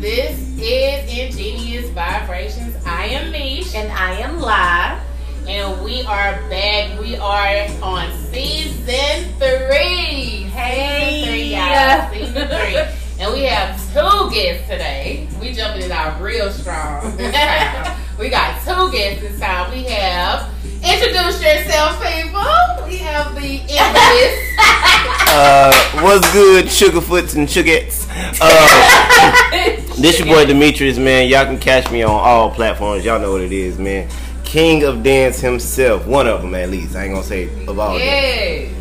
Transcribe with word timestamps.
This 0.00 0.38
is 0.60 1.18
Ingenious 1.18 1.90
Vibrations. 1.90 2.76
I 2.86 3.06
am 3.06 3.32
Mish. 3.32 3.74
And 3.74 3.90
I 3.90 4.12
am 4.20 4.38
live. 4.38 5.02
And 5.48 5.82
we 5.82 6.02
are 6.02 6.34
back. 6.48 7.00
We 7.00 7.16
are 7.16 7.66
on 7.82 8.16
season 8.30 9.34
three. 9.40 10.46
Hey. 10.54 11.24
Season 11.24 11.32
three, 11.32 11.52
y'all. 11.52 12.12
Season 12.12 12.48
three. 12.48 12.94
And 13.20 13.32
we 13.32 13.42
have 13.42 13.76
two 13.92 14.30
guests 14.30 14.68
today. 14.68 15.26
We 15.40 15.52
jumping 15.52 15.82
it 15.82 15.90
out 15.90 16.22
real 16.22 16.52
strong 16.52 17.16
we 18.20 18.28
got 18.28 18.62
two 18.62 18.92
guests 18.92 19.22
this 19.22 19.40
time. 19.40 19.72
We 19.72 19.82
have 19.86 20.48
introduce 20.82 21.42
yourself, 21.42 22.02
people. 22.02 22.86
We 22.88 22.96
have 22.98 23.34
the 23.34 23.60
infamous. 23.68 24.44
Uh, 25.30 25.72
what's 26.02 26.32
good, 26.32 26.64
Sugarfoots 26.64 27.36
and 27.36 27.46
Sugarettes? 27.48 28.06
Uh, 28.40 29.76
this 30.00 30.18
your 30.18 30.26
boy 30.26 30.46
Demetrius, 30.46 30.96
man. 30.96 31.28
Y'all 31.28 31.44
can 31.44 31.58
catch 31.58 31.90
me 31.92 32.02
on 32.02 32.10
all 32.10 32.50
platforms. 32.50 33.04
Y'all 33.04 33.20
know 33.20 33.32
what 33.32 33.42
it 33.42 33.52
is, 33.52 33.78
man. 33.78 34.08
King 34.44 34.84
of 34.84 35.02
Dance 35.02 35.38
himself, 35.38 36.06
one 36.06 36.26
of 36.26 36.40
them 36.40 36.54
at 36.54 36.70
least. 36.70 36.96
I 36.96 37.04
ain't 37.04 37.12
gonna 37.12 37.26
say 37.26 37.44
of 37.66 37.78
all. 37.78 37.92
of 37.94 37.98
them. 37.98 38.08
yes. 38.08 38.74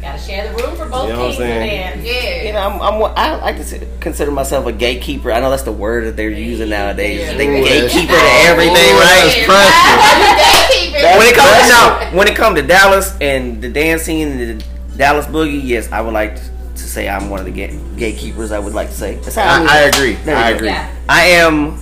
Gotta 0.00 0.18
share 0.18 0.52
the 0.52 0.62
room 0.62 0.76
for 0.76 0.88
both 0.88 1.06
You 1.08 1.12
know 1.14 1.20
what 1.20 1.30
I'm 1.30 1.36
kings 1.36 1.36
saying? 1.38 1.70
and 1.94 2.02
Yes. 2.04 2.46
You 2.46 2.52
know, 2.52 2.58
I'm, 2.58 2.82
I'm, 2.82 3.12
I 3.16 3.36
like 3.36 3.64
to 3.68 3.86
consider 4.00 4.32
myself 4.32 4.66
a 4.66 4.72
gatekeeper. 4.72 5.30
I 5.30 5.38
know 5.38 5.50
that's 5.50 5.62
the 5.62 5.70
word 5.72 6.04
that 6.06 6.16
they're 6.16 6.30
using 6.30 6.70
nowadays. 6.70 7.20
Yeah. 7.20 7.36
They 7.36 7.46
Ooh, 7.48 7.64
gatekeeper 7.64 8.12
to 8.12 8.30
everything, 8.42 8.74
Ooh, 8.74 8.98
right? 8.98 9.46
that's 9.46 9.46
precious. 9.46 10.68
Gatekeeping. 11.02 11.18
When 11.18 11.26
it 11.28 11.34
comes 11.36 11.50
to 11.62 11.68
now, 11.68 12.16
when 12.16 12.28
it 12.28 12.36
comes 12.36 12.60
to 12.60 12.66
Dallas 12.66 13.16
and 13.20 13.60
the 13.62 13.68
dance 13.68 14.02
scene 14.02 14.28
and 14.28 14.60
the 14.60 14.64
Dallas 14.96 15.26
boogie, 15.26 15.60
yes, 15.62 15.90
I 15.92 16.00
would 16.00 16.14
like 16.14 16.36
to, 16.36 16.42
to 16.42 16.82
say 16.82 17.08
I'm 17.08 17.28
one 17.30 17.40
of 17.40 17.46
the 17.46 17.52
gate, 17.52 17.72
gatekeepers. 17.96 18.52
I 18.52 18.58
would 18.58 18.74
like 18.74 18.88
to 18.88 18.94
say. 18.94 19.16
That's 19.16 19.36
how 19.36 19.42
I, 19.42 19.64
I, 19.64 19.78
I 19.78 19.80
agree. 19.88 20.14
There 20.24 20.36
I 20.36 20.50
agree. 20.50 20.68
Yeah. 20.68 20.94
I 21.08 21.24
am 21.26 21.78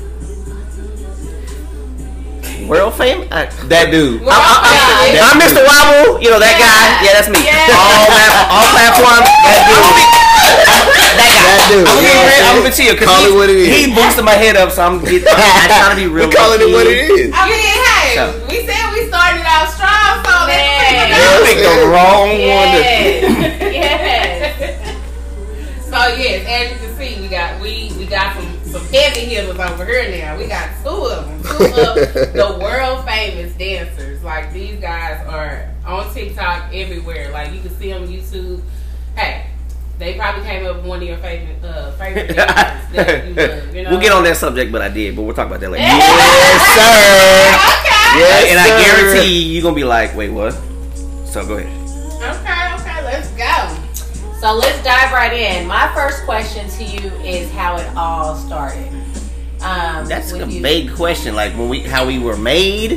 world 2.69 2.95
famous. 2.95 3.27
I, 3.35 3.47
That 3.67 3.91
dude. 3.91 4.23
Well, 4.23 4.31
I'm, 4.31 4.63
I'm, 4.63 4.71
I'm, 4.71 5.11
Yeah. 5.11 5.27
I'm 5.27 5.39
Mr. 5.43 5.63
Wobble. 5.67 6.23
You 6.23 6.31
know 6.31 6.39
that 6.39 6.55
Yeah. 6.55 6.63
guy. 6.63 7.03
Yeah, 7.03 7.13
that's 7.19 7.27
me. 7.31 7.43
Yeah. 7.43 7.67
All 7.75 8.07
plat- 8.07 8.47
all 8.51 8.67
platforms. 8.71 9.27
That 9.51 9.67
dude. 9.67 9.91
that 11.11 11.19
guy. 11.19 11.51
That 11.51 11.63
dude. 11.71 11.87
I'm 11.87 11.95
gonna 11.95 12.01
be 12.01 12.07
You 12.07 12.15
know 12.15 12.23
what 12.23 12.31
real- 12.31 12.41
I'm 12.41 12.51
I'm 12.51 12.57
gonna 12.63 12.71
be 12.71 12.75
saying? 12.75 12.89
chill 12.91 12.95
because 12.95 13.11
Call 13.11 13.23
it 13.27 13.35
what 13.35 13.49
it 13.51 13.59
is. 13.59 13.69
he 13.71 13.83
boosted 13.95 14.25
my 14.25 14.35
head 14.39 14.57
up, 14.57 14.71
so 14.75 14.81
I'm, 14.83 14.99
get, 15.05 15.23
I'm, 15.27 15.39
I'm 15.39 15.71
trying 15.71 15.95
to 15.95 16.01
be 16.01 16.07
real. 16.15 16.27
We 16.27 16.35
calling 16.35 16.59
it 16.63 16.71
what 16.75 16.87
it 16.91 16.99
is. 17.11 17.31
I 17.35 17.47
mean, 17.47 17.59
hey, 17.63 18.19
So. 18.19 18.25
we 18.51 18.57
said 18.67 18.83
we 18.90 18.90
started 19.11 19.45
out 19.47 19.69
strong, 19.75 20.15
so 20.25 20.47
Man. 20.47 21.11
let's 21.11 21.19
You 21.19 21.31
picked 21.47 21.67
the 21.67 21.87
wrong 21.91 22.29
one. 22.31 22.71
To, 22.71 22.81
Yes. 22.81 24.61
yes. 24.61 24.97
So 25.85 25.99
yes, 26.17 26.47
as 26.47 26.71
you 26.71 26.79
can 26.87 26.97
see, 26.97 27.21
we 27.21 27.29
got 27.29 27.61
we 27.61 27.93
we 27.99 28.07
got 28.07 28.37
some 28.37 28.47
some 28.65 28.87
heavy 28.95 29.21
hitters 29.27 29.59
over 29.59 29.85
here 29.85 30.09
now. 30.23 30.39
We 30.39 30.47
got 30.47 30.71
two 30.83 30.89
of 30.91 31.27
them, 31.27 31.43
two 31.43 31.65
of 31.65 31.95
the 32.33 32.59
world 32.63 33.05
famous 33.05 33.53
dancers. 33.55 34.23
Like 34.23 34.53
these 34.53 34.79
guys 34.81 35.27
are 35.27 35.69
on 35.85 36.13
TikTok 36.15 36.73
everywhere. 36.73 37.31
Like 37.33 37.53
you 37.53 37.61
can 37.61 37.71
see 37.77 37.91
them 37.91 38.03
on 38.03 38.09
YouTube. 38.09 38.63
Hey, 39.17 39.47
they 39.99 40.15
probably 40.15 40.45
came 40.45 40.65
up 40.67 40.77
with 40.77 40.87
one 40.87 41.03
of 41.03 41.09
your 41.09 41.19
favorite 41.19 41.63
uh, 41.65 41.91
favorite 41.93 42.29
dancers 42.37 42.95
that 42.95 43.27
you 43.27 43.35
love. 43.35 43.75
You 43.75 43.83
know, 43.83 43.91
We'll 43.91 44.01
get 44.01 44.13
on 44.13 44.23
that 44.25 44.37
subject, 44.37 44.71
but 44.71 44.83
I 44.83 44.89
did. 44.89 45.17
But 45.17 45.23
we'll 45.23 45.35
talk 45.35 45.49
about 45.49 45.59
that 45.61 45.71
later. 45.71 45.83
Yes, 45.91 46.63
sir. 46.79 47.89
Okay. 47.89 48.00
Yes, 48.17 48.51
and 48.51 48.59
I 48.59 48.67
guarantee 48.83 49.43
you, 49.43 49.53
you're 49.53 49.63
gonna 49.63 49.75
be 49.75 49.85
like, 49.85 50.17
wait, 50.17 50.31
what? 50.31 50.53
So 51.27 51.47
go 51.47 51.59
ahead. 51.59 51.77
Okay. 52.21 52.75
Okay. 52.75 53.05
Let's 53.05 53.29
go. 53.31 53.77
So 54.41 54.55
let's 54.55 54.83
dive 54.83 55.13
right 55.13 55.33
in. 55.33 55.67
My 55.67 55.93
first 55.95 56.25
question 56.25 56.69
to 56.71 56.85
you 56.85 57.11
is 57.21 57.51
how 57.53 57.77
it 57.77 57.87
all 57.97 58.35
started. 58.35 58.91
Um, 59.61 60.07
That's 60.09 60.33
a 60.33 60.47
you. 60.49 60.63
big 60.63 60.95
question. 60.95 61.35
Like 61.35 61.53
when 61.57 61.69
we, 61.69 61.81
how 61.81 62.07
we 62.07 62.19
were 62.19 62.37
made, 62.37 62.93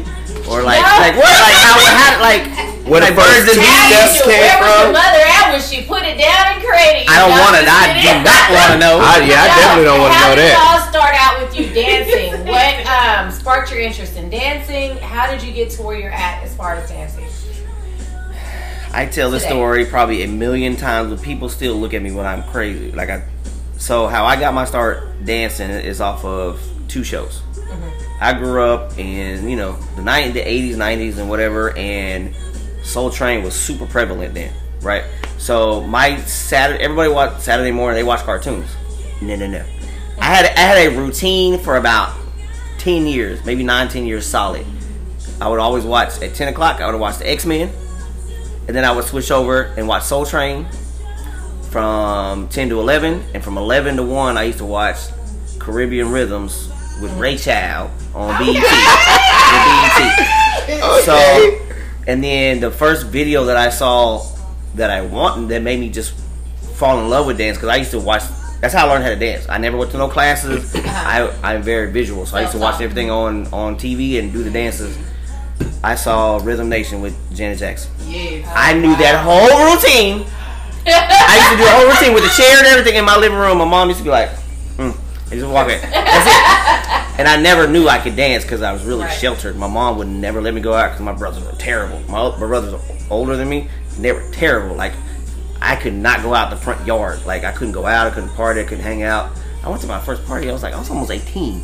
or 0.48 0.64
like, 0.64 0.80
No. 0.80 0.96
like 1.04 1.16
what? 1.20 1.28
Like 1.28 1.60
how? 1.60 1.76
How? 1.76 2.22
Like 2.24 2.44
Where 2.88 3.00
the 3.00 3.12
like 3.12 3.16
birds 3.16 3.48
first 3.48 3.56
and 3.56 3.56
two 3.56 3.64
bees. 3.64 3.68
How 3.68 3.88
did 3.88 4.10
steps 4.12 4.16
you- 4.20 4.32
came 4.32 4.40
where 4.44 4.60
was 4.60 4.68
your 4.68 4.84
from. 4.84 4.92
mother 4.96 5.24
at 5.24 5.46
when 5.56 5.62
she 5.64 5.78
put 5.88 6.04
it 6.04 6.16
down 6.20 6.44
and 6.52 6.60
created 6.64 7.04
you? 7.08 7.12
I 7.12 7.16
don't 7.20 7.36
want 7.36 7.56
to. 7.56 7.64
just 7.64 7.76
I 7.76 7.84
kidding. 7.96 8.24
do 8.24 8.28
not 8.28 8.46
want 8.52 8.70
to 8.76 8.78
know. 8.80 8.94
I, 9.00 9.14
yeah, 9.24 9.44
I 9.44 9.48
definitely 9.56 9.88
don't 9.92 10.00
want 10.04 10.12
to 10.12 10.20
how 10.20 10.30
know 10.32 10.36
did 10.36 10.48
it 10.48 10.56
that. 10.56 10.68
all 10.68 10.80
start 10.92 11.14
out 11.16 11.36
with 11.44 11.52
you 11.56 11.66
dancing? 11.72 12.32
what 12.48 12.76
um, 12.92 13.32
sparked 13.32 13.72
your 13.72 13.80
interest 13.80 14.16
in 14.16 14.30
dancing? 14.30 14.98
How 15.00 15.32
did 15.32 15.44
you 15.44 15.52
get 15.54 15.70
to 15.76 15.82
where 15.84 15.98
you're 16.00 16.12
at 16.12 16.44
as 16.44 16.56
far 16.56 16.76
as 16.76 16.88
dancing? 16.90 17.24
I 18.92 19.06
tell 19.08 19.32
this 19.32 19.44
story 19.44 19.86
probably 19.86 20.24
a 20.24 20.28
million 20.28 20.76
times, 20.76 21.10
but 21.10 21.22
people 21.24 21.50
still 21.50 21.76
look 21.76 21.94
at 21.94 22.02
me 22.02 22.12
when 22.12 22.26
I'm 22.28 22.44
crazy. 22.44 22.92
Like 22.92 23.10
I, 23.10 23.24
so 23.84 24.08
how 24.08 24.24
I 24.24 24.40
got 24.40 24.54
my 24.54 24.64
start 24.64 25.26
dancing 25.26 25.70
is 25.70 26.00
off 26.00 26.24
of 26.24 26.58
two 26.88 27.04
shows. 27.04 27.42
Mm-hmm. 27.52 28.24
I 28.24 28.32
grew 28.32 28.64
up 28.64 28.98
in 28.98 29.50
you 29.50 29.58
know 29.58 29.74
the 29.98 30.02
90s, 30.02 30.32
the 30.32 30.40
80s, 30.40 30.76
90s, 30.76 31.18
and 31.18 31.30
whatever, 31.30 31.76
and 31.76 32.34
Soul 32.82 33.10
Train 33.10 33.44
was 33.44 33.54
super 33.54 33.86
prevalent 33.86 34.36
then, 34.36 34.54
right? 34.82 35.04
So 35.38 35.82
my 35.82 36.16
Saturday, 36.22 36.82
everybody 36.82 37.10
watch 37.10 37.42
Saturday 37.42 37.72
morning. 37.72 37.98
They 37.98 38.04
watch 38.04 38.22
cartoons. 38.22 38.74
No, 39.22 39.36
no, 39.36 39.48
no. 39.48 39.66
I 40.18 40.26
had 40.28 40.46
I 40.46 40.60
had 40.62 40.78
a 40.88 40.98
routine 40.98 41.60
for 41.60 41.76
about 41.76 42.18
ten 42.78 43.06
years, 43.06 43.44
maybe 43.44 43.64
nine, 43.64 43.90
ten 43.90 44.06
years 44.06 44.26
solid. 44.26 44.66
I 45.42 45.50
would 45.50 45.60
always 45.60 45.84
watch 45.84 46.22
at 46.22 46.36
ten 46.36 46.48
o'clock. 46.48 46.80
I 46.80 46.90
would 46.90 46.98
watch 46.98 47.18
the 47.18 47.30
X 47.30 47.46
Men, 47.46 47.70
and 48.66 48.78
then 48.78 48.86
I 48.86 48.94
would 48.94 49.04
switch 49.04 49.30
over 49.30 49.64
and 49.76 49.90
watch 49.90 50.04
Soul 50.04 50.26
Train 50.26 50.68
from 51.74 52.48
ten 52.50 52.70
to 52.70 52.80
eleven, 52.80 53.24
and 53.34 53.44
from 53.44 53.58
eleven 53.58 53.98
to 53.98 54.04
one, 54.04 54.38
I 54.38 54.44
used 54.44 54.60
to 54.60 54.66
watch 54.66 54.98
Caribbean 55.58 56.12
Rhythms 56.12 56.70
with 57.02 57.12
Ray 57.18 57.36
Child 57.36 57.90
on 58.14 58.40
BET. 58.40 58.54
BET. 60.68 61.04
So, 61.04 61.60
and 62.08 62.24
then 62.24 62.60
the 62.60 62.70
first 62.70 63.08
video 63.08 63.46
that 63.46 63.58
I 63.58 63.70
saw 63.70 64.24
that 64.76 64.92
I 64.92 65.02
wanted 65.02 65.50
that 65.50 65.64
made 65.64 65.80
me 65.80 65.90
just 65.90 66.14
fall 66.76 67.00
in 67.00 67.10
love 67.10 67.26
with 67.26 67.40
dance 67.40 67.58
because 67.58 67.70
I 67.70 67.78
used 67.78 67.90
to 67.92 68.00
watch. 68.00 68.22
That's 68.62 68.76
how 68.76 68.86
I 68.88 68.92
learned 68.92 69.04
how 69.04 69.10
to 69.10 69.16
dance. 69.16 69.50
I 69.50 69.58
never 69.58 69.76
went 69.76 69.90
to 69.92 69.98
no 69.98 70.08
classes. 70.08 70.76
I 70.86 71.28
I'm 71.42 71.64
very 71.64 71.92
visual, 71.92 72.28
so 72.28 72.38
I 72.38 72.42
used 72.42 72.54
to 72.54 72.60
watch 72.60 72.82
everything 72.82 73.10
on 73.10 73.48
on 73.48 73.78
TV 73.78 74.20
and 74.20 74.32
do 74.32 74.44
the 74.44 74.52
dances. 74.52 74.96
I 75.84 75.96
saw 75.96 76.38
Rhythm 76.38 76.70
Nation 76.70 77.02
with 77.02 77.16
Janet 77.36 77.58
Jackson. 77.58 77.92
Yes. 78.06 78.48
I 78.56 78.74
knew 78.74 78.96
that 78.98 79.24
whole 79.24 79.74
routine. 79.74 80.28
I 80.86 81.36
used 81.38 81.52
to 81.52 81.58
do 81.58 81.64
a 81.66 81.70
whole 81.74 81.88
routine 81.88 82.14
with 82.14 82.24
the 82.24 82.30
chair 82.36 82.58
and 82.58 82.68
everything 82.68 82.96
in 82.96 83.06
my 83.06 83.18
living 83.18 83.38
room. 83.38 83.58
My 83.58 83.66
mom 83.66 83.88
used 83.90 84.00
to 84.00 84.04
be 84.04 84.10
like, 84.10 84.30
mm, 84.78 84.96
and 85.32 85.40
just 85.40 85.48
walk 85.52 85.70
in. 85.70 85.80
That's 85.82 86.28
it. 86.28 87.20
And 87.20 87.28
I 87.28 87.40
never 87.42 87.68
knew 87.68 87.88
I 87.88 88.00
could 88.00 88.16
dance 88.16 88.44
because 88.44 88.62
I 88.62 88.74
was 88.74 88.84
really 88.84 89.04
Right. 89.04 89.14
sheltered. 89.20 89.56
My 89.56 89.68
mom 89.68 89.98
would 90.00 90.08
never 90.08 90.42
let 90.42 90.54
me 90.54 90.62
go 90.62 90.74
out 90.74 90.90
because 90.92 91.02
my 91.02 91.14
brothers 91.14 91.44
were 91.44 91.52
terrible. 91.54 92.00
My, 92.10 92.30
my 92.32 92.38
brothers 92.48 92.74
are 92.74 92.82
older 93.12 93.36
than 93.38 93.48
me. 93.50 93.70
and 93.96 94.04
They 94.04 94.12
were 94.12 94.28
terrible. 94.32 94.76
Like 94.76 94.94
I 95.62 95.76
could 95.76 95.94
not 95.94 96.22
go 96.24 96.34
out 96.34 96.50
the 96.50 96.58
front 96.58 96.86
yard. 96.88 97.26
Like 97.26 97.44
I 97.44 97.52
couldn't 97.52 97.74
go 97.74 97.86
out. 97.86 98.08
I 98.08 98.10
couldn't 98.10 98.30
party. 98.30 98.62
I 98.62 98.64
couldn't 98.64 98.84
hang 98.84 99.04
out. 99.04 99.30
I 99.64 99.70
went 99.70 99.82
to 99.84 99.88
my 99.88 100.00
first 100.00 100.26
party. 100.26 100.50
I 100.50 100.54
was 100.54 100.64
like, 100.64 100.74
I 100.74 100.80
was 100.80 100.90
almost 100.90 101.12
18. 101.12 101.62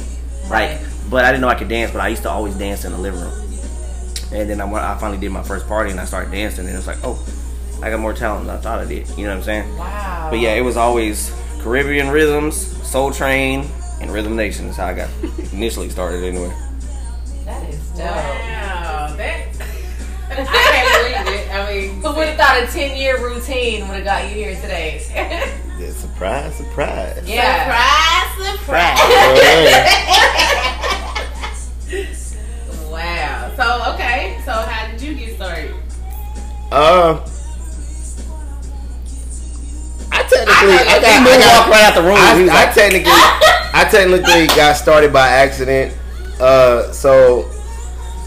Right. 0.47 0.79
Like, 0.79 0.81
but 1.09 1.25
I 1.25 1.31
didn't 1.31 1.41
know 1.41 1.47
I 1.49 1.55
could 1.55 1.67
dance. 1.67 1.91
But 1.91 2.01
I 2.01 2.07
used 2.09 2.21
to 2.23 2.29
always 2.29 2.53
dance 2.55 2.85
in 2.85 2.91
the 2.91 2.97
living 2.97 3.19
room. 3.19 3.33
And 4.31 4.47
then 4.49 4.61
I, 4.61 4.93
I 4.93 4.97
finally 4.99 5.19
did 5.19 5.31
my 5.31 5.41
first 5.43 5.67
party 5.67 5.89
and 5.89 5.99
I 5.99 6.05
started 6.05 6.31
dancing. 6.31 6.65
And 6.65 6.73
it 6.73 6.77
was 6.77 6.85
like, 6.87 6.99
oh, 7.03 7.17
I 7.81 7.89
got 7.89 7.99
more 7.99 8.13
talent 8.13 8.45
than 8.47 8.55
I 8.55 8.59
thought 8.59 8.79
I 8.79 8.85
did. 8.85 9.07
You 9.17 9.25
know 9.25 9.31
what 9.31 9.37
I'm 9.37 9.43
saying? 9.43 9.77
Wow. 9.77 10.27
But 10.31 10.39
yeah, 10.39 10.53
it 10.55 10.61
was 10.61 10.75
always 10.77 11.31
Caribbean 11.61 12.09
rhythms, 12.09 12.55
Soul 12.87 13.11
Train, 13.11 13.65
and 14.01 14.11
Rhythm 14.11 14.35
Nation 14.35 14.65
is 14.67 14.75
how 14.77 14.87
I 14.87 14.93
got 14.93 15.09
initially 15.53 15.89
started 15.89 16.23
anyway. 16.23 16.53
that 17.45 17.69
is 17.69 17.79
dope. 17.89 17.99
Wow. 18.05 19.15
That. 19.17 19.47
I 20.31 20.35
can't 20.45 21.25
believe 21.25 21.41
it. 21.41 21.53
I 21.53 21.71
mean, 21.73 22.01
Who 22.01 22.13
would 22.15 22.27
have 22.27 22.37
thought 22.37 22.63
a 22.63 22.67
10 22.71 22.95
year 22.97 23.17
routine 23.23 23.87
would 23.87 23.95
have 23.97 24.05
got 24.05 24.23
you 24.29 24.35
here 24.35 24.55
today? 24.55 25.55
Yeah, 25.79 25.91
surprise, 25.91 26.55
surprise. 26.57 27.23
yeah. 27.25 28.27
Surprise, 28.35 28.59
surprise. 28.59 28.99
Wow. 32.91 33.51
So 33.55 33.93
okay. 33.93 34.41
So 34.43 34.51
how 34.51 34.91
did 34.91 35.01
you 35.01 35.13
get 35.15 35.35
started? 35.37 35.73
Uh, 36.69 37.25
I 40.11 40.23
technically, 40.23 40.73
I 40.73 40.97
I, 40.97 41.01
got, 41.01 41.27
I 41.27 41.37
got, 41.37 41.69
right 41.69 41.83
out 41.83 41.95
the 41.95 42.01
room. 42.01 42.17
I, 42.17 42.33
I 42.33 42.65
like, 42.65 42.73
technically, 42.73 43.11
I 43.11 43.87
technically 43.89 44.47
got 44.55 44.73
started 44.73 45.13
by 45.13 45.27
accident. 45.27 45.95
Uh, 46.39 46.91
so, 46.91 47.49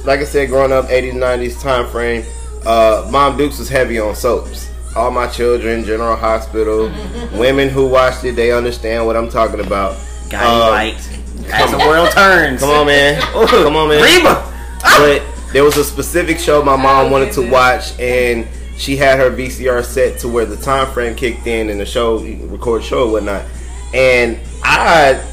like 0.05 0.21
I 0.21 0.25
said, 0.25 0.49
growing 0.49 0.73
up, 0.73 0.87
80s, 0.87 1.13
90s 1.13 1.61
time 1.61 1.89
frame, 1.89 2.25
uh, 2.65 3.09
Mom 3.11 3.37
Dukes 3.37 3.59
was 3.59 3.69
heavy 3.69 3.99
on 3.99 4.15
soaps. 4.15 4.71
All 4.95 5.11
my 5.11 5.27
children, 5.27 5.85
General 5.85 6.17
Hospital, 6.17 6.93
women 7.33 7.69
who 7.69 7.87
watched 7.89 8.25
it, 8.25 8.37
they 8.37 8.53
understand 8.53 9.07
what 9.07 9.17
I'm 9.17 9.29
talking 9.29 9.61
about. 9.61 9.97
Guy 10.29 10.45
Um, 10.45 10.71
right. 10.71 11.09
As 11.53 11.71
the 11.71 11.79
world 11.79 12.11
turns. 12.13 12.61
Come 12.61 12.71
on, 12.71 12.87
man. 12.87 13.21
Come 13.33 13.77
on, 13.77 13.89
man. 13.89 14.03
Reba. 14.03 14.53
but 14.83 15.23
there 15.53 15.65
was 15.65 15.77
a 15.77 15.85
specific 15.85 16.39
show 16.39 16.63
my 16.63 16.77
mom 16.77 17.11
wanted 17.11 17.33
to 17.33 17.51
watch 17.51 17.99
and 17.99 18.47
she 18.83 18.97
had 18.97 19.17
her 19.21 19.31
VCR 19.31 19.85
set 19.85 20.19
to 20.19 20.29
where 20.29 20.45
the 20.45 20.57
time 20.57 20.93
frame 20.93 21.15
kicked 21.15 21.47
in 21.47 21.71
and 21.71 21.79
the 21.79 21.87
show 21.87 22.19
record 22.19 22.83
show 22.83 23.05
and 23.05 23.13
whatnot. 23.13 23.47
And 23.95 24.41
I 24.65 25.25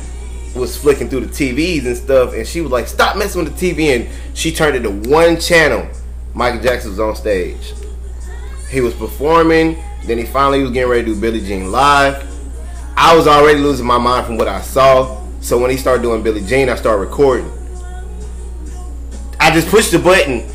was 0.56 0.78
flicking 0.78 1.10
through 1.10 1.22
the 1.22 1.34
TVs 1.34 1.88
and 1.88 1.98
stuff, 1.98 2.36
and 2.36 2.46
she 2.46 2.62
was 2.62 2.72
like, 2.72 2.88
"Stop 2.88 3.18
messing 3.18 3.44
with 3.44 3.58
the 3.58 3.74
TV!" 3.74 3.96
And 3.96 4.08
she 4.36 4.52
turned 4.52 4.76
it 4.76 4.82
to 4.82 4.92
one 5.10 5.40
channel. 5.40 5.88
Michael 6.36 6.62
Jackson 6.62 6.92
was 6.92 7.00
on 7.00 7.16
stage. 7.16 7.74
He 8.70 8.82
was 8.82 8.94
performing. 8.94 9.84
Then 10.06 10.20
he 10.20 10.26
finally 10.26 10.62
was 10.62 10.70
getting 10.70 10.92
ready 10.92 11.06
to 11.06 11.16
do 11.16 11.20
Billie 11.20 11.42
Jean 11.42 11.72
live. 11.72 12.24
I 12.96 13.16
was 13.16 13.26
already 13.26 13.60
losing 13.60 13.86
my 13.88 13.98
mind 13.98 14.28
from 14.28 14.38
what 14.38 14.48
I 14.48 14.62
saw. 14.62 15.20
So 15.42 15.58
when 15.58 15.72
he 15.72 15.78
started 15.78 16.04
doing 16.04 16.22
Billie 16.22 16.46
Jean, 16.46 16.70
I 16.70 16.76
started 16.76 17.02
recording. 17.02 17.52
I 19.40 19.50
just 19.50 19.70
pushed 19.70 19.92
the 19.92 19.98
button, 19.98 20.48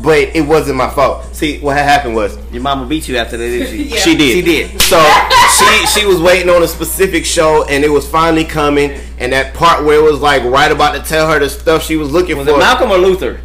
but 0.00 0.18
it 0.34 0.46
wasn't 0.46 0.76
my 0.76 0.88
fault. 0.90 1.34
See, 1.34 1.58
what 1.60 1.76
happened 1.76 2.14
was 2.14 2.36
Your 2.52 2.62
mama 2.62 2.86
beat 2.86 3.08
you 3.08 3.16
after 3.16 3.36
that, 3.36 3.44
didn't 3.48 3.68
she? 3.68 3.82
Yeah. 3.94 4.00
she 4.00 4.16
did. 4.16 4.32
She 4.34 4.42
did. 4.42 4.80
So 4.80 4.98
she 5.58 5.86
she 6.00 6.06
was 6.06 6.20
waiting 6.20 6.48
on 6.48 6.62
a 6.62 6.68
specific 6.68 7.24
show, 7.24 7.64
and 7.64 7.84
it 7.84 7.90
was 7.90 8.08
finally 8.08 8.44
coming. 8.44 8.92
And 9.18 9.32
that 9.32 9.54
part 9.54 9.84
where 9.84 9.98
it 9.98 10.02
was 10.02 10.20
like 10.20 10.42
right 10.44 10.70
about 10.72 10.92
to 10.94 11.02
tell 11.02 11.30
her 11.30 11.38
the 11.38 11.48
stuff 11.50 11.82
she 11.84 11.96
was 11.96 12.10
looking 12.10 12.38
Was 12.38 12.46
for. 12.48 12.54
it 12.54 12.58
Malcolm 12.58 12.90
or 12.90 12.98
Luther? 12.98 13.40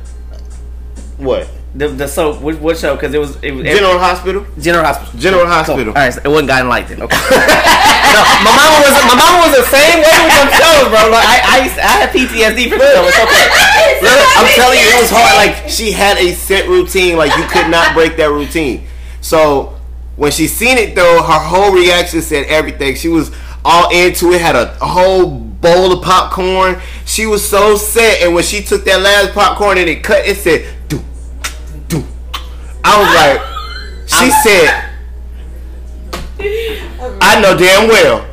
what? 1.17 1.47
The 1.77 1.89
the 1.89 2.07
so 2.07 2.33
what, 2.41 2.57
what 2.57 2.75
show? 2.75 2.95
Because 2.95 3.13
it 3.13 3.19
was 3.19 3.37
it 3.43 3.53
was 3.53 3.61
General 3.61 3.99
Hospital. 3.99 4.41
General 4.57 4.83
Hospital. 4.83 5.19
General 5.19 5.45
Hospital. 5.45 5.93
All 5.93 6.01
right, 6.01 6.09
so 6.09 6.21
it 6.25 6.27
wasn't 6.27 6.49
Guiding 6.49 6.69
Light 6.69 6.87
then. 6.87 7.05
Okay. 7.05 7.13
no, 7.29 8.21
my 8.41 8.49
mama 8.49 8.81
was 8.81 8.97
my 9.05 9.13
mama 9.13 9.37
was 9.45 9.61
the 9.61 9.67
same 9.69 10.01
way 10.01 10.17
with 10.25 10.33
them 10.41 10.49
shows, 10.57 10.89
bro. 10.89 11.05
Like 11.13 11.21
I 11.21 11.37
I, 11.45 11.57
used, 11.61 11.77
I 11.77 11.93
had 12.01 12.09
PTSD 12.09 12.73
for 12.73 12.81
the 12.81 12.89
show. 12.97 13.05
It's 13.05 13.21
okay. 13.21 13.45
Look, 14.01 14.19
I'm 14.41 14.49
telling 14.57 14.79
you, 14.81 14.89
it 14.89 15.01
was 15.05 15.11
hard. 15.13 15.37
Like 15.37 15.69
she 15.69 15.91
had 15.91 16.17
a 16.17 16.33
set 16.33 16.67
routine. 16.67 17.15
Like 17.15 17.37
you 17.37 17.45
could 17.45 17.69
not 17.69 17.93
break 17.93 18.17
that 18.17 18.31
routine. 18.31 18.87
So 19.21 19.77
when 20.15 20.31
she 20.31 20.47
seen 20.47 20.79
it 20.79 20.95
though, 20.95 21.21
her 21.21 21.39
whole 21.39 21.71
reaction 21.71 22.23
said 22.23 22.47
everything. 22.47 22.95
She 22.95 23.07
was 23.07 23.29
all 23.63 23.91
into 23.93 24.33
it. 24.33 24.41
Had 24.41 24.55
a 24.55 24.73
whole 24.81 25.29
bowl 25.29 25.91
of 25.93 26.03
popcorn. 26.03 26.81
She 27.05 27.27
was 27.27 27.47
so 27.47 27.75
set. 27.75 28.23
And 28.23 28.33
when 28.33 28.43
she 28.43 28.63
took 28.63 28.83
that 28.85 28.99
last 29.01 29.33
popcorn 29.33 29.77
and 29.77 29.87
it 29.87 30.03
cut, 30.03 30.25
it 30.25 30.37
said 30.37 30.61
do 30.61 30.65
do. 30.65 30.76
I 32.87 32.95
was 33.03 33.11
like, 33.19 33.41
she 34.07 34.31
said, 34.43 34.71
I 37.21 37.41
know 37.41 37.57
damn 37.57 37.89
well. 37.89 38.25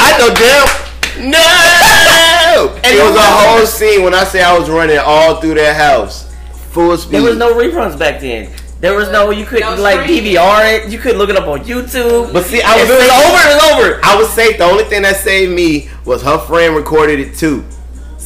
I 0.00 0.18
know 0.18 0.34
damn 0.34 1.30
no. 1.30 2.74
And 2.82 2.96
it 2.96 3.02
was 3.02 3.16
a 3.16 3.20
whole 3.22 3.66
scene 3.66 4.02
when 4.02 4.14
I 4.14 4.24
say 4.24 4.42
I 4.42 4.58
was 4.58 4.68
running 4.68 4.98
all 4.98 5.40
through 5.40 5.54
that 5.54 5.76
house, 5.76 6.34
full 6.72 6.96
speed. 6.96 7.14
There 7.14 7.22
was 7.22 7.36
no 7.36 7.54
reruns 7.54 7.98
back 7.98 8.20
then. 8.20 8.52
There 8.80 8.94
was 8.94 9.08
no 9.10 9.30
you 9.30 9.44
couldn't 9.44 9.76
No 9.76 9.82
like. 9.82 10.08
DVR 10.08 10.84
it. 10.84 10.88
You 10.90 10.98
couldn't 10.98 11.18
look 11.18 11.30
it 11.30 11.36
up 11.36 11.48
on 11.48 11.60
YouTube. 11.60 12.32
But 12.32 12.44
see, 12.44 12.62
I 12.62 12.76
if 12.76 12.88
was 12.88 12.90
it 12.90 13.02
was 13.02 13.24
over, 13.24 13.38
it 13.38 13.54
was 13.54 13.72
over. 13.72 14.00
I 14.04 14.16
was 14.16 14.30
safe. 14.30 14.58
The 14.58 14.64
only 14.64 14.84
thing 14.84 15.02
that 15.02 15.16
saved 15.16 15.52
me 15.52 15.90
was 16.04 16.22
her 16.22 16.38
friend 16.38 16.76
recorded 16.76 17.18
it 17.18 17.36
too. 17.36 17.64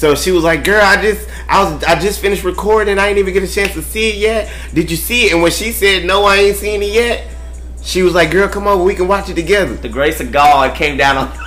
So 0.02 0.16
she 0.16 0.32
was 0.32 0.42
like, 0.42 0.64
"Girl, 0.64 0.82
I 0.82 1.00
just, 1.00 1.28
I 1.48 1.62
was, 1.62 1.84
I 1.84 1.94
just 1.96 2.18
finished 2.20 2.42
recording. 2.42 2.98
I 2.98 3.06
ain't 3.06 3.18
even 3.18 3.32
get 3.32 3.44
a 3.44 3.46
chance 3.46 3.72
to 3.74 3.82
see 3.82 4.08
it 4.08 4.16
yet. 4.16 4.50
Did 4.74 4.90
you 4.90 4.96
see 4.96 5.26
it?" 5.26 5.32
And 5.32 5.42
when 5.42 5.52
she 5.52 5.70
said, 5.70 6.04
"No, 6.04 6.24
I 6.24 6.38
ain't 6.38 6.56
seen 6.56 6.82
it 6.82 6.90
yet," 6.90 7.28
she 7.84 8.02
was 8.02 8.12
like, 8.12 8.32
"Girl, 8.32 8.48
come 8.48 8.66
over. 8.66 8.82
we 8.82 8.96
can 8.96 9.06
watch 9.06 9.28
it 9.28 9.34
together." 9.34 9.74
The 9.74 9.88
grace 9.88 10.20
of 10.20 10.32
God 10.32 10.74
came 10.74 10.96
down 10.96 11.18
on. 11.18 11.28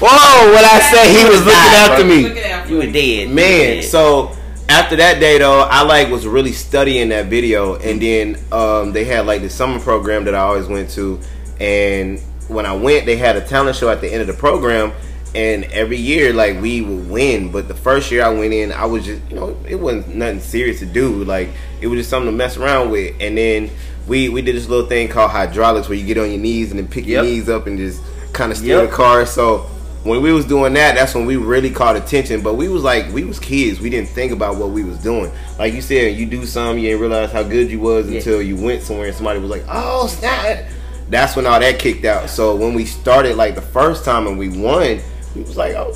Whoa! 0.00 0.52
What 0.52 0.64
I 0.64 0.80
said, 0.80 1.06
he 1.06 1.22
was 1.24 1.38
looking 1.38 1.52
Nah, 1.52 1.86
after 1.86 2.02
bro. 2.04 2.08
me, 2.16 2.22
Look 2.24 2.36
at 2.36 2.42
that. 2.42 2.68
you 2.68 2.76
were 2.78 2.90
dead, 2.90 3.28
man. 3.30 3.34
Were 3.36 3.74
dead. 3.82 3.84
So 3.84 4.36
after 4.68 4.96
that 4.96 5.20
day 5.20 5.38
though, 5.38 5.60
I 5.60 5.82
like 5.84 6.10
was 6.10 6.26
really 6.26 6.50
studying 6.50 7.10
that 7.10 7.26
video, 7.26 7.76
and 7.76 8.02
then 8.02 8.38
um, 8.50 8.92
they 8.92 9.04
had 9.04 9.24
like 9.26 9.42
the 9.42 9.50
summer 9.50 9.78
program 9.78 10.24
that 10.24 10.34
I 10.34 10.40
always 10.40 10.66
went 10.66 10.90
to, 10.90 11.20
and 11.60 12.18
when 12.48 12.66
I 12.66 12.74
went, 12.74 13.06
they 13.06 13.14
had 13.18 13.36
a 13.36 13.40
talent 13.40 13.76
show 13.76 13.88
at 13.88 14.00
the 14.00 14.12
end 14.12 14.20
of 14.20 14.26
the 14.26 14.34
program. 14.34 14.92
And 15.34 15.64
every 15.64 15.96
year, 15.96 16.32
like 16.32 16.60
we 16.62 16.80
would 16.80 17.10
win, 17.10 17.50
but 17.50 17.66
the 17.66 17.74
first 17.74 18.10
year 18.12 18.24
I 18.24 18.28
went 18.28 18.52
in, 18.52 18.70
I 18.72 18.84
was 18.86 19.04
just, 19.04 19.20
you 19.28 19.34
know, 19.36 19.56
it 19.68 19.74
wasn't 19.74 20.14
nothing 20.14 20.40
serious 20.40 20.78
to 20.78 20.86
do. 20.86 21.24
Like 21.24 21.48
it 21.80 21.88
was 21.88 21.98
just 21.98 22.10
something 22.10 22.30
to 22.30 22.36
mess 22.36 22.56
around 22.56 22.90
with. 22.90 23.16
And 23.20 23.36
then 23.36 23.70
we 24.06 24.28
we 24.28 24.42
did 24.42 24.54
this 24.54 24.68
little 24.68 24.86
thing 24.88 25.08
called 25.08 25.32
hydraulics, 25.32 25.88
where 25.88 25.98
you 25.98 26.06
get 26.06 26.18
on 26.18 26.30
your 26.30 26.38
knees 26.40 26.70
and 26.70 26.78
then 26.78 26.86
pick 26.86 27.06
your 27.06 27.22
Yep. 27.22 27.24
knees 27.24 27.48
up 27.48 27.66
and 27.66 27.76
just 27.78 28.00
kind 28.32 28.52
of 28.52 28.58
steer 28.58 28.78
Yep. 28.80 28.90
the 28.90 28.94
car. 28.96 29.26
So 29.26 29.66
when 30.04 30.20
we 30.22 30.32
was 30.32 30.44
doing 30.44 30.74
that, 30.74 30.94
that's 30.94 31.14
when 31.16 31.26
we 31.26 31.34
really 31.36 31.70
caught 31.70 31.96
attention. 31.96 32.40
But 32.42 32.54
we 32.54 32.68
was 32.68 32.84
like, 32.84 33.10
we 33.12 33.24
was 33.24 33.40
kids. 33.40 33.80
We 33.80 33.90
didn't 33.90 34.10
think 34.10 34.30
about 34.30 34.56
what 34.56 34.70
we 34.70 34.84
was 34.84 34.98
doing. 34.98 35.32
Like 35.58 35.74
you 35.74 35.80
said, 35.80 36.16
you 36.16 36.26
do 36.26 36.46
something, 36.46 36.78
you 36.84 36.90
didn't 36.90 37.00
realize 37.00 37.32
how 37.32 37.42
good 37.42 37.70
you 37.72 37.80
was 37.80 38.08
Yeah. 38.08 38.18
until 38.18 38.40
you 38.42 38.54
went 38.56 38.82
somewhere 38.82 39.06
and 39.06 39.16
somebody 39.16 39.40
was 39.40 39.50
like, 39.50 39.64
oh 39.68 40.06
snap. 40.06 40.64
That's 41.10 41.34
when 41.36 41.44
all 41.46 41.58
that 41.58 41.78
kicked 41.80 42.04
out. 42.04 42.30
So 42.30 42.54
when 42.54 42.72
we 42.74 42.84
started 42.84 43.36
like 43.36 43.54
the 43.56 43.60
first 43.62 44.04
time 44.04 44.26
and 44.26 44.38
we 44.38 44.48
won, 44.48 45.00
we 45.34 45.42
was 45.42 45.56
like, 45.56 45.74
oh, 45.74 45.94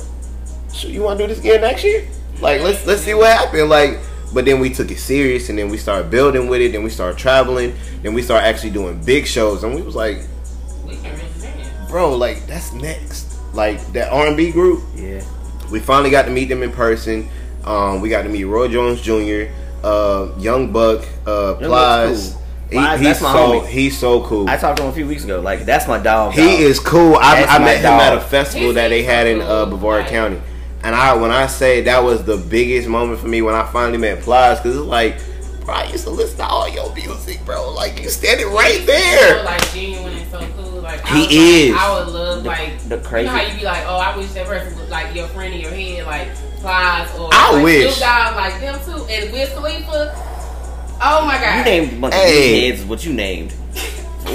so 0.69 0.87
you 0.87 1.01
want 1.01 1.19
to 1.19 1.27
do 1.27 1.33
this 1.33 1.39
again 1.39 1.61
next 1.61 1.83
year? 1.83 2.07
Like 2.41 2.61
let's 2.61 2.85
let's 2.85 3.01
see 3.01 3.13
what 3.13 3.27
happened. 3.27 3.69
Like. 3.69 3.99
But 4.31 4.45
then 4.45 4.59
we 4.59 4.69
took 4.69 4.91
it 4.91 4.99
serious, 4.99 5.49
and 5.49 5.57
then 5.57 5.69
we 5.69 5.77
started 5.77 6.11
building 6.11 6.49
with 6.49 6.61
it. 6.61 6.71
Then 6.71 6.83
we 6.83 6.91
started 6.91 7.17
traveling. 7.17 7.73
Then 8.03 8.13
we 8.13 8.21
started 8.21 8.45
actually 8.45 8.69
doing 8.69 9.03
big 9.03 9.25
shows, 9.25 9.63
and 9.63 9.73
we 9.73 9.81
was 9.81 9.95
like, 9.95 10.19
We 10.85 10.97
can 10.97 11.17
really 11.17 11.41
dance. 11.41 11.89
bro, 11.89 12.15
like 12.15 12.45
that's 12.45 12.71
next. 12.73 13.39
Like 13.55 13.79
that 13.93 14.11
R 14.11 14.27
and 14.27 14.37
B 14.37 14.51
group, 14.51 14.83
yeah. 14.95 15.23
we 15.71 15.79
finally 15.79 16.11
got 16.11 16.25
to 16.25 16.31
meet 16.31 16.45
them 16.45 16.61
in 16.61 16.71
person. 16.71 17.27
Um, 17.63 18.01
we 18.01 18.09
got 18.09 18.21
to 18.21 18.29
meet 18.29 18.43
Roy 18.43 18.67
Jones 18.67 19.01
Jr., 19.01 19.51
uh, 19.83 20.31
Young 20.37 20.71
Buck, 20.71 21.03
uh, 21.25 21.57
Young 21.59 21.69
Plies. 21.69 22.35
Cool. 22.71 22.79
He- 22.79 22.85
Plies, 22.85 22.99
he's 22.99 23.07
that's 23.09 23.21
my 23.21 23.31
so 23.33 23.37
homie. 23.61 23.67
he's 23.67 23.97
so 23.97 24.21
cool. 24.25 24.49
I 24.49 24.57
talked 24.57 24.77
to 24.77 24.83
him 24.83 24.89
a 24.89 24.93
few 24.93 25.07
weeks 25.07 25.23
ago. 25.23 25.39
Like 25.41 25.65
that's 25.65 25.87
my 25.87 25.97
dog. 25.99 26.33
he 26.33 26.41
dog. 26.41 26.59
is 26.59 26.79
cool. 26.79 27.15
I, 27.15 27.43
I 27.43 27.57
my 27.59 27.65
met 27.65 27.77
him 27.79 27.85
at 27.85 28.17
a 28.17 28.21
festival 28.21 28.67
He's 28.67 28.75
that 28.75 28.89
they 28.89 29.03
had 29.03 29.27
in 29.27 29.41
uh, 29.41 29.65
cool. 29.65 29.77
Bavaria 29.77 30.01
Like- 30.03 30.11
County, 30.11 30.41
and 30.83 30.95
I 30.95 31.13
when 31.15 31.31
I 31.31 31.47
say 31.47 31.81
that 31.81 32.03
was 32.03 32.23
the 32.25 32.37
biggest 32.37 32.87
moment 32.87 33.19
for 33.19 33.27
me 33.27 33.41
when 33.41 33.55
I 33.55 33.65
finally 33.71 33.97
met 33.97 34.21
Plies 34.21 34.59
because 34.59 34.77
it's 34.77 34.85
like, 34.85 35.17
bro, 35.65 35.73
I 35.75 35.83
used 35.91 36.03
to 36.05 36.09
listen 36.11 36.37
to 36.37 36.45
all 36.45 36.69
your 36.69 36.93
music, 36.95 37.43
bro. 37.45 37.71
Like 37.73 38.01
you 38.01 38.09
standing 38.09 38.47
right 38.53 38.85
there. 38.85 39.29
So, 39.29 39.33
there. 39.35 39.43
like 39.45 39.71
genuine 39.73 40.13
and 40.17 40.31
so 40.31 40.39
cool. 40.57 40.81
Like 40.81 41.03
I 41.11 41.15
He 41.17 41.21
was 41.21 41.35
is. 41.35 41.71
Like, 41.71 41.81
I 41.81 41.99
would 41.99 42.07
love 42.13 42.43
The- 42.43 42.49
like 42.49 42.79
the 42.89 42.97
crazy- 42.99 43.27
You 43.27 43.33
know 43.33 43.39
how 43.39 43.47
you 43.51 43.57
be 43.59 43.65
like, 43.65 43.83
oh, 43.87 43.97
I 43.97 44.15
wish 44.17 44.31
that 44.33 44.45
person 44.47 44.77
was 44.79 44.89
like 44.89 45.15
your 45.15 45.27
friend 45.29 45.53
in 45.53 45.59
your 45.61 45.71
head, 45.71 46.05
like 46.05 46.27
Plies 46.61 47.09
or 47.17 47.29
I 47.33 47.53
like, 47.53 47.63
wish. 47.63 47.95
Snoop 47.95 48.07
Dogg, 48.09 48.35
like 48.35 48.59
them 48.61 48.79
too, 48.85 49.05
and 49.09 49.31
Wiz 49.33 49.49
Khalifa. 49.49 50.25
Oh 51.01 51.25
my 51.25 51.37
god. 51.39 51.59
You 51.59 51.63
named 51.65 51.93
a 51.93 51.99
bunch 52.01 52.13
Hey. 52.13 52.69
of 52.71 52.77
heads 52.77 52.89
what 52.89 53.05
you 53.05 53.13
named. 53.13 53.53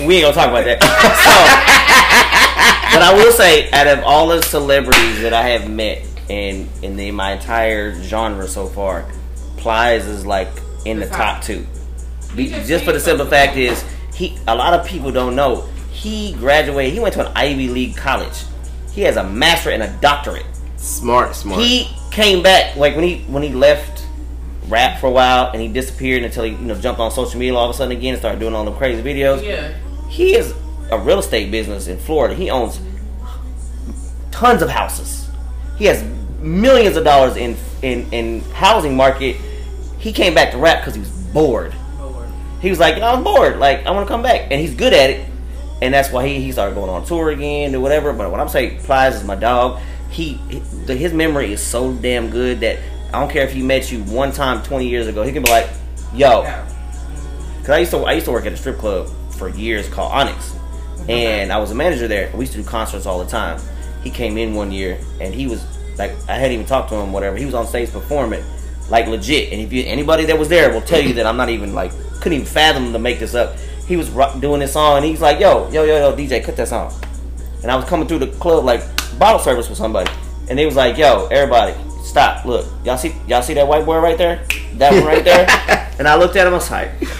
We 0.06 0.16
ain't 0.16 0.22
gonna 0.24 0.34
talk 0.34 0.48
about 0.50 0.64
that. 0.64 0.82
so, 0.82 0.88
but 2.94 3.02
I 3.02 3.12
will 3.14 3.32
say, 3.32 3.70
out 3.70 3.86
of 3.86 4.02
all 4.04 4.28
the 4.28 4.42
celebrities 4.42 5.20
that 5.22 5.32
I 5.32 5.42
have 5.50 5.70
met 5.70 6.02
in 6.28 6.68
in 6.82 6.96
the, 6.96 7.10
my 7.10 7.32
entire 7.32 7.94
genre 8.02 8.46
so 8.48 8.66
far, 8.66 9.04
Plies 9.56 10.06
is 10.06 10.26
like 10.26 10.48
in 10.84 10.98
the 11.00 11.06
The 11.06 11.10
top 11.12 11.36
top. 11.36 11.44
two. 11.44 11.66
Be- 12.34 12.48
just 12.48 12.68
Just 12.68 12.84
for 12.84 12.92
the 12.92 13.00
simple 13.00 13.26
fact 13.26 13.56
is, 13.56 13.84
he 14.14 14.36
a 14.48 14.54
lot 14.54 14.74
of 14.74 14.86
people 14.86 15.10
don't 15.12 15.36
know 15.36 15.66
he 15.92 16.32
graduated. 16.34 16.92
He 16.92 17.00
went 17.00 17.14
to 17.14 17.26
an 17.26 17.32
Ivy 17.36 17.68
League 17.68 17.96
college. 17.96 18.42
He 18.92 19.02
has 19.02 19.16
a 19.16 19.24
master 19.24 19.70
and 19.70 19.82
a 19.82 19.88
doctorate. 20.00 20.46
Smart, 20.76 21.34
smart. 21.36 21.60
He 21.62 21.88
came 22.10 22.42
back 22.42 22.76
like 22.76 22.94
when 22.96 23.04
he 23.04 23.18
when 23.28 23.42
he 23.42 23.50
left 23.50 24.03
rap 24.68 24.98
for 25.00 25.06
a 25.08 25.10
while 25.10 25.50
and 25.52 25.60
he 25.60 25.68
disappeared 25.68 26.22
until 26.22 26.44
he 26.44 26.50
you 26.52 26.58
know 26.58 26.74
jumped 26.74 27.00
on 27.00 27.10
social 27.10 27.38
media 27.38 27.54
all 27.54 27.68
of 27.68 27.74
a 27.74 27.76
sudden 27.76 27.96
again 27.96 28.14
and 28.14 28.18
started 28.20 28.40
doing 28.40 28.54
all 28.54 28.64
the 28.64 28.72
crazy 28.72 29.02
videos. 29.02 29.42
Yeah. 29.44 29.74
He 30.08 30.34
is 30.36 30.54
a 30.90 30.98
real 30.98 31.18
estate 31.18 31.50
business 31.50 31.86
in 31.88 31.98
Florida. 31.98 32.34
He 32.34 32.50
owns 32.50 32.80
tons 34.30 34.62
of 34.62 34.68
houses. 34.70 35.28
He 35.78 35.86
has 35.86 36.02
millions 36.40 36.96
of 36.96 37.04
dollars 37.04 37.36
in 37.36 37.56
in 37.82 38.06
in 38.12 38.40
housing 38.52 38.96
market. 38.96 39.36
He 39.98 40.12
came 40.12 40.34
back 40.34 40.50
to 40.52 40.58
rap 40.58 40.80
because 40.80 40.94
he 40.94 41.00
was 41.00 41.10
bored. 41.32 41.74
He 42.60 42.70
was 42.70 42.78
like, 42.78 43.00
I'm 43.02 43.22
bored. 43.24 43.58
Like 43.58 43.84
I 43.86 43.90
want 43.90 44.06
to 44.06 44.10
come 44.12 44.22
back, 44.22 44.48
and 44.50 44.60
he's 44.60 44.74
good 44.74 44.92
at 44.92 45.10
it, 45.10 45.26
and 45.82 45.92
that's 45.92 46.10
why 46.10 46.26
he, 46.26 46.40
he 46.40 46.52
started 46.52 46.74
going 46.74 46.88
on 46.90 47.04
tour 47.04 47.30
again 47.30 47.74
or 47.74 47.80
whatever. 47.80 48.12
But 48.12 48.30
what 48.30 48.40
I'm 48.40 48.48
saying, 48.48 48.78
Plies 48.82 49.16
is 49.16 49.24
my 49.24 49.34
dog. 49.34 49.80
He 50.10 50.34
he- 50.48 50.94
his 50.94 51.12
memory 51.12 51.52
is 51.52 51.62
so 51.62 51.92
damn 51.92 52.30
good 52.30 52.60
that 52.60 52.78
I 53.14 53.20
don't 53.20 53.30
care 53.30 53.44
if 53.44 53.52
he 53.52 53.62
met 53.62 53.92
you 53.92 54.02
one 54.04 54.32
time 54.32 54.62
20 54.62 54.88
years 54.88 55.06
ago. 55.06 55.22
He 55.22 55.32
can 55.32 55.42
be 55.42 55.50
like, 55.50 55.68
Yo, 56.12 56.42
because 57.58 57.70
I 57.70 57.78
used 57.78 57.90
to 57.92 57.98
I 57.98 58.12
used 58.12 58.26
to 58.26 58.32
work 58.32 58.46
at 58.46 58.52
a 58.52 58.56
strip 58.56 58.78
club 58.78 59.08
for 59.30 59.48
years 59.48 59.88
called 59.88 60.12
Onyx, 60.12 60.56
and 61.08 61.52
I 61.52 61.58
was 61.58 61.70
a 61.70 61.74
manager 61.74 62.06
there. 62.08 62.30
We 62.34 62.40
used 62.40 62.52
to 62.52 62.62
do 62.62 62.68
concerts 62.68 63.06
all 63.06 63.22
the 63.22 63.30
time. 63.30 63.60
He 64.02 64.10
came 64.10 64.36
in 64.36 64.54
one 64.54 64.70
year 64.70 64.98
and 65.20 65.34
he 65.34 65.46
was 65.46 65.64
like, 65.98 66.10
I 66.28 66.34
hadn't 66.34 66.52
even 66.52 66.66
talked 66.66 66.90
to 66.90 66.96
him, 66.96 67.12
whatever. 67.12 67.36
He 67.36 67.46
was 67.46 67.54
on 67.54 67.66
stage 67.66 67.90
performing, 67.90 68.44
like 68.90 69.06
legit. 69.06 69.52
And 69.52 69.60
if 69.60 69.72
you 69.72 69.84
anybody 69.86 70.24
that 70.26 70.38
was 70.38 70.48
there 70.48 70.72
will 70.72 70.82
tell 70.82 71.00
you 71.00 71.14
that 71.14 71.26
I'm 71.26 71.36
not 71.36 71.48
even 71.48 71.72
like 71.72 71.92
couldn't 72.20 72.34
even 72.34 72.46
fathom 72.46 72.92
to 72.92 72.98
make 72.98 73.18
this 73.18 73.34
up. 73.34 73.56
He 73.86 73.96
was 73.96 74.08
doing 74.40 74.60
this 74.60 74.72
song 74.72 74.98
and 74.98 75.06
he's 75.06 75.20
like, 75.20 75.40
Yo, 75.40 75.70
yo, 75.70 75.84
yo, 75.84 76.10
yo, 76.10 76.16
DJ, 76.16 76.42
cut 76.42 76.56
that 76.56 76.68
song. 76.68 76.92
And 77.62 77.70
I 77.70 77.76
was 77.76 77.84
coming 77.86 78.06
through 78.06 78.20
the 78.20 78.28
club 78.38 78.64
like 78.64 78.82
bottle 79.18 79.40
service 79.40 79.68
with 79.68 79.78
somebody, 79.78 80.10
and 80.50 80.58
they 80.58 80.66
was 80.66 80.76
like, 80.76 80.98
"Yo, 80.98 81.26
everybody, 81.28 81.74
stop! 82.04 82.44
Look, 82.44 82.66
y'all 82.84 82.98
see, 82.98 83.14
y'all 83.26 83.42
see 83.42 83.54
that 83.54 83.66
white 83.66 83.84
boy 83.84 83.98
right 83.98 84.18
there? 84.18 84.46
That 84.74 84.92
one 84.92 85.04
right 85.04 85.24
there?" 85.24 85.46
and 85.98 86.06
I 86.06 86.16
looked 86.16 86.36
at 86.36 86.46
him. 86.46 86.52
I 86.52 86.56
was 86.56 86.70
like, 86.70 86.90
"It's 87.00 87.10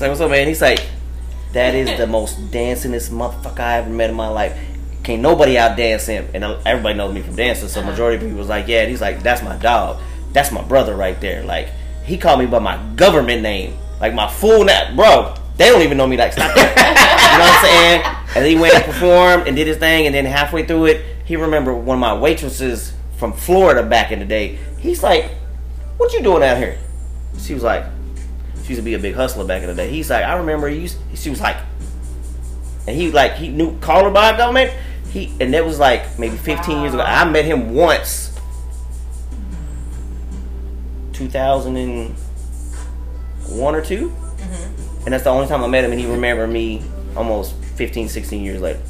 like, 0.00 0.08
what's 0.10 0.20
up, 0.20 0.30
man?" 0.30 0.48
He's 0.48 0.62
like, 0.62 0.80
That 1.52 1.74
is 1.74 1.98
the 1.98 2.06
most 2.06 2.50
dancingest 2.50 3.10
motherfucker 3.10 3.60
I 3.60 3.78
ever 3.78 3.90
met 3.90 4.10
in 4.10 4.16
my 4.16 4.28
life. 4.28 4.58
Can't 5.04 5.22
nobody 5.22 5.56
out 5.56 5.76
dance 5.76 6.06
him, 6.06 6.28
and 6.34 6.42
everybody 6.66 6.98
knows 6.98 7.14
me 7.14 7.22
from 7.22 7.36
dancing. 7.36 7.68
So 7.68 7.82
majority 7.82 8.16
of 8.16 8.22
people 8.22 8.38
was 8.38 8.48
like, 8.48 8.66
"Yeah," 8.66 8.82
and 8.82 8.90
he's 8.90 9.00
like, 9.00 9.22
"That's 9.22 9.42
my 9.42 9.56
dog. 9.56 10.00
That's 10.32 10.50
my 10.50 10.62
brother 10.62 10.96
right 10.96 11.20
there." 11.20 11.44
Like 11.44 11.68
he 12.04 12.18
called 12.18 12.40
me 12.40 12.46
by 12.46 12.58
my 12.58 12.76
government 12.96 13.42
name, 13.42 13.76
like 14.00 14.14
my 14.14 14.28
full 14.28 14.64
name, 14.64 14.96
bro. 14.96 15.34
They 15.56 15.68
don't 15.68 15.82
even 15.82 15.96
know 15.96 16.06
me 16.06 16.16
like 16.16 16.32
stop 16.32 16.54
that. 16.54 16.76
you 17.32 17.38
know 17.38 17.44
what 17.44 17.54
I'm 17.54 17.64
saying? 17.64 18.36
And 18.36 18.46
he 18.46 18.56
went 18.56 18.74
and 18.74 18.84
performed 18.84 19.46
and 19.46 19.56
did 19.56 19.66
his 19.66 19.78
thing, 19.78 20.06
and 20.06 20.14
then 20.14 20.24
halfway 20.24 20.66
through 20.66 20.86
it, 20.86 21.15
he 21.26 21.36
remembered 21.36 21.74
one 21.74 21.96
of 21.96 22.00
my 22.00 22.14
waitresses 22.14 22.92
from 23.18 23.32
Florida 23.32 23.82
back 23.82 24.12
in 24.12 24.20
the 24.20 24.24
day. 24.24 24.58
He's 24.78 25.02
like, 25.02 25.30
"What 25.98 26.12
you 26.12 26.22
doing 26.22 26.42
out 26.42 26.56
here?" 26.56 26.78
She 27.38 27.52
was 27.52 27.62
like, 27.62 27.84
"She 28.62 28.70
used 28.70 28.78
to 28.78 28.82
be 28.82 28.94
a 28.94 28.98
big 28.98 29.14
hustler 29.14 29.44
back 29.44 29.62
in 29.62 29.68
the 29.68 29.74
day." 29.74 29.90
He's 29.90 30.08
like, 30.08 30.24
"I 30.24 30.36
remember 30.36 30.68
you." 30.68 30.88
She 31.14 31.28
was 31.28 31.40
like, 31.40 31.56
and 32.86 32.96
he 32.96 33.10
like 33.10 33.34
he 33.34 33.48
knew 33.48 33.76
called 33.80 34.04
her 34.04 34.10
by 34.10 34.36
government. 34.36 34.72
He 35.10 35.32
and 35.40 35.52
that 35.52 35.64
was 35.64 35.80
like 35.80 36.18
maybe 36.18 36.36
15 36.36 36.82
years 36.82 36.94
ago. 36.94 37.02
I 37.02 37.28
met 37.28 37.44
him 37.44 37.74
once, 37.74 38.38
2001 41.12 43.74
or 43.74 43.80
2 43.80 44.08
mm-hmm. 44.08 45.04
and 45.04 45.12
that's 45.12 45.24
the 45.24 45.30
only 45.30 45.48
time 45.48 45.64
I 45.64 45.66
met 45.66 45.84
him, 45.84 45.90
and 45.90 46.00
he 46.00 46.06
remembered 46.06 46.50
me 46.50 46.82
almost 47.16 47.54
15, 47.76 48.08
16 48.08 48.44
years 48.44 48.60
later. 48.60 48.80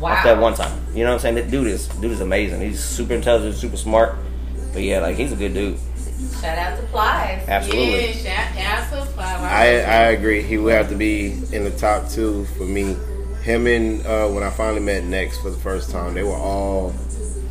Wow. 0.00 0.12
Off 0.12 0.24
that 0.24 0.38
one 0.38 0.54
time. 0.54 0.80
You 0.94 1.04
know 1.04 1.10
what 1.10 1.14
I'm 1.14 1.20
saying? 1.20 1.34
That 1.36 1.50
dude 1.50 1.66
is 1.66 1.88
dude 1.88 2.12
is 2.12 2.20
amazing. 2.20 2.60
He's 2.60 2.82
super 2.82 3.14
intelligent, 3.14 3.56
super 3.56 3.76
smart. 3.76 4.16
But 4.72 4.82
yeah, 4.82 5.00
like 5.00 5.16
he's 5.16 5.32
a 5.32 5.36
good 5.36 5.54
dude. 5.54 5.78
Shout 6.40 6.58
out 6.58 6.78
to 6.78 6.86
Plies. 6.86 7.48
Absolutely. 7.48 8.22
Yeah, 8.22 8.52
shout 8.54 8.92
out 8.92 9.06
to 9.06 9.12
Flower. 9.12 9.46
I 9.46 9.64
I 9.64 10.02
agree. 10.10 10.42
He 10.42 10.58
would 10.58 10.74
have 10.74 10.88
to 10.90 10.94
be 10.94 11.32
in 11.52 11.64
the 11.64 11.72
top 11.76 12.08
two 12.08 12.44
for 12.56 12.64
me. 12.64 12.96
Him 13.42 13.66
and 13.66 14.04
uh, 14.06 14.28
when 14.28 14.42
I 14.42 14.50
finally 14.50 14.80
met 14.80 15.04
Next 15.04 15.40
for 15.40 15.50
the 15.50 15.56
first 15.56 15.90
time, 15.90 16.14
they 16.14 16.22
were 16.22 16.36
all 16.36 16.90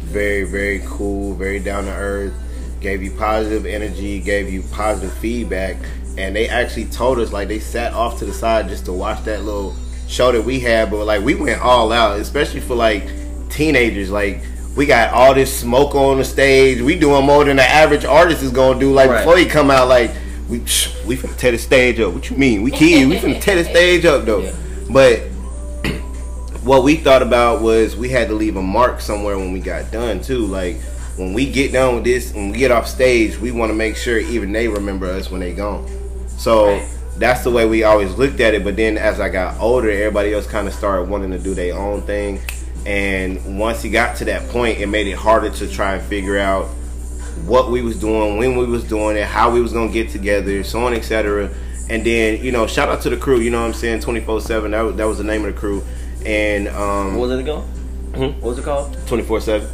very 0.06 0.44
very 0.44 0.82
cool, 0.86 1.34
very 1.34 1.60
down 1.60 1.86
to 1.86 1.92
earth. 1.92 2.34
Gave 2.80 3.02
you 3.02 3.12
positive 3.12 3.66
energy, 3.66 4.20
gave 4.20 4.50
you 4.50 4.64
positive 4.72 5.12
feedback, 5.18 5.78
and 6.18 6.36
they 6.36 6.48
actually 6.48 6.86
told 6.86 7.20
us 7.20 7.34
like 7.34 7.48
they 7.48 7.60
sat 7.60 7.94
off 7.94 8.20
to 8.20 8.26
the 8.26 8.34
side 8.34 8.70
just 8.70 8.86
to 8.86 8.94
watch 8.94 9.24
that 9.24 9.44
little 9.44 9.76
show 10.08 10.32
that 10.32 10.42
we 10.42 10.60
had. 10.60 10.90
But 10.92 11.06
like 11.06 11.24
we 11.24 11.36
went 11.36 11.62
all 11.62 11.92
out, 11.92 12.20
especially 12.20 12.62
for 12.62 12.76
like 12.76 13.08
teenagers. 13.50 14.10
Like 14.10 14.42
we 14.76 14.86
got 14.86 15.14
all 15.14 15.34
this 15.34 15.56
smoke 15.58 15.96
on 15.96 16.18
the 16.18 16.24
stage. 16.26 16.82
We 16.82 16.98
doing 16.98 17.26
more 17.26 17.44
than 17.46 17.58
the 17.58 17.64
average 17.64 18.06
artist 18.06 18.44
is 18.44 18.52
gonna 18.52 18.80
do. 18.80 18.92
Like 18.94 19.10
Right. 19.10 19.20
before 19.20 19.38
he 19.38 19.46
come 19.46 19.70
out, 19.72 19.88
like 19.88 20.12
we 20.50 20.60
we 21.06 21.16
finna 21.18 21.36
tear 21.38 21.52
the 21.52 21.58
stage 21.58 22.00
up. 22.00 22.14
What 22.14 22.30
you 22.30 22.38
mean? 22.38 22.62
We 22.62 22.72
kids, 22.72 23.10
we 23.10 23.18
finna 23.18 23.42
tear 23.42 23.56
the 23.56 23.66
stage 23.66 24.06
up 24.06 24.26
though. 24.26 24.42
Yeah. 24.42 24.54
But 24.90 25.20
what 26.64 26.84
we 26.84 26.96
thought 26.98 27.22
about 27.22 27.62
was 27.62 27.96
we 27.96 28.10
had 28.10 28.28
to 28.28 28.34
leave 28.36 28.58
a 28.58 28.62
mark 28.62 29.00
somewhere 29.00 29.38
when 29.38 29.52
we 29.54 29.60
got 29.60 29.92
done 29.92 30.22
too. 30.22 30.46
Like 30.46 30.82
when 31.16 31.34
we 31.34 31.50
get 31.52 31.72
done 31.72 31.96
with 31.96 32.04
this, 32.04 32.34
when 32.34 32.52
we 32.52 32.58
get 32.58 32.72
off 32.72 32.88
stage, 32.88 33.38
we 33.40 33.52
want 33.52 33.70
to 33.72 33.74
make 33.76 33.96
sure 33.96 34.18
even 34.20 34.52
they 34.52 34.68
remember 34.68 35.08
us 35.08 35.32
when 35.32 35.40
they 35.42 35.54
gone. 35.54 35.88
So 36.38 36.68
Right. 36.68 36.88
That's 37.20 37.44
the 37.44 37.52
way 37.52 37.66
we 37.66 37.84
always 37.84 38.14
looked 38.16 38.40
at 38.40 38.54
it. 38.54 38.64
But 38.64 38.76
then 38.76 38.98
as 38.98 39.20
I 39.20 39.30
got 39.30 39.60
older, 39.60 39.90
everybody 39.90 40.34
else 40.34 40.48
kind 40.48 40.68
of 40.68 40.74
started 40.74 41.10
wanting 41.10 41.32
to 41.32 41.40
do 41.40 41.54
their 41.54 41.74
own 41.76 42.02
thing. 42.04 42.40
And 42.86 43.60
once 43.60 43.82
he 43.82 43.90
got 43.90 44.16
to 44.18 44.26
that 44.26 44.48
point, 44.50 44.80
it 44.80 44.88
made 44.88 45.08
it 45.08 45.14
harder 45.18 45.50
to 45.50 45.68
try 45.68 45.96
and 45.96 46.04
figure 46.08 46.38
out 46.38 46.68
what 47.46 47.70
we 47.70 47.82
was 47.82 48.00
doing, 48.00 48.38
when 48.38 48.58
we 48.58 48.66
was 48.66 48.84
doing 48.84 49.18
it, 49.18 49.26
how 49.26 49.52
we 49.52 49.62
was 49.62 49.74
gonna 49.74 49.92
get 49.92 50.10
together, 50.10 50.64
so 50.64 50.80
on, 50.86 50.94
etc. 50.94 51.50
And 51.90 52.06
then 52.06 52.44
you 52.44 52.52
know, 52.52 52.66
shout 52.68 52.90
out 52.90 53.02
to 53.02 53.10
the 53.10 53.18
crew. 53.18 53.40
You 53.40 53.50
know 53.52 53.62
what 53.62 53.68
I'm 53.68 53.74
saying? 53.74 54.02
Twenty 54.02 54.22
four 54.22 54.40
seven. 54.42 54.72
That 54.72 54.82
was 54.82 54.96
that 54.96 55.06
was 55.06 55.18
the 55.18 55.24
name 55.24 55.46
of 55.46 55.54
the 55.54 55.60
crew. 55.60 55.84
And 56.26 56.68
um, 56.70 57.16
What 57.16 57.30
was 57.30 57.40
it 57.40 57.46
called? 57.46 57.66
Mhm. 58.14 58.34
What 58.36 58.50
was 58.50 58.60
it 58.60 58.66
called? 58.66 58.98
24 59.08 59.42
7 59.42 59.70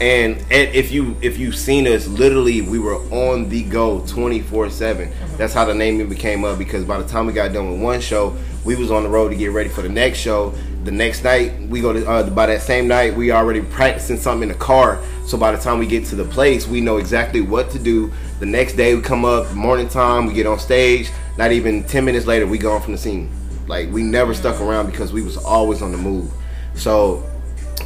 and 0.00 0.36
and 0.50 0.74
if 0.74 0.92
you 0.92 1.16
if 1.22 1.38
you've 1.38 1.56
seen 1.56 1.86
us 1.86 2.06
literally 2.06 2.62
we 2.62 2.78
were 2.78 2.96
on 3.10 3.48
the 3.48 3.64
go 3.64 4.00
24 4.06 4.70
7 4.70 5.10
that's 5.36 5.52
how 5.52 5.64
the 5.64 5.74
naming 5.74 6.08
became 6.08 6.44
up 6.44 6.56
because 6.56 6.84
by 6.84 7.00
the 7.00 7.08
time 7.08 7.26
we 7.26 7.32
got 7.32 7.52
done 7.52 7.72
with 7.72 7.80
one 7.80 8.00
show 8.00 8.36
we 8.68 8.76
was 8.76 8.90
on 8.90 9.02
the 9.02 9.08
road 9.08 9.30
to 9.30 9.34
get 9.34 9.52
ready 9.52 9.70
for 9.70 9.80
the 9.80 9.88
next 9.88 10.18
show. 10.18 10.50
The 10.84 10.90
next 10.90 11.24
night 11.24 11.58
we 11.68 11.80
go 11.80 11.94
to 11.94 12.06
uh, 12.06 12.28
by 12.28 12.44
that 12.46 12.60
same 12.60 12.86
night 12.86 13.14
we 13.14 13.30
already 13.30 13.62
practicing 13.62 14.18
something 14.18 14.42
in 14.42 14.48
the 14.50 14.62
car. 14.62 15.02
So 15.26 15.38
by 15.38 15.52
the 15.52 15.58
time 15.58 15.78
we 15.78 15.86
get 15.86 16.04
to 16.06 16.16
the 16.16 16.26
place 16.26 16.66
we 16.66 16.82
know 16.82 16.98
exactly 16.98 17.40
what 17.40 17.70
to 17.70 17.78
do. 17.78 18.12
The 18.40 18.46
next 18.46 18.74
day 18.74 18.94
we 18.94 19.00
come 19.00 19.24
up 19.24 19.52
morning 19.54 19.88
time 19.88 20.26
we 20.26 20.34
get 20.34 20.46
on 20.46 20.58
stage. 20.58 21.10
Not 21.38 21.50
even 21.50 21.82
10 21.84 22.04
minutes 22.04 22.26
later 22.26 22.46
we 22.46 22.58
gone 22.58 22.82
from 22.82 22.92
the 22.92 22.98
scene. 22.98 23.30
Like 23.66 23.90
we 23.90 24.02
never 24.02 24.34
stuck 24.34 24.60
around 24.60 24.90
because 24.90 25.14
we 25.14 25.22
was 25.22 25.38
always 25.38 25.80
on 25.80 25.90
the 25.90 25.98
move. 25.98 26.30
So 26.74 27.24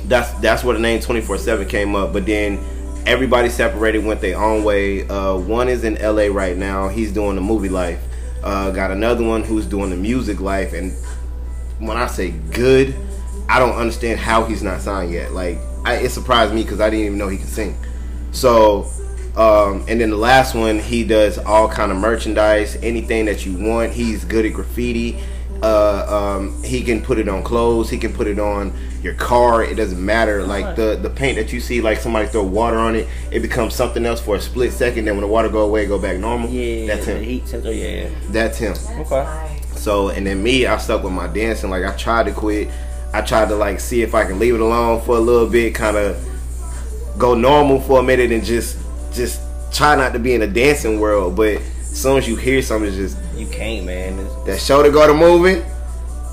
that's 0.09 0.32
that's 0.35 0.64
where 0.64 0.75
the 0.75 0.80
name 0.80 1.00
24/7 1.00 1.68
came 1.68 1.94
up. 1.94 2.12
But 2.12 2.26
then 2.26 2.59
everybody 3.06 3.49
separated, 3.49 4.04
went 4.04 4.21
their 4.21 4.38
own 4.38 4.64
way. 4.64 5.06
Uh, 5.09 5.37
one 5.37 5.68
is 5.68 5.85
in 5.85 5.94
LA 5.94 6.26
right 6.26 6.56
now. 6.56 6.88
He's 6.88 7.12
doing 7.12 7.37
the 7.37 7.42
movie 7.42 7.68
life. 7.68 8.00
Uh, 8.42 8.71
got 8.71 8.90
another 8.90 9.25
one 9.25 9.42
who's 9.42 9.66
doing 9.66 9.90
the 9.90 9.97
music 9.97 10.40
life. 10.40 10.73
And 10.73 10.92
when 11.78 11.97
I 11.97 12.06
say 12.06 12.30
good, 12.30 12.94
I 13.49 13.59
don't 13.59 13.76
understand 13.76 14.18
how 14.18 14.44
he's 14.44 14.62
not 14.62 14.80
signed 14.80 15.12
yet. 15.12 15.32
Like 15.32 15.59
I, 15.85 15.97
it 15.97 16.11
surprised 16.11 16.54
me 16.54 16.62
because 16.62 16.80
I 16.80 16.90
didn't 16.90 17.06
even 17.06 17.18
know 17.18 17.28
he 17.28 17.38
could 17.38 17.49
sing. 17.49 17.76
So, 18.32 18.87
um, 19.37 19.85
and 19.88 20.00
then 20.00 20.11
the 20.11 20.16
last 20.16 20.54
one, 20.54 20.78
he 20.78 21.04
does 21.04 21.38
all 21.38 21.68
kind 21.68 21.92
of 21.92 21.99
merchandise, 21.99 22.76
anything 22.76 23.26
that 23.26 23.44
you 23.44 23.56
want. 23.59 23.92
He's 23.92 24.25
good 24.25 24.47
at 24.47 24.52
graffiti. 24.52 25.18
Uh, 25.62 26.38
um, 26.38 26.62
he 26.64 26.83
can 26.83 27.00
put 27.00 27.19
it 27.19 27.28
on 27.28 27.42
clothes. 27.45 27.88
He 27.88 27.97
can 27.97 28.12
put 28.12 28.26
it 28.26 28.40
on 28.40 28.73
your 29.00 29.14
car. 29.14 29.62
It 29.62 29.76
doesn't 29.76 30.04
matter. 30.04 30.42
Like 30.42 30.75
the 30.75 30.99
the 31.00 31.11
paint 31.11 31.37
that 31.37 31.52
you 31.52 31.61
see, 31.61 31.81
like 31.81 31.99
somebody 31.99 32.26
throw 32.26 32.42
water 32.42 32.78
on 32.78 32.97
it, 32.97 33.09
it 33.31 33.40
becomes 33.40 33.75
something 33.75 34.04
else 34.04 34.21
for 34.21 34.37
a 34.37 34.40
split 34.40 34.73
second. 34.73 35.04
Then 35.04 35.14
when 35.14 35.23
the 35.23 35.28
water 35.28 35.49
go 35.49 35.61
away, 35.61 35.87
go 35.87 36.00
back 36.00 36.19
normal. 36.19 36.50
Yeah, 36.50 36.87
that's 36.87 37.07
him. 37.07 37.23
heat 37.23 37.47
sensor. 37.47 37.73
Yeah. 37.73 38.11
That's 38.31 38.59
him. 38.59 38.75
Okay. 39.00 39.61
So 39.76 40.09
and 40.09 40.26
then 40.26 40.42
me, 40.42 40.66
I 40.66 40.78
stuck 40.78 41.04
with 41.04 41.12
my 41.12 41.28
dancing. 41.28 41.71
Like 41.71 41.85
I 41.85 41.97
tried 41.97 42.26
to 42.26 42.33
quit. 42.33 42.69
I 43.14 43.21
tried 43.21 43.49
to 43.49 43.54
like 43.54 43.78
see 43.78 44.02
if 44.02 44.14
I 44.14 44.25
can 44.25 44.38
leave 44.38 44.54
it 44.54 44.61
alone 44.61 45.00
for 45.02 45.16
a 45.16 45.21
little 45.21 45.49
bit, 45.49 45.75
kind 45.75 45.97
of 45.97 46.16
go 47.19 47.35
normal 47.35 47.81
for 47.81 48.00
a 48.00 48.02
minute, 48.02 48.33
and 48.33 48.42
just 48.42 48.78
just 49.12 49.40
try 49.73 49.95
not 49.95 50.12
to 50.14 50.19
be 50.19 50.35
in 50.35 50.40
the 50.40 50.47
dancing 50.49 50.99
world. 50.99 51.37
But 51.37 51.59
as 51.81 52.00
soon 52.00 52.19
as 52.19 52.26
you 52.26 52.37
hear 52.37 52.62
something, 52.62 52.88
it's 52.88 52.97
just 52.97 53.16
You 53.42 53.49
can't, 53.49 53.87
man. 53.87 54.18
It's- 54.20 54.44
that 54.46 54.61
shoulder 54.61 54.90
go 54.90 55.06
to 55.06 55.14
movie. 55.14 55.62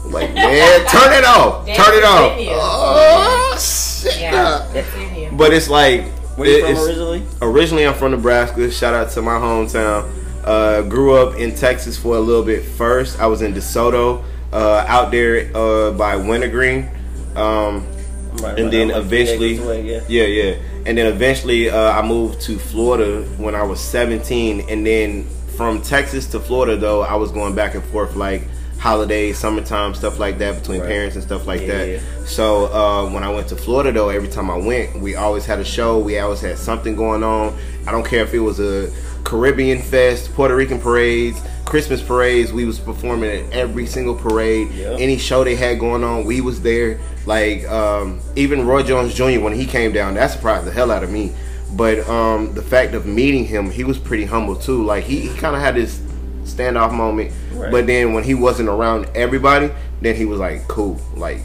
Like 0.05 0.33
man, 0.33 0.85
turn 0.87 1.11
it 1.13 1.25
off, 1.25 1.65
Dance 1.65 1.77
turn 1.77 1.93
it 1.97 2.03
off. 2.03 2.37
Oh 2.39 3.57
shit! 3.59 4.21
Yeah, 4.21 4.65
that's 4.71 4.95
in 4.95 5.15
you. 5.15 5.29
But 5.33 5.53
it's 5.53 5.69
like 5.69 6.05
Where 6.37 6.47
you 6.49 6.61
from 6.75 6.85
originally? 6.87 7.23
Originally, 7.41 7.85
I'm 7.87 7.93
from 7.95 8.11
Nebraska. 8.11 8.71
Shout 8.71 8.93
out 8.93 9.09
to 9.11 9.21
my 9.21 9.33
hometown. 9.33 10.09
Uh, 10.45 10.83
grew 10.83 11.15
up 11.15 11.35
in 11.35 11.53
Texas 11.53 11.97
for 11.97 12.15
a 12.15 12.19
little 12.19 12.43
bit 12.45 12.63
first. 12.63 13.19
I 13.19 13.25
was 13.27 13.41
in 13.41 13.53
DeSoto, 13.53 14.23
uh, 14.53 14.85
out 14.87 15.11
there 15.11 15.51
uh, 15.55 15.91
by 15.91 16.15
Wintergreen. 16.15 16.89
Um, 17.35 17.85
Right, 18.29 18.57
and 18.57 18.65
right, 18.65 18.71
then 18.71 18.87
like 18.89 18.97
eventually, 18.97 19.57
three 19.57 19.65
acres 19.65 19.65
away, 20.05 20.05
yeah, 20.07 20.23
yeah. 20.25 20.55
And 20.85 20.97
then 20.97 21.07
eventually, 21.07 21.69
uh, 21.69 21.91
I 21.91 22.07
moved 22.07 22.41
to 22.41 22.57
Florida 22.59 23.23
when 23.37 23.55
I 23.55 23.63
was 23.63 23.79
17. 23.81 24.69
And 24.69 24.85
then 24.85 25.27
from 25.59 25.81
Texas 25.81 26.25
to 26.25 26.39
Florida, 26.39 26.77
though, 26.77 27.01
I 27.01 27.15
was 27.15 27.33
going 27.33 27.53
back 27.53 27.75
and 27.75 27.83
forth 27.83 28.15
like 28.15 28.43
holidays, 28.77 29.37
summertime, 29.37 29.93
stuff 29.93 30.17
like 30.17 30.37
that 30.37 30.57
between 30.61 30.79
Right. 30.79 30.87
parents 30.89 31.15
and 31.17 31.23
stuff 31.25 31.45
like 31.45 31.59
Yeah, 31.59 31.67
that. 31.79 31.87
yeah. 31.89 31.99
So 32.25 32.67
uh, 32.67 33.09
when 33.09 33.25
I 33.25 33.29
went 33.29 33.49
to 33.49 33.57
Florida, 33.57 33.91
though, 33.91 34.07
every 34.07 34.29
time 34.29 34.49
I 34.49 34.55
went, 34.55 35.01
we 35.01 35.15
always 35.15 35.45
had 35.45 35.59
a 35.59 35.65
show. 35.65 35.99
We 35.99 36.17
always 36.17 36.39
had 36.39 36.57
something 36.57 36.95
going 36.95 37.25
on. 37.25 37.57
I 37.85 37.91
don't 37.91 38.05
care 38.07 38.23
if 38.23 38.33
it 38.33 38.39
was 38.39 38.61
a 38.61 38.89
Caribbean 39.25 39.81
fest, 39.81 40.33
Puerto 40.33 40.55
Rican 40.55 40.79
parades, 40.79 41.41
Christmas 41.65 42.01
parades. 42.01 42.53
We 42.53 42.63
was 42.63 42.79
performing 42.79 43.29
at 43.29 43.51
every 43.51 43.85
single 43.85 44.15
parade. 44.15 44.71
Yep. 44.71 44.97
Any 45.01 45.17
show 45.17 45.43
they 45.43 45.55
had 45.57 45.77
going 45.77 46.05
on, 46.05 46.23
we 46.23 46.39
was 46.39 46.61
there. 46.61 47.01
Like 47.25 47.67
um, 47.67 48.21
even 48.37 48.65
Roy 48.65 48.81
Jones 48.83 49.13
Jr. 49.13 49.41
when 49.41 49.51
he 49.51 49.65
came 49.65 49.91
down, 49.91 50.13
that 50.13 50.31
surprised 50.31 50.65
the 50.67 50.71
hell 50.71 50.89
out 50.89 51.03
of 51.03 51.11
me. 51.11 51.33
But 51.75 51.99
um, 52.09 52.53
the 52.55 52.61
fact 52.61 52.93
of 52.93 53.05
meeting 53.05 53.45
him, 53.45 53.69
he 53.69 53.83
was 53.83 53.97
pretty 53.99 54.25
humble 54.25 54.55
too. 54.55 54.83
Like 54.83 55.03
he, 55.03 55.19
he 55.21 55.37
kind 55.37 55.55
of 55.55 55.61
had 55.61 55.75
this 55.75 55.99
standoff 56.43 56.93
moment. 56.93 57.31
Right. 57.53 57.71
But 57.71 57.85
then 57.87 58.13
when 58.13 58.23
he 58.23 58.33
wasn't 58.33 58.69
around 58.69 59.05
everybody, 59.15 59.71
then 60.01 60.15
he 60.15 60.25
was 60.25 60.39
like 60.39 60.67
cool. 60.67 60.99
Like 61.15 61.39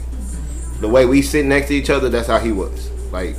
the 0.81 0.87
way 0.89 1.05
we 1.05 1.21
sit 1.21 1.45
next 1.45 1.67
to 1.67 1.75
each 1.75 1.89
other, 1.89 2.09
that's 2.09 2.27
how 2.27 2.39
he 2.39 2.51
was. 2.51 2.89
Like 3.11 3.35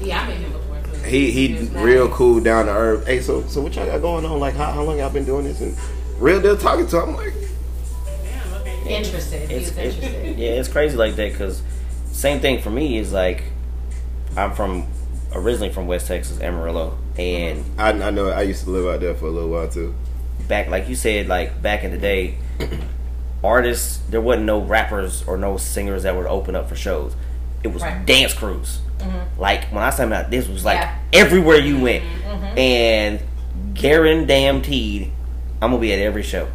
Yeah, 0.00 0.22
I 0.22 0.28
met 0.28 0.36
him 0.38 0.52
before 0.52 0.80
too. 0.82 1.08
he 1.08 1.30
he 1.30 1.54
was 1.54 1.70
nice. 1.70 1.84
real 1.84 2.08
cool 2.08 2.40
down 2.40 2.66
to 2.66 2.72
earth. 2.72 3.06
Hey, 3.06 3.20
so 3.20 3.42
so 3.46 3.60
what 3.60 3.74
y'all 3.76 3.86
got 3.86 4.00
going 4.00 4.24
on? 4.24 4.40
Like 4.40 4.54
how, 4.54 4.72
how 4.72 4.82
long 4.82 4.98
y'all 4.98 5.10
been 5.10 5.26
doing 5.26 5.44
this? 5.44 5.60
And 5.60 5.76
real 6.18 6.40
deal 6.40 6.56
talking 6.56 6.86
to 6.88 7.02
him. 7.02 7.14
Like, 7.14 7.34
Damn, 8.24 8.54
okay. 8.62 8.96
Interested. 8.96 9.50
It's, 9.50 9.68
was 9.68 9.78
it's 9.78 9.96
interested. 9.98 10.38
yeah, 10.38 10.50
it's 10.52 10.68
crazy 10.68 10.96
like 10.96 11.14
that 11.16 11.32
because 11.32 11.62
same 12.12 12.40
thing 12.40 12.60
for 12.62 12.70
me 12.70 12.96
is 12.98 13.12
like 13.12 13.44
I'm 14.36 14.54
from 14.54 14.86
originally 15.34 15.72
from 15.72 15.86
West 15.86 16.06
Texas, 16.08 16.40
Amarillo, 16.40 16.98
and 17.18 17.64
I, 17.78 17.90
I 17.90 18.10
know 18.10 18.28
I 18.30 18.42
used 18.42 18.64
to 18.64 18.70
live 18.70 18.86
out 18.92 19.00
there 19.00 19.14
for 19.14 19.26
a 19.26 19.30
little 19.30 19.50
while 19.50 19.68
too. 19.68 19.94
back 20.48 20.68
like 20.68 20.88
you 20.88 20.96
said, 20.96 21.28
like 21.28 21.60
back 21.62 21.84
in 21.84 21.90
the 21.92 21.98
day, 21.98 22.36
artists. 23.44 23.98
There 24.10 24.20
wasn't 24.20 24.46
no 24.46 24.60
rappers 24.60 25.22
or 25.26 25.36
no 25.38 25.56
singers 25.56 26.02
that 26.02 26.14
would 26.16 26.26
open 26.26 26.54
up 26.56 26.68
for 26.68 26.76
shows. 26.76 27.14
It 27.62 27.68
was 27.68 27.82
Right. 27.82 28.04
dance 28.04 28.34
crews. 28.34 28.80
Mm-hmm. 28.98 29.40
Like 29.40 29.64
when 29.72 29.82
I 29.82 29.90
say 29.90 30.04
about 30.04 30.30
this 30.30 30.46
was 30.48 30.64
like 30.64 30.76
Yeah. 30.78 30.94
everywhere 31.12 31.56
you 31.58 31.80
went, 31.80 32.04
mm-hmm. 32.04 32.58
and 32.58 33.20
guaranteed 33.74 35.10
I'm 35.62 35.70
gonna 35.70 35.80
be 35.80 35.92
at 35.92 35.98
every 35.98 36.22
show. 36.22 36.48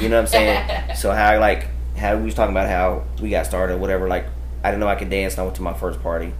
You 0.00 0.08
know 0.08 0.16
what 0.16 0.22
I'm 0.22 0.26
saying? 0.26 0.94
so 0.96 1.12
how 1.12 1.38
like 1.40 1.68
how 1.96 2.16
we 2.16 2.24
was 2.24 2.34
talking 2.34 2.52
about 2.54 2.68
how 2.68 3.04
we 3.20 3.30
got 3.30 3.46
started, 3.46 3.80
whatever. 3.80 4.08
Like 4.08 4.26
I 4.62 4.70
didn't 4.70 4.80
know 4.80 4.88
I 4.88 4.96
could 4.96 5.10
dance. 5.10 5.34
And 5.34 5.40
I 5.40 5.44
went 5.44 5.56
to 5.56 5.62
my 5.62 5.74
first 5.74 6.02
party. 6.02 6.32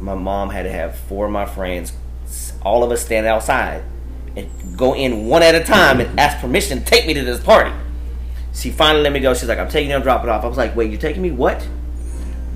My 0.00 0.14
mom 0.14 0.50
had 0.50 0.64
to 0.64 0.72
have 0.72 0.96
four 0.96 1.26
of 1.26 1.32
my 1.32 1.46
friends, 1.46 1.92
all 2.62 2.82
of 2.84 2.90
us 2.90 3.04
stand 3.04 3.26
outside 3.26 3.82
and 4.36 4.48
go 4.76 4.94
in 4.94 5.26
one 5.26 5.42
at 5.42 5.54
a 5.54 5.64
time 5.64 6.00
and 6.00 6.20
ask 6.20 6.38
permission 6.38 6.78
to 6.80 6.84
take 6.84 7.06
me 7.06 7.14
to 7.14 7.24
this 7.24 7.42
party. 7.42 7.72
She 8.52 8.70
finally 8.70 9.02
let 9.04 9.12
me 9.12 9.20
go. 9.20 9.32
She's 9.34 9.48
like, 9.48 9.58
"I'm 9.58 9.68
taking 9.68 9.90
you. 9.90 9.96
I'm 9.96 10.02
dropping 10.02 10.28
off." 10.30 10.44
I 10.44 10.48
was 10.48 10.56
like, 10.56 10.74
"Wait, 10.76 10.90
you're 10.90 11.00
taking 11.00 11.22
me? 11.22 11.30
What?" 11.30 11.66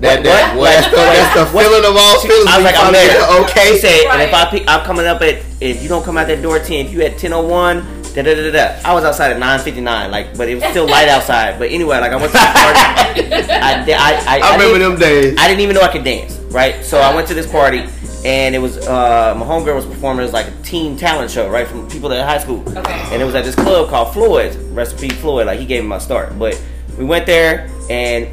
That, 0.01 0.17
What? 0.17 0.23
that, 0.23 0.57
What? 0.57 0.65
that's, 0.65 0.89
the, 0.89 0.95
that's 0.95 1.33
the 1.51 1.55
What? 1.55 1.63
feeling 1.65 1.85
of 1.85 1.95
all 1.95 2.19
She- 2.21 2.27
feelings. 2.27 2.47
I 2.49 2.57
was 2.57 2.65
like, 2.65 2.75
I'm 2.75 2.91
there. 2.91 3.07
get- 3.07 3.27
She 3.29 3.59
Okay. 3.59 3.77
said, 3.77 4.07
and 4.11 4.21
if 4.23 4.33
I 4.33 4.45
pick, 4.49 4.63
I'm 4.67 4.83
coming 4.83 5.05
up 5.05 5.21
at 5.21 5.43
if 5.59 5.83
you 5.83 5.89
don't 5.89 6.03
come 6.03 6.17
out 6.17 6.25
that 6.27 6.41
door 6.41 6.57
at 6.57 6.65
ten, 6.65 6.85
if 6.87 6.91
you 6.91 7.01
at 7.03 7.19
ten 7.19 7.33
oh 7.33 7.41
one, 7.47 7.85
da 8.15 8.23
da 8.23 8.33
da 8.33 8.49
da. 8.49 8.51
da. 8.51 8.79
I 8.83 8.93
was 8.95 9.03
outside 9.03 9.31
at 9.31 9.37
nine 9.39 9.59
fifty 9.59 9.79
nine, 9.81 10.09
like, 10.09 10.35
but 10.35 10.49
it 10.49 10.55
was 10.55 10.63
still 10.65 10.87
light 10.87 11.07
outside. 11.15 11.59
But 11.59 11.69
anyway, 11.69 11.99
like 11.99 12.11
I 12.11 12.15
went 12.15 12.31
to 12.31 12.37
the 12.39 12.45
party. 12.45 12.79
I, 13.51 13.85
di- 13.85 13.93
I, 13.93 14.37
I, 14.37 14.39
I 14.39 14.53
remember 14.57 14.79
them 14.79 14.97
days. 14.99 15.35
I 15.39 15.47
didn't 15.47 15.61
even 15.61 15.75
know 15.75 15.81
I 15.83 15.89
could 15.91 16.03
dance, 16.03 16.35
right? 16.51 16.83
So 16.83 16.99
I 16.99 17.13
went 17.15 17.27
to 17.29 17.33
this 17.33 17.49
party, 17.49 17.85
and 18.25 18.53
it 18.53 18.59
was 18.59 18.77
uh, 18.87 19.33
my 19.35 19.45
homegirl 19.45 19.75
was 19.75 19.85
performing 19.85 20.25
as 20.25 20.33
like 20.33 20.47
a 20.47 20.51
teen 20.61 20.97
talent 20.97 21.31
show, 21.31 21.49
right, 21.49 21.67
from 21.67 21.89
people 21.89 22.09
that 22.09 22.27
high 22.27 22.39
school. 22.39 22.61
Okay. 22.77 22.93
And 23.11 23.21
it 23.21 23.25
was 23.25 23.35
at 23.35 23.43
this 23.45 23.55
club 23.55 23.89
called 23.89 24.13
Floyd's. 24.13 24.57
Recipe 24.57 25.09
Floyd, 25.09 25.47
like 25.47 25.59
he 25.59 25.65
gave 25.65 25.83
me 25.83 25.89
my 25.89 25.97
start. 25.97 26.37
But 26.37 26.61
we 26.97 27.03
went 27.05 27.25
there, 27.25 27.69
and 27.89 28.27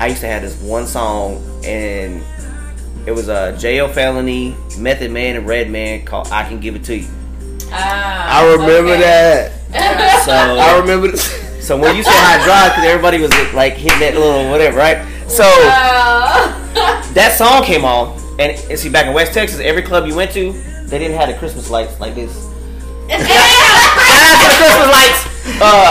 I 0.00 0.06
used 0.08 0.20
to 0.20 0.26
have 0.28 0.42
this 0.42 0.60
one 0.62 0.86
song, 0.86 1.42
and 1.64 2.22
it 3.06 3.12
was 3.12 3.28
a 3.28 3.34
uh, 3.34 3.52
Jayo 3.52 3.90
Felony, 3.92 4.54
Method 4.78 5.10
Man, 5.10 5.36
and 5.36 5.46
Redman 5.46 6.04
called 6.04 6.28
"I 6.30 6.44
Can 6.48 6.60
Give 6.60 6.74
It 6.76 6.84
to 6.84 6.96
You." 6.96 7.08
Ah, 7.72 8.40
I 8.40 8.52
remember 8.52 8.92
okay. 8.92 9.00
that. 9.70 10.22
So 10.24 10.32
I 10.32 10.78
remember. 10.78 11.08
th- 11.08 11.40
So 11.60 11.76
when 11.76 11.94
you 11.94 12.02
said 12.02 12.10
high 12.12 12.42
drive, 12.44 12.72
because 12.72 12.88
everybody 12.88 13.20
was 13.20 13.30
like 13.54 13.74
hitting 13.74 14.00
that 14.00 14.14
little 14.14 14.50
whatever, 14.50 14.76
right? 14.78 14.96
So 15.30 15.44
Oh. 15.46 17.10
that 17.14 17.34
song 17.38 17.62
came 17.64 17.84
on, 17.84 18.18
and, 18.38 18.52
and 18.70 18.78
see, 18.78 18.88
back 18.88 19.06
in 19.06 19.14
West 19.14 19.32
Texas, 19.32 19.60
every 19.60 19.82
club 19.82 20.06
you 20.06 20.14
went 20.14 20.32
to, 20.32 20.52
they 20.86 20.98
didn't 20.98 21.16
have 21.16 21.28
the 21.28 21.34
Christmas 21.38 21.70
lights 21.70 21.98
like 22.00 22.14
this. 22.14 22.32
Shout 23.10 23.20
out 23.20 24.36
to 24.38 24.46
the 24.46 24.58
Christmas 24.58 24.90
lights. 24.90 25.22
Uh. 25.62 25.90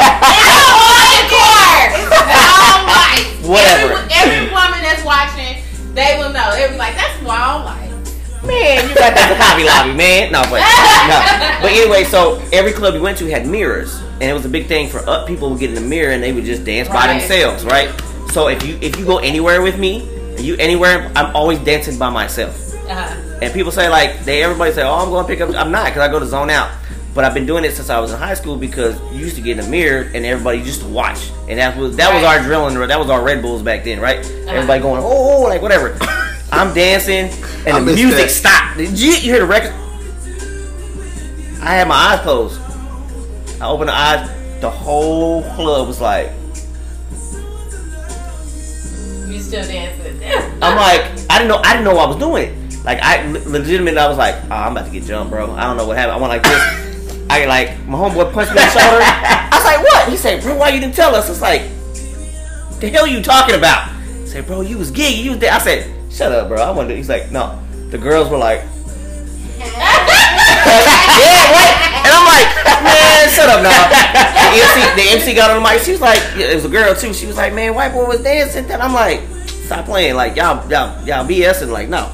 Whatever. 3.50 3.94
Every, 3.94 4.14
every 4.14 4.54
woman 4.54 4.82
that's 4.84 5.04
watching, 5.04 5.64
they 5.96 6.16
will 6.20 6.32
know. 6.32 6.52
They'll 6.56 6.70
be 6.72 6.78
like, 6.78 6.96
that's 6.96 7.20
wall 7.24 7.66
lights. 7.66 8.14
man, 8.46 8.88
you 8.88 8.96
got 8.96 9.16
that 9.16 9.36
Hobby 9.40 9.64
Lobby, 9.66 9.94
man. 9.98 10.32
No, 10.32 10.42
but 10.44 10.62
no. 11.10 11.62
But 11.62 11.72
anyway, 11.72 12.04
so 12.04 12.42
every 12.54 12.72
club 12.74 12.94
you 12.94 13.02
went 13.02 13.18
to 13.20 13.26
had 13.30 13.48
mirrors, 13.48 14.00
and 14.22 14.24
it 14.24 14.34
was 14.34 14.46
a 14.46 14.50
big 14.50 14.68
thing 14.68 14.88
for 14.90 15.00
up 15.10 15.28
people 15.28 15.50
would 15.50 15.60
get 15.60 15.70
in 15.70 15.76
the 15.76 15.82
mirror 15.82 16.12
and 16.14 16.22
they 16.22 16.32
would 16.32 16.46
just 16.46 16.64
dance 16.64 16.88
by 16.90 17.08
themselves, 17.08 17.66
right? 17.66 17.90
So 18.32 18.48
if 18.48 18.66
you 18.66 18.78
if 18.82 18.98
you 18.98 19.06
go 19.06 19.18
anywhere 19.18 19.62
with 19.62 19.80
me, 19.80 20.08
you 20.38 20.56
anywhere, 20.58 21.12
I'm 21.16 21.36
always 21.36 21.60
dancing 21.60 21.98
by 21.98 22.10
myself. 22.10 22.76
Uh-huh. 22.88 23.40
And 23.42 23.54
people 23.54 23.72
say 23.72 23.90
like 23.90 24.24
they 24.26 24.44
everybody 24.44 24.72
say, 24.72 24.84
"Oh, 24.84 24.96
I'm 24.96 25.10
going 25.10 25.26
to 25.26 25.28
pick 25.28 25.42
up." 25.42 25.56
I'm 25.56 25.72
not 25.72 25.86
because 25.86 26.02
I 26.02 26.12
go 26.12 26.20
to 26.20 26.26
zone 26.26 26.50
out. 26.50 26.72
But 27.16 27.26
I've 27.26 27.34
been 27.34 27.48
doing 27.48 27.66
it 27.66 27.74
since 27.74 27.90
I 27.90 28.00
was 28.00 28.12
in 28.12 28.20
high 28.20 28.36
school 28.36 28.56
because 28.56 29.02
you 29.12 29.20
used 29.20 29.36
to 29.36 29.42
get 29.42 29.58
in 29.58 29.66
the 29.66 29.70
mirror 29.70 30.12
and 30.14 30.26
everybody 30.26 30.60
used 30.60 30.82
to 30.82 30.88
watch, 30.88 31.32
and 31.50 31.58
that 31.58 31.76
was 31.76 31.98
that 31.98 32.14
was 32.14 32.24
our 32.24 32.40
drilling, 32.40 32.76
That 32.88 33.00
was 33.00 33.10
our 33.10 33.24
Red 33.24 33.42
Bulls 33.42 33.64
back 33.64 33.84
then, 33.84 34.00
right? 34.00 34.24
Everybody 34.48 34.82
going, 34.82 35.02
"Oh, 35.04 35.38
oh," 35.38 35.42
like 35.44 35.62
whatever. 35.62 35.98
I'm 36.52 36.74
dancing 36.74 37.30
and 37.66 37.76
I 37.76 37.80
the 37.80 37.94
music 37.94 38.18
that. 38.18 38.32
stopped. 38.32 38.78
Did 38.78 39.00
you, 39.00 39.12
you 39.12 39.34
hear 39.34 39.40
the 39.40 39.46
record? 39.46 39.74
I 41.62 41.76
had 41.76 41.88
my 41.88 41.96
eyes 41.96 42.22
closed. 42.22 42.60
I 43.62 43.68
opened 43.68 43.90
the 43.90 43.94
eyes. 43.94 44.62
The 44.62 44.70
whole 44.70 45.44
club 45.56 45.88
was 45.88 46.02
like, 46.02 46.32
still 49.50 49.66
dancing? 49.66 50.22
I'm 50.62 50.78
like, 50.78 51.02
I 51.30 51.40
didn't 51.40 51.48
know, 51.48 51.58
I 51.58 51.74
didn't 51.74 51.86
know 51.86 51.96
what 51.96 52.06
I 52.06 52.08
was 52.08 52.18
doing. 52.18 52.56
Like, 52.84 53.00
I 53.02 53.26
legitimately, 53.50 54.00
I 54.00 54.08
was 54.08 54.18
like, 54.18 54.36
oh, 54.46 54.56
I'm 54.56 54.72
about 54.72 54.86
to 54.86 54.92
get 54.92 55.04
jumped, 55.04 55.32
bro. 55.32 55.52
I 55.52 55.64
don't 55.64 55.76
know 55.76 55.86
what 55.86 55.98
happened. 55.98 56.18
I 56.18 56.18
went 56.18 56.30
like 56.30 56.44
this. 56.44 57.26
I 57.30 57.46
like 57.46 57.78
my 57.86 57.98
homeboy 57.98 58.34
punched 58.34 58.54
me 58.54 58.62
in 58.62 58.66
the 58.66 58.74
shoulder. 58.74 59.02
I 59.02 59.50
was 59.54 59.66
like, 59.66 59.84
what? 59.84 60.10
He 60.10 60.18
said, 60.18 60.42
bro, 60.42 60.56
why 60.56 60.70
you 60.70 60.80
didn't 60.80 60.96
tell 60.96 61.14
us? 61.16 61.30
It's 61.30 61.42
like, 61.42 61.62
the 62.80 62.90
hell 62.90 63.06
you 63.06 63.22
talking 63.22 63.56
about? 63.56 63.90
I 63.90 64.26
said, 64.26 64.46
bro, 64.48 64.62
you 64.62 64.78
was 64.78 64.92
giggy, 64.92 65.24
you 65.24 65.32
was 65.32 65.40
there. 65.40 65.52
I 65.52 65.60
said, 65.60 65.94
shut 66.12 66.32
up, 66.32 66.48
bro. 66.48 66.62
I 66.62 66.72
wanted. 66.72 66.96
He's 66.96 67.10
like, 67.10 67.32
no. 67.32 67.60
The 67.90 67.98
girls 67.98 68.30
were 68.30 68.38
like, 68.38 68.62
yeah, 69.60 71.52
what? 71.52 71.74
And 72.06 72.14
I'm 72.14 72.26
like, 72.26 72.48
man, 72.86 73.30
shut 73.30 73.50
up 73.50 73.62
now. 73.62 73.90
The 74.50 74.62
MC, 74.62 74.96
the 74.96 75.10
MC 75.12 75.34
got 75.36 75.52
on 75.52 75.62
the 75.62 75.70
mic. 75.70 75.82
She 75.82 75.92
was 75.92 76.02
like, 76.02 76.22
it 76.38 76.56
was 76.56 76.66
a 76.66 76.70
girl 76.70 76.96
too. 76.96 77.14
She 77.14 77.28
was 77.28 77.36
like, 77.36 77.54
man, 77.54 77.76
white 77.76 77.94
boy 77.94 78.08
was 78.08 78.22
dancing. 78.22 78.66
And 78.72 78.82
I'm 78.82 78.94
like, 78.94 79.22
stop 79.70 79.86
playing. 79.86 80.16
Like 80.16 80.36
y'all, 80.36 80.68
y'all, 80.70 81.06
y'all 81.06 81.26
BSing. 81.28 81.70
Like 81.70 81.90
no 81.90 82.12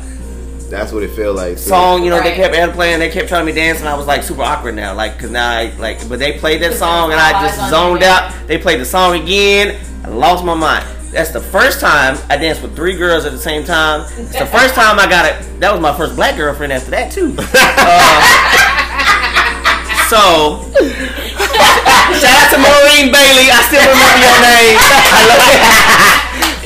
That's 0.69 0.91
what 0.91 1.03
it 1.03 1.11
felt 1.11 1.37
like. 1.37 1.53
too. 1.53 1.69
song. 1.71 2.03
You 2.03 2.09
know, 2.09 2.21
they 2.21 2.35
kept 2.35 2.53
air 2.53 2.69
playing. 2.69 2.99
They 2.99 3.09
kept 3.09 3.29
trying 3.29 3.45
to 3.45 3.51
be 3.51 3.55
dancing. 3.55 3.87
I 3.87 3.95
was 3.95 4.07
like 4.07 4.23
super 4.23 4.41
awkward 4.41 4.75
now. 4.75 4.93
Like 4.93 5.17
cause 5.17 5.31
now 5.31 5.49
I 5.49 5.71
like, 5.77 6.07
but 6.09 6.19
they 6.19 6.37
played 6.37 6.61
that 6.63 6.73
song 6.73 7.11
and 7.11 7.19
I 7.19 7.31
just 7.47 7.69
zoned 7.69 8.03
out. 8.03 8.33
They 8.47 8.57
played 8.57 8.81
the 8.81 8.85
song 8.85 9.21
again. 9.21 9.79
I 10.03 10.09
lost 10.09 10.43
my 10.43 10.53
mind. 10.53 10.85
That's 11.11 11.31
the 11.31 11.39
first 11.39 11.79
time 11.79 12.17
I 12.29 12.35
danced 12.35 12.61
with 12.61 12.75
three 12.75 12.97
girls 12.97 13.23
at 13.23 13.31
the 13.31 13.37
same 13.39 13.63
time. 13.63 14.01
It's 14.19 14.37
the 14.37 14.45
first 14.45 14.75
time 14.75 14.99
I 14.99 15.07
got 15.07 15.25
it. 15.25 15.61
That 15.61 15.71
was 15.71 15.79
my 15.79 15.95
first 15.95 16.17
black 16.17 16.35
girlfriend 16.35 16.73
after 16.73 16.91
that 16.91 17.09
too. 17.11 17.33
Uh, 17.87 18.19
so, 20.11 20.59
shout 22.19 22.35
out 22.37 22.49
to 22.53 22.59
Maureen 22.61 23.09
Bailey. 23.09 23.49
I 23.49 23.57
still 23.65 23.81
remember 23.81 24.21
your 24.21 24.37
name. 24.43 24.77
I 24.77 25.25
love 25.25 25.41
it. 25.49 25.57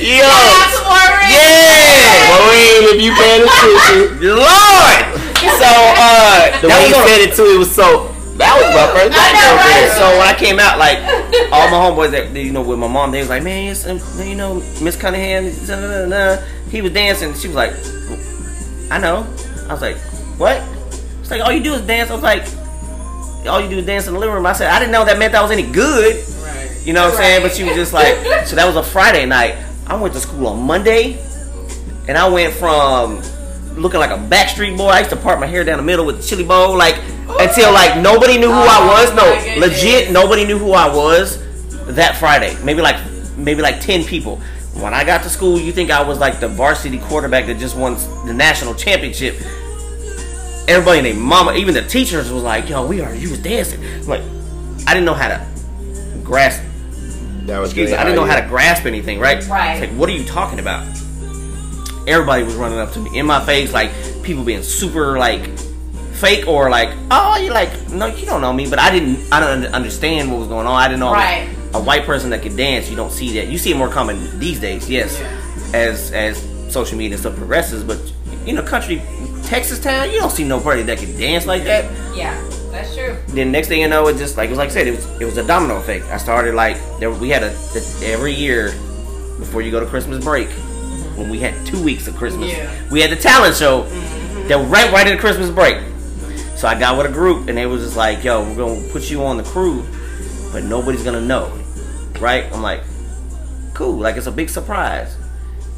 Yo, 0.00 0.79
yeah, 0.90 2.30
Maureen, 2.30 2.82
if 2.94 2.98
you 3.02 3.12
paying 3.14 3.42
attention, 3.46 4.34
Lord. 4.36 5.00
So, 5.40 5.68
uh, 5.68 6.60
the 6.60 6.68
way 6.68 6.74
was 6.74 6.88
you 6.90 6.96
said 7.06 7.20
it 7.20 7.34
too, 7.36 7.54
it 7.54 7.58
was 7.58 7.74
so. 7.74 8.14
That 8.40 8.56
was 8.56 8.72
my 8.72 8.88
first 8.96 9.12
black 9.12 9.34
know, 9.36 9.52
girlfriend. 9.52 9.84
right? 9.84 9.98
so 10.00 10.04
when 10.16 10.26
I 10.26 10.32
came 10.32 10.58
out, 10.58 10.78
like 10.78 10.96
all 11.52 11.68
my 11.68 11.76
homeboys 11.76 12.10
that 12.12 12.34
you 12.34 12.52
know 12.52 12.62
with 12.62 12.78
my 12.78 12.88
mom, 12.88 13.10
they 13.12 13.20
was 13.20 13.28
like, 13.28 13.42
"Man, 13.42 13.70
it's, 13.70 13.86
um, 13.86 14.00
you 14.26 14.34
know, 14.34 14.62
Miss 14.80 14.96
Cunningham, 14.96 15.44
da, 15.66 15.76
da, 15.76 16.06
da, 16.06 16.36
da." 16.36 16.42
he 16.70 16.80
was 16.80 16.92
dancing." 16.92 17.34
She 17.34 17.48
was 17.48 17.56
like, 17.56 17.72
"I 18.90 18.98
know." 18.98 19.26
I 19.68 19.72
was 19.72 19.82
like, 19.82 19.98
"What?" 20.38 20.62
It's 21.20 21.30
like, 21.30 21.42
"All 21.42 21.52
you 21.52 21.62
do 21.62 21.74
is 21.74 21.82
dance." 21.82 22.08
I 22.10 22.14
was 22.14 22.22
like, 22.22 22.44
"All 23.46 23.60
you 23.60 23.68
do 23.68 23.78
is 23.78 23.84
dance 23.84 24.06
in 24.06 24.14
the 24.14 24.18
living 24.18 24.34
room." 24.34 24.46
I 24.46 24.54
said, 24.54 24.70
"I 24.70 24.78
didn't 24.78 24.92
know 24.92 25.04
that 25.04 25.18
meant 25.18 25.32
that 25.32 25.42
was 25.42 25.50
any 25.50 25.70
good." 25.70 26.16
Right. 26.42 26.70
You 26.86 26.94
know 26.94 27.04
what 27.04 27.12
I'm 27.12 27.18
saying? 27.18 27.42
But 27.42 27.52
she 27.54 27.64
was 27.64 27.74
just 27.74 27.92
like, 27.92 28.14
so 28.46 28.56
that 28.56 28.64
was 28.66 28.76
a 28.76 28.82
Friday 28.82 29.26
night. 29.26 29.54
I 29.90 29.96
went 29.96 30.14
to 30.14 30.20
school 30.20 30.46
on 30.46 30.62
Monday, 30.62 31.18
and 32.06 32.16
I 32.16 32.28
went 32.28 32.54
from 32.54 33.20
looking 33.74 33.98
like 33.98 34.12
a 34.12 34.18
Backstreet 34.18 34.76
Boy. 34.76 34.86
I 34.86 35.00
used 35.00 35.10
to 35.10 35.16
part 35.16 35.40
my 35.40 35.46
hair 35.46 35.64
down 35.64 35.78
the 35.78 35.82
middle 35.82 36.06
with 36.06 36.18
the 36.18 36.22
chili 36.22 36.44
bowl, 36.44 36.76
like 36.76 36.94
until 37.40 37.72
like 37.72 38.00
nobody 38.00 38.38
knew 38.38 38.46
who 38.46 38.52
I 38.52 38.78
Oh, 38.80 38.86
was. 38.86 39.14
No, 39.16 39.60
legit, 39.60 40.12
nobody 40.12 40.44
knew 40.44 40.58
who 40.58 40.72
I 40.72 40.94
was 40.94 41.42
that 41.88 42.16
Friday. 42.18 42.56
Maybe 42.62 42.80
like 42.80 42.96
maybe 43.36 43.62
like 43.62 43.80
ten 43.80 44.04
people. 44.04 44.36
When 44.74 44.94
I 44.94 45.02
got 45.02 45.24
to 45.24 45.28
school, 45.28 45.58
you 45.58 45.72
think 45.72 45.90
I 45.90 46.04
was 46.04 46.20
like 46.20 46.38
the 46.38 46.46
varsity 46.46 46.98
quarterback 46.98 47.46
that 47.46 47.58
just 47.58 47.76
won 47.76 47.94
the 48.26 48.32
national 48.32 48.76
championship. 48.76 49.34
Everybody 50.68 50.98
and 50.98 51.06
their 51.06 51.14
mama, 51.14 51.54
even 51.54 51.74
the 51.74 51.82
teachers 51.82 52.30
was 52.30 52.44
like, 52.44 52.68
"Yo, 52.68 52.86
we 52.86 53.00
are 53.00 53.12
you 53.12 53.28
was 53.30 53.40
dancing." 53.40 53.82
Like, 54.06 54.22
I 54.86 54.94
didn't 54.94 55.06
know 55.06 55.14
how 55.14 55.26
to 55.26 55.44
grasp 56.22 56.62
That 57.46 57.58
was 57.58 57.70
excuse 57.70 57.90
me. 57.90 57.96
I 57.96 58.04
didn't 58.04 58.16
know 58.16 58.22
oh, 58.22 58.26
how 58.26 58.40
to 58.40 58.46
grasp 58.46 58.86
anything, 58.86 59.18
right? 59.18 59.46
Right. 59.48 59.72
It's 59.76 59.90
like, 59.90 59.98
what 59.98 60.08
are 60.08 60.12
you 60.12 60.24
talking 60.24 60.58
about? 60.58 60.86
Everybody 62.06 62.42
was 62.44 62.54
running 62.54 62.78
up 62.78 62.92
to 62.92 62.98
me 63.00 63.18
in 63.18 63.26
my 63.26 63.44
face, 63.44 63.72
like 63.72 63.90
people 64.22 64.44
being 64.44 64.62
super 64.62 65.18
like 65.18 65.46
fake 66.14 66.46
or 66.46 66.68
like, 66.70 66.90
oh, 67.10 67.36
you 67.38 67.50
like, 67.52 67.90
no, 67.90 68.06
you 68.06 68.26
don't 68.26 68.40
know 68.40 68.52
me, 68.52 68.68
but 68.68 68.78
I 68.78 68.90
didn't, 68.90 69.32
I 69.32 69.40
don't 69.40 69.66
understand 69.74 70.30
what 70.30 70.38
was 70.38 70.48
going 70.48 70.66
on. 70.66 70.74
I 70.74 70.86
didn't 70.88 71.00
know 71.00 71.08
I 71.08 71.10
was 71.46 71.48
Right. 71.56 71.74
a 71.74 71.80
white 71.82 72.04
person 72.04 72.30
that 72.30 72.42
could 72.42 72.56
dance. 72.56 72.90
You 72.90 72.96
don't 72.96 73.10
see 73.12 73.32
that. 73.34 73.48
You 73.48 73.58
see 73.58 73.70
it 73.72 73.76
more 73.76 73.88
common 73.88 74.38
these 74.38 74.60
days, 74.60 74.88
yes, 74.88 75.20
as 75.74 76.12
as 76.12 76.38
social 76.72 76.96
media 76.98 77.14
and 77.14 77.20
stuff 77.20 77.36
progresses. 77.36 77.84
But 77.84 77.98
you 78.44 78.54
know, 78.54 78.62
country, 78.62 79.02
Texas 79.44 79.78
town, 79.80 80.10
you 80.10 80.18
don't 80.18 80.30
see 80.30 80.44
nobody 80.44 80.82
that 80.82 80.98
can 80.98 81.16
dance 81.18 81.46
like 81.46 81.64
that 81.64 81.84
Yeah, 82.16 82.34
that's 82.70 82.94
true. 82.94 83.16
then 83.28 83.52
next 83.52 83.68
thing 83.68 83.80
you 83.80 83.88
know, 83.88 84.06
it 84.08 84.16
just 84.16 84.36
like 84.36 84.48
it 84.48 84.50
was 84.50 84.58
like 84.58 84.70
I 84.70 84.72
said, 84.72 84.86
it 84.86 84.96
was 84.96 85.20
it 85.20 85.24
was 85.24 85.36
a 85.36 85.46
domino 85.46 85.76
effect. 85.78 86.04
I 86.06 86.16
started 86.16 86.54
like 86.54 86.76
there, 86.98 87.10
we 87.10 87.28
had 87.30 87.42
a, 87.42 87.50
the- 87.50 88.02
every 88.06 88.32
year 88.32 88.72
before 89.38 89.62
you 89.62 89.70
go 89.70 89.80
to 89.80 89.86
Christmas 89.86 90.22
break 90.24 90.48
when 91.16 91.28
we 91.28 91.38
had 91.38 91.54
two 91.66 91.82
weeks 91.82 92.06
of 92.08 92.16
Christmas, 92.16 92.50
Yeah. 92.50 92.70
we 92.90 93.00
had 93.00 93.10
the 93.10 93.16
talent 93.16 93.56
show 93.56 93.82
mm-hmm. 93.82 94.48
that 94.48 94.56
right 94.68 94.90
right 94.92 95.06
at 95.06 95.14
the 95.14 95.20
Christmas 95.20 95.50
break. 95.50 95.76
So 96.56 96.68
I 96.68 96.78
got 96.78 96.96
with 96.98 97.06
a 97.06 97.12
group 97.12 97.48
and 97.48 97.56
they 97.56 97.66
was 97.66 97.82
just 97.82 97.96
like, 97.96 98.22
"Yo, 98.22 98.42
we're 98.42 98.56
gonna 98.56 98.88
put 98.92 99.10
you 99.10 99.24
on 99.24 99.36
the 99.36 99.42
crew, 99.42 99.84
but 100.52 100.62
nobody's 100.64 101.02
gonna 101.02 101.20
know." 101.20 101.56
right? 102.20 102.44
I'm 102.52 102.62
like, 102.62 102.82
cool, 103.74 103.96
like 103.96 104.16
it's 104.16 104.26
a 104.26 104.32
big 104.32 104.50
surprise. 104.50 105.16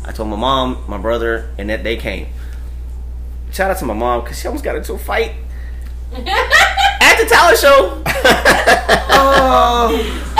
I 0.05 0.13
told 0.13 0.29
my 0.29 0.37
mom, 0.37 0.85
my 0.89 0.99
brother, 0.99 1.51
and 1.57 1.71
that 1.71 1.85
they 1.85 1.97
came. 1.97 2.27
Shout 3.53 3.71
out 3.71 3.79
to 3.79 3.85
my 3.85 3.95
mom 3.95 4.23
because 4.23 4.41
she 4.41 4.49
almost 4.49 4.65
got 4.65 4.77
into 4.77 4.95
a 4.95 4.99
fight 4.99 5.33
at 7.03 7.19
the 7.19 7.27
talent 7.27 7.59
show. 7.59 8.03
oh. 9.11 9.91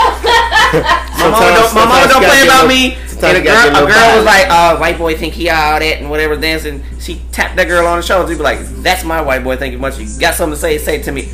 My 1.23 1.29
mom 1.29 1.39
don't, 1.53 1.73
my 1.75 1.85
mom 1.85 2.09
Sometimes- 2.09 2.11
don't 2.11 2.23
play 2.23 2.43
about 2.43 2.67
me. 2.67 2.97
And 3.23 3.37
a 3.37 3.41
girl, 3.41 3.69
a 3.69 3.87
girl 3.87 4.17
was 4.17 4.25
like, 4.25 4.47
"Oh, 4.49 4.77
white 4.81 4.97
boy 4.97 5.15
think 5.15 5.33
he 5.33 5.49
all 5.49 5.79
that 5.79 5.97
and 5.99 6.09
whatever 6.09 6.35
dancing." 6.35 6.83
She 6.99 7.21
tapped 7.31 7.55
that 7.55 7.69
girl 7.69 7.87
on 7.87 7.95
the 7.97 8.03
shoulder. 8.03 8.27
She'd 8.29 8.37
be 8.37 8.43
like, 8.43 8.59
"That's 8.83 9.05
my 9.05 9.21
white 9.21 9.45
boy. 9.45 9.55
Thank 9.55 9.71
you 9.71 9.79
much. 9.79 9.97
You 9.97 10.07
got 10.19 10.35
something 10.35 10.55
to 10.55 10.59
say? 10.59 10.77
Say 10.77 10.97
it 10.97 11.03
to 11.03 11.13
me." 11.13 11.31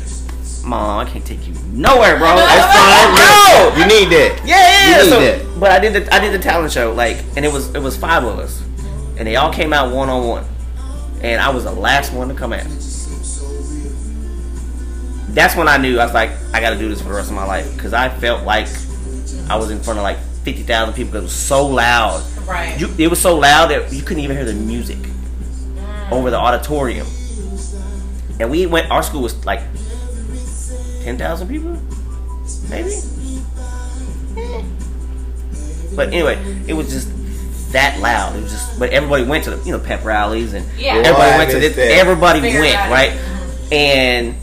Mom, 0.64 1.04
I 1.04 1.10
can't 1.10 1.24
take 1.26 1.48
you 1.48 1.54
nowhere, 1.72 2.16
bro. 2.16 2.36
That's 2.36 2.76
fine. 2.76 3.10
No. 3.50 3.74
You 3.76 3.86
need 3.88 4.08
that. 4.14 4.40
Yeah, 4.44 4.56
yeah. 4.56 4.88
You 4.98 5.04
need 5.04 5.10
So, 5.10 5.20
that. 5.48 5.58
but 5.60 5.72
I 5.72 5.80
did 5.80 5.92
the 5.94 6.14
I 6.14 6.20
did 6.20 6.32
the 6.32 6.38
talent 6.38 6.70
show 6.72 6.92
like, 6.92 7.16
and 7.34 7.44
it 7.44 7.52
was 7.52 7.74
it 7.74 7.80
was 7.82 7.96
five 7.96 8.22
of 8.22 8.38
us, 8.38 8.62
and 9.18 9.26
they 9.26 9.34
all 9.34 9.52
came 9.52 9.72
out 9.72 9.92
one 9.92 10.08
on 10.08 10.28
one, 10.28 10.44
and 11.22 11.40
I 11.40 11.50
was 11.50 11.64
the 11.64 11.72
last 11.72 12.12
one 12.12 12.28
to 12.28 12.34
come 12.34 12.52
out. 12.52 12.66
That's 15.34 15.54
when 15.56 15.68
I 15.68 15.76
knew 15.76 15.98
I 15.98 16.04
was 16.04 16.14
like, 16.14 16.30
I 16.52 16.60
got 16.60 16.70
to 16.70 16.78
do 16.78 16.88
this 16.88 17.00
for 17.00 17.08
the 17.08 17.14
rest 17.14 17.28
of 17.30 17.36
my 17.36 17.44
life 17.46 17.72
because 17.74 17.92
I 17.92 18.08
felt 18.08 18.44
like 18.44 18.66
I 19.48 19.56
was 19.56 19.70
in 19.70 19.80
front 19.80 19.98
of 19.98 20.02
like 20.02 20.18
fifty 20.44 20.62
thousand 20.62 20.94
people 20.94 21.12
because 21.12 21.22
it 21.22 21.26
was 21.26 21.32
so 21.34 21.66
loud. 21.66 22.24
Right. 22.46 22.78
You, 22.80 22.88
it 22.98 23.08
was 23.08 23.20
so 23.20 23.38
loud 23.38 23.70
that 23.70 23.92
you 23.92 24.02
couldn't 24.02 24.22
even 24.24 24.36
hear 24.36 24.44
the 24.44 24.54
music 24.54 24.98
over 26.10 26.30
the 26.30 26.36
auditorium. 26.36 27.06
And 28.40 28.50
we 28.50 28.66
went. 28.66 28.90
Our 28.90 29.02
school 29.02 29.22
was 29.22 29.44
like 29.46 29.60
ten 31.04 31.16
thousand 31.18 31.48
people, 31.48 31.76
maybe. 32.68 32.90
Eh. 34.36 34.62
But 35.94 36.08
anyway, 36.08 36.38
it 36.66 36.72
was 36.74 36.88
just 36.90 37.08
that 37.72 38.00
loud. 38.00 38.36
It 38.36 38.42
was 38.42 38.52
just. 38.52 38.78
But 38.78 38.90
everybody 38.90 39.24
went 39.24 39.44
to 39.44 39.50
the 39.56 39.64
you 39.64 39.72
know 39.72 39.78
pep 39.78 40.04
rallies 40.04 40.54
and 40.54 40.64
Yeah. 40.78 40.94
everybody 40.96 41.30
Boy, 41.32 41.38
went 41.38 41.50
to 41.52 41.60
this. 41.60 41.76
that. 41.76 41.90
Everybody 41.92 42.40
Figured 42.40 42.62
went 42.62 42.74
it 42.74 42.78
out. 42.78 42.90
right, 42.90 43.12
and 43.72 44.34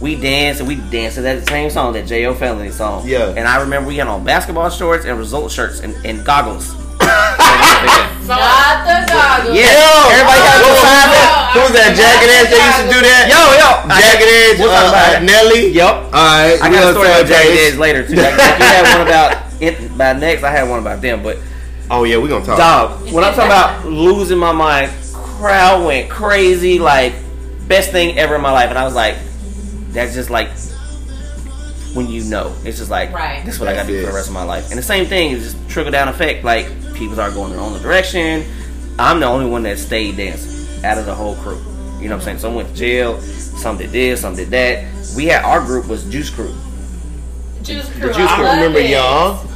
we 0.00 0.16
danced 0.16 0.60
and 0.60 0.68
we 0.68 0.76
danced 0.76 1.16
to 1.16 1.22
that 1.22 1.48
same 1.48 1.70
song, 1.70 1.92
that 1.94 2.04
Jayo 2.06 2.36
Felony 2.36 2.70
song. 2.70 3.06
Yeah. 3.06 3.28
And 3.36 3.46
I 3.48 3.60
remember 3.62 3.88
we 3.88 3.96
had 3.96 4.08
on 4.08 4.24
basketball 4.24 4.68
shorts 4.70 5.04
and 5.04 5.18
result 5.18 5.50
shirts 5.52 5.80
and, 5.80 5.94
and 6.04 6.24
goggles. 6.24 6.74
So, 8.24 8.32
Not 8.32 8.88
the 8.88 9.04
goggles. 9.12 9.52
Yeah, 9.52 9.68
everybody 10.08 10.40
got 10.40 10.56
Who 10.56 10.64
to 10.64 10.72
was 10.72 10.80
sign 10.80 11.08
that? 11.12 11.52
Who 11.52 11.60
was 11.60 11.72
that? 11.76 11.92
Jagged 11.92 12.24
Edge 12.32 12.48
that 12.48 12.62
used 12.64 12.80
to 12.80 12.88
do 12.88 13.00
that? 13.04 13.24
Yo, 13.28 13.36
yo, 13.52 13.68
Jagged 13.84 14.24
Edge, 14.24 14.56
We'll 14.64 14.72
talk 14.72 14.88
about 14.88 15.20
uh. 15.20 15.28
Nelly. 15.28 15.68
Yep. 15.76 15.92
All 16.08 16.24
right. 16.24 16.56
I 16.56 16.72
got 16.72 16.88
a 16.88 16.92
story 16.96 17.08
about 17.12 17.26
Jagged 17.28 17.52
Jace. 17.52 17.68
Edge 17.68 17.76
later 17.76 18.00
too. 18.08 18.16
Like, 18.16 18.32
like 18.40 18.56
you 18.56 18.64
had 18.64 18.96
one 18.96 19.06
about 19.06 19.28
it 19.60 19.98
by 19.98 20.12
next. 20.14 20.40
I 20.42 20.50
had 20.56 20.64
one 20.70 20.78
about 20.80 21.02
them, 21.02 21.22
but 21.22 21.36
Oh 21.90 22.04
yeah, 22.04 22.16
we 22.16 22.30
gonna 22.30 22.46
talk. 22.46 22.56
dog. 22.56 23.12
When 23.12 23.22
I'm 23.22 23.34
talking 23.36 23.52
about 23.52 23.84
losing 23.84 24.38
my 24.38 24.52
mind, 24.52 24.90
crowd 25.12 25.84
went 25.84 26.08
crazy. 26.08 26.78
Like 26.78 27.12
best 27.68 27.92
thing 27.92 28.16
ever 28.16 28.36
in 28.36 28.40
my 28.40 28.52
life, 28.52 28.70
and 28.70 28.78
I 28.78 28.84
was 28.88 28.94
like, 28.94 29.16
that's 29.94 30.12
just 30.14 30.28
like 30.30 30.48
when 31.94 32.08
you 32.08 32.24
know. 32.24 32.54
It's 32.64 32.78
just 32.78 32.90
like 32.90 33.12
Right. 33.12 33.44
this 33.44 33.54
is 33.54 33.60
what 33.60 33.68
I 33.68 33.74
got 33.74 33.86
to 33.86 33.88
do 33.88 34.00
for 34.02 34.08
the 34.08 34.12
rest 34.16 34.28
of 34.28 34.34
my 34.34 34.42
life. 34.44 34.70
And 34.70 34.78
the 34.78 34.82
same 34.82 35.06
thing 35.06 35.30
is 35.32 35.52
just 35.52 35.68
trickle 35.68 35.92
down 35.92 36.08
effect. 36.08 36.44
Like 36.44 36.66
people 36.94 37.20
are 37.20 37.30
going 37.30 37.52
their 37.52 37.60
own 37.60 37.80
direction. 37.80 38.44
I'm 38.98 39.20
the 39.20 39.26
only 39.26 39.46
one 39.46 39.62
that 39.64 39.78
stayed 39.78 40.16
dancing 40.16 40.84
out 40.84 40.98
of 40.98 41.06
the 41.06 41.14
whole 41.14 41.36
crew. 41.36 41.58
You 42.00 42.08
know 42.08 42.16
what 42.16 42.20
I'm 42.22 42.24
saying? 42.24 42.38
Some 42.38 42.54
went 42.54 42.68
to 42.68 42.74
jail. 42.74 43.20
Some 43.20 43.78
did 43.78 43.90
this. 43.90 44.20
Some 44.20 44.34
did 44.36 44.50
that. 44.50 44.84
We 45.16 45.26
had 45.26 45.44
our 45.44 45.60
group 45.64 45.86
was 45.86 46.04
Juice 46.10 46.30
Crew. 46.30 46.54
Juice 47.62 47.88
crew. 47.98 48.08
Juice 48.12 48.16
I 48.30 48.36
Crew. 48.36 48.44
I 48.46 48.54
remember 48.56 48.80
it. 48.80 48.90
y'all. 48.90 49.46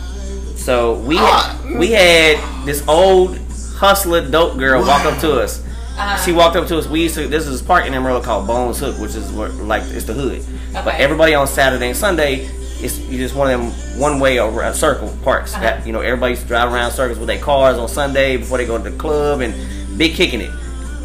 So 0.56 0.94
we 1.00 1.16
Ah. 1.18 1.60
had, 1.66 1.78
we 1.78 1.90
had 1.90 2.38
this 2.64 2.86
old 2.88 3.38
hustler 3.76 4.28
dope 4.28 4.56
girl 4.58 4.80
walk 4.86 5.04
up 5.04 5.18
to 5.20 5.40
us. 5.40 5.60
Uh-huh. 5.98 6.16
She 6.24 6.32
walked 6.32 6.54
up 6.54 6.68
to 6.68 6.78
us. 6.78 6.86
We 6.86 7.02
used 7.02 7.16
to. 7.16 7.26
This 7.26 7.48
is 7.48 7.60
a 7.60 7.64
park 7.64 7.84
in 7.84 7.92
Amarillo 7.92 8.22
called 8.22 8.46
Bones 8.46 8.78
Hook, 8.78 8.98
which 8.98 9.16
is 9.16 9.32
where, 9.32 9.48
like 9.48 9.82
it's 9.82 10.04
the 10.04 10.14
hood. 10.14 10.44
But 10.72 10.94
everybody 10.94 11.34
on 11.34 11.48
Saturday 11.48 11.88
and 11.88 11.96
Sunday, 11.96 12.48
it's 12.80 13.00
you 13.00 13.18
just 13.18 13.34
one 13.34 13.50
of 13.50 13.60
them 13.60 14.00
one 14.00 14.20
way 14.20 14.38
or 14.38 14.62
a 14.62 14.72
circle 14.72 15.12
parks. 15.24 15.54
Uh-huh. 15.54 15.62
That 15.62 15.86
you 15.86 15.92
know 15.92 16.00
everybody's 16.00 16.44
driving 16.44 16.72
around 16.72 16.92
circles 16.92 17.18
with 17.18 17.26
their 17.26 17.40
cars 17.40 17.78
on 17.78 17.88
Sunday 17.88 18.36
before 18.36 18.58
they 18.58 18.66
go 18.66 18.78
to 18.78 18.90
the 18.90 18.96
club 18.96 19.40
and 19.40 19.98
big 19.98 20.14
kicking 20.14 20.40
it. 20.40 20.50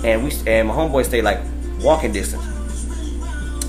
And 0.03 0.23
we 0.23 0.31
and 0.45 0.67
my 0.67 0.75
homeboy 0.75 1.05
stayed 1.05 1.23
like 1.23 1.39
walking 1.81 2.11
distance. 2.11 2.45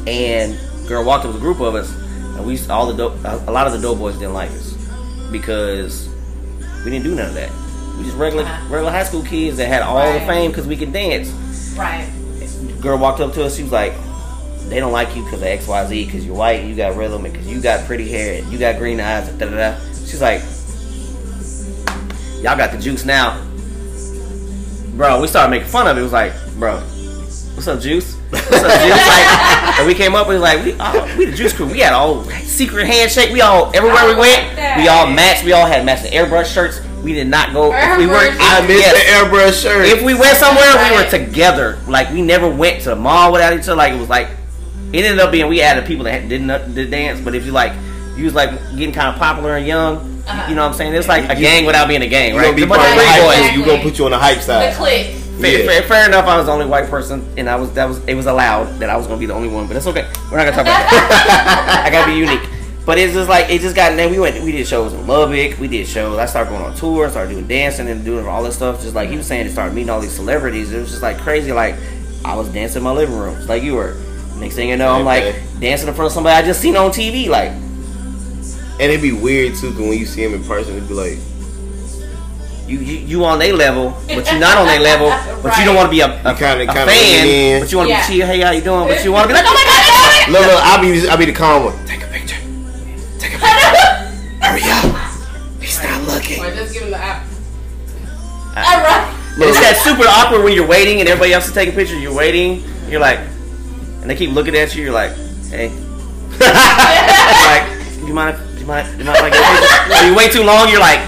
And 0.07 0.59
girl 0.87 1.05
walked 1.05 1.25
up 1.25 1.33
with 1.33 1.39
a 1.39 1.41
group 1.41 1.61
of 1.61 1.75
us, 1.75 1.91
and 2.37 2.47
we 2.47 2.61
all 2.69 2.87
the 2.87 2.95
dope, 2.95 3.15
a 3.25 3.51
lot 3.51 3.67
of 3.67 3.73
the 3.73 3.81
dope 3.81 3.99
boys 3.99 4.15
didn't 4.19 4.35
like 4.35 4.51
us 4.51 4.75
because 5.33 6.07
we 6.85 6.91
didn't 6.91 7.05
do 7.05 7.15
none 7.15 7.29
of 7.29 7.35
that. 7.35 7.64
We 7.99 8.05
just 8.05 8.17
regular 8.17 8.45
Uh-huh. 8.45 8.63
regular 8.69 8.91
high 8.91 9.05
school 9.05 9.23
kids 9.23 9.57
that 9.59 9.69
had 9.69 9.83
all 9.83 10.13
the 10.13 10.21
fame 10.21 10.51
because 10.51 10.67
we 10.67 10.77
could 10.77 10.93
dance. 10.93 11.29
Right. 11.79 12.07
Girl 12.81 12.99
walked 12.99 13.21
up 13.21 13.33
to 13.35 13.45
us. 13.45 13.57
She 13.57 13.63
was 13.63 13.73
like, 13.73 13.93
"They 14.69 14.79
don't 14.81 14.93
like 14.93 15.15
you 15.17 15.23
because 15.25 15.41
of 15.41 15.47
X, 15.49 15.67
Y, 15.67 15.87
Z. 15.87 16.05
Because 16.05 16.27
you're 16.27 16.35
white, 16.37 16.65
you 16.65 16.75
got 16.75 16.97
rhythm, 16.97 17.25
and 17.25 17.33
because 17.33 17.47
you 17.49 17.61
got 17.61 17.85
pretty 17.87 18.09
hair, 18.09 18.43
and 18.43 18.53
you 18.53 18.59
got 18.59 18.79
green 18.79 19.01
eyes, 19.01 19.29
da 19.29 19.47
da 19.47 19.57
da." 19.57 19.75
She's 20.07 20.21
like, 20.21 20.43
"Y'all 22.43 22.57
got 22.57 22.73
the 22.73 22.79
juice 22.79 23.05
now, 23.05 23.41
bro." 24.97 25.21
We 25.21 25.29
started 25.29 25.51
making 25.51 25.69
fun 25.69 25.87
of 25.87 25.97
it. 25.97 26.01
It 26.01 26.03
was 26.05 26.13
like, 26.13 26.33
"Bro, 26.59 26.77
what's 27.55 27.67
up, 27.69 27.81
juice? 27.81 28.17
What's 28.31 28.47
up, 28.53 28.81
juice?" 28.83 29.09
Like, 29.75 29.79
and 29.81 29.87
we 29.89 29.95
came 29.95 30.15
up 30.15 30.29
and 30.29 30.35
was 30.35 30.43
like, 30.43 30.65
"We, 30.65 30.75
oh, 30.79 31.15
we 31.19 31.25
the 31.25 31.33
juice 31.37 31.53
crew. 31.53 31.67
We 31.67 31.81
had 31.81 31.93
a 31.93 31.99
whole 31.99 32.23
secret 32.43 32.87
handshake. 32.87 33.31
We 33.33 33.41
all 33.41 33.71
everywhere 33.75 34.07
we 34.07 34.15
went, 34.15 34.57
we 34.77 34.89
all 34.89 35.07
matched. 35.07 35.43
We 35.45 35.53
all 35.53 35.67
had 35.67 35.85
matching 35.87 36.13
airbrush 36.13 36.53
shirts. 36.53 36.81
We 37.05 37.13
did 37.13 37.27
not 37.29 37.53
go. 37.53 37.71
If 37.75 37.99
we 37.99 38.07
weren't, 38.07 38.35
I 38.41 38.67
missed 38.67 38.81
yes. 38.81 38.97
the 38.97 39.05
airbrush 39.37 39.63
shirt. 39.63 39.87
If 39.87 40.03
we 40.03 40.15
went 40.15 40.37
somewhere, 40.39 40.73
we 40.89 40.97
were 40.97 41.09
together. 41.11 41.79
Like 41.87 42.11
we 42.11 42.23
never 42.23 42.49
went 42.49 42.83
to 42.85 42.91
the 42.91 42.97
mall 42.97 43.31
without 43.31 43.53
each 43.53 43.63
other. 43.65 43.77
Like 43.77 43.93
it 43.93 44.01
was 44.01 44.09
like 44.09 44.29
it 44.93 45.05
ended 45.05 45.21
up 45.21 45.31
being 45.31 45.47
we 45.49 45.61
added 45.61 45.85
people 45.87 46.05
that 46.05 46.29
didn't 46.29 46.75
did 46.75 46.91
dance. 46.91 47.21
But 47.21 47.35
if 47.35 47.45
you 47.45 47.53
like, 47.53 47.73
you 48.17 48.25
was 48.25 48.35
like 48.35 48.51
getting 48.75 48.93
kind 48.93 49.09
of 49.15 49.17
popular 49.17 49.57
and 49.57 49.67
young. 49.67 49.97
Uh-huh. 50.27 50.47
You 50.49 50.55
know 50.57 50.63
what 50.63 50.69
I'm 50.73 50.75
saying? 50.75 50.95
It's 50.95 51.07
like 51.07 51.29
a 51.31 51.35
You- 51.35 51.43
gang 51.43 51.67
without 51.67 51.87
being 51.87 52.01
a 52.01 52.07
gang, 52.09 52.31
you 52.33 52.39
right? 52.39 52.45
gonna 52.47 52.57
be 52.57 52.63
It's 52.63 52.67
a 52.73 52.75
bunch 52.75 52.81
part 52.81 52.93
of 52.93 52.99
of 52.99 53.05
the 53.05 53.11
hype. 53.11 53.21
Exactly. 53.37 53.61
You 53.61 53.67
gonna 53.67 53.83
put 53.83 53.99
you 53.99 54.05
on 54.07 54.11
the 54.13 54.19
hype 54.19 54.37
The 54.39 54.43
side. 54.43 54.75
click. 54.75 55.07
Fair, 55.41 55.59
Yeah. 55.61 55.67
fair, 55.67 55.83
fair 55.83 56.07
enough. 56.09 56.27
I 56.27 56.37
was 56.39 56.47
the 56.47 56.53
only 56.53 56.65
white 56.65 56.89
person, 56.89 57.27
and 57.37 57.51
I 57.51 57.57
was 57.57 57.71
that 57.73 57.87
was 57.87 58.01
it 58.07 58.15
was 58.15 58.25
allowed 58.25 58.79
that 58.79 58.89
I 58.89 58.97
was 58.97 59.07
gonna 59.07 59.19
be 59.21 59.27
the 59.27 59.35
only 59.35 59.49
one. 59.49 59.67
But 59.67 59.77
it's 59.77 59.87
okay. 59.87 60.07
We're 60.31 60.39
not 60.39 60.45
gonna 60.45 60.53
talk 60.57 60.65
about 60.65 60.89
that. 60.89 61.83
I 61.87 61.91
gotta 61.91 62.11
be 62.11 62.17
unique. 62.17 62.41
But 62.87 62.99
it's 62.99 63.15
just 63.15 63.29
like 63.31 63.49
it 63.51 63.61
just 63.63 63.75
got. 63.75 63.97
Then 63.97 64.11
we 64.11 64.19
went. 64.19 64.43
We 64.45 64.53
did 64.53 64.67
shows 64.67 64.93
in 64.93 65.07
Lubbock. 65.07 65.59
We 65.59 65.69
did 65.69 65.87
shows. 65.87 66.19
I 66.19 66.27
started 66.27 66.51
going 66.51 66.63
on 66.63 66.75
tour. 66.75 67.09
Started 67.09 67.31
doing 67.33 67.47
dancing 67.47 67.89
and 67.89 68.05
doing 68.05 68.27
all 68.27 68.43
this 68.43 68.57
stuff. 68.57 68.83
Just 68.83 68.95
like 68.95 69.09
he 69.09 69.17
was 69.17 69.27
saying, 69.27 69.47
it 69.47 69.53
started 69.53 69.75
meeting 69.75 69.89
all 69.91 70.01
these 70.01 70.13
celebrities. 70.13 70.73
It 70.73 70.81
was 70.81 70.91
just 70.91 71.03
like 71.03 71.19
crazy. 71.19 71.51
Like 71.53 71.77
I 72.25 72.37
was 72.37 72.49
dancing 72.51 72.79
in 72.81 72.85
my 72.85 72.93
living 72.93 73.17
room, 73.17 73.37
just 73.37 73.49
like 73.49 73.63
you 73.63 73.75
were. 73.75 73.97
Next 74.37 74.57
thing 74.57 74.69
you 74.69 74.77
know, 74.77 74.93
I'm 74.93 75.05
like 75.05 75.35
dancing 75.61 75.89
in 75.89 75.95
front 75.95 76.09
of 76.09 76.13
somebody 76.13 76.37
I 76.37 76.43
just 76.45 76.61
seen 76.61 76.77
on 76.77 76.91
TV. 76.91 77.29
Like 77.29 77.53
And 77.53 78.83
it'd 78.83 79.01
be 79.01 79.13
weird 79.13 79.55
too, 79.55 79.71
cause 79.71 79.81
when 79.81 79.97
you 79.99 80.05
see 80.07 80.23
him 80.25 80.35
in 80.35 80.45
person, 80.45 80.75
it'd 80.77 80.89
be 80.89 80.95
like, 80.95 81.19
you, 82.67 82.79
you, 82.79 82.97
you 82.99 83.25
on 83.25 83.39
their 83.39 83.53
level, 83.55 83.91
but 84.09 84.29
you're 84.31 84.41
not 84.41 84.57
on 84.59 84.67
their 84.67 84.81
level. 84.81 85.09
But 85.43 85.57
you 85.59 85.65
don't 85.65 85.77
want 85.77 85.87
to 85.87 85.91
be 85.91 86.01
a, 86.01 86.07
a, 86.09 86.33
You 86.33 86.37
kinda- 86.39 86.65
a 86.65 86.67
kinda 86.67 86.87
fan. 86.87 87.61
But 87.61 87.71
you 87.73 87.79
want 87.79 87.89
to 87.89 87.95
Yeah. 87.95 88.09
be 88.09 88.17
chill. 88.19 88.27
Hey, 88.27 88.41
how 88.41 88.51
you 88.51 88.61
doing? 88.63 88.89
But 88.89 89.05
you 89.05 89.13
want 89.13 89.25
to 89.25 89.29
be 89.29 89.35
like, 89.35 89.45
oh 89.47 89.55
my 89.55 89.65
god, 89.65 90.29
I 90.29 90.31
look, 90.33 90.41
look, 90.47 90.63
I'll 90.65 90.81
be, 90.83 91.09
I'll 91.09 91.17
be 91.19 91.25
the 91.27 91.33
calm 91.33 91.65
one. 91.67 91.87
Take 91.87 92.03
a 92.03 92.07
picture. 92.07 92.37
All 98.63 98.81
right. 98.83 99.11
And 99.35 99.43
it's 99.43 99.59
that 99.61 99.77
super 99.83 100.05
awkward 100.07 100.45
when 100.45 100.53
you're 100.55 100.67
waiting 100.67 101.01
and 101.01 101.09
everybody 101.09 101.33
else 101.33 101.47
is 101.49 101.53
taking 101.55 101.75
pictures. 101.75 102.01
You're 102.01 102.15
waiting. 102.15 102.63
You're 102.89 103.01
like, 103.01 103.19
and 104.01 104.09
they 104.11 104.15
keep 104.15 104.31
looking 104.31 104.55
at 104.55 104.75
you. 104.77 104.85
You're 104.85 104.93
like, 104.93 105.13
hey, 105.51 105.71
like, 106.39 107.67
do 108.01 108.07
you 108.07 108.15
mind? 108.15 108.37
if- 108.37 108.55
Do 108.55 108.61
you 108.61 108.67
mind? 108.67 108.87
Do 108.93 108.99
you 108.99 109.05
mind 109.11 109.19
if 109.19 109.25
I 109.25 109.31
get 109.31 109.41
a 109.43 109.89
picture? 109.91 110.05
Or 110.05 110.09
you 110.09 110.15
wait 110.17 110.31
too 110.33 110.43
long. 110.45 110.69
You're 110.69 110.81
like, 110.81 111.01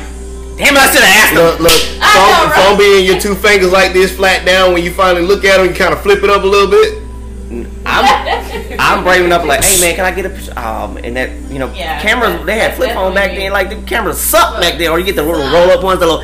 damn 0.58 0.74
it, 0.74 0.80
I 0.82 0.90
should 0.90 1.02
have 1.02 1.16
asked 1.22 1.34
them. 1.34 1.44
Look, 1.44 1.60
look. 1.70 1.78
I 2.02 2.10
Phone, 2.12 2.26
know, 2.26 2.44
right? 2.50 2.54
phone 2.66 2.78
being 2.78 3.06
your 3.06 3.20
two 3.20 3.34
fingers 3.34 3.70
like 3.72 3.92
this, 3.92 4.14
flat 4.16 4.44
down. 4.44 4.72
When 4.74 4.82
you 4.82 4.90
finally 4.92 5.22
look 5.24 5.44
at 5.44 5.58
them, 5.58 5.66
you 5.68 5.74
kind 5.74 5.92
of 5.94 6.02
flip 6.02 6.22
it 6.24 6.30
up 6.30 6.42
a 6.42 6.46
little 6.46 6.70
bit. 6.70 7.05
I'm, 7.50 8.76
I'm 8.80 9.04
brave 9.04 9.24
enough. 9.24 9.44
Like, 9.44 9.62
hey 9.64 9.80
man, 9.80 9.94
can 9.96 10.04
I 10.04 10.10
get 10.14 10.26
a 10.26 10.30
picture? 10.30 10.58
Um, 10.58 10.96
and 10.98 11.16
that 11.16 11.30
you 11.50 11.58
know, 11.60 11.72
Yeah, 11.72 12.00
cameras 12.00 12.44
they 12.44 12.58
had 12.58 12.74
flip 12.74 12.92
phone 12.92 13.14
back 13.14 13.30
then. 13.36 13.52
Like 13.52 13.70
the 13.70 13.76
cameras 13.86 14.18
suck 14.20 14.60
back 14.60 14.78
then, 14.78 14.90
or 14.90 14.98
you 14.98 15.04
get 15.04 15.14
the 15.16 15.22
little 15.22 15.46
roll 15.52 15.70
up 15.70 15.82
ones, 15.84 16.00
the 16.00 16.06
little. 16.06 16.22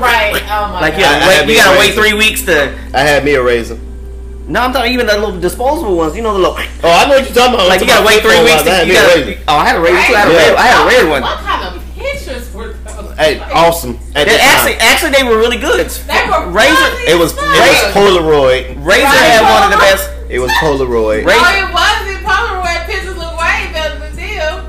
Right. 0.00 0.34
Oh 0.50 0.72
my 0.72 0.80
Like 0.80 0.94
you, 0.94 1.00
god. 1.00 1.20
gotta 1.20 1.24
I- 1.24 1.38
I 1.42 1.46
wait, 1.46 1.48
you 1.48 1.56
gotta 1.56 1.78
wait 1.78 1.94
three 1.94 2.12
weeks 2.14 2.42
to. 2.46 2.76
I 2.94 3.00
had 3.00 3.24
me 3.24 3.34
a 3.34 3.42
razor. 3.42 3.78
No, 4.48 4.62
I'm 4.62 4.72
talking 4.72 4.92
even 4.92 5.06
the 5.06 5.14
little 5.16 5.38
disposable 5.38 5.96
ones. 5.96 6.16
You 6.16 6.22
know 6.22 6.32
the 6.32 6.38
little. 6.40 6.56
Oh, 6.82 6.90
I 6.90 7.04
know 7.06 7.14
what 7.20 7.24
you're 7.26 7.34
talking 7.34 7.54
about. 7.54 7.68
Like 7.68 7.80
you 7.80 7.86
gotta 7.86 8.04
wait 8.04 8.20
three 8.22 8.40
weeks. 8.42 8.62
I 8.62 8.64
To, 8.64 8.70
had 8.70 8.86
you 8.88 8.94
a 8.94 8.96
gotta, 8.96 9.20
razor. 9.20 9.40
oh, 9.46 9.54
I 9.56 9.64
had 9.66 9.76
a 9.76 9.80
razor 9.80 9.94
too. 10.08 10.14
I 10.14 10.18
had 10.18 10.28
a 10.28 10.32
Yeah. 10.32 10.38
red. 10.38 10.54
I 10.56 10.62
had 10.66 10.82
a 10.82 10.86
red 10.90 11.10
one. 11.10 11.22
What 11.22 11.38
kind 11.38 11.62
of 11.76 11.82
pictures 11.94 12.52
were 12.52 12.72
those? 12.72 13.14
Hey, 13.16 13.38
awesome. 13.52 13.98
At 14.16 14.26
They 14.26 14.40
actually, 14.40 14.72
time. 14.74 14.82
actually, 14.90 15.10
they 15.12 15.22
were 15.22 15.38
really 15.38 15.58
good. 15.58 15.86
They 15.86 16.24
were 16.26 16.50
Razr. 16.50 17.06
It 17.06 17.16
was 17.18 17.30
as 17.38 17.38
it 17.38 17.94
was. 17.94 17.94
Polaroid. 17.94 18.74
Razr 18.82 18.86
Right. 19.06 19.30
had 19.38 19.42
one 19.46 19.62
of 19.62 19.70
the 19.70 19.76
best. 19.78 20.10
It 20.30 20.38
was 20.38 20.50
Polaroid. 20.62 21.24
Ra- 21.26 21.34
No, 21.34 21.42
it 21.58 21.74
wasn't. 21.74 22.24
Polaroid 22.24 22.86
pictures 22.86 23.16
look 23.16 23.34
way 23.38 23.68
better 23.72 23.98
than 23.98 24.14
them. 24.16 24.64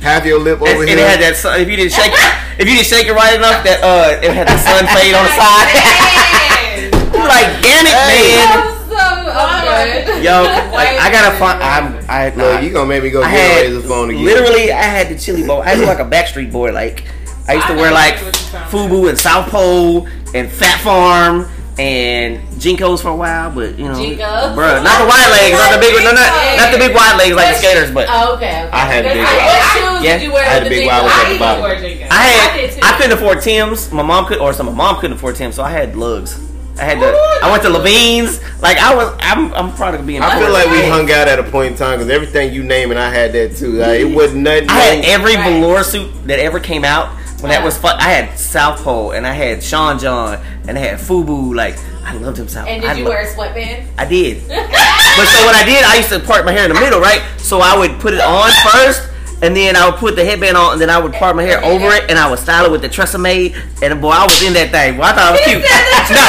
half 0.00 0.26
your 0.26 0.38
lip 0.38 0.60
over 0.60 0.70
And, 0.70 0.80
and 0.80 0.88
here. 0.90 0.98
it 0.98 1.08
had 1.08 1.20
that 1.20 1.36
sun. 1.36 1.60
If 1.60 1.68
you 1.68 1.76
didn't 1.76 1.92
shake, 1.92 2.12
if 2.58 2.68
you 2.68 2.74
didn't 2.76 2.86
shake 2.86 3.06
it 3.06 3.12
right 3.14 3.34
enough, 3.34 3.64
that 3.64 3.80
uh, 3.82 4.20
it 4.22 4.32
had 4.32 4.46
the 4.48 4.58
sun 4.58 4.84
fade 4.92 5.14
on 5.14 5.24
the 5.24 5.34
side. 5.40 5.68
Yes. 5.72 6.94
Like, 7.18 7.50
damn 7.62 7.84
it, 7.84 7.92
Hey. 7.92 8.36
man. 8.36 8.78
good. 8.88 10.22
Yo, 10.24 10.42
like, 10.72 10.88
I 11.00 11.10
gotta 11.10 11.36
find. 11.36 11.62
I'm. 11.62 12.04
I. 12.08 12.32
Look, 12.34 12.62
you 12.62 12.70
gonna 12.70 12.88
make 12.88 13.02
me 13.02 13.10
go 13.10 13.22
I 13.22 13.30
get 13.32 13.40
had 13.64 13.66
Razr's 13.72 13.86
phone 13.86 14.10
again. 14.10 14.24
literally. 14.24 14.72
I 14.72 14.82
had 14.82 15.08
the 15.08 15.18
chili 15.18 15.44
bowl. 15.46 15.62
I 15.62 15.70
had 15.74 15.80
like 15.86 15.98
a 15.98 16.04
Backstreet 16.08 16.52
Boy. 16.52 16.70
Like 16.72 17.04
I 17.48 17.54
used 17.54 17.66
to 17.66 17.72
I 17.74 17.76
wear 17.76 17.92
like 17.92 18.14
what 18.14 18.22
you're 18.22 18.32
talking 18.32 18.56
about. 18.58 18.90
FUBU 18.90 19.08
and 19.10 19.18
South 19.18 19.48
Pole 19.50 20.06
and 20.34 20.50
Fat 20.50 20.80
Farm 20.80 21.48
and 21.78 22.40
JNCOs 22.58 23.00
for 23.02 23.08
a 23.08 23.16
while, 23.16 23.50
but 23.54 23.78
you 23.78 23.86
know, 23.86 23.94
JNCOs? 23.94 24.54
bruh, 24.54 24.82
not 24.82 24.98
the 24.98 25.06
wide 25.06 25.30
legs, 25.30 25.56
not 25.58 25.72
the 25.74 25.78
big, 25.80 25.94
no, 25.94 26.10
not, 26.10 26.56
not 26.56 26.72
the 26.72 26.78
big 26.78 26.94
wide 26.94 27.16
legs 27.18 27.34
like 27.36 27.54
the 27.54 27.58
skaters, 27.58 27.90
but 27.92 28.08
Oh, 28.10 28.34
okay. 28.34 28.64
okay. 28.64 28.70
I 28.72 28.78
had 28.84 29.04
the 29.04 29.10
big 29.10 29.22
What 29.22 29.72
shoes 29.98 30.04
Yeah, 30.04 30.18
did 30.18 30.22
you 30.24 30.32
wear 30.32 30.42
I 30.44 30.48
had 30.48 30.64
the 30.64 30.70
big 30.70 30.80
the 30.82 30.86
one. 30.86 30.94
I 30.96 31.02
was 31.02 31.12
JNCOs? 31.12 31.22
at 31.24 31.28
the 31.28 31.34
I 31.34 31.38
bottom. 31.38 31.64
even 31.64 31.70
wore 31.70 32.08
JNCOs. 32.08 32.10
I 32.10 32.22
had 32.22 32.50
I 32.50 32.56
did. 32.66 32.84
I, 32.84 32.96
couldn't 32.96 33.12
afford 33.12 33.40
Tim's. 33.42 33.92
My 33.92 34.02
mom 34.02 34.26
could, 34.26 34.38
or 34.38 34.52
some 34.52 34.66
my 34.66 34.72
mom 34.72 34.96
couldn't 35.00 35.16
afford 35.16 35.36
Tim's, 35.36 35.54
so 35.54 35.62
I 35.62 35.70
had 35.70 35.94
lugs. 35.96 36.44
I 36.80 36.84
had 36.84 37.00
the. 37.00 37.06
Ooh, 37.06 37.38
I 37.42 37.50
went 37.50 37.62
to 37.64 37.70
Levine's. 37.70 38.40
Like 38.62 38.76
I 38.78 38.94
was. 38.94 39.12
I'm. 39.20 39.52
I'm 39.54 39.72
proud 39.74 39.94
of 39.94 40.06
being. 40.06 40.22
I 40.22 40.34
poor. 40.34 40.44
feel 40.44 40.52
like 40.52 40.66
we 40.70 40.82
hung 40.88 41.10
out 41.10 41.26
at 41.26 41.38
a 41.40 41.42
point 41.42 41.72
in 41.72 41.76
time 41.76 41.98
because 41.98 42.08
everything 42.08 42.52
you 42.52 42.62
name 42.62 42.90
and 42.92 43.00
I 43.00 43.10
had 43.10 43.32
that 43.32 43.56
too. 43.56 43.72
Like, 43.72 43.98
it 44.00 44.14
wasn't 44.14 44.42
nothing. 44.42 44.68
I 44.68 44.74
had 44.78 45.04
every 45.04 45.34
Right. 45.34 45.60
velour 45.60 45.82
suit 45.82 46.08
that 46.28 46.38
ever 46.38 46.60
came 46.60 46.84
out 46.84 47.08
when 47.40 47.50
that 47.50 47.62
was 47.64 47.76
fun. 47.78 47.96
I 48.00 48.08
had 48.10 48.38
South 48.38 48.80
Pole 48.82 49.12
and 49.12 49.26
I 49.26 49.32
had 49.32 49.62
Sean 49.62 49.98
John 49.98 50.38
and 50.66 50.76
I 50.76 50.80
had 50.80 50.98
Fubu. 50.98 51.54
Like 51.54 51.76
I 52.04 52.14
loved 52.14 52.38
him 52.38 52.48
South. 52.48 52.66
And 52.68 52.84
I 52.84 52.88
did 52.94 52.98
you 52.98 53.04
lo- 53.04 53.10
wear 53.10 53.26
sweatbands? 53.26 53.86
I 53.98 54.04
did. 54.04 54.42
but 54.48 55.26
so 55.28 55.44
what 55.46 55.54
I 55.54 55.64
did, 55.64 55.84
I 55.84 55.96
used 55.96 56.08
to 56.10 56.20
part 56.20 56.44
my 56.44 56.52
hair 56.52 56.64
in 56.68 56.74
the 56.74 56.80
middle, 56.80 57.00
right? 57.00 57.22
So 57.38 57.60
I 57.60 57.76
would 57.78 57.98
put 58.00 58.14
it 58.14 58.20
on 58.20 58.50
first. 58.72 59.04
And 59.40 59.54
then 59.54 59.76
I 59.76 59.86
would 59.88 60.00
put 60.02 60.16
the 60.16 60.24
headband 60.24 60.56
on, 60.56 60.72
and 60.72 60.80
then 60.82 60.90
I 60.90 60.98
would 60.98 61.12
part 61.14 61.36
my 61.36 61.44
hair 61.44 61.62
over 61.62 61.94
it, 61.94 62.10
and 62.10 62.18
I 62.18 62.28
would 62.28 62.40
style 62.40 62.64
it 62.66 62.72
with 62.72 62.82
the 62.82 62.88
Tresemme. 62.88 63.54
And 63.80 64.00
boy, 64.02 64.10
I 64.10 64.24
was 64.26 64.34
in 64.42 64.50
that 64.58 64.74
thing. 64.74 64.96
Boy, 64.98 65.06
I 65.06 65.12
thought 65.14 65.30
I 65.30 65.30
was 65.30 65.40
cute. 65.46 65.62
No. 65.62 66.26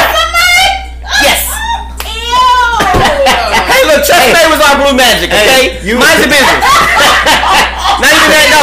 Yes. 1.26 1.42
Hey, 3.66 3.82
look, 3.90 4.06
Tresemme 4.06 4.46
was 4.54 4.62
our 4.62 4.78
blue 4.78 4.94
magic. 4.94 5.34
Okay, 5.34 5.42
Hey, 5.42 5.82
you- 5.82 5.98
mind 5.98 6.22
your 6.22 6.30
business. 6.38 6.62
Not 7.98 8.14
even 8.14 8.30
that. 8.30 8.46
No, 8.54 8.62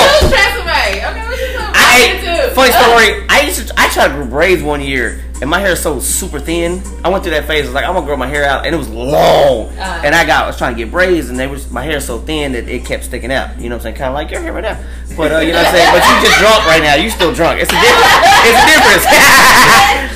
funny 2.57 2.73
story. 2.73 3.27
I 3.29 3.45
used 3.45 3.69
to, 3.69 3.75
I 3.77 3.89
tried 3.91 4.09
to 4.09 4.15
grow 4.15 4.27
braids 4.27 4.63
one 4.63 4.81
year, 4.81 5.21
and 5.43 5.51
my 5.51 5.61
hair 5.61 5.73
is 5.73 5.83
so 5.83 6.01
super 6.01 6.41
thin. 6.41 6.81
I 7.05 7.11
went 7.11 7.23
through 7.23 7.37
that 7.37 7.45
phase. 7.45 7.65
I 7.65 7.67
was 7.67 7.75
like, 7.75 7.85
I'm 7.85 7.93
gonna 7.93 8.07
grow 8.07 8.17
my 8.17 8.27
hair 8.27 8.49
out, 8.49 8.65
and 8.65 8.75
it 8.75 8.79
was 8.79 8.89
long. 8.89 9.69
Uh. 9.77 10.01
and 10.03 10.15
I 10.15 10.25
got, 10.25 10.45
I 10.45 10.47
was 10.49 10.57
trying 10.57 10.75
to 10.75 10.79
get 10.83 10.91
braids, 10.91 11.29
and 11.29 11.39
they 11.39 11.47
was 11.47 11.71
my 11.71 11.83
hair 11.83 11.99
is 11.99 12.07
so 12.07 12.19
thin 12.19 12.53
that 12.53 12.67
it 12.67 12.87
kept 12.87 13.05
sticking 13.05 13.31
out. 13.31 13.61
You 13.61 13.69
know 13.69 13.77
what 13.77 13.85
I'm 13.85 13.93
saying? 13.93 13.97
Kind 13.97 14.09
of 14.09 14.15
like 14.15 14.31
your 14.31 14.41
hair 14.41 14.55
right 14.55 14.65
now. 14.65 14.81
But 15.17 15.33
uh, 15.33 15.39
you 15.45 15.53
know 15.53 15.61
what 15.61 15.69
I'm 15.69 15.75
saying? 15.77 15.93
But 15.93 16.03
you 16.09 16.15
just 16.25 16.39
drunk 16.41 16.65
right 16.65 16.83
now. 16.83 16.95
You 16.97 17.11
still 17.11 17.35
drunk. 17.37 17.61
It's 17.61 17.71
a 17.71 17.77
difference. 17.77 18.17
It's 18.49 18.57
a 18.57 18.67
difference. 18.73 19.05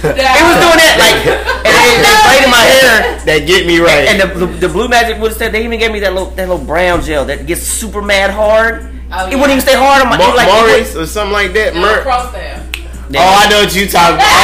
it 0.17 0.45
was 0.49 0.57
doing 0.65 0.81
that 0.81 0.97
like, 0.97 1.21
and 1.69 1.77
it, 1.77 2.01
it 2.01 2.21
braided 2.25 2.49
my 2.49 2.65
hair. 2.65 3.21
that 3.29 3.47
get 3.47 3.67
me 3.67 3.81
right. 3.81 4.09
And 4.09 4.17
the, 4.17 4.47
the, 4.47 4.67
the 4.67 4.69
blue 4.69 4.89
magic 4.89 5.21
would 5.21 5.33
have 5.33 5.39
said 5.39 5.53
they 5.53 5.65
even 5.65 5.79
gave 5.79 5.93
me 5.93 6.01
that 6.01 6.15
little 6.15 6.31
that 6.31 6.49
little 6.49 6.65
brown 6.65 7.03
gel 7.03 7.27
that 7.27 7.47
gets 7.47 7.61
super 7.61 8.01
mad 8.01 8.31
hard. 8.31 9.00
Oh, 9.13 9.27
It 9.27 9.35
wouldn't 9.35 9.51
even 9.59 9.65
stay 9.65 9.75
hard 9.75 10.03
on 10.03 10.09
my 10.09 10.17
Ma- 10.19 10.35
like, 10.39 10.47
it 10.47 10.55
Maurice 10.55 10.95
or 10.95 11.07
something 11.07 11.33
like 11.35 11.53
that. 11.59 11.75
No, 11.75 11.83
Mer- 11.83 12.03
cross 12.03 12.31
there. 12.33 12.63
oh, 12.63 13.19
I 13.19 13.51
know 13.51 13.67
what 13.67 13.75
you 13.75 13.89
talking 13.91 14.17
about. 14.23 14.31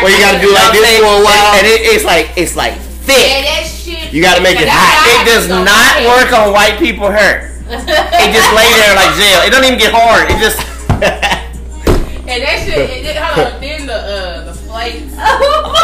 Oh, 0.00 0.04
where 0.04 0.12
you 0.12 0.20
gotta 0.20 0.40
do 0.40 0.52
like 0.52 0.72
this 0.72 1.00
for 1.00 1.12
a 1.20 1.24
while. 1.24 1.52
And 1.56 1.64
it, 1.66 1.80
it's 1.88 2.04
like 2.04 2.32
it's 2.36 2.56
like 2.56 2.72
Yeah, 2.76 3.04
thick. 3.08 3.44
that 3.48 3.64
shit. 3.68 4.12
You 4.12 4.20
gotta 4.24 4.40
make 4.44 4.56
it 4.60 4.68
hot. 4.68 5.04
It 5.08 5.24
does 5.28 5.44
was 5.48 5.52
on 5.56 5.64
not 5.64 6.00
my 6.00 6.08
work 6.08 6.32
on 6.32 6.52
white 6.52 6.76
people 6.80 7.08
hair. 7.12 7.52
It 7.68 8.28
just 8.32 8.50
lay 8.56 8.68
there 8.80 8.92
like 8.96 9.12
gel. 9.16 9.44
It 9.44 9.50
don't 9.52 9.64
even 9.64 9.78
get 9.78 9.92
hard. 9.92 10.28
It 10.32 10.36
just 10.40 10.56
And 12.30 12.44
that 12.46 12.62
shit, 12.62 12.78
and 12.78 13.02
then, 13.04 13.16
hold 13.18 13.46
on, 13.54 13.60
then 13.60 13.86
the 13.86 13.94
uh, 13.98 14.44
the 14.44 14.54
flakes. 14.54 15.12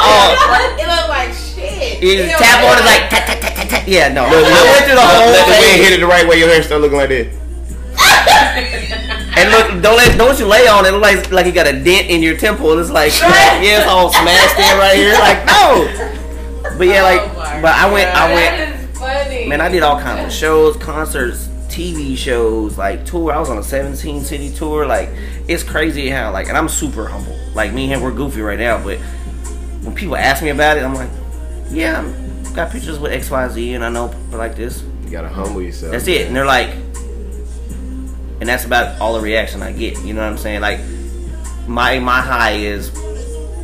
Oh. 0.09 0.77
it 0.79 0.87
looked 0.87 1.09
like 1.11 1.33
shit. 1.35 2.01
you 2.03 2.22
It 2.25 2.38
tap 2.38 2.62
on 2.62 2.79
it 2.79 2.87
like- 2.87 3.87
yeah 3.88 4.09
no. 4.12 4.22
Look, 4.29 4.44
I 4.44 4.51
look, 4.51 4.64
went 4.70 4.85
through 4.87 4.94
the 4.94 5.01
look, 5.03 5.11
whole 5.11 5.33
let 5.33 5.44
the 5.46 5.53
wind 5.59 5.64
thing. 5.66 5.83
hit 5.83 5.92
it 5.99 6.01
the 6.01 6.07
right 6.07 6.27
way. 6.29 6.38
Your 6.38 6.49
hair 6.49 6.62
start 6.62 6.81
looking 6.81 6.99
like 6.99 7.09
this. 7.09 7.35
And 9.37 9.51
look, 9.51 9.83
don't 9.83 9.97
let 9.97 10.16
don't 10.16 10.38
you 10.38 10.47
lay 10.47 10.66
on 10.66 10.87
it. 10.87 10.88
It 10.88 10.92
look 10.92 11.03
like 11.03 11.31
like 11.31 11.47
you 11.47 11.53
got 11.53 11.66
a 11.66 11.73
dent 11.73 12.09
in 12.09 12.23
your 12.23 12.37
temple. 12.37 12.79
It's 12.79 12.90
like 12.90 13.12
yeah, 13.21 13.81
it's 13.81 13.87
all 13.87 14.11
smashed 14.11 14.59
in 14.59 14.79
right 14.79 14.97
here. 14.97 15.12
Like 15.12 15.45
no. 15.45 16.79
But 16.79 16.87
yeah, 16.87 17.03
like 17.03 17.21
Oh 17.57 17.62
but 17.62 17.75
I 17.75 17.92
went 17.92 18.14
I 18.14 18.33
went 18.35 18.57
That 18.57 18.81
is 18.81 18.99
funny. 18.99 19.47
Man, 19.47 19.61
I 19.61 19.69
did 19.69 19.83
all 19.83 20.01
kinds 20.01 20.27
of 20.27 20.33
shows, 20.33 20.77
concerts, 20.77 21.49
TV 21.69 22.16
shows, 22.16 22.79
like 22.79 23.05
tour. 23.05 23.33
I 23.33 23.38
was 23.38 23.51
on 23.51 23.59
a 23.59 23.62
17 23.62 24.23
city 24.23 24.51
tour. 24.51 24.87
Like, 24.87 25.11
it's 25.49 25.62
crazy 25.62 26.09
how 26.09 26.33
like, 26.33 26.49
and 26.49 26.57
I'm 26.57 26.69
super 26.69 27.07
humble. 27.07 27.37
Like 27.55 27.73
me 27.73 27.85
and 27.85 27.95
him, 27.95 28.01
we're 28.03 28.12
goofy 28.14 28.40
right 28.40 28.59
now. 28.59 28.83
But 28.83 28.99
when 29.83 29.95
people 29.95 30.16
ask 30.16 30.42
me 30.42 30.51
about 30.51 30.77
it, 30.77 30.85
I'm 30.85 30.95
like, 30.95 31.11
yeah, 31.71 32.01
I'm, 32.01 32.55
got 32.55 32.71
pictures 32.71 32.99
with 32.99 33.12
X, 33.12 33.31
Y, 33.31 33.49
Z, 33.49 33.75
and 33.75 33.85
I 33.85 33.90
know 33.90 34.14
like 34.33 34.57
this. 34.57 34.83
You 35.05 35.11
gotta 35.11 35.29
humble 35.29 35.62
yourself. 35.62 35.92
That's 35.92 36.09
it. 36.09 36.27
And 36.27 36.35
they're 36.35 36.47
like, 36.47 36.71
and 38.40 38.49
that's 38.49 38.64
about 38.64 39.01
all 39.01 39.14
the 39.14 39.20
reaction 39.20 39.62
I 39.62 39.72
get. 39.72 39.99
You 40.05 40.12
know 40.14 40.20
what 40.22 40.31
I'm 40.33 40.38
saying? 40.38 40.61
Like, 40.61 40.81
my 41.66 41.99
my 41.99 42.20
high 42.20 42.53
is 42.53 42.90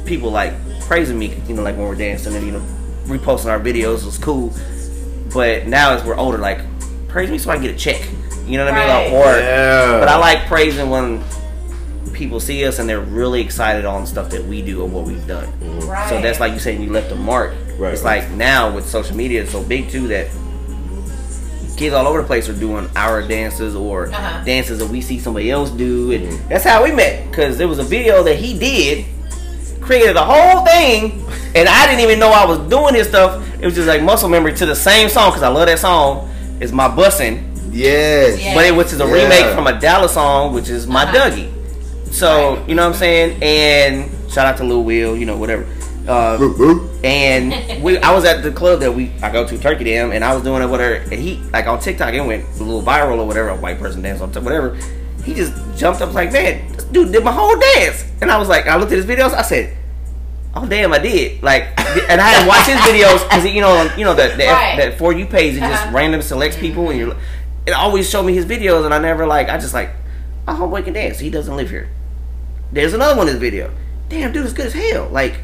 people 0.06 0.30
like 0.30 0.52
praising 0.82 1.18
me. 1.18 1.35
You 1.46 1.54
know, 1.54 1.62
like 1.62 1.76
when 1.76 1.87
we're 1.87 1.94
dancing 1.94 2.35
and 2.35 2.44
you 2.46 2.52
know 2.52 2.62
reposting 3.04 3.46
our 3.50 3.61
videos 3.61 4.04
was 4.04 4.18
cool. 4.18 4.52
But 5.32 5.66
now 5.66 5.92
as 5.94 6.04
we're 6.04 6.16
older, 6.16 6.38
like 6.38 6.61
praise 7.08 7.30
me 7.30 7.38
so 7.38 7.50
I 7.50 7.58
get 7.58 7.74
a 7.74 7.78
check. 7.78 8.00
You 8.46 8.58
know 8.58 8.64
what 8.64 8.74
I 8.74 8.78
mean? 8.78 8.88
Like, 8.88 9.12
or 9.26 9.38
Yeah. 9.38 9.98
but 10.00 10.08
I 10.08 10.16
like 10.16 10.46
praising 10.46 10.90
when 10.90 11.22
people 12.12 12.40
see 12.40 12.64
us 12.66 12.78
and 12.78 12.88
they're 12.88 13.00
really 13.00 13.40
excited 13.40 13.85
on 13.85 14.06
stuff 14.06 14.28
that 14.30 14.44
we 14.44 14.61
do 14.62 14.82
or 14.82 14.88
what 14.88 15.04
we've 15.06 15.26
done. 15.26 15.48
Right. 15.87 16.08
So 16.08 16.20
that's 16.20 16.40
like 16.40 16.52
you 16.52 16.58
saying 16.58 16.82
you 16.82 16.90
left 16.92 17.11
a 17.12 17.14
mark. 17.14 17.54
Right, 17.78 17.92
It's 17.92 18.02
right. 18.02 18.22
like 18.22 18.30
now 18.32 18.74
with 18.74 18.87
social 18.88 19.16
media, 19.16 19.42
it's 19.42 19.52
so 19.52 19.62
big 19.62 19.88
too 19.90 20.08
that 20.08 20.28
kids 21.76 21.94
all 21.94 22.06
over 22.06 22.20
the 22.20 22.26
place 22.26 22.48
are 22.48 22.52
doing 22.54 22.88
our 22.96 23.22
dances 23.26 23.74
or 23.74 24.06
Uh-huh. 24.08 24.44
dances 24.44 24.78
that 24.78 24.87
we 24.88 25.00
see 25.00 25.18
somebody 25.18 25.50
else 25.50 25.70
do, 25.70 26.12
and 26.12 26.38
that's 26.48 26.64
how 26.64 26.82
we 26.85 26.92
met. 26.92 27.30
Because 27.30 27.58
there 27.58 27.68
was 27.68 27.78
a 27.78 27.82
video 27.85 28.22
that 28.22 28.37
he 28.37 28.58
did, 28.58 29.04
created 29.80 30.14
the 30.16 30.22
whole 30.24 30.64
thing, 30.64 31.24
and 31.54 31.68
I 31.68 31.87
didn't 31.87 32.00
even 32.00 32.18
know 32.18 32.28
I 32.30 32.44
was 32.44 32.58
doing 32.70 32.94
his 32.94 33.08
stuff. 33.08 33.42
It 33.61 33.64
was 33.64 33.74
just 33.74 33.88
like 33.88 34.02
muscle 34.02 34.28
memory 34.28 34.52
to 34.54 34.66
the 34.66 34.76
same 34.76 35.08
song 35.08 35.30
because 35.30 35.42
I 35.42 35.48
love 35.48 35.66
that 35.66 35.78
song. 35.78 36.28
It's 36.61 36.72
my 36.72 36.88
bussin', 36.88 37.42
Yes. 37.72 38.38
Yeah. 38.40 38.54
but 38.54 38.64
it 38.66 38.76
which 38.76 38.88
is 38.92 39.00
a 39.00 39.06
Yeah. 39.06 39.12
remake 39.12 39.54
from 39.54 39.66
a 39.66 39.78
Dallas 39.80 40.12
song, 40.12 40.52
which 40.54 40.68
is 40.68 40.87
my 40.87 41.02
Uh-huh. 41.04 41.30
Dougie. 41.30 41.48
So 42.12 42.58
you 42.68 42.74
know 42.74 42.82
what 42.82 42.94
I'm 42.94 42.98
saying? 42.98 43.42
And 43.42 44.11
shout 44.30 44.46
out 44.46 44.56
to 44.58 44.64
Lil 44.64 44.85
Wil, 44.85 45.16
you 45.16 45.24
know 45.26 45.37
whatever. 45.37 45.64
Uh, 46.06 46.36
Boop, 46.36 46.54
boop. 46.56 47.04
and 47.04 47.82
we, 47.82 47.96
I 47.98 48.12
was 48.12 48.24
at 48.24 48.42
the 48.42 48.50
club 48.50 48.80
that 48.80 48.92
we 48.92 49.12
I 49.22 49.30
go 49.30 49.46
to 49.46 49.56
Turkey 49.58 49.84
Dam, 49.84 50.10
and 50.10 50.24
I 50.24 50.34
was 50.34 50.42
doing 50.42 50.60
it 50.62 50.66
with 50.66 50.80
her, 50.80 50.94
and 50.94 51.12
he 51.14 51.36
like 51.52 51.66
on 51.66 51.78
TikTok 51.80 52.12
it 52.12 52.20
went 52.20 52.44
a 52.58 52.62
little 52.64 52.82
viral 52.82 53.18
or 53.18 53.26
whatever, 53.26 53.50
a 53.50 53.56
white 53.56 53.78
person 53.78 54.02
dance 54.02 54.20
on 54.20 54.32
t- 54.32 54.40
whatever. 54.40 54.76
He 55.24 55.34
just 55.34 55.52
jumped 55.78 56.00
up 56.00 56.08
was 56.08 56.16
like, 56.16 56.32
man, 56.32 56.72
this 56.72 56.84
dude 56.86 57.12
did 57.12 57.22
my 57.22 57.30
whole 57.30 57.56
dance, 57.76 58.04
and 58.20 58.30
I 58.32 58.38
was 58.38 58.48
like, 58.48 58.66
I 58.66 58.76
looked 58.76 58.90
at 58.90 58.96
his 58.98 59.06
videos, 59.06 59.32
I 59.32 59.42
said, 59.42 59.76
oh 60.56 60.66
damn, 60.66 60.92
I 60.92 60.98
did 60.98 61.40
like, 61.42 61.68
and 62.10 62.20
I 62.20 62.28
had 62.30 62.48
watched 62.48 62.68
his 62.68 62.80
videos 62.80 63.22
because 63.22 63.46
you 63.46 63.60
know 63.60 63.88
you 63.96 64.04
know 64.04 64.14
the, 64.14 64.34
the 64.36 64.44
Right. 64.46 64.76
that 64.78 64.98
for 64.98 65.12
you 65.12 65.26
page 65.26 65.54
it 65.54 65.60
just 65.60 65.84
Uh-huh. 65.84 65.96
random 65.96 66.20
selects 66.22 66.56
people, 66.56 66.90
and 66.90 66.98
you're 66.98 67.16
it 67.64 67.70
always 67.72 68.10
showed 68.10 68.24
me 68.24 68.34
his 68.34 68.44
videos, 68.44 68.84
and 68.84 68.92
I 68.92 68.98
never 68.98 69.24
like 69.24 69.48
I 69.48 69.56
just 69.56 69.72
like, 69.72 69.90
oh 70.48 70.54
homeboy 70.54 70.82
can 70.84 70.94
dance, 70.94 71.20
he 71.20 71.30
doesn't 71.30 71.54
live 71.56 71.70
here. 71.70 71.88
There's 72.72 72.92
another 72.92 73.16
one 73.16 73.28
in 73.28 73.34
this 73.34 73.40
video. 73.40 73.70
Damn, 74.08 74.32
dude, 74.32 74.44
is 74.46 74.52
good 74.52 74.66
as 74.66 74.72
hell. 74.72 75.08
Like, 75.08 75.36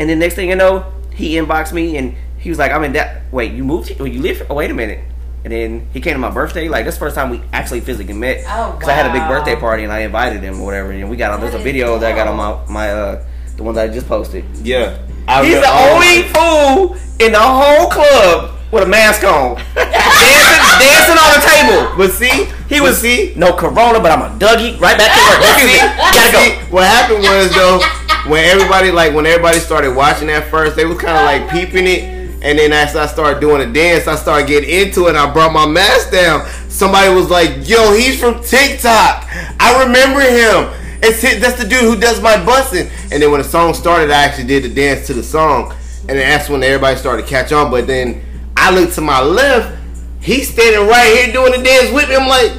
and 0.00 0.08
then 0.10 0.18
next 0.18 0.34
thing 0.34 0.48
you 0.48 0.56
know, 0.56 0.84
he 1.14 1.34
inboxed 1.36 1.72
me 1.72 1.96
and 1.96 2.16
he 2.38 2.48
was 2.48 2.58
like, 2.58 2.72
"I'm 2.72 2.82
in 2.82 2.92
that. 2.94 3.22
Wait, 3.30 3.52
you 3.52 3.62
moved? 3.62 3.88
Here? 3.90 4.04
You 4.06 4.20
live? 4.20 4.38
Here? 4.38 4.46
Oh, 4.50 4.54
wait 4.56 4.70
a 4.70 4.74
minute." 4.74 4.98
And 5.44 5.52
then 5.52 5.88
he 5.94 6.00
came 6.00 6.14
to 6.14 6.18
my 6.18 6.30
birthday. 6.30 6.68
Like 6.68 6.84
that's 6.84 6.96
the 6.96 7.00
first 7.00 7.14
time 7.14 7.30
we 7.30 7.40
actually 7.52 7.80
physically 7.80 8.12
met. 8.14 8.44
Oh, 8.48 8.76
Cause 8.80 8.88
I 8.88 8.92
had 8.92 9.06
a 9.06 9.12
big 9.12 9.26
birthday 9.28 9.56
party 9.56 9.84
and 9.84 9.92
I 9.92 10.00
invited 10.00 10.42
him 10.42 10.60
or 10.60 10.64
whatever. 10.66 10.90
And 10.90 11.08
we 11.08 11.16
got 11.16 11.30
on. 11.32 11.40
There's 11.40 11.54
a 11.54 11.58
That 11.58 11.60
is 11.60 11.64
video 11.64 11.98
that 11.98 12.12
I 12.12 12.16
got 12.16 12.26
on 12.28 12.36
my 12.36 12.58
my 12.68 12.90
uh 12.90 13.24
the 13.56 13.62
one 13.62 13.74
that 13.76 13.88
I 13.88 13.92
just 13.92 14.06
posted. 14.08 14.44
Yeah. 14.66 14.98
I 15.28 15.44
He's 15.44 15.54
re- 15.54 15.60
the 15.60 15.68
oh, 15.68 15.94
only 15.94 16.22
fool 16.32 16.96
in 17.24 17.32
the 17.32 17.40
whole 17.40 17.88
club 17.88 18.58
with 18.72 18.82
a 18.82 18.86
mask 18.86 19.22
on, 19.24 19.56
dancing, 19.74 20.80
dancing 20.80 21.18
on 21.18 21.30
the 21.36 21.42
table. 21.44 21.80
But 21.96 22.10
see, 22.12 22.46
He 22.68 22.78
but 22.80 22.88
was 22.88 22.98
see. 23.00 23.32
no 23.36 23.52
corona, 23.52 24.00
but 24.00 24.10
I'm 24.12 24.22
a 24.22 24.30
Dougie. 24.38 24.78
Right 24.80 24.96
back 24.96 25.10
to 25.12 25.20
work. 25.24 25.40
Excuse 25.56 25.72
me. 25.72 25.78
Gotta 25.78 26.36
See, 26.36 26.50
go. 26.56 26.74
what 26.74 26.84
happened 26.84 27.22
was 27.22 27.52
though, 27.54 27.80
when 28.26 28.44
everybody 28.44 28.90
like 28.90 29.14
when 29.14 29.26
everybody 29.26 29.58
started 29.58 29.94
watching 29.94 30.26
that 30.28 30.50
first, 30.50 30.76
they 30.76 30.84
was 30.84 30.98
kind 30.98 31.16
of 31.16 31.24
like 31.24 31.50
peeping 31.50 31.86
it, 31.86 32.02
and 32.42 32.58
then 32.58 32.72
as 32.72 32.94
I 32.96 33.06
started 33.06 33.40
doing 33.40 33.58
the 33.66 33.72
dance, 33.72 34.06
I 34.06 34.16
started 34.16 34.46
getting 34.46 34.68
into 34.68 35.08
it. 35.08 35.16
I 35.16 35.32
brought 35.32 35.52
my 35.52 35.66
mask 35.66 36.10
down. 36.10 36.46
Somebody 36.68 37.14
was 37.14 37.30
like, 37.30 37.68
"Yo, 37.68 37.92
he's 37.92 38.20
from 38.20 38.42
TikTok. 38.42 39.26
I 39.58 39.84
remember 39.84 40.20
him. 40.20 40.76
It's 41.02 41.22
hit, 41.22 41.40
that's 41.40 41.62
the 41.62 41.66
dude 41.68 41.80
who 41.80 41.98
does 41.98 42.20
my 42.20 42.42
busting." 42.44 42.90
And 43.10 43.22
then 43.22 43.30
when 43.30 43.40
the 43.40 43.48
song 43.48 43.74
started, 43.74 44.10
I 44.10 44.22
actually 44.24 44.46
did 44.46 44.64
the 44.64 44.68
dance 44.68 45.06
to 45.06 45.14
the 45.14 45.22
song, 45.22 45.74
and 46.08 46.18
that's 46.18 46.48
when 46.48 46.62
everybody 46.62 46.96
started 46.98 47.22
to 47.22 47.28
catch 47.28 47.52
on. 47.52 47.70
But 47.70 47.86
then 47.86 48.22
I 48.56 48.70
looked 48.70 48.94
to 48.94 49.00
my 49.00 49.22
left. 49.22 49.78
He's 50.20 50.52
standing 50.52 50.86
right 50.86 51.06
here 51.06 51.32
doing 51.32 51.52
the 51.52 51.64
dance 51.64 51.90
with 51.92 52.08
me. 52.10 52.16
I'm 52.16 52.28
like, 52.28 52.52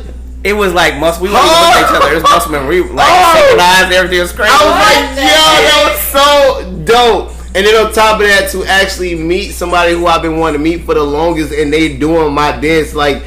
It 0.44 0.54
was 0.54 0.74
like 0.74 0.98
muscle. 0.98 1.24
We 1.24 1.30
wouldn't 1.30 1.46
even 1.46 1.62
look 1.62 1.76
at 1.76 1.90
each 1.90 1.96
other. 2.02 2.12
It 2.12 2.16
was 2.16 2.24
muscle 2.24 2.52
memory. 2.52 2.82
We 2.82 2.90
like 2.90 3.08
Oh. 3.12 3.34
synchronized. 3.36 3.92
Everything 3.94 4.20
was 4.22 4.32
crazy. 4.34 4.52
I 4.52 4.58
was 4.66 4.74
like, 4.74 4.98
What 5.06 5.16
the 5.16 5.22
yo, 5.22 5.44
that 5.68 5.80
was 5.86 6.00
so 6.12 6.86
dope. 6.86 7.32
And 7.54 7.66
then 7.66 7.86
on 7.86 7.92
top 7.94 8.22
of 8.22 8.28
that, 8.28 8.50
to 8.52 8.64
actually 8.66 9.14
meet 9.16 9.52
somebody 9.52 9.94
who 9.94 10.08
I've 10.08 10.22
been 10.22 10.38
wanting 10.40 10.60
to 10.60 10.64
meet 10.64 10.86
for 10.86 10.94
the 10.96 11.04
longest, 11.04 11.52
and 11.54 11.72
they 11.72 11.98
doing 11.98 12.34
my 12.34 12.58
dance, 12.60 12.94
like 12.96 13.24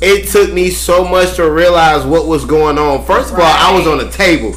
it 0.00 0.28
took 0.28 0.52
me 0.52 0.70
so 0.70 1.04
much 1.04 1.36
to 1.36 1.50
realize 1.50 2.04
what 2.04 2.26
was 2.26 2.44
going 2.44 2.78
on. 2.78 3.04
First 3.04 3.32
of 3.32 3.38
all, 3.38 3.44
I 3.44 3.76
was 3.78 3.86
on 3.86 4.00
a 4.00 4.10
table 4.10 4.54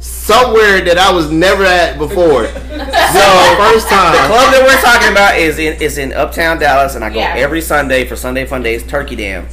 somewhere 0.00 0.80
that 0.82 0.98
I 0.98 1.12
was 1.12 1.30
never 1.30 1.64
at 1.64 1.98
before. 1.98 2.46
so 2.48 2.54
first 3.56 3.88
time. 3.88 4.12
The 4.12 4.18
time. 4.18 4.28
club 4.28 4.52
that 4.52 4.62
we're 4.66 4.80
talking 4.82 5.10
about 5.12 5.38
is 5.38 5.58
in 5.58 5.80
is 5.80 5.96
in 5.98 6.12
Uptown 6.12 6.58
Dallas, 6.58 6.94
and 6.94 7.04
I 7.04 7.10
go 7.10 7.16
Yeah. 7.20 7.34
every 7.36 7.60
Sunday 7.60 8.04
for 8.06 8.16
Sunday 8.16 8.44
Fun 8.44 8.62
Days 8.62 8.82
Turkey 8.86 9.16
Dam. 9.16 9.48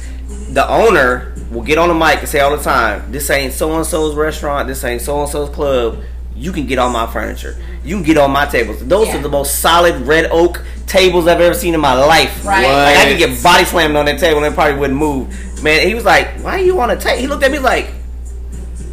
The 0.50 0.68
owner 0.68 1.32
will 1.50 1.62
get 1.62 1.78
on 1.78 1.88
the 1.88 1.94
mic 1.94 2.18
and 2.20 2.28
say 2.28 2.40
all 2.40 2.56
the 2.56 2.62
time, 2.62 3.10
"This 3.12 3.30
ain't 3.30 3.52
so 3.52 3.74
and 3.76 3.86
so's 3.86 4.14
restaurant. 4.14 4.68
This 4.68 4.82
ain't 4.84 5.02
so 5.02 5.20
and 5.20 5.28
so's 5.30 5.48
club. 5.50 5.98
You 6.34 6.52
can 6.52 6.66
get 6.66 6.78
on 6.78 6.92
my 6.92 7.06
furniture. 7.06 7.56
You 7.84 7.96
can 7.96 8.04
get 8.04 8.18
on 8.18 8.30
my 8.30 8.44
tables. 8.46 8.78
Those 8.82 9.08
Yeah. 9.08 9.16
are 9.18 9.22
the 9.22 9.28
most 9.28 9.60
solid 9.60 10.06
red 10.06 10.28
oak 10.30 10.62
tables 10.86 11.26
I've 11.26 11.40
ever 11.40 11.54
seen 11.54 11.72
in 11.74 11.80
my 11.80 11.94
life. 11.94 12.44
Right. 12.44 12.62
Like 12.62 12.96
I 12.98 13.08
could 13.08 13.18
get 13.18 13.42
body 13.42 13.64
slammed 13.64 13.96
on 13.96 14.04
that 14.06 14.18
table 14.18 14.38
and 14.38 14.46
it 14.46 14.54
probably 14.54 14.78
wouldn't 14.78 14.98
move. 14.98 15.28
Man, 15.62 15.86
he 15.86 15.94
was 15.94 16.04
like, 16.04 16.38
"Why 16.42 16.56
are 16.56 16.58
you 16.62 16.78
on 16.80 16.88
the 16.88 16.96
table?" 16.96 17.20
He 17.20 17.26
looked 17.26 17.42
at 17.44 17.50
me 17.50 17.58
like, 17.58 17.88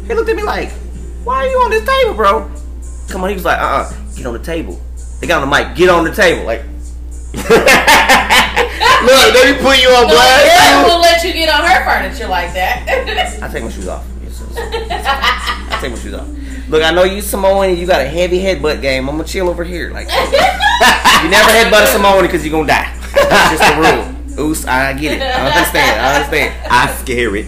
he 0.06 0.14
looked 0.14 0.30
at 0.30 0.36
me 0.36 0.42
like, 0.42 0.70
"Why 1.24 1.44
are 1.44 1.46
you 1.46 1.56
on 1.58 1.70
this 1.70 1.86
table, 1.86 2.14
bro?" 2.14 2.50
Come 3.08 3.22
on, 3.22 3.28
he 3.28 3.34
was 3.34 3.44
like, 3.44 3.58
"Uh, 3.60 3.64
uh 3.64 3.92
get 4.16 4.26
on 4.26 4.32
the 4.32 4.38
table." 4.38 4.80
They 5.20 5.26
got 5.26 5.42
on 5.42 5.50
the 5.50 5.56
mic, 5.56 5.74
get 5.76 5.88
on 5.90 6.04
the 6.04 6.14
table, 6.14 6.44
like. 6.44 6.62
Look, 9.04 9.34
let 9.34 9.44
me 9.44 9.62
put 9.62 9.76
you 9.82 9.88
on 9.90 10.06
No, 10.08 10.14
blast. 10.14 10.46
yeah, 10.46 10.84
we'll 10.84 11.00
let 11.00 11.22
you 11.24 11.32
get 11.32 11.48
on 11.48 11.64
her 11.68 11.84
furniture 11.84 12.28
like 12.28 12.52
that. 12.54 12.86
I 13.42 13.48
take 13.48 13.64
my 13.64 13.70
shoes 13.70 13.88
off. 13.88 14.04
I 14.56 15.78
take 15.80 15.92
my 15.92 15.98
shoes 15.98 16.14
off. 16.14 16.28
Look, 16.68 16.82
I 16.82 16.90
know 16.92 17.04
you 17.04 17.20
Samoan 17.20 17.70
and 17.70 17.78
you 17.78 17.86
got 17.86 18.00
a 18.00 18.08
heavy 18.08 18.38
headbutt 18.38 18.80
game. 18.80 19.08
I'm 19.08 19.16
gonna 19.16 19.28
chill 19.28 19.48
over 19.48 19.64
here. 19.64 19.90
Like 19.90 20.08
you 20.10 21.28
never 21.28 21.50
headbutt 21.50 21.84
a 21.84 21.86
Samoan 21.88 22.22
because 22.22 22.44
you're 22.44 22.52
gonna 22.52 22.68
die. 22.68 22.96
That's 23.14 23.58
just 23.58 23.74
the 23.74 23.80
rule. 24.36 24.46
Oos, 24.50 24.64
I 24.66 24.92
get 24.94 25.18
it. 25.18 25.22
I 25.22 25.46
understand. 25.50 26.00
I 26.00 26.14
understand. 26.14 26.54
I 26.70 26.94
scare 26.94 27.36
it. 27.36 27.46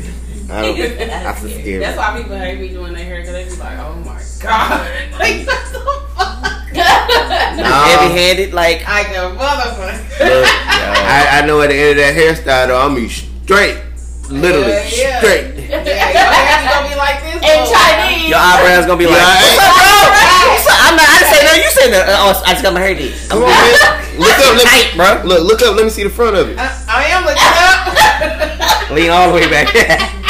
I 0.51 0.63
don't. 0.63 0.79
I 1.11 1.33
feel 1.33 1.51
scared. 1.51 1.83
That's 1.83 1.97
why 1.97 2.17
people 2.19 2.37
hate 2.37 2.61
me 2.61 2.69
doing 2.69 2.93
their 2.93 3.05
hair 3.05 3.21
because 3.21 3.33
they 3.33 3.45
be 3.45 3.57
like, 3.57 3.79
oh 3.79 3.97
my 4.05 4.23
god. 4.41 5.13
like, 5.19 5.47
what 5.47 5.73
the 5.73 5.81
fuck? 6.15 6.53
Nah. 6.77 7.89
Heavy 7.89 8.13
handed, 8.15 8.53
like 8.55 8.85
I 8.87 9.05
go, 9.13 9.33
motherfucker. 9.35 9.97
Look, 10.21 10.45
I, 10.47 11.41
I 11.43 11.47
know 11.47 11.61
at 11.63 11.69
the 11.71 11.77
end 11.77 11.91
of 11.91 11.97
that 12.05 12.15
hairstyle 12.15 12.69
though, 12.69 12.81
I'm 12.81 12.95
be 12.95 13.09
straight, 13.09 13.81
literally 14.29 14.73
Yeah, 14.73 14.89
yeah. 14.93 15.19
straight. 15.19 15.45
Yeah, 15.57 15.83
your 15.83 16.31
hair 16.31 16.61
gonna 16.69 16.89
be 16.89 16.95
like 16.97 17.19
this. 17.25 17.35
In 17.35 17.41
for 17.41 17.49
a 17.49 17.65
while. 17.65 17.73
Chinese. 17.73 18.29
your 18.29 18.39
eyebrows 18.39 18.87
gonna 18.87 18.99
be 19.01 19.07
like, 19.09 19.19
"What's 19.19 19.59
up, 19.59 19.73
bro? 19.75 20.53
What's 20.53 20.67
up?" 20.69 20.79
I'm 20.87 20.95
not. 20.97 21.07
I 21.09 21.17
didn't 21.19 21.33
say 21.33 21.41
nothing. 21.43 21.63
You 21.65 21.71
said 21.73 21.91
that. 21.97 22.05
Uh, 22.09 22.23
oh, 22.29 22.43
I 22.47 22.51
just 22.53 22.63
got 22.63 22.73
my 22.75 22.81
hair 22.81 22.95
did. 22.95 23.13
Come 23.29 23.43
on, 23.43 23.51
man. 23.51 23.97
Look 24.17 24.33
up, 24.33 24.47
let 24.47 24.57
me, 24.57 24.65
Tight, 24.65 24.89
bro. 24.97 25.09
Look, 25.27 25.43
look 25.45 25.61
up. 25.63 25.77
Let 25.77 25.85
me 25.85 25.91
see 25.91 26.05
the 26.05 26.11
front 26.11 26.37
of 26.37 26.49
it. 26.49 26.57
I, 26.59 26.71
I 26.89 27.05
am 27.13 27.25
looking 27.25 27.43
up. 27.43 28.91
Lean 28.93 29.11
all 29.11 29.29
the 29.29 29.35
way 29.35 29.49
back. 29.51 29.69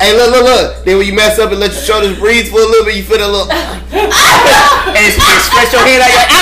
Hey, 0.00 0.16
look, 0.16 0.30
look, 0.30 0.44
look. 0.44 0.84
Then 0.84 0.98
when 0.98 1.06
you 1.06 1.14
mess 1.14 1.38
up 1.38 1.50
and 1.50 1.60
let 1.60 1.72
your 1.72 1.82
shoulders 1.82 2.18
breathe 2.18 2.48
for 2.48 2.60
a 2.60 2.66
little 2.66 2.84
bit, 2.84 2.96
you 2.96 3.02
feel 3.04 3.18
that 3.18 3.30
little. 3.30 3.46
You 3.46 3.52
and 4.94 5.04
it's, 5.04 5.16
it's 5.16 5.44
stretch 5.46 5.72
your 5.72 5.82
hand 5.82 6.02
out. 6.02 6.08
You're 6.10 6.18
like, 6.18 6.30
know 6.30 6.36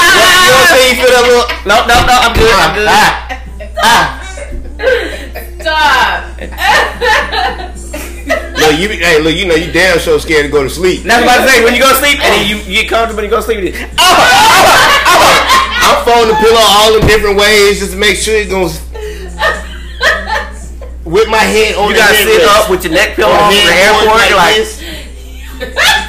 what 0.53 0.57
I'm 0.57 0.63
ah! 0.63 0.69
saying? 0.73 0.89
You 0.89 0.97
feel 1.03 1.13
that 1.13 1.25
little. 1.27 1.47
No, 1.69 1.77
no, 1.87 1.97
no. 2.07 2.15
I'm 2.17 2.33
good. 2.35 2.53
I'm 2.53 2.75
good. 2.75 2.89
Ah, 3.85 4.23
Stop. 5.63 6.43
look, 8.59 8.75
you, 8.79 8.89
hey, 8.89 9.21
look, 9.23 9.35
you 9.35 9.47
know 9.47 9.55
you 9.55 9.71
damn 9.71 9.99
sure 9.99 10.19
scared 10.19 10.47
to 10.47 10.51
go 10.51 10.65
to 10.65 10.71
sleep. 10.71 11.05
That's 11.05 11.25
what 11.25 11.31
I'm 11.31 11.39
about 11.39 11.47
to 11.47 11.53
say. 11.53 11.65
When 11.65 11.75
you 11.75 11.81
go 11.81 11.91
to 11.91 11.95
sleep 11.99 12.19
and 12.19 12.35
then 12.35 12.49
you, 12.49 12.57
you 12.67 12.83
get 12.83 12.91
comfortable 12.91 13.23
and 13.23 13.31
you 13.31 13.31
go 13.31 13.37
to 13.39 13.43
sleep, 13.47 13.63
you 13.63 13.71
just, 13.71 13.85
oh, 13.99 14.03
I'm 15.83 16.05
folding 16.05 16.35
the 16.35 16.41
pillow 16.41 16.59
all 16.59 16.97
in 16.99 17.07
different 17.07 17.37
ways 17.39 17.79
just 17.79 17.93
to 17.93 17.99
make 17.99 18.17
sure 18.17 18.35
it 18.35 18.51
goes. 18.51 18.81
With 21.13 21.29
my 21.29 21.45
head 21.45 21.77
on 21.77 21.89
you 21.89 21.95
the 21.95 22.01
gotta 22.01 22.15
headrest. 22.15 22.41
sit 22.41 22.49
up 22.49 22.71
with 22.71 22.85
your 22.85 22.95
neck 22.95 23.17
pillow 23.17 23.33
On 23.33 23.45
on 23.45 23.53
the 23.53 23.61
the 23.61 23.77
airport. 23.85 24.17
You're 24.33 24.41
like. 24.41 26.09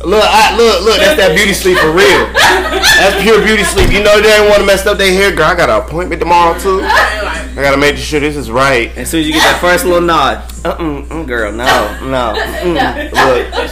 Look, 0.00 0.24
I, 0.24 0.56
look, 0.56 0.80
look, 0.82 0.96
that's 0.96 1.20
that 1.20 1.36
beauty 1.36 1.52
sleep 1.52 1.76
for 1.76 1.92
real. 1.92 2.32
That's 2.32 3.20
pure 3.22 3.44
beauty 3.44 3.64
sleep. 3.64 3.92
You 3.92 4.02
know 4.02 4.18
they 4.18 4.32
ain't 4.32 4.48
want 4.48 4.60
to 4.60 4.64
mess 4.64 4.86
up 4.86 4.96
their 4.96 5.12
hair, 5.12 5.30
girl. 5.30 5.44
I 5.44 5.54
got 5.54 5.68
an 5.68 5.76
appointment 5.76 6.22
tomorrow 6.22 6.58
too. 6.58 6.80
I 6.82 7.52
gotta 7.56 7.76
make 7.76 7.98
sure 7.98 8.18
this 8.18 8.34
is 8.34 8.50
right. 8.50 8.96
as 8.96 9.10
soon 9.10 9.20
as 9.20 9.26
you 9.26 9.34
get 9.34 9.42
that 9.42 9.60
first 9.60 9.84
little 9.84 10.00
nod, 10.00 10.42
uh, 10.64 10.70
uh, 10.70 11.20
uh 11.20 11.22
girl, 11.24 11.52
no, 11.52 11.66
no. 12.00 12.32
Look, 12.32 13.68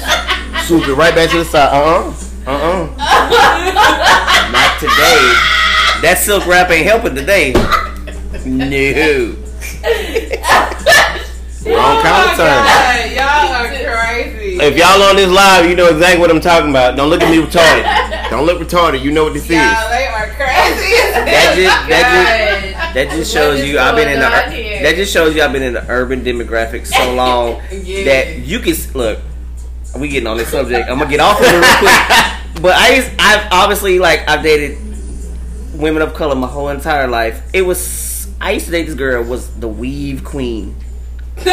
swoop 0.65 0.87
it 0.87 0.95
right 0.95 1.15
back 1.15 1.31
to 1.31 1.39
the 1.39 1.45
side. 1.47 1.73
Uh 1.73 2.13
uh-uh. 2.47 2.93
uh. 2.93 2.97
not 4.53 4.79
today. 4.81 5.33
That 6.03 6.21
silk 6.21 6.47
wrap 6.47 6.71
ain't 6.71 6.85
helping 6.85 7.15
today. 7.15 7.55
No. 8.45 9.48
Wrong 11.69 12.01
kind 12.03 12.25
of 12.25 12.33
oh 12.33 12.37
turn. 12.39 13.15
Y'all 13.15 13.53
are 13.53 13.69
crazy. 13.69 14.59
If 14.61 14.77
y'all 14.77 15.03
on 15.03 15.17
this 15.17 15.31
live, 15.31 15.67
you 15.69 15.77
know 15.77 15.89
exactly 15.89 16.21
what 16.21 16.31
I'm 16.31 16.41
talking 16.41 16.71
about. 16.71 16.97
Don't 16.97 17.11
look 17.11 17.21
at 17.23 17.31
me 17.31 17.39
retarded. 17.45 18.31
Don't 18.31 18.47
look 18.47 18.59
retarded. 18.61 19.03
You 19.03 19.11
know 19.13 19.25
what 19.25 19.35
this 19.35 19.49
Y'all, 19.49 19.59
is. 19.61 19.89
they 19.91 20.07
are 20.07 20.29
crazy. 20.29 20.95
That 21.13 21.55
just, 21.57 21.89
that 21.89 22.05
just, 22.15 22.95
that 22.95 23.11
just 23.11 23.33
shows 23.33 23.65
you 23.65 23.79
I've 23.79 23.97
been 23.97 24.09
in 24.09 24.21
the 24.21 24.27
on 24.27 24.53
here? 24.53 24.83
that 24.83 24.95
just 24.97 25.13
shows 25.13 25.35
you 25.35 25.43
I've 25.43 25.53
been 25.53 25.63
in 25.63 25.75
the 25.75 25.85
urban 25.91 26.23
demographic 26.25 26.87
so 26.87 27.15
long 27.23 27.61
Yeah. 27.71 28.05
that 28.05 28.39
you 28.39 28.61
can 28.61 28.75
look. 28.95 29.19
We 29.99 30.09
getting 30.09 30.27
on 30.27 30.37
this 30.37 30.49
subject. 30.51 30.89
I'm 30.89 30.99
gonna 30.99 31.11
get 31.11 31.21
off 31.21 31.41
of 31.41 31.47
it 31.47 31.53
real 31.53 31.79
quick. 31.79 32.35
But 32.63 32.75
I 32.77 32.95
used, 32.97 33.11
I've 33.21 33.53
obviously 33.53 33.99
like 34.01 34.29
I've 34.29 34.43
dated 34.43 34.79
women 35.75 36.03
of 36.03 36.15
color 36.15 36.35
my 36.35 36.49
whole 36.49 36.71
entire 36.71 37.07
life. 37.07 37.41
It 37.53 37.63
was 37.63 37.79
I 38.41 38.53
used 38.53 38.67
to 38.67 38.73
date 38.73 38.87
this 38.87 38.95
girl 38.95 39.23
was 39.25 39.51
the 39.57 39.69
weave 39.69 40.25
queen. 40.25 40.77
Yo, 41.39 41.45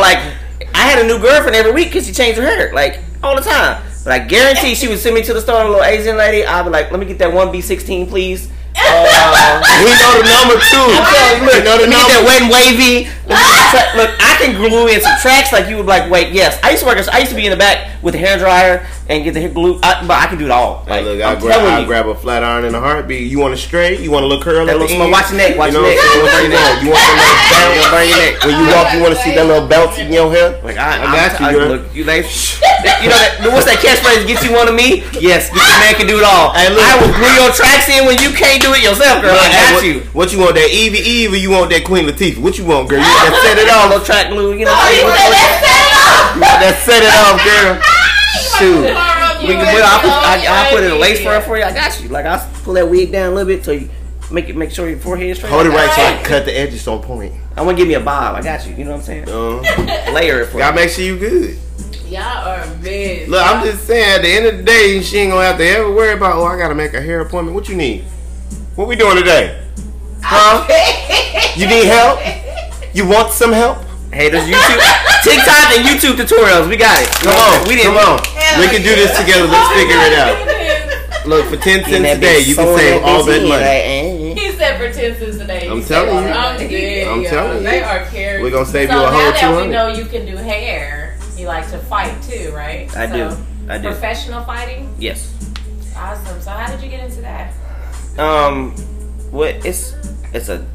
like 0.00 0.18
I 0.74 0.84
had 0.84 1.04
a 1.04 1.06
new 1.06 1.18
girlfriend 1.20 1.56
every 1.56 1.72
week 1.72 1.88
because 1.88 2.06
she 2.06 2.12
changed 2.12 2.38
her 2.38 2.44
hair 2.44 2.72
like 2.74 3.00
all 3.22 3.36
the 3.36 3.42
time. 3.42 3.82
But 4.04 4.12
I 4.12 4.18
guarantee 4.18 4.74
she 4.74 4.88
would 4.88 4.98
send 4.98 5.14
me 5.14 5.22
to 5.22 5.32
the 5.32 5.40
store, 5.40 5.62
a 5.62 5.68
little 5.68 5.84
Asian 5.84 6.16
lady. 6.16 6.44
I'd 6.44 6.64
be 6.64 6.70
like, 6.70 6.90
"Let 6.90 6.98
me 6.98 7.06
get 7.06 7.18
that 7.18 7.32
one 7.32 7.52
B 7.52 7.60
sixteen, 7.60 8.08
please." 8.08 8.48
Uh, 8.76 9.60
We 9.82 9.90
know 9.98 10.14
the 10.22 10.28
number 10.28 10.56
two. 10.62 10.78
I'm 10.78 11.02
telling 11.10 11.42
you, 11.42 11.46
look, 11.50 11.64
know 11.64 11.76
the 11.78 11.86
get 11.90 11.98
that 11.98 12.06
number. 12.06 12.26
wet 12.28 12.42
and 12.42 12.50
wavy. 12.52 13.10
Let 13.26 13.34
me 13.34 13.46
get 13.50 13.58
the 13.58 13.66
tra- 13.74 13.94
look, 13.98 14.10
I 14.22 14.32
can 14.38 14.54
glue 14.54 14.86
in 14.86 15.00
some 15.00 15.16
tracks 15.18 15.50
like 15.52 15.66
you 15.68 15.76
would 15.78 15.86
like. 15.90 16.06
Wait, 16.10 16.30
yes, 16.32 16.58
I 16.62 16.70
used 16.70 16.82
to 16.82 16.86
work. 16.86 16.98
as- 16.98 17.08
I 17.08 17.18
used 17.18 17.30
to 17.34 17.36
be 17.38 17.46
in 17.46 17.50
the 17.50 17.56
back 17.58 17.98
with 18.02 18.14
the 18.14 18.20
hair 18.22 18.38
dryer 18.38 18.86
and 19.08 19.24
get 19.24 19.34
the 19.34 19.40
hair 19.42 19.50
glue. 19.50 19.78
I, 19.82 20.06
but 20.06 20.14
I 20.18 20.26
can 20.30 20.38
do 20.38 20.44
it 20.46 20.50
all. 20.54 20.84
Hey, 20.86 21.02
Like, 21.02 21.04
look, 21.04 21.18
I'm 21.22 21.38
grab, 21.40 21.60
I 21.66 21.84
grab 21.84 22.06
a 22.06 22.14
flat 22.14 22.44
iron 22.44 22.64
in 22.64 22.74
a 22.74 22.80
heartbeat. 22.80 23.26
You 23.30 23.38
want 23.40 23.54
a 23.54 23.56
straight? 23.56 24.00
You 24.00 24.10
want 24.10 24.24
a 24.24 24.28
little 24.28 24.42
curl? 24.42 24.66
That 24.66 24.76
at 24.76 24.80
little 24.80 24.94
small- 24.94 25.10
watch 25.10 25.30
your 25.30 25.38
neck, 25.38 25.56
watch 25.58 25.72
you 25.72 25.80
know 25.82 25.86
your 25.88 25.96
neck. 25.98 26.22
What's 26.22 26.38
your 26.38 26.48
neck? 26.54 26.82
You 26.82 26.90
want 26.94 27.02
that 27.02 27.18
little 27.18 27.50
bounce? 27.50 27.74
You'll 27.74 27.90
burn 27.90 28.06
your 28.08 28.18
neck. 28.22 28.34
When 28.46 28.54
you 28.54 28.66
walk, 28.70 28.86
you 28.94 29.00
want 29.02 29.14
to 29.16 29.20
see 29.22 29.32
that 29.34 29.46
little 29.46 29.66
bounce 29.66 29.98
in 29.98 30.12
your 30.12 30.30
hair? 30.30 30.60
Like 30.62 30.76
I, 30.78 31.02
I 31.02 31.06
got 31.10 31.30
you, 31.40 31.46
I. 31.46 31.66
Look, 31.66 31.82
you 31.94 32.04
like, 32.06 32.22
you 33.02 33.08
know 33.10 33.18
that, 33.18 33.42
what's 33.50 33.66
that 33.66 33.82
catchphrase? 33.82 34.26
Get 34.30 34.42
you 34.46 34.54
one 34.54 34.68
of 34.70 34.74
me? 34.78 35.02
Yes, 35.18 35.50
this 35.50 35.66
man 35.82 35.94
can 35.98 36.06
do 36.06 36.18
it 36.22 36.26
all. 36.26 36.54
Hey, 36.54 36.70
look. 36.70 36.82
I 36.86 36.94
will 37.02 37.10
glue 37.14 37.32
your 37.34 37.50
tracks 37.50 37.88
in 37.90 38.06
when 38.06 38.18
you 38.22 38.30
can't 38.30 38.61
do 38.62 38.72
it 38.74 38.82
yourself, 38.82 39.22
girl. 39.22 39.34
I 39.34 39.50
got 39.50 39.74
what, 39.74 39.84
you. 39.84 40.00
What 40.14 40.32
you 40.32 40.38
want? 40.38 40.54
That 40.54 40.70
Evie 40.70 41.02
Eve 41.02 41.32
or 41.32 41.36
you 41.36 41.50
want 41.50 41.70
that 41.70 41.84
Queen 41.84 42.06
Latifah? 42.06 42.38
What 42.38 42.56
you 42.58 42.64
want, 42.64 42.88
girl? 42.88 43.02
You 43.02 43.10
want 43.10 43.28
that 43.28 43.42
set 43.42 43.58
it 43.58 43.68
All 43.68 43.84
off? 43.84 43.90
little 43.90 44.06
track 44.06 44.30
glue, 44.30 44.54
you 44.54 44.64
know. 44.64 44.74
Oh, 44.74 44.88
you 44.88 45.02
said 45.02 45.30
that 45.34 46.34
You 46.34 46.42
want 46.46 46.60
that 46.62 46.76
set 46.86 47.02
it 47.02 47.14
off, 47.18 47.38
girl? 47.42 47.82
Shoot. 48.58 49.12
We 49.42 49.54
can 49.54 49.66
put, 49.74 49.82
I'll, 49.82 50.00
put, 50.00 50.10
I, 50.10 50.46
I'll 50.46 50.70
put 50.70 50.84
it 50.84 50.86
in 50.86 50.92
a 50.92 50.98
lace 50.98 51.20
front 51.20 51.44
for 51.44 51.58
you. 51.58 51.64
I 51.64 51.72
got 51.74 52.00
you. 52.00 52.08
Like 52.08 52.26
I'll 52.26 52.48
pull 52.62 52.74
that 52.74 52.88
wig 52.88 53.10
down 53.10 53.32
a 53.32 53.34
little 53.34 53.48
bit 53.48 53.64
so 53.64 53.72
you 53.72 53.90
make 54.30 54.48
it 54.48 54.56
make 54.56 54.70
sure 54.70 54.88
your 54.88 54.98
forehead 54.98 55.30
is 55.30 55.38
straight. 55.38 55.50
Hold 55.50 55.66
it 55.66 55.72
I 55.72 55.74
right 55.74 55.90
so 55.90 56.02
I 56.02 56.14
can 56.14 56.24
cut 56.24 56.44
the 56.44 56.56
edges 56.56 56.86
on 56.86 57.02
point. 57.02 57.34
I 57.56 57.62
want 57.62 57.76
to 57.76 57.80
give 57.82 57.88
me 57.88 57.94
a 57.94 58.00
bob. 58.00 58.36
I 58.36 58.42
got 58.42 58.66
you. 58.66 58.74
You 58.74 58.84
know 58.84 58.92
what 58.92 58.98
I'm 58.98 59.02
saying? 59.02 59.28
Uh, 59.28 60.12
Layer 60.12 60.42
it 60.42 60.46
for 60.46 60.58
gotta 60.58 60.78
you. 60.78 60.84
make 60.86 60.94
sure 60.94 61.04
you 61.04 61.18
good. 61.18 61.58
Y'all 62.06 62.22
are 62.22 62.66
mad. 62.76 63.28
Look, 63.28 63.44
I'm 63.44 63.64
just 63.64 63.86
saying. 63.86 64.16
At 64.16 64.22
the 64.22 64.28
end 64.28 64.46
of 64.46 64.56
the 64.58 64.62
day, 64.62 65.00
she 65.02 65.18
ain't 65.18 65.32
gonna 65.32 65.46
have 65.46 65.58
to 65.58 65.66
ever 65.66 65.90
worry 65.90 66.12
about. 66.12 66.36
Oh, 66.36 66.44
I 66.44 66.56
gotta 66.56 66.74
make 66.74 66.94
a 66.94 67.00
hair 67.00 67.20
appointment. 67.20 67.54
What 67.54 67.68
you 67.68 67.76
need? 67.76 68.04
What 68.74 68.88
we 68.88 68.96
doing 68.96 69.16
today? 69.16 69.62
Huh? 70.22 70.66
You 71.54 71.66
need 71.68 71.84
help? 71.84 72.18
You 72.94 73.06
want 73.06 73.30
some 73.30 73.52
help? 73.52 73.76
Hey, 74.10 74.30
there's 74.30 74.48
YouTube, 74.48 74.80
TikTok, 75.22 75.76
and 75.76 75.84
YouTube 75.84 76.16
tutorials. 76.16 76.66
We 76.66 76.78
got 76.78 76.96
it. 77.02 77.10
Come 77.20 77.36
on, 77.36 77.68
we 77.68 77.76
didn't. 77.76 77.92
come 77.92 78.00
on. 78.00 78.20
We 78.58 78.68
can 78.68 78.80
do 78.80 78.94
this 78.96 79.12
together. 79.20 79.44
Let's 79.48 79.68
figure 79.76 80.00
it 80.00 80.16
out. 80.16 81.26
Look, 81.26 81.44
for 81.46 81.56
ten 81.58 81.84
cents 81.84 82.08
a 82.08 82.18
day, 82.18 82.38
you 82.40 82.54
can 82.54 82.64
sewing 82.64 82.78
save 82.78 83.02
all 83.02 83.22
that 83.24 83.42
money. 83.42 84.32
like. 84.32 84.38
He 84.38 84.50
said 84.52 84.78
for 84.78 84.90
10 84.90 85.18
cents 85.18 85.36
a 85.36 85.46
day. 85.46 85.68
I'm 85.68 85.84
telling 85.84 86.24
you. 86.24 86.30
I'm 86.32 87.18
I'm 87.18 87.24
telling 87.24 87.58
you. 87.58 87.62
They 87.64 87.82
are 87.82 88.06
carrying. 88.06 88.42
We're 88.42 88.50
gonna 88.50 88.64
save 88.64 88.88
So 88.88 88.94
you 88.94 89.00
a 89.00 89.02
now 89.02 89.10
whole 89.10 89.32
that 89.32 89.66
we 89.66 89.70
know 89.70 89.88
you 89.88 90.06
can 90.06 90.24
do 90.24 90.36
hair, 90.36 91.18
you 91.36 91.46
like 91.48 91.68
to 91.70 91.78
fight 91.78 92.20
too, 92.22 92.50
right? 92.54 92.88
I 92.96 93.06
so 93.08 93.36
do. 93.36 93.70
I 93.70 93.76
do. 93.76 93.88
Professional 93.88 94.42
fighting? 94.44 94.94
Yes. 94.98 95.28
Awesome. 95.94 96.40
So 96.40 96.50
how 96.50 96.70
did 96.70 96.82
you 96.82 96.88
get 96.88 97.04
into 97.04 97.20
that? 97.20 97.52
Um, 98.18 98.72
what 99.30 99.64
it's 99.64 99.94
it's 100.34 100.48
a 100.48 100.66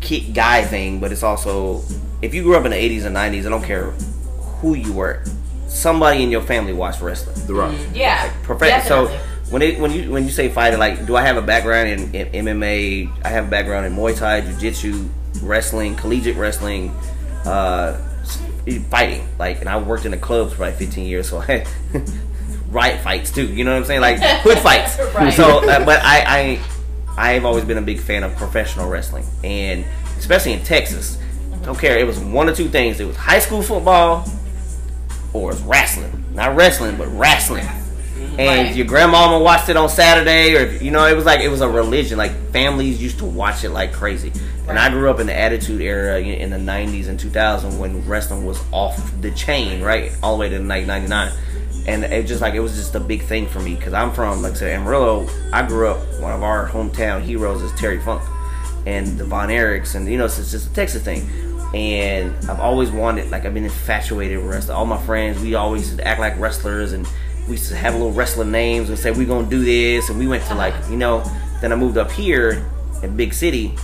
kid 0.00 0.34
guy 0.34 0.64
thing, 0.64 1.00
but 1.00 1.12
it's 1.12 1.22
also 1.22 1.82
if 2.22 2.34
you 2.34 2.42
grew 2.42 2.56
up 2.56 2.64
in 2.64 2.70
the 2.70 2.76
'80s 2.76 3.04
and 3.04 3.16
'90s, 3.16 3.46
I 3.46 3.50
don't 3.50 3.64
care 3.64 3.90
who 4.60 4.74
you 4.74 4.92
were, 4.92 5.24
somebody 5.66 6.22
in 6.22 6.30
your 6.30 6.42
family 6.42 6.72
watched 6.72 7.02
wrestling. 7.02 7.46
The 7.46 7.54
Rock. 7.54 7.74
Yeah. 7.92 8.32
Perfect. 8.44 8.86
So 8.86 9.06
when 9.50 9.62
it 9.62 9.78
when 9.78 9.90
you 9.90 10.10
when 10.10 10.24
you 10.24 10.30
say 10.30 10.48
fighting, 10.48 10.78
like, 10.78 11.06
do 11.06 11.16
I 11.16 11.22
have 11.22 11.36
a 11.36 11.42
background 11.42 11.88
in, 11.88 12.14
in 12.14 12.46
MMA? 12.46 13.24
I 13.24 13.28
have 13.28 13.48
a 13.48 13.50
background 13.50 13.86
in 13.86 13.94
Muay 13.94 14.16
Thai, 14.16 14.40
Jiu 14.42 14.56
Jitsu, 14.56 15.08
wrestling, 15.42 15.94
collegiate 15.96 16.36
wrestling, 16.36 16.90
uh, 17.44 17.98
fighting. 18.88 19.26
Like, 19.38 19.60
and 19.60 19.68
I 19.68 19.78
worked 19.78 20.04
in 20.04 20.12
the 20.12 20.16
clubs 20.16 20.54
for 20.54 20.62
like 20.62 20.76
15 20.76 21.06
years, 21.06 21.28
so 21.28 21.38
I 21.40 21.44
had 21.44 21.68
riot 22.72 23.00
fights 23.02 23.30
too. 23.30 23.46
You 23.46 23.64
know 23.64 23.72
what 23.72 23.78
I'm 23.80 23.84
saying? 23.84 24.00
Like 24.00 24.18
hood 24.20 24.58
fights. 24.58 24.98
Right. 25.14 25.32
So, 25.32 25.58
uh, 25.68 25.84
but 25.84 26.00
I, 26.02 26.58
I 27.16 27.32
I've 27.34 27.44
always 27.44 27.64
been 27.64 27.78
a 27.78 27.82
big 27.82 28.00
fan 28.00 28.22
of 28.24 28.34
professional 28.36 28.88
wrestling, 28.88 29.24
and 29.44 29.84
especially 30.18 30.52
in 30.54 30.62
Texas. 30.64 31.18
Don't 31.62 31.78
care. 31.78 31.96
It 31.98 32.06
was 32.06 32.18
one 32.18 32.48
or 32.48 32.54
two 32.54 32.68
things. 32.68 32.98
It 32.98 33.04
was 33.04 33.14
high 33.16 33.38
school 33.38 33.62
football, 33.62 34.24
or 35.32 35.50
it 35.50 35.54
was 35.54 35.62
wrestling. 35.62 36.24
Not 36.34 36.56
wrestling, 36.56 36.96
but 36.96 37.06
wrestling. 37.08 37.66
And 38.38 38.68
Right. 38.68 38.74
your 38.76 38.86
grandmama 38.86 39.38
watched 39.38 39.68
it 39.68 39.76
on 39.76 39.88
Saturday, 39.88 40.56
or 40.56 40.66
you 40.82 40.90
know, 40.90 41.06
it 41.06 41.14
was 41.14 41.24
like 41.26 41.40
it 41.40 41.48
was 41.48 41.60
a 41.60 41.68
religion. 41.68 42.16
Like 42.18 42.32
families 42.52 43.00
used 43.02 43.18
to 43.18 43.24
watch 43.26 43.62
it 43.64 43.70
like 43.70 43.92
crazy. 43.92 44.32
And 44.68 44.78
I 44.78 44.88
grew 44.90 45.10
up 45.10 45.18
in 45.20 45.26
the 45.26 45.36
Attitude 45.38 45.80
Era 45.82 46.18
in 46.20 46.50
the 46.50 46.56
'90s 46.56 47.08
and 47.08 47.18
2000 47.20 47.78
when 47.78 48.06
wrestling 48.08 48.46
was 48.46 48.60
off 48.72 48.96
the 49.20 49.30
chain, 49.32 49.82
right, 49.82 50.12
all 50.22 50.36
the 50.36 50.40
way 50.40 50.48
to 50.48 50.58
like 50.60 50.86
'99. 50.86 51.32
And 51.86 52.04
it 52.04 52.26
just 52.26 52.40
like 52.40 52.54
it 52.54 52.60
was 52.60 52.76
just 52.76 52.94
a 52.94 53.00
big 53.00 53.22
thing 53.22 53.46
for 53.48 53.58
me 53.60 53.74
because 53.74 53.92
I'm 53.92 54.12
from, 54.12 54.40
like 54.42 54.52
I 54.52 54.56
said, 54.56 54.70
Amarillo. 54.80 55.28
I 55.52 55.66
grew 55.66 55.88
up. 55.88 55.98
One 56.20 56.32
of 56.32 56.42
our 56.42 56.68
hometown 56.68 57.22
heroes 57.22 57.60
is 57.62 57.72
Terry 57.72 58.00
Funk 58.00 58.22
and 58.86 59.18
the 59.18 59.24
Von 59.24 59.48
Erichs, 59.48 59.94
and 59.94 60.08
you 60.08 60.16
know, 60.18 60.24
it's 60.26 60.36
just 60.36 60.70
a 60.70 60.74
Texas 60.74 61.02
thing. 61.02 61.28
And 61.74 62.34
I've 62.50 62.60
always 62.60 62.90
wanted, 62.90 63.30
like, 63.30 63.46
I've 63.46 63.54
been 63.54 63.64
infatuated 63.64 64.38
with 64.38 64.46
wrestling. 64.46 64.76
All 64.76 64.84
my 64.86 65.00
friends, 65.04 65.40
we 65.40 65.54
always 65.54 65.98
act 66.00 66.20
like 66.20 66.38
wrestlers, 66.38 66.92
and 66.92 67.06
we 67.46 67.52
used 67.52 67.68
to 67.70 67.76
have 67.76 67.94
little 67.94 68.12
wrestling 68.12 68.50
names 68.52 68.88
and 68.88 68.98
say 68.98 69.10
we're 69.10 69.26
gonna 69.26 69.48
do 69.48 69.64
this. 69.64 70.08
And 70.10 70.18
we 70.18 70.28
went 70.28 70.44
to 70.46 70.54
like, 70.54 70.74
you 70.90 70.96
know, 70.96 71.24
then 71.60 71.72
I 71.72 71.76
moved 71.76 71.96
up 71.96 72.10
here 72.12 72.64
in 73.02 73.16
big 73.16 73.32
city. 73.34 73.74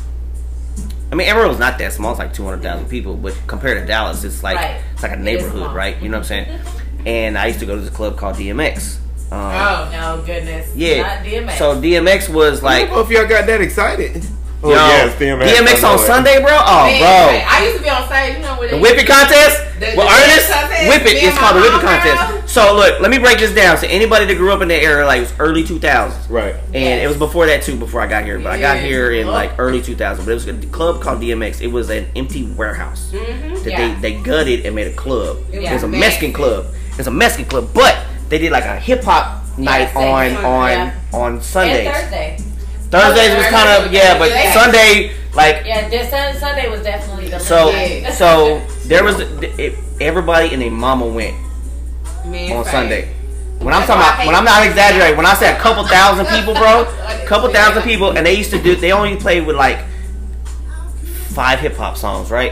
I 1.10 1.14
mean, 1.14 1.26
Amarillo's 1.28 1.58
not 1.58 1.78
that 1.78 1.92
small; 1.94 2.10
it's 2.10 2.18
like 2.18 2.34
two 2.34 2.44
hundred 2.44 2.62
thousand 2.62 2.88
people, 2.88 3.14
but 3.16 3.34
compared 3.46 3.80
to 3.80 3.86
Dallas, 3.86 4.22
it's 4.24 4.42
like 4.42 4.56
Right. 4.56 4.80
it's 4.92 5.02
like 5.02 5.12
a 5.12 5.16
neighborhood, 5.16 5.74
right? 5.74 6.00
You 6.02 6.10
know 6.10 6.18
what 6.18 6.30
I'm 6.30 6.44
saying? 6.44 6.60
And 7.08 7.38
I 7.38 7.46
used 7.46 7.60
to 7.60 7.66
go 7.66 7.74
to 7.74 7.80
this 7.80 7.90
club 7.90 8.18
called 8.18 8.36
DMX. 8.36 8.96
Um, 9.32 9.38
Oh, 9.40 9.88
No 9.90 10.22
goodness. 10.26 10.68
yeah. 10.76 11.02
Not 11.02 11.24
DMX. 11.24 11.56
So 11.58 11.80
DMX 11.80 12.28
was 12.28 12.62
Like, 12.62 12.62
like, 12.62 12.82
I 12.82 12.86
don't 12.86 12.96
know 12.96 13.00
if 13.00 13.10
y'all 13.10 13.26
got 13.28 13.46
that 13.46 13.60
excited. 13.62 14.22
Oh 14.60 14.70
yo, 14.70 14.74
yes, 14.74 15.14
DMX, 15.14 15.54
DMX 15.54 15.84
on 15.88 15.94
it. 15.94 15.98
Sunday, 16.06 16.40
bro. 16.42 16.50
Oh, 16.50 16.84
Man, 16.86 16.98
bro. 16.98 17.36
like, 17.38 17.46
I 17.46 17.64
used 17.64 17.76
to 17.76 17.82
be 17.84 17.88
on 17.90 18.06
stage, 18.08 18.34
you 18.36 18.42
know, 18.42 18.56
with 18.58 18.70
The 18.72 18.78
whip 18.78 18.98
it 18.98 19.06
contest? 19.06 19.62
The- 19.78 19.94
well, 19.96 20.08
the 20.08 20.12
Ernest, 20.12 20.48
whip 20.48 20.58
contest, 20.58 20.88
whip 20.88 21.02
it. 21.06 21.22
It's 21.22 21.38
called 21.38 21.54
the 21.56 21.60
my 21.60 21.66
whip 21.66 21.74
it 21.78 21.84
mom 21.84 22.26
contest. 22.34 22.48
So 22.54 22.74
look, 22.74 23.00
let 23.00 23.10
me 23.10 23.18
break 23.18 23.38
this 23.38 23.54
down. 23.54 23.78
So 23.78 23.86
anybody 23.86 24.24
that 24.26 24.34
grew 24.36 24.52
up 24.52 24.60
in 24.60 24.66
the 24.68 24.74
era, 24.74 25.06
like 25.06 25.18
it 25.18 25.30
was 25.30 25.32
early 25.38 25.62
2000s, 25.62 26.28
Right. 26.28 26.56
and 26.74 27.00
it 27.00 27.06
was 27.06 27.16
before 27.16 27.46
that 27.46 27.62
too. 27.62 27.76
Before 27.76 28.00
I 28.00 28.08
got 28.08 28.24
here, 28.24 28.38
but 28.40 28.50
I 28.50 28.58
got 28.58 28.78
here 28.78 29.12
in 29.12 29.28
like 29.28 29.52
early 29.58 29.80
2000. 29.80 30.24
But 30.24 30.32
it 30.32 30.34
was 30.34 30.48
a 30.48 30.54
club 30.72 31.00
called 31.00 31.20
DMX. 31.20 31.60
It 31.60 31.68
was 31.70 31.88
an 31.88 32.08
empty 32.16 32.42
warehouse 32.56 33.12
Mhm. 33.14 33.62
that 33.62 33.70
Yeah. 33.70 33.94
they 34.00 34.10
they 34.14 34.22
gutted 34.22 34.66
and 34.66 34.74
made 34.74 34.88
a 34.88 34.92
club. 34.92 35.36
It 35.52 35.62
It 35.62 35.72
was 35.72 35.84
a 35.84 35.88
Mexican 35.88 36.32
club. 36.32 36.66
It's 36.98 37.06
a 37.06 37.10
Mexican 37.10 37.48
club, 37.48 37.70
but 37.72 37.96
they 38.28 38.38
did 38.38 38.52
like 38.52 38.64
a 38.64 38.78
hip 38.78 39.04
hop 39.04 39.42
night 39.58 39.94
on 39.94 40.34
one, 40.34 40.44
on 40.44 40.70
yeah. 40.70 41.00
on 41.12 41.42
Sundays. 41.42 41.86
And 41.86 41.96
Thursday. 41.96 42.36
Thursdays 42.90 43.36
was 43.36 43.46
kind 43.46 43.86
of 43.86 43.92
yeah, 43.92 44.18
but 44.18 44.30
Yeah. 44.30 44.52
Sunday 44.52 45.12
like 45.34 45.64
Yeah, 45.64 45.88
this 45.88 46.10
Sunday 46.40 46.68
was 46.68 46.82
definitely 46.82 47.28
the 47.28 47.38
so 47.38 47.70
so 48.12 48.66
there 48.86 49.04
was 49.04 49.20
it, 49.20 49.78
everybody 50.00 50.52
and 50.52 50.62
their 50.62 50.70
mama 50.70 51.06
went 51.06 51.36
Man, 52.26 52.56
on. 52.56 52.64
Sunday. 52.64 53.14
When 53.58 53.74
I'm 53.74 53.84
talking 53.86 54.02
about, 54.02 54.24
when 54.24 54.36
I'm 54.36 54.44
not 54.44 54.64
exaggerating, 54.64 55.16
when 55.16 55.26
I 55.26 55.34
say 55.34 55.52
a 55.52 55.58
couple 55.58 55.82
thousand 55.84 56.26
people, 56.26 56.54
bro, 56.54 56.82
a 57.08 57.26
couple 57.26 57.50
thousand 57.50 57.82
people, 57.82 58.16
and 58.16 58.24
they 58.24 58.34
used 58.34 58.50
to 58.50 58.62
do, 58.62 58.76
they 58.76 58.92
only 58.92 59.16
played 59.16 59.44
with 59.46 59.56
like 59.56 59.84
five 61.38 61.60
hip 61.60 61.76
hop 61.76 61.96
songs, 61.96 62.32
right? 62.32 62.50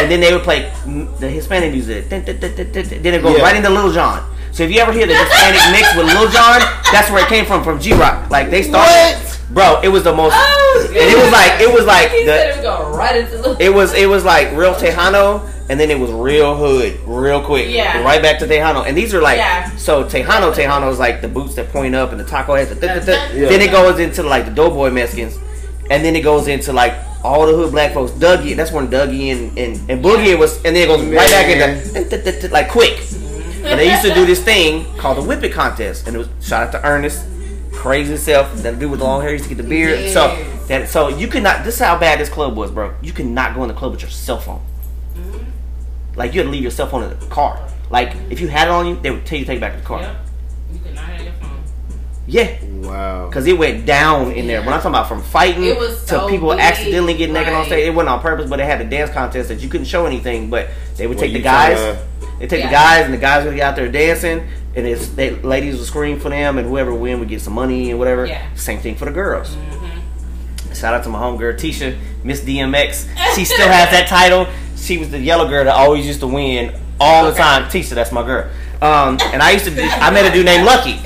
and 0.00 0.06
then 0.10 0.20
they 0.20 0.32
would 0.32 0.44
play 0.44 0.70
the 1.18 1.28
Hispanic 1.28 1.72
music. 1.72 2.08
Then 2.08 2.22
it 2.26 3.22
goes 3.22 3.36
Yeah. 3.36 3.42
right 3.42 3.56
into 3.56 3.68
Little 3.70 3.90
John. 3.92 4.22
So 4.52 4.62
if 4.62 4.70
you 4.70 4.78
ever 4.80 4.92
hear 4.92 5.06
the 5.06 5.16
Hispanic 5.16 5.62
mix 5.74 5.96
with 5.96 6.06
Lil 6.06 6.28
Jon, 6.30 6.60
that's 6.92 7.10
where 7.10 7.22
it 7.24 7.28
came 7.28 7.44
from, 7.44 7.64
from 7.64 7.80
G 7.80 7.92
Rock. 7.92 8.30
Like 8.30 8.50
they 8.50 8.62
started, 8.62 9.16
bro. 9.50 9.80
It 9.82 9.88
was 9.88 10.04
the 10.04 10.14
most, 10.14 10.34
Oh, 10.36 10.86
and 10.88 10.96
it 10.96 11.16
was 11.18 11.32
like, 11.32 11.60
it 11.60 11.72
was 11.76 11.86
like 11.86 12.10
he 12.10 12.24
the, 12.24 12.36
it 12.50 12.62
was 12.62 12.96
right 12.96 13.16
it 13.60 13.72
was 13.74 13.94
it 13.94 14.08
was 14.08 14.24
like 14.24 14.46
real 14.56 14.74
Tejano, 14.74 15.42
and 15.68 15.78
then 15.80 15.90
it 15.90 15.98
was 15.98 16.10
real 16.12 16.54
hood, 16.56 17.00
real 17.06 17.42
quick. 17.42 17.68
Yeah. 17.68 18.00
Right 18.04 18.22
back 18.22 18.38
to 18.40 18.46
Tejano, 18.46 18.86
and 18.86 18.96
these 18.96 19.12
are 19.12 19.20
like 19.22 19.38
Yeah. 19.38 19.70
so 19.76 20.04
Tejano 20.04 20.52
Tejano 20.54 20.88
is 20.92 20.98
like 21.00 21.20
the 21.20 21.28
boots 21.28 21.54
that 21.56 21.70
point 21.72 21.94
up 21.96 22.12
and 22.12 22.20
the 22.20 22.24
taco 22.24 22.54
heads. 22.54 22.70
Yeah. 22.80 23.48
Then 23.48 23.60
it 23.60 23.72
goes 23.72 23.98
into 23.98 24.22
like 24.22 24.44
the 24.44 24.52
Doughboy 24.52 24.90
Mexicans, 24.90 25.36
and 25.90 26.04
then 26.04 26.16
it 26.16 26.20
goes 26.20 26.48
into 26.48 26.72
like 26.72 26.94
all 27.22 27.46
the 27.46 27.52
hood 27.52 27.72
black 27.72 27.92
folks. 27.92 28.12
Dougie, 28.12 28.56
that's 28.56 28.72
when 28.72 28.88
Dougie 28.88 29.32
and 29.32 29.58
and, 29.58 29.90
and 29.90 30.04
Boogie 30.04 30.38
was, 30.38 30.56
and 30.64 30.74
then 30.74 30.76
it 30.76 30.86
goes 30.86 31.04
right 31.04 31.30
back 31.30 32.32
into 32.32 32.48
like 32.52 32.70
quick. 32.70 32.98
And 33.62 33.78
they 33.78 33.90
used 33.90 34.02
to 34.02 34.14
do 34.14 34.24
this 34.24 34.42
thing 34.42 34.86
called 34.96 35.18
the 35.18 35.22
Whip 35.22 35.42
It 35.42 35.52
contest, 35.52 36.06
and 36.06 36.16
it 36.16 36.18
was 36.18 36.28
shout 36.40 36.62
out 36.62 36.72
to 36.72 36.86
Ernest, 36.86 37.26
crazy 37.72 38.16
self. 38.16 38.54
That 38.62 38.78
dude 38.78 38.90
with 38.90 39.00
the 39.00 39.06
long 39.06 39.20
hair 39.20 39.32
used 39.32 39.44
to 39.44 39.54
get 39.54 39.62
the 39.62 39.68
beard. 39.68 40.10
So 40.10 40.34
that 40.68 40.88
so 40.88 41.08
you 41.08 41.28
could 41.28 41.42
not. 41.42 41.64
This 41.64 41.74
is 41.74 41.80
how 41.80 41.98
bad 41.98 42.20
this 42.20 42.30
club 42.30 42.56
was, 42.56 42.70
bro. 42.70 42.94
You 43.02 43.12
could 43.12 43.26
not 43.26 43.54
go 43.54 43.62
in 43.62 43.68
the 43.68 43.74
club 43.74 43.92
with 43.92 44.00
your 44.00 44.10
cell 44.10 44.38
phone. 44.38 44.62
Like 46.16 46.32
you 46.32 46.40
had 46.40 46.44
to 46.44 46.50
leave 46.50 46.62
your 46.62 46.70
cell 46.70 46.86
phone 46.86 47.02
in 47.02 47.18
the 47.18 47.26
car. 47.26 47.68
Like 47.90 48.14
if 48.30 48.40
you 48.40 48.48
had 48.48 48.68
it 48.68 48.70
on 48.70 48.86
you, 48.86 48.96
they 48.96 49.10
would 49.10 49.26
tell 49.26 49.38
you 49.38 49.44
to 49.44 49.50
take 49.50 49.58
it 49.58 49.60
back 49.60 49.74
to 49.74 49.80
the 49.80 49.86
car. 49.86 50.00
Yep. 50.00 50.16
Yeah, 52.32 52.48
Wow. 52.82 53.26
because 53.26 53.44
it 53.48 53.58
went 53.58 53.86
down 53.86 54.30
in 54.32 54.46
there. 54.46 54.60
When 54.60 54.68
I'm 54.72 54.78
talking 54.80 54.90
about 54.92 55.08
from 55.08 55.20
fighting 55.22 55.64
It 55.64 55.76
was 55.78 56.00
to 56.04 56.08
so 56.08 56.28
people 56.28 56.50
big, 56.50 56.60
accidentally 56.60 57.14
getting 57.14 57.34
naked 57.34 57.52
on 57.52 57.66
stage, 57.66 57.88
it 57.88 57.90
wasn't 57.90 58.10
on 58.10 58.20
purpose, 58.20 58.48
but 58.48 58.58
they 58.58 58.64
had 58.66 58.80
a 58.80 58.84
dance 58.84 59.10
contest 59.10 59.48
that 59.48 59.60
you 59.60 59.68
couldn't 59.68 59.86
show 59.86 60.06
anything. 60.06 60.48
But 60.48 60.68
they 60.96 61.08
would 61.08 61.16
Well, 61.16 61.24
take 61.24 61.32
the 61.32 61.38
you 61.38 61.44
guys. 61.44 61.78
tryna- 61.78 61.96
They 62.38 62.46
take 62.46 62.60
Yeah. 62.60 62.66
the 62.68 62.72
guys, 62.72 63.04
and 63.06 63.12
the 63.14 63.18
guys 63.18 63.44
would 63.44 63.54
be 63.54 63.62
out 63.62 63.74
there 63.76 63.88
dancing, 63.88 64.46
and 64.76 64.86
it's 64.86 65.08
they 65.08 65.30
ladies 65.30 65.76
would 65.76 65.86
scream 65.86 66.20
for 66.20 66.28
them, 66.30 66.56
and 66.56 66.66
whoever 66.68 66.94
win 66.94 67.18
would 67.18 67.28
get 67.28 67.40
some 67.42 67.52
money 67.52 67.90
and 67.90 67.98
whatever. 67.98 68.24
Yeah. 68.26 68.38
Same 68.54 68.78
thing 68.78 68.94
for 68.94 69.04
the 69.06 69.10
girls. 69.10 69.48
Mm-hmm. 69.50 70.72
Shout 70.74 70.94
out 70.94 71.02
to 71.02 71.08
my 71.10 71.18
homegirl 71.18 71.54
Tisha, 71.58 71.96
Miss 72.24 72.40
DMX. 72.42 73.06
She 73.34 73.44
still 73.44 73.68
has 73.68 73.90
that 73.90 74.06
title. 74.08 74.46
She 74.76 74.96
was 74.98 75.10
the 75.10 75.18
yellow 75.18 75.48
girl 75.48 75.64
that 75.64 75.74
always 75.74 76.06
used 76.06 76.20
to 76.20 76.26
win 76.28 76.72
all 77.00 77.24
the 77.26 77.32
time. 77.32 77.64
Tisha, 77.64 77.90
that's 77.90 78.12
my 78.12 78.22
girl. 78.22 78.46
Um, 78.80 79.18
and 79.32 79.42
I 79.42 79.50
used 79.50 79.66
to, 79.66 79.72
I 79.82 80.10
met 80.10 80.24
a 80.24 80.30
dude 80.32 80.46
named 80.46 80.64
Lucky. 80.64 80.98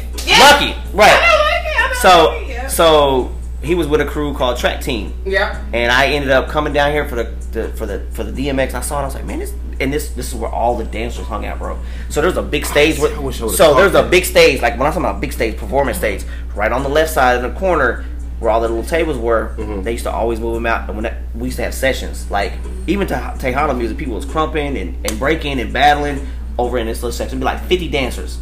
Yeah. 0.45 0.51
Lucky, 0.53 0.97
right? 0.97 1.11
I 1.11 1.37
know, 1.37 1.45
like 1.45 1.65
it, 1.67 1.81
I 1.81 1.89
know, 1.89 1.95
So, 1.95 2.29
like 2.31 2.43
it, 2.43 2.49
yeah. 2.51 2.69
so 2.69 3.35
he 3.63 3.75
was 3.75 3.87
with 3.87 4.01
a 4.01 4.05
crew 4.05 4.35
called 4.35 4.59
Track 4.59 4.83
Team, 4.83 5.15
Yep. 5.25 5.57
and 5.73 5.91
I 5.91 6.09
ended 6.09 6.31
up 6.31 6.49
coming 6.49 6.73
down 6.73 6.93
here 6.93 7.07
for 7.09 7.15
the, 7.17 7.25
the 7.53 7.69
for 7.71 7.87
the 7.87 8.05
for 8.13 8.23
the 8.25 8.33
DMX. 8.49 8.75
I 8.75 8.81
saw 8.81 8.99
it. 8.99 9.03
I 9.03 9.05
was 9.07 9.15
like, 9.15 9.25
man, 9.25 9.39
this 9.39 9.53
and 9.81 9.93
this 9.93 10.11
this 10.11 10.29
is 10.29 10.35
where 10.35 10.51
all 10.51 10.77
the 10.77 10.85
dancers 10.85 11.27
hung 11.27 11.47
out, 11.47 11.59
bro. 11.59 11.79
So 12.11 12.21
there's 12.21 12.37
a 12.37 12.43
big 12.43 12.67
stage. 12.67 12.99
Where, 12.99 13.15
I 13.15 13.19
wish 13.19 13.41
I 13.41 13.49
so 13.49 13.75
there's 13.75 13.95
a 13.95 14.03
big 14.03 14.25
stage. 14.25 14.61
Like 14.61 14.75
when 14.79 14.83
I'm 14.87 14.93
talking 14.93 15.05
about 15.09 15.21
big 15.21 15.33
stage, 15.33 15.57
performance 15.57 15.97
stage, 15.99 16.25
right 16.55 16.71
on 16.71 16.83
the 16.83 16.89
left 16.91 17.13
side 17.13 17.43
in 17.43 17.53
the 17.55 17.59
corner 17.59 18.05
where 18.41 18.51
all 18.51 18.61
the 18.61 18.69
little 18.69 18.85
tables 18.85 19.17
were. 19.17 19.55
Mm-hmm. 19.57 19.83
They 19.83 19.93
used 19.93 20.05
to 20.05 20.11
always 20.11 20.41
move 20.41 20.55
them 20.55 20.67
out. 20.67 20.87
And 20.89 20.97
when 20.97 21.05
that, 21.05 21.23
we 21.35 21.47
used 21.47 21.57
to 21.57 21.63
have 21.65 21.73
sessions, 21.75 22.31
like 22.31 22.53
even 22.87 23.07
to 23.07 23.15
Tejano 23.39 23.77
music, 23.77 23.97
people 23.97 24.15
was 24.15 24.27
crumping 24.27 24.77
and, 24.77 25.07
and 25.07 25.19
breaking 25.19 25.59
and 25.61 25.73
battling 25.73 26.27
over 26.59 26.77
in 26.79 26.87
this 26.87 27.03
little 27.03 27.13
section. 27.17 27.39
It'd 27.39 27.41
be 27.41 27.45
like 27.47 27.63
50 27.65 27.89
dancers 27.89 28.39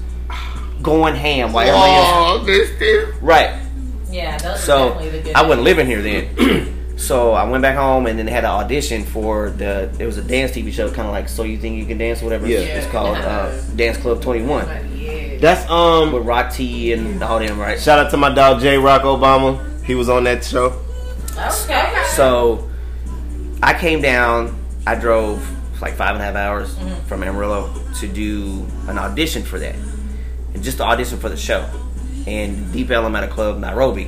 going 0.83 1.14
ham 1.14 1.53
while 1.53 1.66
everybody 1.66 1.93
else 1.93 2.09
Oh, 2.12 2.45
this 2.45 2.70
this. 2.78 3.14
Right. 3.22 3.59
Yeah, 4.11 4.37
those 4.39 4.55
are 4.55 4.59
So 4.59 4.89
definitely 4.91 5.11
the 5.18 5.24
good 5.24 5.37
I 5.37 5.43
wasn't 5.43 5.62
living 5.62 5.87
here 5.87 6.03
then. 6.03 6.76
so 6.99 7.33
I 7.33 7.49
went 7.49 7.62
back 7.62 7.76
home 7.76 8.07
and 8.07 8.18
then 8.18 8.26
they 8.26 8.33
had 8.33 8.45
an 8.45 8.51
audition 8.51 9.05
for 9.05 9.51
the. 9.51 9.91
It 9.99 10.05
was 10.07 10.18
a 10.18 10.22
dance 10.22 10.53
TV 10.53 10.70
show, 10.72 10.89
kind 10.89 11.07
of 11.09 11.12
like 11.12 11.28
So 11.28 11.45
You 11.45 11.59
Think 11.59 11.76
You 11.78 11.87
Can 11.87 11.99
Dance, 11.99 12.20
or 12.20 12.24
whatever. 12.26 12.47
Yeah. 12.47 12.59
It's 12.59 12.87
called 12.93 13.16
uh, 13.16 13.59
Dance 13.76 13.97
Club 13.97 14.20
Twenty 14.20 14.43
One 14.45 14.66
yeah. 14.99 15.39
That's 15.39 15.68
um. 15.70 16.12
with 16.12 16.24
Rock 16.26 16.53
T 16.53 16.93
and 16.93 17.22
all 17.22 17.39
them, 17.39 17.59
right? 17.59 17.80
Shout 17.80 17.99
out 17.99 18.11
to 18.11 18.16
my 18.16 18.33
dog 18.33 18.61
J 18.61 18.76
Rock 18.78 19.03
Obama. 19.03 19.59
He 19.85 19.95
was 19.95 20.09
on 20.09 20.24
that 20.24 20.45
show. 20.45 20.78
Okay. 21.37 22.05
So 22.14 22.68
I 23.62 23.72
came 23.74 24.01
down. 24.03 24.59
I 24.87 24.95
drove 24.95 25.41
like 25.80 25.95
five 25.95 26.14
and 26.14 26.22
a 26.22 26.24
half 26.24 26.35
hours 26.37 26.74
Mm-hmm. 26.76 27.07
from 27.07 27.22
Amarillo 27.22 27.72
to 28.01 28.07
do 28.09 28.66
an 28.89 28.99
audition 28.99 29.43
for 29.43 29.59
that, 29.59 29.74
and 30.55 30.62
just 30.62 30.78
to 30.78 30.84
audition 30.84 31.18
for 31.18 31.28
the 31.28 31.36
show. 31.36 31.68
And 32.26 32.70
Deep 32.72 32.90
Ellum 32.90 33.16
at 33.16 33.24
a 33.24 33.28
club 33.28 33.59
Nairobi 33.59 34.05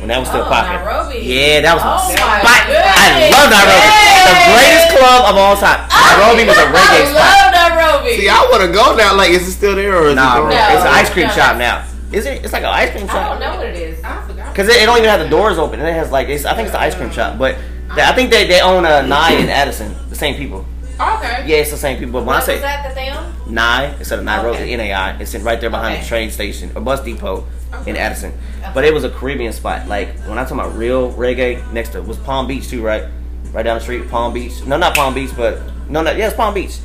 when 0.00 0.08
that 0.08 0.18
was 0.18 0.28
still 0.28 0.40
Oh, 0.40 0.48
popping. 0.48 0.80
Nairobi. 0.80 1.18
Yeah, 1.20 1.60
that 1.60 1.74
was 1.76 1.84
my 1.84 1.92
Oh, 1.92 2.08
my 2.08 2.16
spot. 2.16 2.60
I 2.72 3.28
love 3.28 3.48
Nairobi. 3.52 3.90
The 4.24 4.36
greatest 4.48 4.86
club 4.96 5.20
of 5.28 5.36
all 5.36 5.56
time. 5.60 5.84
Nairobi 5.92 6.48
was 6.48 6.56
a 6.56 6.68
reggae 6.72 7.04
I 7.04 7.12
spot. 7.12 7.20
love 7.20 7.52
Nairobi. 7.52 8.16
See, 8.16 8.28
I 8.32 8.40
want 8.48 8.62
to 8.64 8.72
go 8.72 8.96
now. 8.96 9.12
Like, 9.16 9.30
is 9.30 9.44
it 9.46 9.52
still 9.52 9.76
there 9.76 9.92
or 9.94 10.08
is 10.08 10.16
Nah, 10.16 10.40
it 10.40 10.40
bro, 10.40 10.50
gone? 10.50 10.56
No. 10.56 10.72
it's 10.72 10.84
an 10.88 10.92
ice 10.96 11.10
cream 11.10 11.26
no. 11.28 11.32
shop 11.36 11.56
now. 11.58 11.84
Is 12.12 12.24
it? 12.26 12.42
It's 12.42 12.52
like 12.54 12.62
an 12.64 12.72
ice 12.72 12.90
cream 12.92 13.06
shop. 13.06 13.16
I 13.16 13.28
don't 13.28 13.40
know 13.40 13.56
what 13.60 13.66
it 13.66 13.76
is. 13.76 14.02
I 14.02 14.22
forgot. 14.26 14.54
Cause 14.56 14.68
it, 14.68 14.80
it 14.82 14.86
don't 14.86 14.96
even 14.98 15.10
have 15.10 15.20
the 15.20 15.28
doors 15.28 15.58
open. 15.58 15.78
It 15.80 15.92
has 15.92 16.10
like 16.10 16.28
it's, 16.28 16.44
I 16.46 16.54
think 16.56 16.66
it's 16.66 16.72
the 16.74 16.80
ice 16.80 16.94
cream 16.94 17.10
shop, 17.12 17.36
but 17.38 17.56
they, 17.94 18.02
I 18.02 18.12
think 18.16 18.30
they, 18.30 18.46
they 18.48 18.60
own 18.62 18.84
uh, 18.86 19.02
Nye 19.02 19.32
and 19.32 19.50
Addison, 19.50 19.94
the 20.08 20.16
same 20.16 20.34
people. 20.34 20.64
Okay. 20.98 21.44
Yeah, 21.46 21.58
it's 21.60 21.70
the 21.70 21.76
same 21.76 21.98
people. 21.98 22.12
But 22.12 22.18
when 22.24 22.26
What 22.34 22.36
I 22.42 22.46
say 22.46 22.54
was 22.54 22.62
that 22.62 22.82
that 22.88 22.94
they 22.96 23.10
own? 23.10 23.32
Nye 23.50 23.94
instead 23.98 24.18
of 24.18 24.24
Nye 24.24 24.42
Road, 24.44 24.54
Okay. 24.56 24.76
NAI. 24.76 25.16
It's 25.20 25.34
in 25.34 25.42
right 25.44 25.60
there 25.60 25.70
behind 25.70 25.94
Okay. 25.94 26.02
the 26.02 26.08
train 26.08 26.30
station, 26.30 26.70
a 26.74 26.80
bus 26.80 27.00
depot 27.00 27.44
in 27.86 27.92
Okay. 27.94 27.98
Addison. 27.98 28.32
But 28.74 28.84
it 28.84 28.92
was 28.94 29.04
a 29.04 29.10
Caribbean 29.10 29.52
spot. 29.52 29.88
Like 29.88 30.18
when 30.26 30.38
I 30.38 30.42
talk 30.42 30.52
about 30.52 30.76
real 30.76 31.12
reggae, 31.12 31.60
next 31.72 31.90
to 31.90 32.02
was 32.02 32.16
Palm 32.18 32.46
Beach 32.46 32.68
too, 32.68 32.82
right? 32.82 33.04
Right 33.52 33.62
down 33.64 33.76
the 33.78 33.82
street, 33.82 34.08
Palm 34.10 34.32
Beach. 34.32 34.64
No, 34.66 34.76
not 34.76 34.94
Palm 34.94 35.12
Beach, 35.14 35.30
but 35.36 35.58
no, 35.88 36.02
no, 36.02 36.12
yeah, 36.12 36.26
it's 36.28 36.36
Palm 36.36 36.54
Beach. 36.54 36.78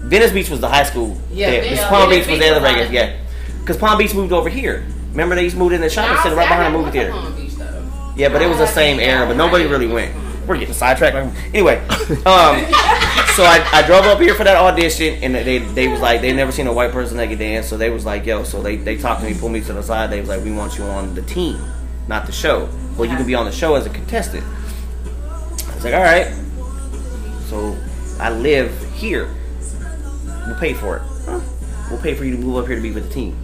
Venice 0.00 0.32
Beach 0.32 0.50
was 0.50 0.60
the 0.60 0.68
high 0.68 0.84
school. 0.84 1.16
Yeah, 1.32 1.50
there. 1.50 1.62
Venice- 1.62 1.84
Palm 1.84 2.10
Venice 2.10 2.26
Beach 2.26 2.38
was 2.38 2.48
the 2.48 2.56
other 2.56 2.66
reggae, 2.66 2.92
yeah. 2.92 3.12
Because 3.60 3.76
Palm 3.78 3.96
Beach 3.96 4.12
moved 4.14 4.32
over 4.32 4.48
here. 4.50 4.84
Remember 5.12 5.34
they 5.34 5.44
used 5.44 5.54
to 5.56 5.60
move 5.62 5.72
in 5.72 5.80
the 5.80 5.88
shopping 5.88 6.18
center 6.22 6.36
right 6.36 6.48
behind 6.48 6.74
the 6.74 6.78
movie 6.78 6.90
theater. 6.90 7.12
Beach, 7.36 7.52
Yeah, 8.16 8.28
but 8.28 8.42
it 8.42 8.48
was 8.48 8.58
the 8.58 8.66
same 8.66 9.00
era, 9.00 9.26
but 9.26 9.36
nobody 9.36 9.64
really 9.66 9.86
went. 9.86 10.12
We're 10.46 10.58
getting 10.58 10.74
sidetracked. 10.74 11.16
Anyway, 11.54 11.76
um, 12.26 12.66
so 13.34 13.42
I, 13.42 13.66
I 13.72 13.86
drove 13.86 14.04
up 14.04 14.20
here 14.20 14.34
for 14.34 14.44
that 14.44 14.56
audition, 14.56 15.14
and 15.22 15.34
they 15.34 15.58
they 15.58 15.88
was 15.88 16.00
like 16.00 16.20
they 16.20 16.32
never 16.32 16.52
seen 16.52 16.68
a 16.68 16.72
white 16.72 16.92
person 16.92 17.16
that 17.16 17.28
could 17.28 17.38
dance, 17.38 17.66
so 17.66 17.76
they 17.76 17.90
was 17.90 18.04
like, 18.04 18.24
yo, 18.26 18.44
so 18.44 18.62
they 18.62 18.76
they 18.76 18.96
talked 18.96 19.22
to 19.22 19.26
me, 19.26 19.38
pulled 19.38 19.52
me 19.52 19.60
to 19.62 19.72
the 19.72 19.82
side. 19.82 20.10
They 20.10 20.20
was 20.20 20.28
like, 20.28 20.44
we 20.44 20.52
want 20.52 20.78
you 20.78 20.84
on 20.84 21.14
the 21.14 21.22
team, 21.22 21.60
not 22.06 22.26
the 22.26 22.32
show. 22.32 22.68
Well, 22.96 23.10
you 23.10 23.16
can 23.16 23.26
be 23.26 23.34
on 23.34 23.44
the 23.44 23.52
show 23.52 23.74
as 23.74 23.86
a 23.86 23.90
contestant. 23.90 24.44
I 24.44 25.74
was 25.74 25.84
like, 25.84 25.94
all 25.94 26.02
right. 26.02 26.32
So 27.46 27.76
I 28.20 28.30
live 28.30 28.72
here. 28.94 29.28
We'll 30.46 30.58
pay 30.58 30.74
for 30.74 30.98
it. 30.98 31.02
Huh? 31.24 31.40
We'll 31.90 32.00
pay 32.00 32.14
for 32.14 32.24
you 32.24 32.36
to 32.36 32.38
move 32.38 32.56
up 32.56 32.66
here 32.68 32.76
to 32.76 32.82
be 32.82 32.92
with 32.92 33.08
the 33.08 33.14
team. 33.14 33.36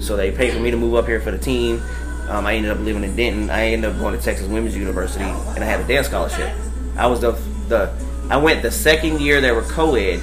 So 0.00 0.16
they 0.16 0.30
paid 0.30 0.52
for 0.52 0.60
me 0.60 0.70
to 0.70 0.76
move 0.76 0.94
up 0.94 1.06
here 1.06 1.20
for 1.20 1.30
the 1.30 1.38
team. 1.38 1.82
Um, 2.28 2.46
I 2.46 2.54
ended 2.54 2.70
up 2.70 2.78
living 2.78 3.04
in 3.04 3.16
Denton. 3.16 3.50
I 3.50 3.68
ended 3.68 3.90
up 3.90 3.98
going 3.98 4.16
to 4.16 4.22
Texas 4.22 4.46
Women's 4.46 4.76
University, 4.76 5.24
and 5.24 5.64
I 5.64 5.66
had 5.66 5.80
a 5.80 5.86
dance 5.86 6.06
scholarship. 6.08 6.54
I 6.96 7.06
was 7.06 7.20
the 7.20 7.32
the 7.68 7.92
I 8.30 8.36
went 8.36 8.62
the 8.62 8.70
second 8.70 9.20
year 9.20 9.40
they 9.40 9.50
were 9.50 9.62
co-ed, 9.62 10.20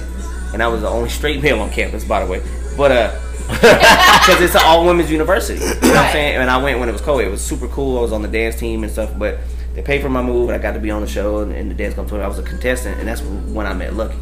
and 0.54 0.62
I 0.62 0.68
was 0.68 0.80
the 0.80 0.88
only 0.88 1.10
straight 1.10 1.42
male 1.42 1.60
on 1.60 1.70
campus, 1.70 2.04
by 2.04 2.24
the 2.24 2.30
way. 2.30 2.42
But 2.76 2.90
uh, 2.90 3.20
because 3.48 4.40
it's 4.40 4.54
an 4.54 4.62
all 4.64 4.86
women's 4.86 5.10
university, 5.10 5.60
you 5.60 5.66
know 5.66 5.74
what 5.74 5.96
I'm 5.96 6.12
saying? 6.12 6.36
And 6.36 6.50
I 6.50 6.62
went 6.62 6.80
when 6.80 6.88
it 6.88 6.92
was 6.92 7.02
co-ed. 7.02 7.26
It 7.26 7.30
was 7.30 7.44
super 7.44 7.68
cool. 7.68 7.98
I 7.98 8.00
was 8.00 8.12
on 8.12 8.22
the 8.22 8.28
dance 8.28 8.56
team 8.56 8.82
and 8.82 8.90
stuff, 8.90 9.12
but 9.18 9.38
they 9.74 9.82
paid 9.82 10.00
for 10.00 10.08
my 10.08 10.22
move, 10.22 10.48
and 10.48 10.58
I 10.58 10.62
got 10.62 10.72
to 10.72 10.80
be 10.80 10.90
on 10.90 11.02
the 11.02 11.06
show 11.06 11.40
and, 11.40 11.52
and 11.52 11.70
the 11.70 11.74
dance 11.74 11.94
competition. 11.94 12.24
I 12.24 12.28
was 12.28 12.38
a 12.38 12.42
contestant, 12.42 12.98
and 12.98 13.06
that's 13.06 13.20
when 13.20 13.66
I 13.66 13.74
met 13.74 13.94
Lucky. 13.94 14.18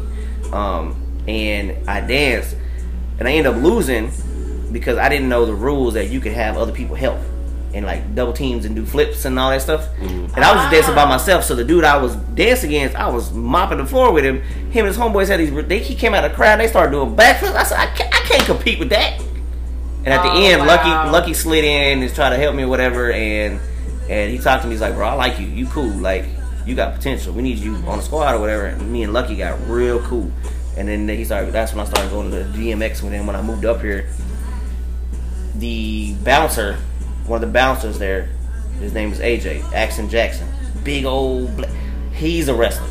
Um, 0.51 1.23
and 1.25 1.87
I 1.89 2.01
danced, 2.01 2.57
and 3.19 3.27
I 3.27 3.31
ended 3.31 3.53
up 3.53 3.63
losing 3.63 4.11
because 4.73 4.97
I 4.97 5.07
didn't 5.07 5.29
know 5.29 5.45
the 5.45 5.55
rules 5.55 5.93
that 5.93 6.09
you 6.09 6.19
could 6.19 6.33
have 6.33 6.57
other 6.57 6.73
people 6.73 6.95
help 6.95 7.19
and 7.73 7.85
like 7.85 8.15
double 8.15 8.33
teams 8.33 8.65
and 8.65 8.75
do 8.75 8.85
flips 8.85 9.25
and 9.25 9.37
all 9.37 9.49
that 9.49 9.61
stuff. 9.61 9.87
Mm-hmm. 9.97 10.35
And 10.35 10.43
I 10.43 10.53
was 10.53 10.61
just 10.63 10.71
dancing 10.71 10.95
by 10.95 11.03
ah. 11.03 11.09
myself. 11.09 11.43
So 11.43 11.55
the 11.55 11.63
dude 11.63 11.83
I 11.83 11.97
was 11.97 12.15
dancing 12.15 12.69
against, 12.69 12.95
I 12.95 13.09
was 13.09 13.31
mopping 13.31 13.77
the 13.77 13.85
floor 13.85 14.11
with 14.11 14.25
him. 14.25 14.41
Him 14.71 14.85
and 14.85 14.87
his 14.87 14.97
homeboys 14.97 15.27
had 15.27 15.39
these. 15.39 15.51
They, 15.67 15.79
he 15.79 15.95
came 15.95 16.13
out 16.13 16.23
of 16.23 16.31
the 16.31 16.35
crowd. 16.35 16.59
They 16.59 16.67
started 16.67 16.91
doing 16.91 17.15
backflips. 17.15 17.55
I 17.55 17.63
said, 17.63 17.79
I 17.79 17.85
can't, 17.87 18.13
I 18.13 18.19
can't 18.19 18.45
compete 18.45 18.79
with 18.79 18.89
that. 18.89 19.19
And 19.19 20.07
at 20.07 20.23
the 20.23 20.29
Oh, 20.29 20.41
end, 20.41 20.61
wow. 20.61 20.67
Lucky 20.67 21.11
Lucky 21.11 21.33
slid 21.33 21.65
in 21.65 22.01
and 22.01 22.15
tried 22.15 22.29
to 22.29 22.37
help 22.37 22.55
me 22.55 22.63
or 22.63 22.67
whatever. 22.69 23.11
And 23.11 23.59
and 24.09 24.31
he 24.31 24.37
talked 24.37 24.63
to 24.63 24.67
me. 24.67 24.75
He's 24.75 24.81
like, 24.81 24.93
bro, 24.93 25.07
I 25.07 25.13
like 25.13 25.39
you. 25.39 25.47
You 25.47 25.67
cool. 25.67 25.89
Like 25.89 26.25
you 26.65 26.75
got 26.75 26.95
potential. 26.95 27.33
We 27.33 27.41
need 27.41 27.57
you 27.57 27.75
on 27.87 27.97
the 27.97 28.03
squad 28.03 28.35
or 28.35 28.39
whatever. 28.39 28.67
And 28.67 28.91
me 28.91 29.03
and 29.03 29.11
Lucky 29.11 29.35
got 29.35 29.59
real 29.67 30.01
cool. 30.03 30.31
And 30.77 30.87
then 30.87 31.09
he 31.09 31.25
started. 31.25 31.51
That's 31.51 31.73
when 31.73 31.85
I 31.85 31.89
started 31.89 32.11
going 32.11 32.31
to 32.31 32.43
the 32.43 32.57
DMX 32.57 33.01
with 33.01 33.11
him 33.11 33.27
when 33.27 33.35
I 33.35 33.41
moved 33.41 33.65
up 33.65 33.81
here 33.81 34.07
the 35.59 36.13
bouncer, 36.23 36.77
one 37.27 37.43
of 37.43 37.47
the 37.47 37.53
bouncers 37.53 37.99
there, 37.99 38.29
his 38.79 38.93
name 38.93 39.11
is 39.11 39.19
AJ 39.19 39.73
Axon 39.73 40.09
Jackson. 40.09 40.47
Big 40.83 41.05
old, 41.05 41.55
bla- 41.57 41.67
he's 42.13 42.47
a 42.47 42.53
wrestler. 42.55 42.87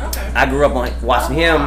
Okay. 0.00 0.32
I 0.34 0.46
grew 0.46 0.64
up 0.64 0.74
on 0.74 0.90
watching 1.02 1.36
him 1.36 1.60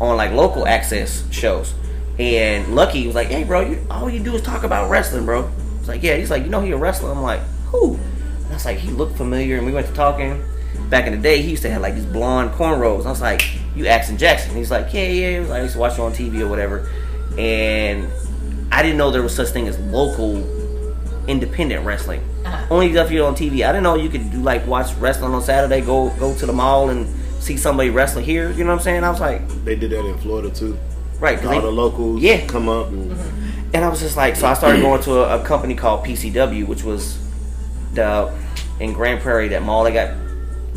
on 0.00 0.16
like 0.16 0.32
local 0.32 0.66
access 0.66 1.24
shows, 1.32 1.74
and 2.18 2.74
Lucky 2.74 3.06
was 3.06 3.14
like, 3.14 3.28
"Hey, 3.28 3.44
bro, 3.44 3.60
you, 3.62 3.86
all 3.90 4.10
you 4.10 4.20
do 4.20 4.34
is 4.34 4.42
talk 4.42 4.62
about 4.62 4.90
wrestling, 4.90 5.24
bro." 5.24 5.50
It's 5.78 5.88
like, 5.88 6.02
"Yeah." 6.02 6.16
He's 6.16 6.30
like, 6.30 6.44
"You 6.44 6.50
know, 6.50 6.60
he 6.60 6.70
a 6.72 6.76
wrestler." 6.76 7.10
I'm 7.10 7.22
like, 7.22 7.40
"Who?" 7.70 7.94
And 7.94 8.46
I 8.50 8.54
was 8.54 8.64
like, 8.64 8.78
"He 8.78 8.90
looked 8.90 9.16
familiar," 9.16 9.56
and 9.56 9.66
we 9.66 9.72
went 9.72 9.86
to 9.86 9.92
talking. 9.94 10.44
Back 10.90 11.06
in 11.06 11.12
the 11.12 11.18
day, 11.18 11.40
he 11.42 11.50
used 11.50 11.62
to 11.62 11.70
have 11.70 11.82
like 11.82 11.94
these 11.94 12.06
blonde 12.06 12.52
cornrows. 12.52 13.06
I 13.06 13.10
was 13.10 13.20
like, 13.20 13.42
"You 13.74 13.86
Axon 13.86 14.18
Jackson?" 14.18 14.54
He's 14.54 14.70
like, 14.70 14.92
"Yeah, 14.92 15.06
yeah." 15.06 15.30
He 15.30 15.40
was 15.40 15.48
like, 15.48 15.60
"I 15.60 15.62
used 15.62 15.74
to 15.74 15.80
watch 15.80 15.98
you 15.98 16.04
on 16.04 16.12
TV 16.12 16.40
or 16.40 16.48
whatever," 16.48 16.88
and 17.38 18.08
I 18.70 18.82
didn't 18.82 18.98
know 18.98 19.10
there 19.10 19.22
was 19.22 19.34
such 19.34 19.48
thing 19.48 19.66
as 19.68 19.78
local 19.78 20.36
independent 21.28 21.84
wrestling. 21.84 22.20
Uh-huh. 22.44 22.66
Only 22.70 22.92
stuff 22.92 23.10
you 23.10 23.24
on 23.24 23.34
TV. 23.34 23.64
I 23.66 23.72
didn't 23.72 23.82
know 23.84 23.94
you 23.94 24.08
could 24.08 24.30
do 24.30 24.38
like 24.38 24.66
watch 24.66 24.92
wrestling 24.94 25.32
on 25.32 25.42
Saturday. 25.42 25.80
Go 25.80 26.10
go 26.18 26.34
to 26.36 26.46
the 26.46 26.52
mall 26.52 26.90
and 26.90 27.06
see 27.42 27.56
somebody 27.56 27.90
wrestling 27.90 28.24
here. 28.24 28.50
You 28.50 28.64
know 28.64 28.70
what 28.70 28.78
I'm 28.78 28.84
saying? 28.84 29.04
I 29.04 29.10
was 29.10 29.20
like, 29.20 29.46
They 29.64 29.76
did 29.76 29.90
that 29.92 30.04
in 30.04 30.16
Florida 30.18 30.50
too. 30.50 30.76
Right, 31.20 31.42
All 31.44 31.50
they- 31.52 31.60
the 31.60 31.70
locals 31.70 32.20
Yeah. 32.20 32.44
come 32.46 32.68
up 32.68 32.88
and 32.88 33.16
and 33.74 33.84
I 33.84 33.88
was 33.88 34.00
just 34.00 34.16
like, 34.18 34.36
so 34.36 34.46
I 34.46 34.52
started 34.54 34.82
going 34.82 35.00
to 35.04 35.12
a, 35.24 35.40
a 35.40 35.44
company 35.44 35.74
called 35.74 36.04
PCW, 36.04 36.66
which 36.66 36.82
was 36.84 37.16
the 37.94 38.30
in 38.80 38.92
Grand 38.92 39.20
Prairie 39.22 39.48
that 39.48 39.62
mall. 39.62 39.84
They 39.84 39.92
got 39.92 40.14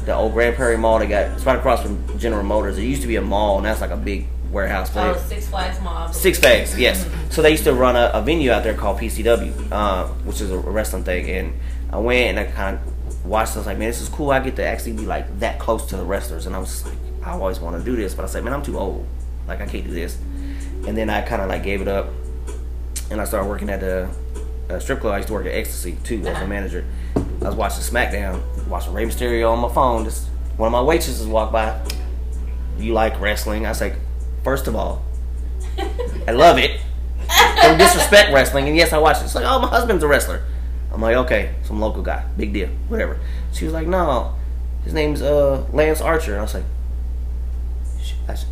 the 0.06 0.14
old 0.16 0.34
Grand 0.34 0.56
Prairie 0.56 0.78
Mall. 0.78 1.00
They 1.00 1.08
got 1.08 1.32
it's 1.32 1.46
right 1.46 1.58
across 1.58 1.82
from 1.82 1.98
General 2.20 2.43
Motors. 2.43 2.78
It 2.78 2.84
used 2.84 3.02
to 3.02 3.08
be 3.08 3.16
a 3.18 3.22
mall, 3.22 3.58
and 3.58 3.66
that's 3.66 3.82
like 3.82 3.89
a 3.91 3.98
big 3.98 4.28
warehouse. 4.56 4.89
Oh, 4.95 5.16
Six 5.28 5.47
Flags 5.49 5.82
Mall. 5.82 6.12
Six 6.14 6.39
Flags, 6.39 6.80
yes. 6.80 7.08
So 7.30 7.41
they 7.41 7.51
used 7.51 7.66
to 7.66 7.74
run 7.74 7.95
a, 7.95 8.10
a 8.14 8.22
venue 8.22 8.49
out 8.51 8.64
there 8.64 8.74
called 8.74 8.97
PCW, 8.99 9.72
uh, 9.72 10.08
which 10.24 10.39
is 10.41 10.49
a 10.49 10.58
wrestling 10.58 11.03
thing. 11.03 11.30
And 11.30 11.60
I 11.91 11.99
went 11.99 12.38
and 12.38 12.39
I 12.39 12.51
kind 12.51 12.80
of 12.80 13.26
watched. 13.26 13.56
I 13.56 13.60
was 13.60 13.68
like, 13.68 13.78
man, 13.78 13.89
this 13.89 14.01
is 14.01 14.10
cool. 14.10 14.32
I 14.32 14.39
get 14.39 14.56
to 14.56 14.66
actually 14.66 14.93
be 14.93 15.06
like 15.06 15.39
that 15.41 15.60
close 15.60 15.86
to 15.88 15.97
the 15.97 16.06
wrestlers. 16.06 16.45
And 16.47 16.56
I 16.56 16.60
was 16.60 16.86
like, 16.86 16.97
I 17.24 17.32
always 17.32 17.60
want 17.60 17.78
to 17.78 17.84
do 17.84 17.95
this, 17.95 18.16
but 18.16 18.24
I 18.24 18.28
said, 18.28 18.43
man, 18.43 18.53
I'm 18.53 18.64
too 18.64 18.80
old. 18.80 19.06
Like 19.47 19.60
I 19.60 19.68
can't 19.68 19.86
do 19.86 19.91
this. 19.91 20.18
And 20.88 20.97
then 20.97 21.10
I 21.10 21.22
kind 21.22 21.41
of 21.41 21.49
like 21.49 21.64
gave 21.64 21.82
it 21.82 21.88
up, 21.88 22.08
and 23.12 23.20
I 23.20 23.26
started 23.26 23.49
working 23.49 23.70
at 23.70 23.80
the 23.80 24.10
uh, 24.70 24.80
strip 24.80 25.01
club. 25.01 25.14
I 25.14 25.18
used 25.18 25.28
to 25.28 25.34
work 25.34 25.45
at 25.45 25.51
Ecstasy 25.53 25.97
too 26.03 26.22
as 26.26 26.41
a 26.41 26.47
manager. 26.47 26.86
I 27.16 27.47
was 27.47 27.56
watching 27.56 27.82
SmackDown, 27.82 28.41
watching 28.68 28.93
Rey 28.93 29.06
Mysterio 29.06 29.51
on 29.51 29.60
my 29.60 29.74
phone. 29.74 30.06
Just 30.06 30.28
one 30.58 30.68
of 30.68 30.72
my 30.72 30.82
waitresses 30.82 31.28
walked 31.28 31.51
by. 31.51 31.80
You 32.78 32.93
like 32.93 33.20
wrestling? 33.20 33.66
I 33.66 33.70
was 33.70 33.82
like, 33.82 33.95
first 34.46 34.68
of 34.68 34.76
all, 34.78 35.04
I 36.26 36.32
love 36.32 36.58
it. 36.58 36.80
Don't 37.62 37.78
disrespect 37.78 38.32
wrestling. 38.32 38.68
And 38.70 38.78
yes, 38.78 38.93
I 38.93 38.98
watch 39.00 39.18
it. 39.18 39.24
It's 39.26 39.36
like, 39.36 39.43
oh, 39.46 39.60
my 39.60 39.68
husband's 39.68 40.04
a 40.04 40.08
wrestler. 40.08 40.41
I'm 40.93 41.02
like, 41.02 41.18
okay, 41.18 41.54
some 41.64 41.82
local 41.82 42.02
guy, 42.02 42.24
big 42.38 42.54
deal, 42.54 42.70
whatever. 42.88 43.20
She 43.52 43.66
was 43.66 43.74
like, 43.74 43.88
no, 43.88 44.36
his 44.86 44.93
name's 44.93 45.22
uh 45.22 45.66
Lance 45.74 46.00
Archer. 46.00 46.32
And 46.32 46.39
I 46.39 46.43
was 46.43 46.54
like, 46.54 46.64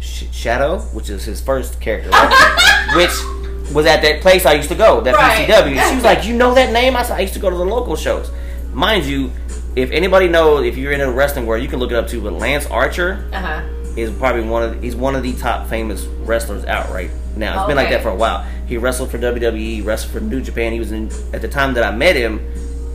Sh- 0.01 0.25
Shadow, 0.31 0.79
which 0.93 1.09
is 1.09 1.23
his 1.25 1.41
first 1.41 1.79
character, 1.81 2.09
right? 2.09 2.93
which 2.95 3.73
was 3.73 3.85
at 3.85 4.01
that 4.01 4.21
place 4.21 4.45
I 4.45 4.53
used 4.53 4.69
to 4.69 4.75
go, 4.75 5.01
that 5.01 5.15
Right. 5.15 5.47
PCW. 5.47 5.89
She 5.89 5.95
was 5.95 6.03
like, 6.03 6.25
you 6.25 6.35
know 6.35 6.53
that 6.53 6.71
name? 6.73 6.95
I 6.95 7.03
said, 7.03 7.17
I 7.17 7.21
used 7.21 7.33
to 7.33 7.39
go 7.39 7.49
to 7.49 7.55
the 7.55 7.65
local 7.65 7.95
shows. 7.95 8.29
Mind 8.73 9.05
you, 9.05 9.31
if 9.75 9.89
anybody 9.91 10.27
knows, 10.27 10.65
if 10.65 10.77
you're 10.77 10.91
in 10.91 11.01
a 11.01 11.11
wrestling 11.11 11.45
world, 11.45 11.63
you 11.63 11.69
can 11.69 11.79
look 11.79 11.91
it 11.91 11.95
up 11.97 12.07
too. 12.07 12.21
But 12.21 12.33
Lance 12.33 12.65
Archer 12.67 13.27
Uh 13.31 13.39
huh. 13.39 13.61
Is 13.95 14.11
probably 14.17 14.41
one 14.43 14.63
of 14.63 14.81
he's 14.81 14.95
one 14.95 15.15
of 15.15 15.23
the 15.23 15.33
top 15.33 15.67
famous 15.67 16.03
wrestlers 16.05 16.65
out 16.65 16.89
right 16.89 17.11
now. 17.35 17.59
It's 17.61 17.67
been 17.67 17.75
like 17.77 17.89
that 17.89 18.01
for 18.01 18.09
a 18.09 18.15
while. 18.15 18.43
He 18.67 18.77
wrestled 18.77 19.11
for 19.11 19.17
WWE, 19.19 19.85
wrestled 19.85 20.13
for 20.13 20.19
New 20.19 20.41
Japan. 20.41 20.71
He 20.73 20.79
was 20.79 20.91
in 20.91 21.11
at 21.33 21.41
the 21.41 21.47
time 21.47 21.73
that 21.75 21.83
I 21.83 21.95
met 21.95 22.15
him, 22.15 22.39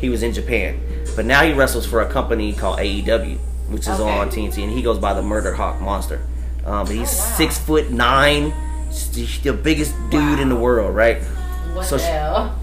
he 0.01 0.09
was 0.09 0.23
in 0.23 0.33
Japan. 0.33 0.81
But 1.17 1.25
now 1.27 1.43
he 1.43 1.53
wrestles 1.53 1.87
for 1.87 2.01
a 2.03 2.09
company 2.09 2.53
called 2.53 2.79
AEW, 2.79 3.39
which 3.69 3.83
is 3.83 3.89
Okay. 4.01 4.03
on 4.19 4.31
TNT, 4.31 4.63
and 4.63 4.73
he 4.73 4.83
goes 4.83 4.99
by 4.99 5.15
the 5.15 5.23
Murder 5.23 5.55
Hawk 5.55 5.81
Monster. 5.81 6.21
Um, 6.65 6.87
but 6.87 6.95
he's 6.95 7.13
Oh, 7.13 7.25
wow. 7.25 7.37
six 7.37 7.59
foot 7.59 7.91
nine, 7.91 8.53
he's 8.89 9.41
the 9.41 9.53
biggest 9.53 9.95
dude 10.11 10.39
in 10.39 10.49
the 10.49 10.57
world, 10.57 10.95
right? 10.95 11.19
What 11.75 11.87
So 11.87 11.97
the 11.97 12.03
she- 12.03 12.09
hell? 12.11 12.55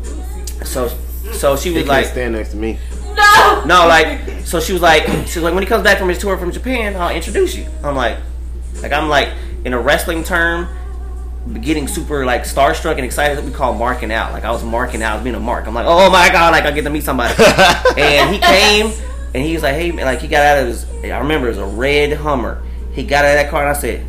So, 0.63 0.89
so 1.33 1.55
she 1.57 1.69
they 1.69 1.81
was 1.81 1.87
can't 1.87 1.87
like, 1.87 2.05
stand 2.05 2.33
next 2.35 2.49
to 2.51 2.57
me. 2.57 2.77
No. 3.15 3.63
no, 3.65 3.87
like, 3.87 4.45
so 4.45 4.59
she 4.59 4.73
was 4.73 4.81
like, 4.81 5.05
she 5.27 5.39
was 5.39 5.43
like, 5.43 5.53
when 5.53 5.63
he 5.63 5.67
comes 5.67 5.83
back 5.83 5.97
from 5.97 6.09
his 6.09 6.17
tour 6.17 6.37
from 6.37 6.51
Japan, 6.51 6.95
I'll 6.95 7.15
introduce 7.15 7.55
you. 7.55 7.67
I'm 7.83 7.95
like, 7.95 8.17
like 8.81 8.91
I'm 8.91 9.09
like, 9.09 9.29
in 9.63 9.73
a 9.73 9.79
wrestling 9.79 10.23
term, 10.23 10.67
getting 11.61 11.87
super 11.87 12.25
like 12.25 12.43
starstruck 12.43 12.95
and 12.95 13.05
excited. 13.05 13.37
That 13.37 13.45
we 13.45 13.51
call 13.51 13.73
marking 13.73 14.11
out. 14.11 14.31
Like 14.31 14.43
I 14.43 14.51
was 14.51 14.63
marking 14.63 15.01
out, 15.01 15.13
I 15.13 15.15
was 15.15 15.23
being 15.23 15.35
a 15.35 15.39
mark. 15.39 15.67
I'm 15.67 15.73
like, 15.73 15.85
oh 15.87 16.09
my 16.09 16.29
god, 16.29 16.51
like 16.51 16.65
I 16.65 16.71
get 16.71 16.83
to 16.83 16.89
meet 16.89 17.03
somebody. 17.03 17.33
and 17.97 18.33
he 18.33 18.39
came 18.39 18.91
and 19.33 19.43
he 19.43 19.53
was 19.53 19.63
like, 19.63 19.75
hey, 19.75 19.91
man, 19.91 20.05
like 20.05 20.19
he 20.21 20.27
got 20.27 20.45
out 20.45 20.63
of 20.63 20.67
his. 20.67 20.85
I 21.03 21.17
remember 21.19 21.47
it 21.47 21.51
was 21.51 21.59
a 21.59 21.65
red 21.65 22.13
Hummer. 22.13 22.61
He 22.93 23.03
got 23.03 23.25
out 23.25 23.31
of 23.31 23.43
that 23.43 23.49
car 23.49 23.61
and 23.61 23.75
I 23.75 23.79
said, 23.79 24.05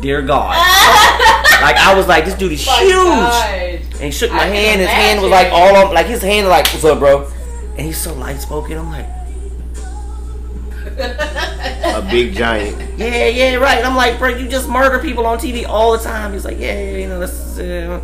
dear 0.00 0.22
God. 0.22 0.50
like 1.62 1.76
I 1.76 1.94
was 1.96 2.06
like, 2.08 2.24
this 2.24 2.34
dude 2.34 2.52
is 2.52 2.66
My 2.66 2.82
huge. 2.82 2.92
God. 2.92 3.60
And 3.92 4.00
he 4.00 4.10
shook 4.10 4.30
my 4.30 4.42
I 4.42 4.46
hand. 4.46 4.80
His 4.80 4.90
hand 4.90 5.22
was 5.22 5.30
like 5.30 5.52
all 5.52 5.76
on, 5.76 5.94
like 5.94 6.06
his 6.06 6.22
hand, 6.22 6.48
like, 6.48 6.66
what's 6.66 6.84
up, 6.84 6.98
bro? 6.98 7.30
And 7.76 7.80
he's 7.80 7.96
so 7.98 8.12
light 8.14 8.40
spoken. 8.40 8.76
I'm 8.78 8.90
like, 8.90 9.06
A 10.98 12.06
big 12.10 12.34
giant. 12.34 12.98
yeah, 12.98 13.26
yeah, 13.28 13.54
right. 13.56 13.84
I'm 13.84 13.96
like, 13.96 14.18
bro, 14.18 14.30
you 14.30 14.48
just 14.48 14.68
murder 14.68 14.98
people 14.98 15.26
on 15.26 15.38
TV 15.38 15.66
all 15.66 15.92
the 15.96 16.02
time. 16.02 16.32
He's 16.32 16.44
like, 16.44 16.58
yeah, 16.58 16.78
yeah, 16.78 16.96
you 16.98 17.08
know, 17.08 17.18
that's. 17.20 17.58
Uh. 17.58 18.00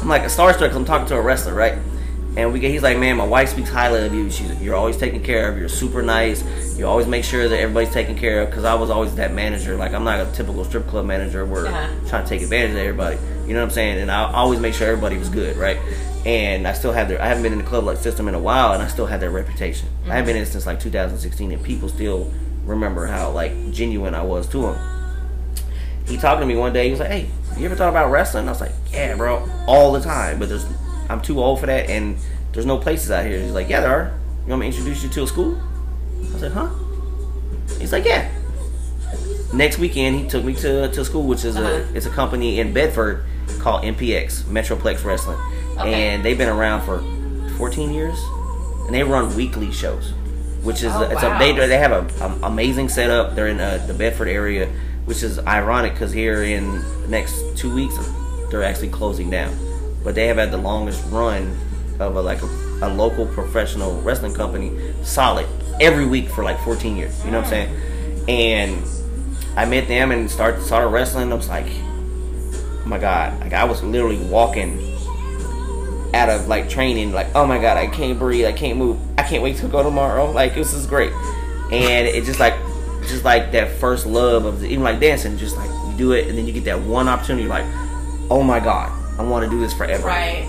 I'm 0.00 0.08
like 0.08 0.22
starstruck. 0.22 0.68
'cause 0.68 0.76
I'm 0.76 0.84
talking 0.86 1.06
to 1.08 1.16
a 1.16 1.20
wrestler, 1.20 1.52
right? 1.52 1.76
And 2.36 2.52
we 2.52 2.60
get, 2.60 2.70
he's 2.70 2.82
like, 2.82 2.96
man, 2.96 3.16
my 3.16 3.26
wife 3.26 3.48
speaks 3.48 3.68
highly 3.70 4.06
of 4.06 4.14
you. 4.14 4.30
She's, 4.30 4.60
you're 4.62 4.76
always 4.76 4.96
taken 4.96 5.20
care 5.22 5.50
of. 5.50 5.58
You're 5.58 5.68
super 5.68 6.00
nice. 6.00 6.44
You 6.78 6.86
always 6.86 7.06
make 7.08 7.24
sure 7.24 7.48
that 7.48 7.58
everybody's 7.58 7.92
taken 7.92 8.16
care 8.16 8.42
of. 8.42 8.50
Because 8.50 8.64
I 8.64 8.74
was 8.74 8.88
always 8.88 9.14
that 9.16 9.32
manager. 9.34 9.74
Like 9.76 9.92
I'm 9.92 10.04
not 10.04 10.20
a 10.20 10.30
typical 10.32 10.64
strip 10.64 10.86
club 10.86 11.06
manager 11.06 11.44
where 11.44 11.66
Uh-huh. 11.66 12.08
trying 12.08 12.22
to 12.22 12.28
take 12.28 12.42
advantage 12.42 12.70
of 12.72 12.76
everybody. 12.78 13.18
You 13.46 13.54
know 13.54 13.60
what 13.60 13.64
I'm 13.66 13.70
saying? 13.70 13.98
And 13.98 14.10
I 14.12 14.32
always 14.32 14.60
make 14.60 14.74
sure 14.74 14.86
everybody 14.88 15.18
was 15.18 15.28
good, 15.28 15.56
right? 15.56 15.78
And 16.24 16.68
I 16.68 16.72
still 16.72 16.92
have 16.92 17.08
their. 17.08 17.20
I 17.20 17.26
haven't 17.26 17.42
been 17.42 17.52
in 17.52 17.58
the 17.58 17.64
club 17.64 17.82
like 17.84 17.96
system 17.96 18.28
in 18.28 18.34
a 18.34 18.38
while, 18.38 18.74
and 18.74 18.82
I 18.82 18.86
still 18.88 19.06
have 19.06 19.20
their 19.20 19.30
reputation. 19.30 19.88
I 20.04 20.10
haven't 20.10 20.26
been 20.26 20.36
in 20.36 20.44
since 20.46 20.66
like 20.66 20.78
2016, 20.78 21.50
and 21.50 21.62
people 21.64 21.88
still 21.88 22.30
remember 22.64 23.06
how 23.06 23.30
like 23.32 23.72
genuine 23.72 24.14
I 24.14 24.22
was 24.22 24.46
to 24.50 24.58
them. 24.62 24.78
He 26.06 26.16
talked 26.18 26.40
to 26.40 26.46
me 26.46 26.56
one 26.56 26.72
day. 26.72 26.84
He 26.84 26.90
was 26.90 27.00
like, 27.00 27.10
"Hey, 27.10 27.26
you 27.56 27.64
ever 27.64 27.74
thought 27.74 27.88
about 27.88 28.10
wrestling?" 28.10 28.46
I 28.48 28.50
was 28.50 28.60
like, 28.60 28.72
"Yeah, 28.92 29.16
bro, 29.16 29.48
all 29.66 29.92
the 29.92 30.00
time." 30.00 30.38
But 30.38 30.48
there's, 30.50 30.66
I'm 31.10 31.20
too 31.20 31.42
old 31.42 31.60
for 31.60 31.66
that, 31.66 31.90
and 31.90 32.16
there's 32.52 32.66
no 32.66 32.78
places 32.78 33.10
out 33.10 33.24
here. 33.26 33.40
He's 33.40 33.52
like, 33.52 33.68
"Yeah, 33.68 33.80
there 33.80 33.90
are. 33.90 34.12
You 34.46 34.50
want 34.50 34.60
me 34.62 34.70
to 34.70 34.76
introduce 34.76 35.02
you 35.02 35.08
to 35.10 35.22
a 35.24 35.26
school?" 35.26 35.60
I 36.34 36.38
said, 36.38 36.52
"Huh?" 36.52 36.68
He's 37.78 37.92
like, 37.92 38.04
"Yeah." 38.04 38.28
Next 39.52 39.78
weekend, 39.78 40.20
he 40.20 40.28
took 40.28 40.44
me 40.44 40.54
to 40.56 40.88
to 40.88 41.04
school, 41.04 41.24
which 41.24 41.44
is 41.44 41.56
Uh-huh. 41.56 41.68
a 41.68 41.96
it's 41.96 42.06
a 42.06 42.10
company 42.10 42.60
in 42.60 42.72
Bedford 42.72 43.24
called 43.58 43.82
MPX 43.84 44.44
Metroplex 44.44 45.04
Wrestling, 45.04 45.38
Okay. 45.78 45.92
and 45.92 46.24
they've 46.24 46.38
been 46.38 46.48
around 46.48 46.82
for 46.82 47.02
14 47.58 47.92
years, 47.92 48.16
and 48.86 48.94
they 48.94 49.02
run 49.02 49.34
weekly 49.34 49.72
shows, 49.72 50.12
which 50.62 50.82
is 50.84 50.92
Oh, 50.94 51.02
it's 51.02 51.22
wow. 51.22 51.34
a 51.36 51.38
they 51.38 51.52
they 51.66 51.78
have 51.78 51.90
a, 51.92 52.06
a 52.24 52.46
amazing 52.46 52.88
setup. 52.88 53.34
They're 53.34 53.48
in 53.48 53.58
uh, 53.60 53.82
the 53.88 53.94
Bedford 53.94 54.28
area, 54.28 54.68
which 55.04 55.22
is 55.24 55.38
ironic 55.40 55.94
because 55.94 56.12
here 56.12 56.44
in 56.44 56.80
the 57.02 57.08
next 57.08 57.34
two 57.56 57.74
weeks 57.74 57.94
they're 58.50 58.62
actually 58.62 58.88
closing 58.90 59.30
down, 59.30 59.50
but 60.02 60.14
they 60.14 60.26
have 60.26 60.36
had 60.36 60.50
the 60.50 60.58
longest 60.58 61.04
run 61.10 61.56
of 61.98 62.16
a 62.16 62.22
like 62.22 62.42
a, 62.42 62.46
a 62.82 62.88
local 62.88 63.26
professional 63.26 64.00
wrestling 64.02 64.34
company, 64.34 64.72
solid 65.02 65.46
every 65.80 66.06
week 66.06 66.28
for 66.28 66.44
like 66.44 66.58
14 66.60 66.96
years. 66.96 67.24
You 67.24 67.30
know 67.30 67.40
what 67.40 67.52
I'm 67.52 67.68
saying? 67.68 68.28
And 68.28 68.84
I 69.56 69.64
met 69.64 69.88
them 69.88 70.12
and 70.12 70.30
started 70.30 70.62
started 70.62 70.88
wrestling. 70.88 71.32
I 71.32 71.34
was 71.34 71.48
like, 71.48 71.66
oh 71.66 72.82
my 72.86 72.98
god! 72.98 73.38
Like 73.40 73.52
I 73.52 73.64
was 73.64 73.82
literally 73.82 74.18
walking 74.26 74.90
out 76.14 76.28
of 76.28 76.48
like 76.48 76.68
training, 76.68 77.12
like 77.12 77.28
oh 77.34 77.46
my 77.46 77.58
god, 77.58 77.76
I 77.76 77.86
can't 77.86 78.18
breathe, 78.18 78.46
I 78.46 78.52
can't 78.52 78.78
move, 78.78 78.98
I 79.18 79.22
can't 79.22 79.42
wait 79.42 79.56
to 79.58 79.68
go 79.68 79.82
tomorrow. 79.82 80.30
Like 80.30 80.54
this 80.54 80.72
is 80.72 80.86
great, 80.86 81.12
and 81.72 82.06
it 82.06 82.24
just 82.24 82.40
like 82.40 82.54
just 83.02 83.24
like 83.24 83.52
that 83.52 83.70
first 83.78 84.06
love 84.06 84.44
of 84.44 84.60
the, 84.60 84.66
even 84.66 84.84
like 84.84 85.00
dancing, 85.00 85.36
just 85.36 85.56
like 85.56 85.70
you 85.70 85.94
do 85.96 86.12
it 86.12 86.28
and 86.28 86.36
then 86.36 86.46
you 86.46 86.52
get 86.52 86.64
that 86.64 86.80
one 86.80 87.08
opportunity, 87.08 87.48
like 87.48 87.64
oh 88.30 88.42
my 88.42 88.60
god, 88.60 88.92
I 89.20 89.22
want 89.22 89.44
to 89.44 89.50
do 89.50 89.60
this 89.60 89.74
forever, 89.74 90.06
Right. 90.06 90.46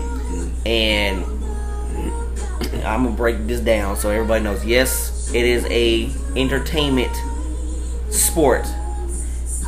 and 0.64 1.24
I'm 2.86 3.04
gonna 3.04 3.10
break 3.10 3.46
this 3.46 3.60
down 3.60 3.96
so 3.96 4.08
everybody 4.08 4.42
knows. 4.42 4.64
Yes, 4.64 5.30
it 5.34 5.44
is 5.44 5.66
a 5.66 6.10
entertainment 6.36 7.14
sport, 8.10 8.66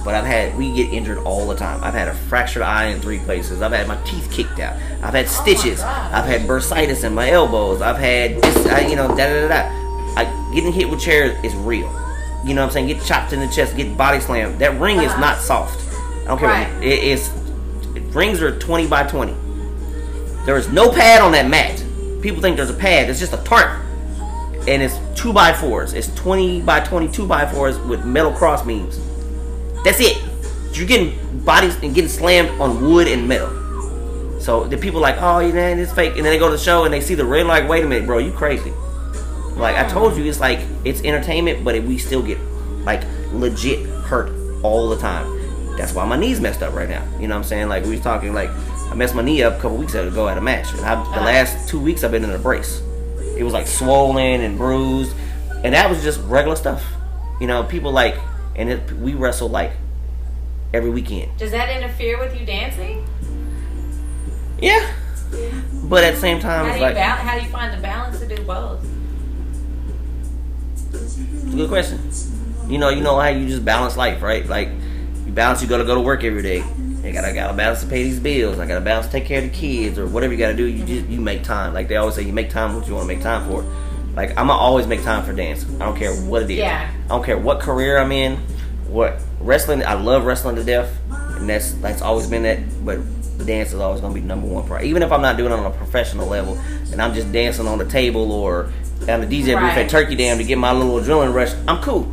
but 0.05 0.15
I've 0.15 0.25
had 0.25 0.57
we 0.57 0.73
get 0.75 0.91
injured 0.91 1.19
all 1.19 1.47
the 1.47 1.55
time. 1.55 1.85
I've 1.85 1.93
had 1.93 2.09
a 2.09 2.15
fractured 2.15 2.63
eye 2.63 2.87
in 2.87 3.01
three 3.01 3.19
places. 3.19 3.61
I've 3.61 3.73
had 3.73 3.87
my 3.87 3.97
teeth 4.07 4.31
kicked 4.31 4.59
out. 4.59 4.75
I've 5.03 5.13
had 5.15 5.29
stitches. 5.29 5.81
God. 5.81 6.13
I've 6.13 6.25
had 6.25 6.43
bursitis 6.49 7.05
in 7.05 7.15
my 7.15 7.31
elbows. 7.31 7.83
I've 7.83 7.99
had 7.99 8.41
this, 8.41 8.67
I, 8.69 8.87
you 8.87 8.97
know, 8.97 9.09
da 9.09 9.17
da 9.17 9.47
da 9.47 9.49
da. 9.49 9.71
I, 10.17 10.51
getting 10.55 10.73
hit 10.73 10.89
with 10.89 11.01
chairs 11.01 11.37
is 11.45 11.55
real. 11.57 11.91
You 12.45 12.55
know 12.55 12.63
what 12.63 12.69
I'm 12.69 12.73
saying? 12.73 12.87
Get 12.87 13.03
chopped 13.05 13.35
in 13.35 13.41
the 13.41 13.49
chest, 13.49 13.77
get 13.77 13.97
body 13.99 14.21
slammed. 14.21 14.59
That 14.61 14.81
ring 14.81 14.99
is 15.01 15.11
Uh-huh. 15.13 15.21
not 15.21 15.39
soft. 15.41 15.79
I 16.25 16.29
don't 16.29 16.39
care. 16.39 16.49
Right. 16.49 16.69
It 16.83 17.03
is. 17.05 17.29
Rings 18.15 18.41
are 18.41 18.57
20 18.57 18.87
by 18.87 19.03
20. 19.03 19.35
There 20.47 20.57
is 20.57 20.69
no 20.69 20.91
pad 20.91 21.21
on 21.21 21.33
that 21.33 21.49
mat. 21.49 21.83
People 22.23 22.41
think 22.41 22.57
there's 22.57 22.71
a 22.71 22.75
pad. 22.75 23.11
It's 23.11 23.19
just 23.19 23.33
a 23.33 23.39
tarp. 23.39 23.83
And 24.67 24.83
it's 24.83 24.99
2 25.21 25.33
by 25.33 25.53
4s 25.53 25.93
It's 25.95 26.15
20 26.15 26.63
by 26.63 26.81
20 26.81 27.09
2 27.09 27.27
by 27.27 27.45
4s 27.45 27.87
with 27.87 28.05
metal 28.05 28.33
cross 28.33 28.65
beams. 28.65 29.01
That's 29.85 30.01
it. 30.01 30.23
You're 30.73 30.87
getting 30.87 31.19
bodies 31.45 31.75
and 31.83 31.95
getting 31.95 32.09
slammed 32.09 32.61
on 32.61 32.81
wood 32.81 33.09
and 33.09 33.29
metal. 33.29 34.41
So 34.41 34.65
the 34.65 34.77
people 34.77 35.01
like, 35.01 35.17
oh, 35.19 35.41
you 35.41 35.53
man, 35.53 35.79
it's 35.79 35.93
fake. 35.93 36.17
And 36.17 36.25
then 36.25 36.33
they 36.33 36.39
go 36.39 36.47
to 36.47 36.57
the 36.57 36.63
show 36.63 36.85
and 36.85 36.95
they 36.95 37.01
see 37.01 37.15
the 37.15 37.25
ring, 37.25 37.47
like, 37.47 37.69
wait 37.69 37.85
a 37.85 37.89
minute, 37.89 38.07
bro, 38.07 38.19
you 38.19 38.31
crazy. 38.33 38.73
Like, 39.57 39.77
I 39.77 39.89
told 39.89 40.17
you, 40.17 40.25
it's 40.25 40.41
like, 40.41 40.61
it's 40.85 41.01
entertainment, 41.03 41.65
but 41.65 41.81
we 41.85 41.99
still 41.99 42.23
get, 42.23 42.39
like, 42.85 43.03
legit 43.33 43.87
hurt 43.87 44.31
all 44.63 44.89
the 44.89 44.99
time. 44.99 45.44
That's 45.77 45.93
why 45.93 46.05
my 46.07 46.17
knee's 46.17 46.41
messed 46.41 46.63
up 46.63 46.73
right 46.75 46.89
now. 46.89 47.05
You 47.19 47.27
know 47.27 47.35
what 47.35 47.43
I'm 47.43 47.45
saying? 47.45 47.69
Like, 47.69 47.85
we 47.85 47.91
was 47.91 48.01
talking, 48.01 48.33
like, 48.33 48.51
I 48.51 48.95
messed 48.95 49.15
my 49.15 49.23
knee 49.23 49.43
up 49.43 49.55
a 49.55 49.61
couple 49.61 49.77
weeks 49.77 49.95
ago 49.95 50.29
at 50.29 50.39
a 50.39 50.41
match. 50.41 50.73
And 50.73 50.81
I, 50.81 50.95
the 50.95 51.01
uh-huh. 51.01 51.25
last 51.25 51.69
two 51.69 51.81
weeks, 51.81 52.05
I've 52.05 52.13
been 52.13 52.25
in 52.25 52.31
a 52.31 52.39
brace. 52.39 52.81
It 53.37 53.43
was, 53.43 53.53
like, 53.53 53.67
swollen 53.67 54.41
and 54.41 54.57
bruised. 54.57 55.15
And 55.65 55.75
that 55.75 55.91
was 55.91 56.03
just 56.03 56.21
regular 56.23 56.57
stuff. 56.57 56.85
You 57.41 57.47
know, 57.47 57.65
people 57.65 57.91
like, 57.91 58.17
and 58.55 58.71
it, 58.71 58.93
we 58.93 59.15
wrestle, 59.15 59.49
like, 59.49 59.73
every 60.73 60.91
weekend. 60.91 61.37
Does 61.39 61.51
that 61.51 61.69
interfere 61.71 62.19
with 62.19 62.39
you 62.39 62.47
dancing? 62.47 63.07
Yeah. 64.61 64.93
But 65.85 66.05
at 66.05 66.15
the 66.15 66.21
same 66.21 66.39
time, 66.39 66.67
How 66.67 66.73
do 66.73 66.79
you 66.79 66.85
like, 66.85 66.95
bal- 66.95 67.17
How 67.17 67.39
do 67.39 67.45
you 67.45 67.51
find 67.51 67.77
the 67.77 67.83
balance 67.83 68.21
to 68.21 68.29
do 68.29 68.43
both? 68.45 68.87
Good 71.51 71.69
question. 71.69 71.99
You 72.69 72.79
know, 72.79 72.89
you 72.89 73.03
know 73.03 73.19
how 73.19 73.29
you 73.29 73.47
just 73.47 73.65
balance 73.65 73.97
life, 73.97 74.23
right? 74.23 74.47
Like 74.47 74.71
balance, 75.35 75.63
you 75.63 75.69
gotta 75.69 75.85
go 75.85 75.95
to 75.95 76.01
work 76.01 76.25
every 76.25 76.43
day. 76.43 76.65
You 77.05 77.13
gotta 77.13 77.33
gotta 77.35 77.53
balance 77.55 77.83
to 77.83 77.87
pay 77.87 78.03
these 78.05 78.19
bills. 78.21 78.59
I 78.59 78.67
gotta 78.67 78.81
balance 78.81 79.07
to 79.07 79.13
take 79.13 79.27
care 79.27 79.39
of 79.43 79.45
the 79.45 79.57
kids 79.57 79.99
or 79.99 80.07
whatever 80.07 80.33
you 80.33 80.39
gotta 80.39 80.55
do. 80.57 80.65
You 80.65 80.85
just 80.85 81.07
you 81.09 81.21
make 81.21 81.43
time. 81.43 81.75
Like 81.75 81.89
they 81.89 81.97
always 81.97 82.15
say, 82.15 82.23
you 82.23 82.33
make 82.33 82.51
time 82.51 82.75
what 82.75 82.87
you 82.87 82.95
want 82.95 83.09
to 83.09 83.15
make 83.15 83.23
time 83.23 83.49
for. 83.51 83.63
Like 84.15 84.31
I'm 84.31 84.47
gonna 84.47 84.53
always 84.55 84.87
make 84.87 85.03
time 85.03 85.25
for 85.25 85.33
dance. 85.33 85.67
I 85.81 85.85
don't 85.87 85.97
care 85.97 86.15
what 86.15 86.43
it 86.43 86.51
is. 86.51 86.59
Yeah. 86.59 86.91
I 87.05 87.09
don't 87.09 87.25
care 87.25 87.37
what 87.39 87.61
career 87.61 87.99
I'm 87.99 88.13
in. 88.13 88.37
What 88.89 89.21
wrestling? 89.41 89.85
I 89.85 89.95
love 89.95 90.25
wrestling 90.25 90.57
to 90.57 90.65
death, 90.65 90.97
and 91.11 91.49
that's 91.49 91.73
that's 91.75 92.01
always 92.01 92.27
been 92.29 92.45
that. 92.45 92.61
But 92.85 93.01
dance 93.45 93.73
is 93.73 93.81
always 93.81 94.01
gonna 94.01 94.15
be 94.15 94.21
number 94.21 94.47
one 94.47 94.65
priority. 94.67 94.89
Even 94.89 95.03
if 95.03 95.11
I'm 95.13 95.21
not 95.21 95.37
doing 95.37 95.53
it 95.53 95.59
on 95.59 95.67
a 95.67 95.77
professional 95.77 96.27
level, 96.29 96.57
and 96.93 97.03
I'm 97.03 97.13
just 97.13 97.33
dancing 97.33 97.67
on 97.67 97.79
the 97.79 97.85
table 97.85 98.31
or 98.33 98.71
on 99.09 99.21
the 99.21 99.27
DJ 99.27 99.47
booth 99.55 99.57
Right. 99.57 99.79
at 99.79 99.91
Turkey 99.91 100.15
Dam 100.15 100.39
to 100.39 100.45
get 100.45 100.57
my 100.59 100.73
little 100.73 100.99
adrenaline 101.01 101.35
rush, 101.35 101.53
I'm 101.69 101.83
cool. 101.83 102.09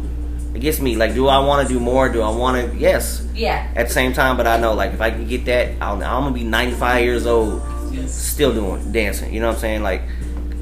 It 0.54 0.60
gets 0.60 0.82
me 0.82 0.96
like, 0.98 1.14
do 1.14 1.28
I 1.28 1.40
want 1.40 1.68
to 1.68 1.74
do 1.74 1.80
more? 1.80 2.10
Do 2.10 2.22
I 2.22 2.30
want 2.30 2.72
to? 2.72 2.78
Yes. 2.78 3.26
Yeah. 3.34 3.72
At 3.76 3.88
the 3.88 3.94
same 3.94 4.12
time, 4.14 4.36
but 4.38 4.48
I 4.48 4.58
know 4.58 4.74
like 4.74 4.94
if 4.94 5.00
I 5.02 5.10
can 5.10 5.26
get 5.28 5.46
that, 5.46 5.82
I'll, 5.82 5.94
I'm 5.96 6.24
gonna 6.24 6.32
be 6.34 6.44
95 6.44 7.04
years 7.04 7.26
old, 7.26 7.62
still 8.10 8.54
doing 8.54 8.92
dancing. 8.92 9.34
You 9.34 9.40
know 9.40 9.48
what 9.48 9.56
I'm 9.56 9.62
saying? 9.62 9.84
Like, 9.84 10.02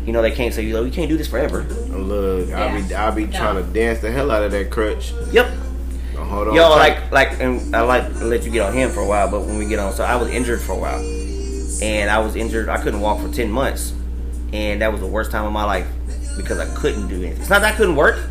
you 0.06 0.14
know 0.14 0.22
they 0.22 0.32
can't 0.32 0.54
say 0.54 0.64
you 0.64 0.74
know, 0.74 0.84
you 0.84 0.92
can't 0.92 1.10
do 1.10 1.18
this 1.18 1.28
forever. 1.28 1.64
Look, 1.64 2.52
I'll 2.52 2.82
be 2.88 2.94
I'll 2.96 3.16
be 3.16 3.28
trying 3.28 3.56
to 3.56 3.74
dance 3.74 4.00
the 4.00 4.12
hell 4.12 4.32
out 4.32 4.44
of 4.44 4.52
that 4.52 4.70
crutch. 4.70 5.12
Yep. 5.32 5.52
Now, 6.14 6.24
Hold 6.24 6.48
on. 6.50 6.56
Yo, 6.56 6.62
tight. 6.70 7.12
like, 7.12 7.12
like, 7.12 7.40
and 7.42 7.76
I 7.76 7.82
like 7.82 8.08
to 8.20 8.26
let 8.26 8.44
you 8.44 8.52
get 8.52 8.62
on 8.62 8.74
him 8.74 8.92
for 8.92 9.02
a 9.02 9.08
while, 9.08 9.30
but 9.30 9.42
when 9.42 9.58
we 9.58 9.68
get 9.68 9.80
on, 9.80 9.94
so 9.94 10.04
I 10.04 10.16
was 10.16 10.30
injured 10.30 10.62
for 10.62 10.74
a 10.74 10.78
while, 10.78 11.00
and 11.82 12.10
I 12.10 12.20
was 12.20 12.36
injured. 12.36 12.70
I 12.70 12.82
couldn't 12.82 13.02
walk 13.02 13.22
for 13.22 13.32
ten 13.34 13.52
months, 13.52 13.94
and 14.54 14.82
that 14.82 14.92
was 14.92 15.02
the 15.02 15.08
worst 15.08 15.32
time 15.32 15.46
of 15.46 15.52
my 15.52 15.64
life 15.64 15.88
because 16.38 16.60
I 16.60 16.74
couldn't 16.76 17.08
do 17.08 17.16
anything. 17.24 17.42
It's 17.42 17.50
not 17.50 17.62
that 17.62 17.74
I 17.74 17.78
couldn't 17.78 17.96
work. 17.96 18.29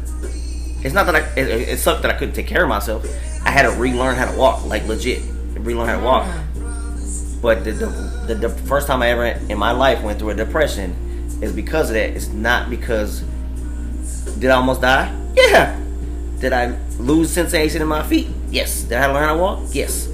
It's 0.89 0.95
not 0.95 1.05
that 1.05 1.17
I. 1.17 1.21
It, 1.39 1.69
it 1.69 1.79
sucked 1.79 2.01
that 2.01 2.11
I 2.11 2.19
couldn't 2.19 2.35
take 2.35 2.47
care 2.47 2.63
of 2.63 2.69
myself. 2.71 3.05
I 3.45 3.51
had 3.51 3.71
to 3.71 3.79
relearn 3.79 4.17
how 4.17 4.31
to 4.31 4.35
walk, 4.39 4.65
like 4.65 4.87
legit, 4.87 5.23
relearn 5.59 5.87
how 5.87 5.99
to 5.99 6.03
walk. 6.03 6.25
Ah. 6.27 6.45
But 7.43 7.63
the, 7.65 7.73
the, 7.73 7.87
the, 8.27 8.35
the 8.35 8.49
first 8.49 8.87
time 8.87 9.03
I 9.03 9.11
ever 9.11 9.27
in 9.27 9.59
my 9.59 9.73
life 9.73 10.03
went 10.03 10.19
through 10.19 10.31
a 10.31 10.35
depression 10.35 10.93
is 11.43 11.53
because 11.53 11.91
of 11.91 11.95
that. 11.95 12.09
It's 12.17 12.29
not 12.29 12.71
because 12.71 13.21
did 14.39 14.51
I 14.51 14.57
almost 14.57 14.81
die? 14.81 15.15
Yeah. 15.37 15.79
Did 16.41 16.55
I 16.55 16.75
lose 16.99 17.31
sensation 17.31 17.83
in 17.83 17.89
my 17.89 18.03
feet? 18.03 18.29
Yes. 18.51 18.85
Did 18.85 18.97
I 18.97 19.09
learn 19.09 19.25
how 19.25 19.35
to 19.35 19.41
walk? 19.43 19.69
Yes. 19.73 20.07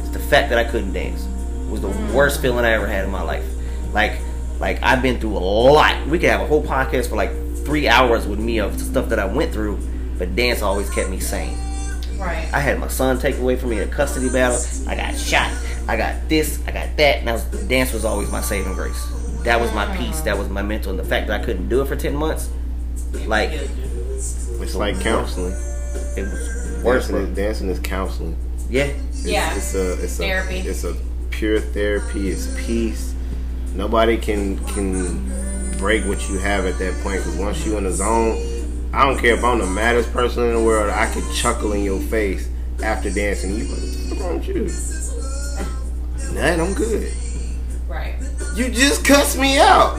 It's 0.00 0.10
the 0.10 0.18
fact 0.18 0.50
that 0.50 0.58
I 0.58 0.64
couldn't 0.64 0.92
dance. 0.92 1.24
It 1.24 1.70
was 1.70 1.80
the 1.80 1.88
mm. 1.88 2.12
worst 2.12 2.42
feeling 2.42 2.66
I 2.66 2.72
ever 2.72 2.86
had 2.86 3.06
in 3.06 3.10
my 3.10 3.22
life. 3.22 3.46
Like, 3.94 4.18
like 4.60 4.78
I've 4.82 5.00
been 5.00 5.18
through 5.18 5.38
a 5.38 5.40
lot. 5.40 6.06
We 6.06 6.18
could 6.18 6.28
have 6.28 6.42
a 6.42 6.46
whole 6.46 6.62
podcast 6.62 7.08
for 7.08 7.16
like 7.16 7.30
three 7.64 7.88
hours 7.88 8.26
with 8.26 8.38
me 8.38 8.58
of 8.58 8.78
stuff 8.78 9.08
that 9.08 9.18
I 9.18 9.24
went 9.24 9.54
through, 9.54 9.78
but 10.18 10.34
dance 10.34 10.62
always 10.62 10.90
kept 10.90 11.10
me 11.10 11.20
sane. 11.20 11.56
Right. 12.18 12.48
I 12.52 12.58
had 12.58 12.80
my 12.80 12.88
son 12.88 13.18
taken 13.18 13.42
away 13.42 13.56
from 13.56 13.70
me 13.70 13.80
in 13.80 13.88
a 13.88 13.92
custody 13.92 14.28
battle. 14.28 14.58
I 14.88 14.96
got 14.96 15.16
shot. 15.16 15.52
I 15.86 15.96
got 15.96 16.28
this. 16.28 16.60
I 16.66 16.72
got 16.72 16.96
that. 16.96 17.20
And 17.20 17.30
I 17.30 17.32
was, 17.34 17.44
dance 17.68 17.92
was 17.92 18.04
always 18.04 18.30
my 18.30 18.40
saving 18.40 18.74
grace. 18.74 19.06
That 19.44 19.60
was 19.60 19.72
my 19.72 19.86
mm-hmm. 19.86 20.04
peace. 20.04 20.20
That 20.22 20.36
was 20.36 20.48
my 20.48 20.62
mental. 20.62 20.90
And 20.90 20.98
the 20.98 21.04
fact 21.04 21.28
that 21.28 21.40
I 21.40 21.44
couldn't 21.44 21.68
do 21.68 21.80
it 21.80 21.86
for 21.86 21.96
ten 21.96 22.14
months, 22.14 22.50
like 23.26 23.50
it's 23.52 24.74
like 24.74 25.00
counseling. 25.00 25.52
it 26.16 26.22
was 26.22 26.82
worse. 26.84 27.08
Dancing 27.08 27.28
is, 27.28 27.36
dancing 27.36 27.68
is 27.70 27.78
counseling. 27.78 28.36
Yeah, 28.68 28.84
It's, 28.84 29.24
Yeah. 29.24 29.56
It's 29.56 29.74
a 29.74 30.02
it's 30.02 30.16
Therapy. 30.16 30.58
a 30.58 30.70
it's 30.70 30.84
a 30.84 30.96
pure 31.30 31.60
therapy. 31.60 32.30
It's 32.30 32.48
peace. 32.66 33.14
Nobody 33.74 34.18
can 34.18 34.58
can 34.66 35.24
break 35.78 36.04
what 36.04 36.28
you 36.28 36.38
have 36.38 36.66
at 36.66 36.78
that 36.78 36.94
point. 37.02 37.24
Because 37.24 37.36
once 37.36 37.64
you're 37.64 37.78
in 37.78 37.84
the 37.84 37.92
zone, 37.92 38.36
I 38.92 39.04
don't 39.06 39.18
care 39.18 39.34
if 39.34 39.44
I'm 39.44 39.58
the 39.58 39.66
maddest 39.66 40.12
person 40.12 40.44
in 40.44 40.54
the 40.54 40.62
world. 40.62 40.90
I 40.90 41.10
can 41.12 41.22
chuckle 41.34 41.72
in 41.72 41.84
your 41.84 42.00
face 42.00 42.48
after 42.82 43.10
dancing. 43.10 43.54
You 43.54 43.64
like, 43.64 43.70
what's 43.70 44.20
wrong 44.20 44.38
with 44.38 44.48
you? 44.48 44.64
Nothing. 46.34 46.60
I'm 46.60 46.74
good. 46.74 47.12
Right. 47.86 48.14
Right. 48.18 48.56
You 48.56 48.68
just 48.70 49.04
cussed 49.04 49.38
me 49.38 49.58
out. 49.58 49.98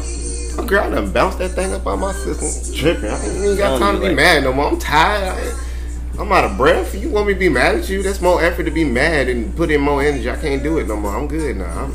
Oh, 0.58 0.66
girl, 0.68 0.84
I 0.84 0.90
done 0.90 1.12
bounced 1.12 1.38
that 1.40 1.50
thing 1.50 1.74
up 1.74 1.86
on 1.88 2.00
my 2.00 2.12
system. 2.14 2.76
Tripping. 2.76 3.10
I 3.10 3.24
ain't 3.24 3.38
even 3.38 3.58
got 3.58 3.80
time 3.80 3.96
to 3.96 4.02
be 4.02 4.08
like- 4.08 4.16
mad 4.16 4.44
no 4.44 4.54
more. 4.54 4.68
I'm 4.68 4.80
tired. 4.80 5.54
I, 6.18 6.22
I'm 6.22 6.32
out 6.32 6.44
of 6.44 6.58
breath. 6.58 6.94
You 6.96 7.10
want 7.10 7.28
me 7.28 7.34
to 7.34 7.40
be 7.40 7.48
mad 7.50 7.76
at 7.76 7.88
you? 7.90 8.04
That's 8.04 8.20
more 8.22 8.44
effort 8.44 8.64
to 8.64 8.72
be 8.72 8.84
mad 8.84 9.30
and 9.30 9.56
put 9.56 9.72
in 9.72 9.80
more 9.82 10.02
energy. 10.02 10.30
I 10.30 10.36
can't 10.36 10.62
do 10.62 10.78
it 10.80 10.88
no 10.88 10.98
more. 10.98 11.16
I'm 11.16 11.28
good 11.28 11.56
now. 11.58 11.66
I'm, 11.86 11.94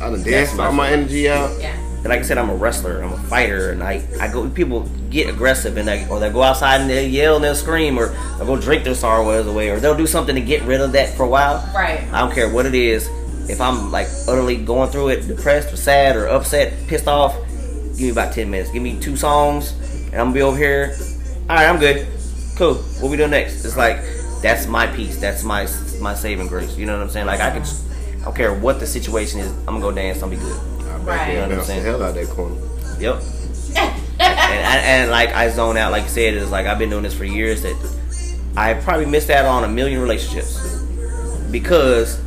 I 0.00 0.10
done 0.10 0.22
danced 0.22 0.56
my 0.56 0.66
all 0.66 0.72
my 0.72 0.88
energy 0.90 1.28
out. 1.28 1.50
Yeah. 1.60 1.74
And 1.98 2.06
like 2.06 2.20
I 2.20 2.22
said, 2.22 2.38
I'm 2.38 2.48
a 2.48 2.54
wrestler. 2.54 3.02
I'm 3.02 3.12
a 3.12 3.18
fighter, 3.18 3.72
and 3.72 3.82
I, 3.82 4.02
I 4.20 4.28
go. 4.32 4.48
People 4.48 4.88
get 5.10 5.28
aggressive, 5.28 5.76
and 5.76 5.86
they 5.88 6.06
or 6.08 6.18
they 6.20 6.30
go 6.30 6.42
outside 6.42 6.80
and 6.80 6.90
they 6.90 7.06
yell 7.08 7.36
and 7.36 7.44
they'll 7.44 7.54
scream, 7.54 7.98
or 7.98 8.08
they'll 8.36 8.46
go 8.46 8.56
drink 8.60 8.84
their 8.84 8.94
sorrows 8.94 9.46
away, 9.46 9.70
or 9.70 9.80
they'll 9.80 9.96
do 9.96 10.06
something 10.06 10.34
to 10.34 10.40
get 10.40 10.62
rid 10.62 10.80
of 10.80 10.92
that 10.92 11.16
for 11.16 11.22
a 11.24 11.28
while. 11.28 11.56
Right. 11.74 12.00
I 12.12 12.20
don't 12.20 12.32
care 12.34 12.48
what 12.52 12.66
it 12.66 12.74
is. 12.74 13.08
If 13.48 13.60
I'm 13.60 13.90
like 13.90 14.08
utterly 14.26 14.56
going 14.56 14.90
through 14.90 15.08
it, 15.08 15.26
depressed 15.26 15.72
or 15.72 15.76
sad 15.76 16.16
or 16.16 16.26
upset, 16.28 16.74
pissed 16.86 17.08
off, 17.08 17.34
give 17.92 18.00
me 18.00 18.10
about 18.10 18.32
ten 18.32 18.50
minutes. 18.50 18.70
Give 18.70 18.82
me 18.82 18.98
two 19.00 19.16
songs, 19.16 19.72
and 20.12 20.16
I'm 20.16 20.26
gonna 20.28 20.32
be 20.34 20.42
over 20.42 20.56
here. 20.56 20.94
All 21.48 21.56
right, 21.56 21.66
I'm 21.66 21.78
good. 21.78 22.06
Cool. 22.56 22.74
What 22.74 23.10
we 23.10 23.16
doing 23.16 23.30
next? 23.30 23.64
It's 23.64 23.76
like 23.76 23.98
that's 24.42 24.66
my 24.66 24.86
peace. 24.88 25.18
That's 25.18 25.44
my 25.44 25.66
my 26.00 26.14
saving 26.14 26.48
grace. 26.48 26.76
You 26.76 26.84
know 26.86 26.96
what 26.96 27.02
I'm 27.04 27.10
saying? 27.10 27.26
Like 27.26 27.40
I 27.40 27.50
can. 27.50 27.62
I 28.20 28.24
don't 28.24 28.36
care 28.36 28.52
what 28.52 28.80
the 28.80 28.86
situation 28.86 29.40
is. 29.40 29.50
I'm 29.60 29.66
gonna 29.66 29.80
go 29.80 29.92
dance. 29.92 30.22
I'll 30.22 30.28
be 30.28 30.36
good. 30.36 30.60
I 30.60 30.98
bet 30.98 31.06
Right. 31.06 31.26
they 31.26 31.32
You 31.34 31.38
know 31.38 31.42
what 31.42 31.50
I'm 31.52 31.56
bounced 31.56 31.66
the 31.68 31.72
saying? 31.74 31.84
hell 31.84 32.02
out 32.02 32.14
that 32.14 32.28
corner. 32.28 32.56
Yep. 33.00 33.22
and, 34.20 34.38
and, 34.38 34.86
and 35.02 35.10
like 35.10 35.30
I 35.30 35.48
zone 35.50 35.76
out, 35.76 35.92
like 35.92 36.04
you 36.04 36.08
said, 36.08 36.34
it's 36.34 36.50
like 36.50 36.66
I've 36.66 36.78
been 36.78 36.90
doing 36.90 37.02
this 37.02 37.14
for 37.14 37.24
years. 37.24 37.62
That 37.62 37.76
I 38.56 38.74
probably 38.74 39.06
missed 39.06 39.30
out 39.30 39.44
on 39.44 39.64
a 39.64 39.68
million 39.68 40.00
relationships 40.00 40.82
because 41.50 42.20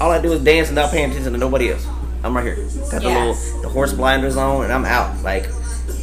all 0.00 0.10
I 0.10 0.20
do 0.20 0.32
is 0.32 0.42
dance 0.42 0.68
and 0.68 0.76
not 0.76 0.90
paying 0.90 1.10
attention 1.10 1.32
to 1.32 1.38
nobody 1.38 1.72
else. 1.72 1.86
I'm 2.22 2.36
right 2.36 2.44
here, 2.44 2.56
got 2.90 3.02
the 3.02 3.08
Yeah. 3.08 3.18
little 3.26 3.62
the 3.62 3.68
horse 3.68 3.92
blinders 3.92 4.36
on, 4.36 4.64
and 4.64 4.72
I'm 4.72 4.84
out. 4.84 5.22
Like 5.22 5.46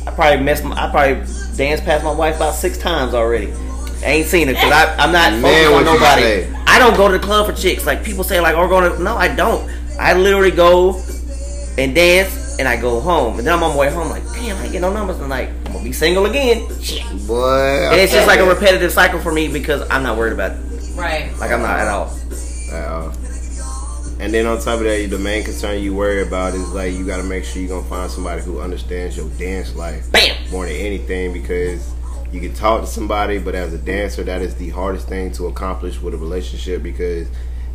I 0.08 0.12
probably 0.12 0.44
missed. 0.44 0.64
My, 0.64 0.88
I 0.88 0.90
probably 0.90 1.16
danced 1.56 1.84
past 1.86 2.04
my 2.04 2.12
wife 2.14 2.38
about 2.38 2.56
six 2.56 2.78
times 2.78 3.14
already. 3.14 3.52
I 4.04 4.10
ain't 4.12 4.28
seen 4.28 4.48
it 4.50 4.54
because 4.54 4.72
I'm 5.00 5.12
not 5.12 5.34
Man, 5.34 5.42
focused 5.42 5.74
on 5.76 5.86
nobody. 5.86 6.48
I 6.68 6.80
don't 6.80 6.96
go 6.96 7.08
to 7.08 7.18
the 7.18 7.24
club 7.24 7.48
for 7.48 7.54
chicks. 7.54 7.86
Like 7.86 8.04
people 8.04 8.24
say, 8.24 8.40
like, 8.40 8.56
"Oh, 8.56 8.60
we're 8.62 8.68
going 8.68 8.92
to." 8.92 9.02
No, 9.02 9.16
I 9.18 9.28
don't. 9.28 9.70
I 10.00 10.14
literally 10.14 10.52
go 10.52 11.02
and 11.80 11.96
dance, 11.96 12.47
and 12.60 12.68
I 12.68 12.80
go 12.80 13.00
home, 13.00 13.38
and 13.38 13.48
then 13.48 13.54
I'm 13.54 13.64
on 13.64 13.72
my 13.72 13.78
way 13.78 13.90
home. 13.90 14.10
Like, 14.10 14.24
damn, 14.34 14.58
I 14.58 14.64
ain't 14.64 14.72
get 14.72 14.82
no 14.82 14.92
numbers 14.92 15.18
tonight. 15.18 15.50
I'm 15.66 15.74
gonna 15.74 15.84
be 15.84 15.94
single 15.94 16.26
again. 16.26 16.68
Shit. 16.82 17.04
Boy, 17.28 17.90
And 17.92 18.00
it's 18.00 18.12
just 18.12 18.28
like 18.28 18.40
a 18.40 18.48
repetitive 18.48 18.92
cycle 18.92 19.20
for 19.20 19.32
me 19.32 19.48
because 19.48 19.88
I'm 19.90 20.04
not 20.04 20.18
worried 20.18 20.34
about 20.34 20.52
it. 20.52 20.58
Right. 20.96 21.32
Like 21.40 21.52
I'm 21.52 21.62
not 21.62 21.80
at 21.80 21.88
all. 21.88 22.14
Uh, 22.72 23.14
and 24.20 24.34
then 24.34 24.48
on 24.48 24.58
top 24.58 24.80
of 24.80 24.86
that, 24.86 25.08
the 25.10 25.20
main 25.20 25.44
concern 25.44 25.82
you 25.82 25.96
worry 25.96 26.24
about 26.24 26.56
is 26.56 26.74
like 26.74 26.94
you 26.94 27.06
got 27.06 27.18
to 27.18 27.24
make 27.24 27.44
sure 27.44 27.62
you're 27.62 27.70
gonna 27.70 27.88
find 27.88 28.10
somebody 28.10 28.42
who 28.42 28.60
understands 28.60 29.16
your 29.16 29.30
dance 29.32 29.76
life 29.76 30.12
Bam. 30.12 30.36
more 30.52 30.66
than 30.66 30.76
anything 30.76 31.34
because 31.34 31.94
you 32.32 32.42
can 32.42 32.54
talk 32.54 32.82
to 32.82 32.88
somebody, 32.88 33.38
but 33.38 33.56
as 33.56 33.74
a 33.74 33.78
dancer, 33.78 34.24
that 34.24 34.42
is 34.42 34.56
the 34.56 34.70
hardest 34.70 35.08
thing 35.08 35.32
to 35.34 35.48
accomplish 35.48 36.02
with 36.02 36.14
a 36.14 36.18
relationship 36.18 36.84
because 36.84 37.28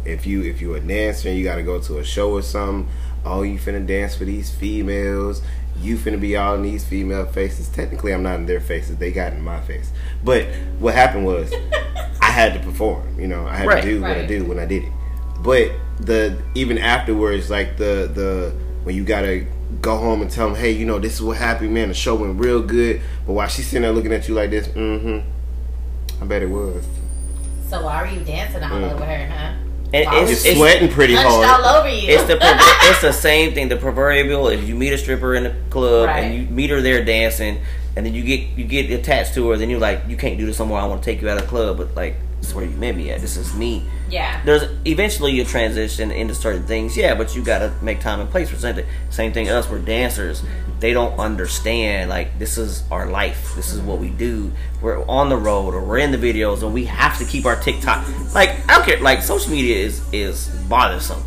if 0.05 0.27
you 0.27 0.43
if 0.43 0.61
you're 0.61 0.77
a 0.77 0.81
dancer 0.81 1.29
and 1.29 1.39
you 1.39 1.45
got 1.45 1.57
to 1.57 1.63
go 1.63 1.81
to 1.81 1.99
a 1.99 2.05
show 2.05 2.33
or 2.33 2.43
something, 2.43 2.91
oh, 3.25 3.43
you 3.43 3.59
finna 3.59 3.87
dance 3.87 4.15
for 4.17 4.25
these 4.25 4.51
females. 4.51 5.43
You 5.81 5.97
finna 5.97 6.21
be 6.21 6.37
all 6.37 6.55
in 6.55 6.63
these 6.63 6.85
female 6.85 7.25
faces. 7.27 7.69
Technically, 7.69 8.13
I'm 8.13 8.23
not 8.23 8.37
in 8.37 8.47
their 8.47 8.61
faces. 8.61 8.97
They 8.99 9.11
got 9.11 9.33
in 9.33 9.43
my 9.43 9.61
face. 9.63 9.91
But 10.23 10.47
what 10.79 10.95
happened 10.95 11.25
was, 11.27 11.53
I 12.21 12.27
had 12.31 12.53
to 12.55 12.61
perform. 12.61 13.19
You 13.19 13.27
know, 13.29 13.47
I 13.47 13.57
had 13.57 13.67
Right. 13.69 13.83
to 13.83 13.89
do 13.89 14.01
what 14.03 14.11
I 14.11 14.17
Right. 14.21 14.29
do 14.29 14.45
when 14.45 14.59
I 14.59 14.67
did 14.67 14.85
it. 14.85 14.93
But 15.43 15.71
the 15.99 16.37
even 16.55 16.79
afterwards, 16.79 17.51
like 17.51 17.77
the 17.77 18.11
the 18.13 18.53
when 18.85 18.95
you 18.95 19.05
gotta 19.05 19.47
go 19.81 19.97
home 19.97 20.21
and 20.23 20.31
tell 20.31 20.47
them, 20.49 20.57
hey, 20.57 20.71
you 20.73 20.85
know, 20.85 20.99
this 20.99 21.15
is 21.15 21.23
what 21.23 21.37
happened, 21.39 21.73
man. 21.73 21.89
The 21.89 21.95
show 21.95 22.15
went 22.15 22.39
real 22.39 22.61
good. 22.63 23.01
But 23.27 23.33
while 23.33 23.49
she's 23.49 23.67
sitting 23.67 23.83
there 23.83 23.93
looking 23.93 24.13
at 24.13 24.29
you 24.29 24.35
like 24.35 24.51
this, 24.51 24.69
mm-hmm. 24.69 25.21
I 26.23 26.27
bet 26.27 26.43
it 26.43 26.51
was. 26.51 26.85
So 27.69 27.83
why 27.85 27.95
are 28.03 28.07
you 28.07 28.21
dancing 28.21 28.63
all 28.63 28.71
Mm. 28.71 28.93
over 28.93 29.05
her, 29.05 29.27
huh? 29.27 29.53
And 29.95 30.07
Wow. 30.07 30.23
it's, 30.23 30.31
Just 30.31 30.47
it's, 30.47 30.57
sweating 30.57 30.89
pretty 30.91 31.15
hard. 31.15 31.45
all 31.65 31.77
over 31.81 31.89
you. 31.89 32.09
it's 32.09 32.25
the 32.25 32.35
perver- 32.41 32.91
it's 32.91 33.01
the 33.03 33.13
same 33.13 33.53
thing. 33.53 33.69
The 33.69 33.77
proverbial 33.77 34.49
if 34.49 34.67
you 34.67 34.75
meet 34.75 34.93
a 34.93 34.99
stripper 34.99 35.35
in 35.35 35.45
the 35.45 35.55
club 35.71 36.09
Right. 36.09 36.25
and 36.25 36.35
you 36.35 36.47
meet 36.55 36.71
her 36.71 36.81
there 36.81 37.05
dancing, 37.05 37.61
and 37.95 38.07
then 38.07 38.15
you 38.15 38.23
get 38.23 38.41
you 38.57 38.65
get 38.65 38.91
attached 38.91 39.35
to 39.35 39.51
her, 39.51 39.57
then 39.59 39.69
you're 39.69 39.79
like, 39.81 40.01
you 40.09 40.17
can't 40.17 40.39
do 40.39 40.47
this 40.47 40.57
somewhere. 40.57 40.81
I 40.81 40.87
want 40.87 41.03
to 41.03 41.05
take 41.05 41.21
you 41.21 41.29
out 41.29 41.37
of 41.37 41.43
the 41.45 41.49
club, 41.49 41.77
but 41.77 41.95
like 41.95 42.15
this 42.43 42.49
is 42.49 42.55
where 42.57 42.65
you 42.65 42.77
met 42.77 42.97
me 42.97 43.09
at. 43.13 43.21
This 43.21 43.37
is 43.37 43.55
me. 43.55 43.85
yeah. 44.11 44.43
there's 44.45 44.65
eventually 44.85 45.31
you 45.31 45.45
transition 45.45 46.11
into 46.11 46.35
certain 46.35 46.65
things, 46.65 46.97
yeah, 46.97 47.15
but 47.15 47.37
you 47.37 47.45
gotta 47.45 47.73
make 47.81 48.01
time 48.01 48.19
and 48.19 48.29
place 48.29 48.51
for 48.51 48.57
something. 48.57 48.85
Same 49.11 49.33
thing 49.33 49.49
us, 49.49 49.71
we're 49.71 49.79
dancers. 49.79 50.43
They 50.81 50.93
don't 50.93 51.17
understand 51.21 52.11
like 52.11 52.37
this 52.41 52.59
is 52.59 52.83
our 52.91 53.07
life. 53.07 53.55
This 53.55 53.73
is 53.73 53.81
what 53.81 54.01
we 54.01 54.09
do. 54.09 54.51
We're 54.81 55.07
on 55.07 55.29
the 55.29 55.37
road 55.37 55.73
or 55.73 55.85
we're 55.85 55.99
in 55.99 56.11
the 56.11 56.19
videos 56.19 56.65
and 56.65 56.75
we 56.75 56.85
have 56.87 57.17
to 57.21 57.25
keep 57.25 57.47
our 57.47 57.55
TikTok 57.55 58.05
like 58.35 58.51
I 58.69 58.75
don't 58.75 58.85
care 58.85 59.01
like 59.01 59.23
social 59.23 59.53
media 59.53 59.77
is 59.77 60.03
is 60.13 60.49
bothersome. 60.69 61.23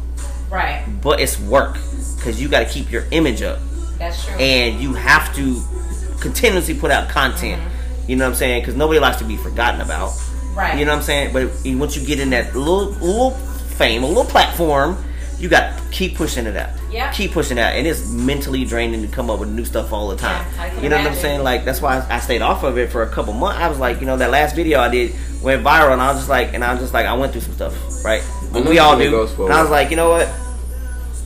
Right. 0.52 0.86
But 1.02 1.22
it's 1.22 1.40
work. 1.40 1.76
Cause 2.20 2.42
you 2.42 2.50
gotta 2.50 2.66
keep 2.66 2.92
your 2.92 3.06
image 3.12 3.42
up 3.42 3.60
That's 4.00 4.26
true. 4.26 4.36
and 4.36 4.82
you 4.82 4.96
have 4.96 5.34
to 5.38 5.62
continuously 6.20 6.74
put 6.74 6.92
out 6.92 7.08
content. 7.08 7.62
Mm-hmm. 7.62 8.10
You 8.12 8.18
know 8.18 8.26
what 8.26 8.32
I'm 8.32 8.36
saying? 8.36 8.62
Because 8.64 8.76
nobody 8.76 9.00
likes 9.00 9.18
to 9.20 9.24
be 9.24 9.38
forgotten 9.38 9.80
about. 9.80 10.12
Right. 10.56 10.78
You 10.78 10.86
know 10.86 10.92
what 10.92 11.00
I'm 11.00 11.04
saying? 11.04 11.34
But 11.34 11.52
once 11.66 11.96
you 11.96 12.06
get 12.06 12.20
in 12.20 12.30
that 12.32 12.56
little 12.56 12.92
little 12.92 13.32
fame, 13.32 14.04
a 14.04 14.08
little 14.08 14.26
platform, 14.26 15.04
you 15.38 15.50
got 15.50 15.78
to 15.78 15.84
keep 15.92 16.16
pushing 16.16 16.46
it 16.46 16.56
out. 16.56 16.70
Yeah. 16.90 17.12
Keep 17.12 17.34
pushing 17.34 17.58
it 17.58 17.62
out, 17.62 17.74
and 17.74 17.86
it's 17.86 18.10
mentally 18.10 18.64
draining 18.64 19.02
to 19.02 19.08
come 19.08 19.30
up 19.30 19.40
with 19.40 19.50
new 19.50 19.66
stuff 19.66 19.92
all 19.92 20.08
the 20.08 20.16
time. 20.16 20.46
Yeah, 20.56 20.64
I 20.64 20.70
can 20.70 20.84
you 20.84 20.90
know 20.90 20.98
what 20.98 21.08
I'm 21.08 21.16
saying? 21.16 21.44
Like 21.44 21.66
that's 21.66 21.82
why 21.82 22.06
I 22.10 22.20
stayed 22.20 22.42
off 22.42 22.64
of 22.64 22.78
it 22.78 22.90
for 22.90 23.04
a 23.04 23.10
couple 23.10 23.34
months. 23.34 23.60
I 23.60 23.68
was 23.68 23.80
like, 23.80 24.00
you 24.00 24.06
know, 24.06 24.18
that 24.18 24.32
last 24.32 24.56
video 24.56 24.80
I 24.80 24.90
did 24.90 25.14
went 25.42 25.64
viral, 25.64 25.92
and 25.92 26.02
I 26.02 26.10
was 26.12 26.20
just 26.20 26.30
like, 26.30 26.54
and 26.54 26.64
I 26.64 26.72
was 26.72 26.82
just 26.82 26.94
like, 26.94 27.06
I 27.06 27.14
went 27.14 27.34
through 27.34 27.42
some 27.42 27.54
stuff, 27.54 27.76
right? 28.06 28.24
But 28.54 28.66
we 28.66 28.80
all 28.80 28.98
do. 28.98 29.28
And 29.44 29.54
I 29.54 29.62
was 29.62 29.70
like, 29.70 29.90
you 29.90 29.98
know 29.98 30.10
what? 30.10 30.30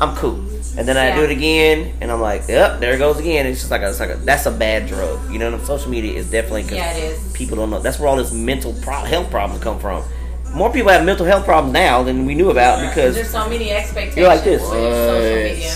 I'm 0.01 0.15
cool. 0.15 0.35
And 0.77 0.87
then 0.87 0.95
I 0.97 1.13
do 1.15 1.23
it 1.23 1.31
again, 1.31 1.93
and 1.99 2.09
I'm 2.11 2.21
like, 2.21 2.47
yep, 2.47 2.79
there 2.79 2.93
it 2.93 2.99
goes 2.99 3.19
again. 3.19 3.45
It's 3.45 3.59
just 3.59 3.71
like 3.71 3.81
a, 3.81 3.89
it's 3.89 3.99
like 3.99 4.11
a, 4.11 4.15
that's 4.15 4.45
a 4.45 4.51
bad 4.51 4.87
drug. 4.87 5.29
You 5.31 5.39
know, 5.39 5.51
what 5.51 5.65
social 5.65 5.89
media 5.91 6.13
is 6.13 6.29
definitely 6.31 6.63
'cause 6.63 6.73
Yeah, 6.73 6.93
it 6.95 7.03
is. 7.15 7.33
people 7.33 7.57
don't 7.57 7.69
know. 7.69 7.79
That's 7.81 7.99
where 7.99 8.07
all 8.07 8.15
this 8.15 8.31
mental 8.31 8.73
pro- 8.81 9.03
health 9.03 9.29
problems 9.29 9.61
come 9.61 9.77
from. 9.79 10.03
More 10.53 10.71
people 10.71 10.89
have 10.91 11.03
mental 11.05 11.25
health 11.25 11.43
problems 11.43 11.73
now 11.73 12.01
than 12.03 12.25
we 12.25 12.33
knew 12.33 12.49
about 12.49 12.79
because 12.87 13.15
There's 13.15 13.29
so 13.29 13.49
many 13.49 13.71
expectations. 13.71 14.17
You're 14.17 14.27
like 14.29 14.43
this. 14.43 14.61
with 14.61 14.69
social 14.69 15.35
media. 15.35 15.69
Uh, 15.69 15.75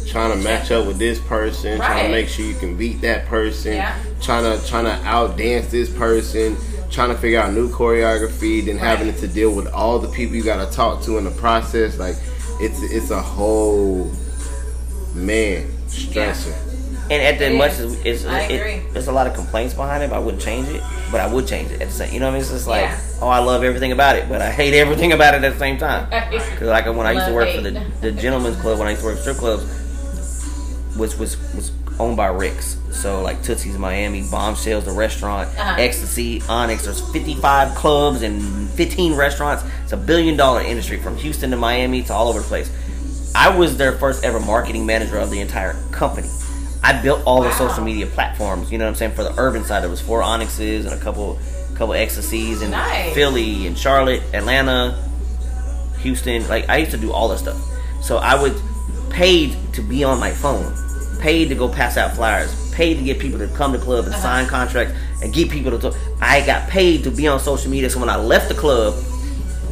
what? 0.00 0.08
Trying 0.08 0.30
to 0.38 0.44
match 0.44 0.70
up 0.72 0.86
with 0.86 0.98
this 0.98 1.18
person, 1.20 1.76
trying 1.78 2.06
to 2.06 2.10
make 2.10 2.28
sure 2.28 2.44
you 2.44 2.54
can 2.54 2.76
beat 2.76 3.00
that 3.02 3.26
person, 3.26 3.74
Yeah. 3.74 3.94
trying 4.20 4.42
to 4.58 4.66
trying 4.66 4.84
to 4.86 4.90
outdance 5.04 5.70
this 5.70 5.88
person, 5.88 6.56
trying 6.90 7.08
to 7.10 7.16
figure 7.16 7.38
out 7.40 7.52
new 7.52 7.68
choreography, 7.70 8.64
then 8.64 8.76
having 8.78 9.08
Right. 9.08 9.18
to 9.18 9.28
deal 9.28 9.50
with 9.52 9.66
all 9.68 9.98
the 9.98 10.08
people 10.08 10.34
you 10.36 10.42
got 10.42 10.68
to 10.68 10.74
talk 10.76 11.02
to 11.04 11.16
in 11.18 11.24
the 11.24 11.30
process. 11.30 11.96
Like 11.98 12.16
it's 12.60 12.82
it's 12.82 13.10
a 13.10 13.20
whole 13.20 14.10
man 15.14 15.66
stressor. 15.88 16.54
and 17.10 17.22
at 17.22 17.38
the 17.38 17.50
It 17.52 17.56
much 17.56 17.72
is. 17.72 17.80
as 17.80 17.94
it's, 18.04 18.24
it- 18.24 18.92
there's 18.92 19.08
a 19.08 19.12
lot 19.12 19.26
of 19.26 19.34
complaints 19.34 19.74
behind 19.74 20.02
it. 20.02 20.10
But 20.10 20.16
I 20.16 20.18
wouldn't 20.20 20.42
change 20.42 20.68
it, 20.68 20.82
but 21.12 21.20
I 21.20 21.26
would 21.32 21.46
change 21.46 21.70
it 21.70 21.80
at 21.80 21.88
the 21.88 21.94
same. 21.94 22.12
You 22.12 22.20
know 22.20 22.26
what 22.26 22.30
I 22.30 22.34
mean? 22.34 22.42
It's 22.42 22.50
just 22.50 22.66
like, 22.66 22.82
Yeah. 22.82 22.98
oh, 23.20 23.28
I 23.28 23.38
love 23.38 23.62
everything 23.62 23.92
about 23.92 24.16
it, 24.16 24.28
but 24.28 24.40
I 24.42 24.50
hate 24.50 24.74
everything 24.74 25.12
about 25.12 25.34
it 25.34 25.44
at 25.44 25.52
the 25.52 25.58
same 25.58 25.78
time. 25.78 26.08
Because 26.50 26.68
like 26.68 26.86
when 26.86 27.06
I 27.06 27.12
used 27.12 27.26
to 27.26 27.32
Love, 27.32 27.46
work 27.46 27.54
for 27.54 27.60
the 27.62 27.72
the 28.00 28.12
gentleman's 28.12 28.56
club, 28.60 28.78
when 28.78 28.88
I 28.88 28.92
used 28.92 29.02
to 29.02 29.08
work 29.08 29.18
strip 29.18 29.36
clubs, 29.36 29.64
was 30.96 31.16
was 31.18 31.36
was 31.54 31.70
owned 31.98 32.16
by 32.16 32.26
Rick's. 32.28 32.76
So 32.92 33.22
like 33.22 33.42
Tootsie's 33.42 33.78
Miami, 33.78 34.22
Bombshells, 34.30 34.84
the 34.84 34.92
restaurant, 34.92 35.48
Uh-huh. 35.58 35.76
Ecstasy, 35.80 36.42
Onyx. 36.48 36.84
There's 36.84 37.00
55 37.12 37.74
clubs 37.74 38.22
and 38.22 38.68
15 38.70 39.14
restaurants. 39.14 39.64
It's 39.84 39.92
a 39.92 39.96
billion 39.96 40.36
dollar 40.36 40.60
industry 40.62 40.98
from 40.98 41.16
Houston 41.16 41.50
to 41.50 41.56
Miami 41.56 42.02
to 42.04 42.12
all 42.14 42.28
over 42.28 42.40
the 42.40 42.46
place. 42.46 42.70
I 43.34 43.54
was 43.56 43.76
their 43.76 43.92
first 43.92 44.24
ever 44.24 44.40
marketing 44.40 44.86
manager 44.86 45.18
of 45.18 45.30
the 45.30 45.40
entire 45.40 45.74
company. 45.92 46.28
I 46.82 47.00
built 47.02 47.22
all 47.26 47.42
the 47.42 47.52
social 47.52 47.82
media 47.82 48.06
platforms. 48.06 48.70
You 48.70 48.78
know 48.78 48.84
what 48.84 48.90
I'm 48.90 48.94
saying? 48.94 49.12
For 49.12 49.24
the 49.24 49.34
urban 49.38 49.64
side, 49.64 49.82
there 49.82 49.90
was 49.90 50.00
four 50.00 50.22
Onyxes 50.22 50.86
and 50.86 50.94
a 50.94 51.02
couple 51.02 51.38
couple 51.74 51.92
Ecstasies 51.94 52.62
in 52.62 52.70
Nice. 52.70 53.12
Philly 53.12 53.66
and 53.66 53.76
Charlotte, 53.76 54.22
Atlanta, 54.32 54.96
Houston. 56.00 56.46
Like 56.48 56.68
I 56.68 56.78
used 56.78 56.92
to 56.92 56.96
do 56.96 57.12
all 57.12 57.28
that 57.28 57.38
stuff. 57.38 57.58
So 58.02 58.16
I 58.18 58.40
would 58.40 58.54
paid 59.10 59.56
to 59.74 59.82
be 59.82 60.04
on 60.04 60.18
my 60.20 60.30
phone, 60.30 60.72
paid 61.20 61.48
to 61.48 61.54
go 61.54 61.68
pass 61.68 61.96
out 61.96 62.14
flyers, 62.14 62.72
paid 62.72 62.98
to 62.98 63.04
get 63.04 63.18
people 63.18 63.38
to 63.38 63.48
come 63.48 63.72
to 63.72 63.78
club 63.78 64.04
and 64.04 64.14
uh-huh. 64.14 64.22
sign 64.22 64.46
contracts 64.46 64.94
and 65.22 65.32
get 65.32 65.50
people 65.50 65.70
to. 65.70 65.78
Talk. 65.78 65.94
I 66.20 66.44
got 66.44 66.68
paid 66.68 67.04
to 67.04 67.10
be 67.10 67.26
on 67.28 67.40
social 67.40 67.70
media. 67.70 67.90
So 67.90 68.00
when 68.00 68.08
I 68.08 68.16
left 68.16 68.48
the 68.48 68.54
club, 68.54 68.94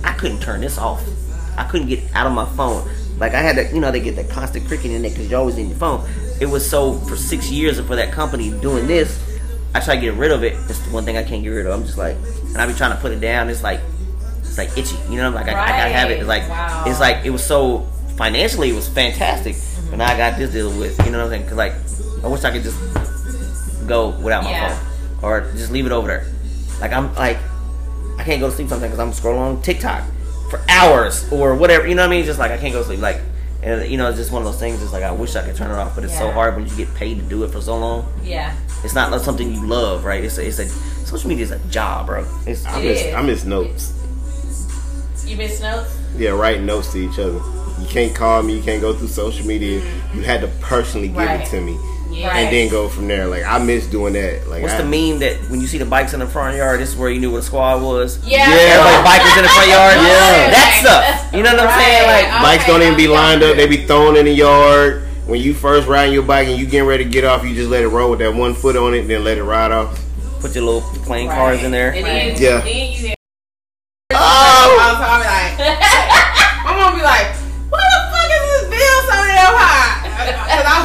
I 0.02 0.12
couldn't 0.12 0.40
turn 0.40 0.60
this 0.60 0.78
off. 0.78 1.02
I 1.56 1.64
couldn't 1.64 1.88
get 1.88 2.00
out 2.14 2.26
of 2.26 2.32
my 2.32 2.46
phone. 2.56 2.88
Like 3.18 3.32
I 3.34 3.40
had 3.40 3.56
to, 3.56 3.74
you 3.74 3.80
know, 3.80 3.90
they 3.90 4.00
get 4.00 4.16
that 4.16 4.28
constant 4.28 4.66
cricket 4.66 4.90
in 4.90 5.02
there 5.02 5.10
because 5.10 5.30
you're 5.30 5.38
always 5.38 5.56
in 5.56 5.68
your 5.68 5.78
phone. 5.78 6.06
It 6.40 6.46
was 6.46 6.68
so 6.68 6.94
for 6.94 7.16
six 7.16 7.50
years 7.50 7.78
and 7.78 7.86
for 7.86 7.96
that 7.96 8.12
company 8.12 8.50
doing 8.60 8.86
this, 8.86 9.20
I 9.74 9.80
try 9.80 9.94
to 9.96 10.00
get 10.00 10.14
rid 10.14 10.32
of 10.32 10.42
it. 10.42 10.54
It's 10.68 10.80
the 10.80 10.92
one 10.92 11.04
thing 11.04 11.16
I 11.16 11.22
can't 11.22 11.42
get 11.42 11.50
rid 11.50 11.66
of. 11.66 11.72
I'm 11.72 11.84
just 11.86 11.98
like, 11.98 12.16
and 12.46 12.58
I 12.58 12.66
be 12.66 12.74
trying 12.74 12.94
to 12.94 13.00
put 13.00 13.12
it 13.12 13.20
down. 13.20 13.48
It's 13.48 13.62
like, 13.62 13.80
it's 14.40 14.58
like 14.58 14.76
itchy. 14.76 14.96
You 15.08 15.18
know, 15.18 15.30
like 15.30 15.46
I, 15.46 15.50
I 15.50 15.68
gotta 15.68 15.92
have 15.92 16.10
it. 16.10 16.18
It's 16.18 16.28
like, 16.28 16.48
Wow. 16.48 16.84
it's 16.86 17.00
like 17.00 17.24
it 17.24 17.30
was 17.30 17.44
so 17.44 17.86
financially 18.16 18.70
it 18.70 18.74
was 18.74 18.88
fantastic. 18.88 19.54
Mm-hmm. 19.56 19.90
But 19.90 19.96
now 19.98 20.12
I 20.12 20.16
got 20.16 20.38
this 20.38 20.52
deal 20.52 20.70
with, 20.78 20.98
you 21.04 21.10
know 21.12 21.18
what 21.18 21.24
I'm 21.24 21.30
saying? 21.30 21.48
Cause 21.48 21.56
like, 21.56 21.72
I 22.24 22.28
wish 22.28 22.44
I 22.44 22.50
could 22.52 22.62
just 22.62 22.78
go 23.86 24.10
without 24.20 24.44
my 24.44 24.50
Yeah. 24.50 24.78
phone 24.78 25.24
or 25.24 25.40
just 25.52 25.70
leave 25.72 25.86
it 25.86 25.92
over 25.92 26.06
there. 26.08 26.26
Like 26.80 26.92
I'm 26.92 27.14
like, 27.14 27.38
I 28.18 28.24
can't 28.24 28.40
go 28.40 28.48
to 28.48 28.54
sleep 28.54 28.68
sometimes 28.68 28.92
because 28.94 28.98
I'm 29.00 29.12
scrolling 29.12 29.38
on 29.40 29.62
TikTok 29.62 30.04
for 30.50 30.60
hours 30.68 31.30
or 31.32 31.54
whatever. 31.54 31.86
You 31.86 31.94
know 31.94 32.02
what 32.02 32.08
I 32.12 32.16
mean? 32.16 32.24
Just 32.24 32.38
like 32.38 32.50
I 32.50 32.56
can't 32.58 32.72
go 32.72 32.80
to 32.80 32.84
sleep. 32.86 33.00
Like, 33.00 33.20
and 33.62 33.90
you 33.90 33.96
know, 33.96 34.08
it's 34.08 34.18
just 34.18 34.30
one 34.30 34.42
of 34.42 34.46
those 34.46 34.58
things. 34.60 34.82
It's 34.82 34.92
like 34.92 35.02
I 35.02 35.10
wish 35.12 35.34
I 35.36 35.44
could 35.44 35.56
turn 35.56 35.70
it 35.70 35.74
off, 35.74 35.94
but 35.94 36.04
it's 36.04 36.16
so 36.16 36.30
hard 36.30 36.54
when 36.56 36.66
you 36.66 36.76
get 36.76 36.92
paid 36.94 37.18
to 37.18 37.22
do 37.24 37.44
it 37.44 37.50
for 37.50 37.60
so 37.60 37.76
long. 37.78 38.06
Yeah. 38.22 38.54
It's 38.84 38.94
not 38.94 39.10
like 39.10 39.22
something 39.22 39.52
you 39.52 39.66
love, 39.66 40.04
right? 40.04 40.22
It's 40.22 40.36
a, 40.38 40.46
it's 40.46 40.58
a 40.58 40.66
social 41.06 41.28
media 41.28 41.44
is 41.44 41.50
a 41.50 41.58
job, 41.70 42.06
bro. 42.06 42.26
It's 42.46 42.64
I 42.66 42.82
miss 42.82 43.02
is. 43.02 43.14
I 43.14 43.22
miss 43.22 43.44
notes. 43.44 43.92
You 45.26 45.36
miss 45.36 45.60
notes? 45.62 45.98
Yeah, 46.16 46.30
writing 46.30 46.66
notes 46.66 46.92
to 46.92 46.98
each 46.98 47.18
other. 47.18 47.40
You 47.84 47.90
can't 47.90 48.14
call 48.14 48.42
me. 48.42 48.56
You 48.56 48.62
can't 48.62 48.80
go 48.80 48.94
through 48.94 49.08
social 49.08 49.46
media. 49.46 49.82
You 50.14 50.22
had 50.22 50.40
to 50.40 50.48
personally 50.60 51.08
give 51.08 51.16
Right. 51.18 51.40
it 51.40 51.46
to 51.50 51.60
me, 51.60 51.78
Yeah. 52.10 52.28
Right. 52.28 52.36
and 52.44 52.52
then 52.54 52.68
go 52.70 52.88
from 52.88 53.06
there. 53.08 53.26
Like 53.26 53.44
I 53.44 53.58
miss 53.58 53.86
doing 53.86 54.14
that. 54.14 54.48
Like 54.48 54.62
What's 54.62 54.74
I, 54.74 54.78
the 54.82 54.84
meme 54.88 55.18
that 55.20 55.36
when 55.50 55.60
you 55.60 55.66
see 55.66 55.76
the 55.78 55.84
bikes 55.84 56.14
in 56.14 56.20
the 56.20 56.26
front 56.26 56.56
yard, 56.56 56.80
this 56.80 56.90
is 56.90 56.96
where 56.96 57.10
you 57.10 57.20
knew 57.20 57.30
what 57.30 57.38
a 57.40 57.42
squad 57.42 57.82
was? 57.82 58.18
Yeah. 58.26 58.48
yeah. 58.48 58.56
Everybody 58.56 59.08
bikers 59.08 59.36
in 59.36 59.42
the 59.42 59.48
front 59.50 59.68
yard. 59.68 59.94
Yeah. 59.96 60.50
That 60.50 60.70
stuff. 60.80 61.34
You 61.34 61.42
know 61.42 61.52
what 61.54 61.60
I'm 61.68 61.78
saying? 61.80 62.08
Right. 62.08 62.32
Like, 62.32 62.42
Bikes 62.58 62.66
don't 62.66 62.82
even 62.82 62.96
be 62.96 63.06
lined 63.08 63.42
up. 63.42 63.56
They 63.56 63.66
be 63.66 63.84
thrown 63.86 64.16
in 64.16 64.24
the 64.24 64.32
yard. 64.32 65.02
When 65.26 65.40
you 65.40 65.52
first 65.54 65.86
riding 65.88 66.12
your 66.14 66.22
bike 66.22 66.48
and 66.48 66.58
you 66.58 66.66
getting 66.66 66.86
ready 66.88 67.04
to 67.04 67.10
get 67.10 67.24
off, 67.24 67.44
you 67.44 67.54
just 67.54 67.68
let 67.70 67.82
it 67.82 67.88
roll 67.88 68.10
with 68.10 68.18
that 68.20 68.34
one 68.34 68.54
foot 68.54 68.76
on 68.76 68.92
it, 68.94 69.02
then 69.08 69.24
let 69.24 69.36
it 69.38 69.44
ride 69.44 69.72
off. 69.72 70.00
put 70.40 70.54
your 70.54 70.64
little 70.64 70.82
playing 71.04 71.28
Right. 71.28 71.36
cars 71.38 71.62
in 71.62 71.70
there. 71.70 71.90
And 71.92 72.04
Right. 72.04 72.34
then, 72.36 72.42
Yeah. 72.42 72.60
then 72.60 72.92
you 72.92 73.08
get. 73.08 73.14
Oh! 74.12 74.76
Also, 74.76 75.00
I'm 75.02 75.20
like, 75.24 75.56
my 76.64 76.76
mom 76.76 76.96
be 76.96 77.02
like, 77.02 77.32
"What 77.72 77.80
the 77.80 78.00
fuck 78.12 78.28
is 78.28 78.44
this 78.52 78.68
bill 78.68 79.00
so 79.08 79.16
damn 79.24 79.56
high?" 79.56 80.04
And 80.52 80.68
I 80.68 80.84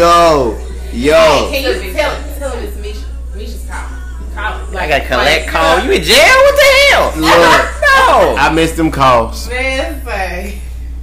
was 0.00 0.56
just 0.56 0.92
doing. 0.92 0.92
Yo, 0.92 1.08
yo. 1.12 1.50
Can 1.50 1.62
you 1.86 1.92
tell? 1.92 2.38
Tell 2.38 2.56
him 2.56 2.64
it's 2.64 2.76
Misha. 2.76 3.06
Misha's 3.34 3.66
call. 3.68 3.88
Call. 4.34 4.72
it. 4.72 4.76
I 4.76 4.88
got 4.88 5.06
collect 5.06 5.44
like, 5.46 5.52
call. 5.52 5.84
You 5.84 5.92
in 5.92 6.02
jail? 6.02 6.16
What 6.16 6.56
the 6.56 6.64
hell? 6.88 7.06
Look, 7.16 7.82
no. 7.82 8.36
I 8.38 8.52
missed 8.54 8.76
them 8.76 8.90
calls. 8.90 9.48
Man, 9.48 10.04
say. 10.04 10.58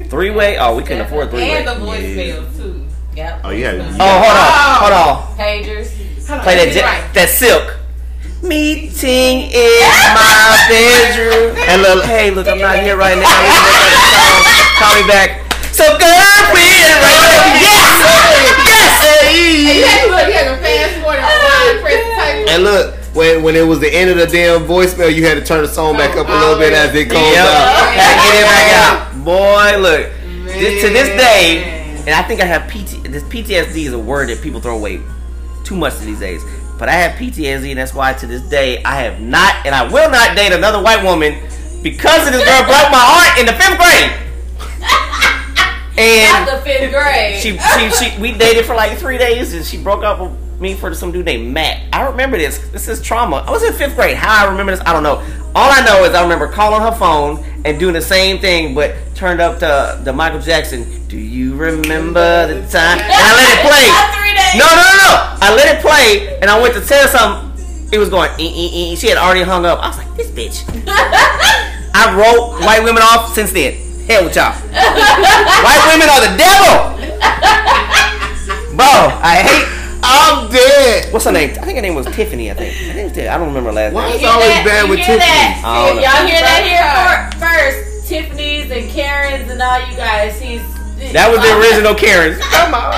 Three 0.10 0.32
way? 0.32 0.58
Oh, 0.58 0.76
we 0.76 0.84
couldn't 0.84 1.06
afford 1.06 1.30
three 1.30 1.42
way. 1.42 1.58
And 1.58 1.68
the 1.68 1.86
voicemail 1.86 2.58
too. 2.58 2.86
Yep. 3.16 3.42
Oh, 3.44 3.50
you 3.52 3.66
oh, 3.66 3.70
had. 3.70 3.80
Oh, 4.00 4.16
hold 4.24 4.38
on, 4.38 4.50
hold 4.80 4.94
on. 4.94 5.38
Pagers. 5.38 5.92
Hold 6.28 6.40
on, 6.40 6.44
Play 6.46 6.56
that 6.66 6.74
j- 6.74 6.82
right. 6.82 7.14
that 7.14 7.30
silk. 7.30 7.76
Meeting 8.42 9.52
in 9.52 9.84
my 10.16 10.56
bedroom. 10.72 11.58
And 11.68 11.82
look, 11.82 12.06
Hey, 12.06 12.32
look, 12.32 12.48
I'm 12.48 12.58
not 12.58 12.80
here 12.80 12.96
right 12.96 13.18
now. 13.18 13.28
Let 13.28 13.44
me 13.44 13.52
look 13.52 13.76
at 13.76 13.92
the 13.92 14.02
phone. 14.08 14.80
Call 14.80 14.94
me 14.96 15.04
back. 15.06 15.30
So 15.76 15.84
girlfriend, 16.00 17.04
right 17.04 17.20
there. 17.28 17.60
Yes, 17.60 18.69
yes. 19.34 20.06
You 20.06 20.12
look, 20.12 20.28
you 20.28 20.34
had 20.34 20.56
to 20.56 20.62
fast 20.62 21.02
forward 21.02 21.20
and 21.20 21.26
oh, 21.26 21.80
press 21.82 22.04
type. 22.18 22.50
and 22.50 22.64
look, 22.64 22.96
when 23.16 23.44
when 23.44 23.56
it 23.56 23.66
was 23.66 23.80
the 23.80 23.90
end 23.94 24.10
of 24.10 24.18
the 24.18 24.28
damn 24.28 24.62
voicemail, 24.66 25.14
you 25.14 25.26
had 25.26 25.36
to 25.36 25.44
turn 25.44 25.62
the 25.62 25.68
song 25.68 25.98
back 25.98 26.16
up 26.18 26.28
a 26.28 26.32
little 26.32 26.58
bit 26.58 26.74
as 26.74 26.94
it 26.96 27.06
goes 27.06 27.18
Yep. 27.22 27.46
out. 27.46 27.96
Gotta 27.96 28.16
get 28.22 28.36
it 28.36 28.46
back 28.46 28.74
out. 28.74 29.26
Boy, 29.26 29.78
look. 29.80 30.12
This, 30.46 30.82
to 30.84 30.90
this 30.90 31.08
day, 31.10 31.94
and 32.02 32.10
I 32.10 32.24
think 32.24 32.42
I 32.42 32.46
have 32.46 32.70
PT. 32.70 33.04
This 33.04 33.24
PTSD 33.24 33.86
is 33.86 33.94
a 33.94 34.00
word 34.00 34.30
that 34.30 34.42
people 34.42 34.60
throw 34.60 34.76
away 34.76 35.00
too 35.64 35.76
much 35.76 35.98
these 36.00 36.20
days. 36.20 36.42
But 36.80 36.90
I 36.90 36.94
have 36.94 37.20
PTSD, 37.20 37.70
and 37.70 37.78
that's 37.80 37.94
why 37.94 38.14
to 38.14 38.26
this 38.26 38.42
day 38.42 38.82
I 38.84 38.96
have 39.02 39.22
not, 39.22 39.54
and 39.66 39.76
I 39.76 39.84
will 39.92 40.10
not 40.10 40.36
date 40.36 40.52
another 40.54 40.82
white 40.82 41.04
woman 41.04 41.34
because 41.84 42.26
of 42.28 42.34
this 42.34 42.44
girl 42.44 42.64
broke 42.66 42.90
my 42.92 43.00
heart 43.04 43.40
in 43.40 43.46
the 43.46 43.54
fifth 43.54 43.78
grade. 43.78 44.12
And 46.00 46.48
the 46.48 46.62
fifth 46.64 46.92
grade. 46.92 47.40
she, 47.42 47.58
she, 47.58 47.90
she, 48.12 48.22
we 48.22 48.32
dated 48.38 48.66
for 48.66 48.76
like 48.76 48.98
three 48.98 49.18
days, 49.18 49.54
and 49.54 49.66
she 49.66 49.78
broke 49.82 50.04
up 50.04 50.20
with 50.20 50.32
me 50.62 50.76
for 50.76 50.94
some 50.94 51.12
dude 51.12 51.26
named 51.26 51.54
Matt. 51.54 51.82
I 51.94 52.06
remember 52.08 52.38
this. 52.38 52.60
This 52.70 52.88
is 52.88 53.02
trauma. 53.02 53.38
I 53.38 53.52
was 53.52 53.64
in 53.64 53.74
fifth 53.74 53.96
grade. 53.96 54.16
How 54.18 54.46
I 54.46 54.50
remember 54.50 54.72
this, 54.76 54.82
I 54.86 54.94
don't 54.94 55.04
know. 55.04 55.18
All 55.56 55.72
I 55.72 55.84
know 55.86 56.04
is 56.04 56.14
I 56.14 56.22
remember 56.22 56.48
calling 56.48 56.82
her 56.82 56.92
phone 56.98 57.44
and 57.66 57.80
doing 57.80 57.94
the 57.94 58.02
same 58.02 58.40
thing, 58.40 58.76
but 58.76 58.96
turned 59.16 59.42
up 59.42 59.60
to 59.60 60.00
the 60.04 60.14
Michael 60.14 60.40
Jackson. 60.40 60.86
Do 61.08 61.18
you 61.18 61.56
remember 61.56 62.48
the 62.48 62.62
time? 62.70 63.00
And 63.00 63.12
I 63.12 63.36
let 63.36 63.58
it 63.58 63.62
play. 63.68 63.88
Not 63.88 64.16
three 64.16 64.34
days. 64.34 64.56
No, 64.56 64.66
no, 64.68 64.82
no, 64.82 64.96
no. 64.96 65.38
I 65.42 65.54
let 65.56 65.76
it 65.76 65.82
play, 65.82 66.38
and 66.40 66.50
I 66.50 66.62
went 66.62 66.74
to 66.76 66.82
tell 66.82 67.08
something. 67.08 67.50
It 67.92 67.98
was 67.98 68.10
going. 68.10 68.30
"Eh, 68.32 68.44
eh, 68.44 68.92
eh." 68.94 68.96
She 68.96 69.08
had 69.08 69.18
already 69.18 69.42
hung 69.42 69.66
up. 69.66 69.80
I 69.80 69.88
was 69.88 69.98
like, 69.98 70.16
this 70.16 70.30
bitch. 70.30 70.64
I 70.88 72.14
wrote 72.16 72.60
white 72.64 72.84
women 72.84 73.02
off 73.02 73.34
since 73.34 73.52
then. 73.52 73.89
Hell 74.10 74.26
with 74.26 74.36
y'all. 74.36 74.52
white 75.62 75.84
women 75.86 76.10
are 76.10 76.22
the 76.26 76.34
devil. 76.34 76.98
Bro, 78.76 78.90
I 79.22 79.46
hate. 79.46 79.68
I'm 80.02 80.50
dead. 80.50 81.14
What's 81.14 81.26
her 81.26 81.32
name? 81.32 81.52
I 81.52 81.66
think 81.66 81.76
her 81.76 81.82
name 81.82 81.94
was 81.94 82.08
Tiffany. 82.08 82.50
I 82.50 82.56
think. 82.56 82.74
I 82.74 82.94
think 82.94 83.14
it 83.16 83.18
was 83.22 83.28
I 83.28 83.38
don't 83.38 83.48
remember 83.50 83.70
her 83.70 83.76
last 83.76 83.94
Why 83.94 84.08
name. 84.08 84.16
is 84.16 84.22
You 84.24 84.28
always 84.30 84.50
that? 84.50 84.66
bad 84.66 84.84
You 84.86 84.90
with 84.90 85.00
Tiffany? 85.00 85.20
that? 85.20 85.62
I 85.64 85.88
don't 85.88 85.96
know. 85.98 86.02
Y'all 86.02 86.26
hear 86.26 86.42
that 86.42 86.62
here 86.66 86.90
for, 86.98 87.38
first? 87.38 88.10
Tiffany's 88.10 88.72
and 88.72 88.90
Karen's 88.90 89.52
and 89.52 89.62
all 89.62 89.80
you 89.88 89.96
guys. 89.96 90.40
He's 90.42 90.62
That 91.14 91.30
was 91.30 91.40
the 91.46 91.54
original 91.60 91.94
Karen. 91.94 92.40
Come 92.50 92.74
on. 92.74 92.96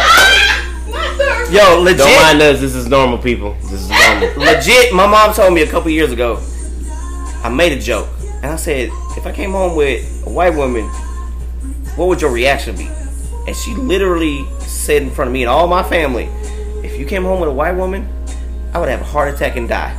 Yo, 1.51 1.82
legit. 1.82 1.97
Don't 1.99 2.22
mind 2.24 2.41
us. 2.41 2.62
This 2.62 2.74
is 2.76 2.88
normal, 2.88 3.18
people. 3.18 3.53
This 3.64 3.74
is 3.84 3.89
normal. 3.89 4.32
legit, 4.39 4.93
my 4.93 5.07
mom 5.07 5.34
told 5.34 5.53
me 5.53 5.64
a 5.64 5.68
couple 5.68 5.89
years 5.91 6.14
ago. 6.14 6.39
I 7.43 7.49
made 7.49 7.74
a 7.74 7.82
joke, 7.82 8.07
and 8.43 8.45
I 8.45 8.55
said, 8.55 8.91
if 9.18 9.26
I 9.26 9.32
came 9.32 9.51
home 9.51 9.76
with 9.76 10.26
a 10.26 10.30
white 10.30 10.55
woman, 10.55 10.86
what 11.95 12.07
would 12.07 12.22
your 12.22 12.32
reaction 12.32 12.76
be? 12.76 12.88
And 13.47 13.55
she 13.55 13.74
literally 13.76 14.45
said 14.59 15.01
in 15.01 15.12
front 15.12 15.30
of 15.30 15.34
me 15.34 15.43
and 15.43 15.49
all 15.49 15.68
my 15.68 15.84
family, 15.84 16.30
if 16.84 16.99
you 16.99 17.05
came 17.05 17.24
home 17.24 17.39
with 17.39 17.49
a 17.49 17.53
white 17.53 17.74
woman, 17.74 18.07
I 18.74 18.80
would 18.80 18.89
have 18.89 19.01
a 19.01 19.05
heart 19.05 19.34
attack 19.34 19.57
and 19.57 19.68
die. 19.68 19.97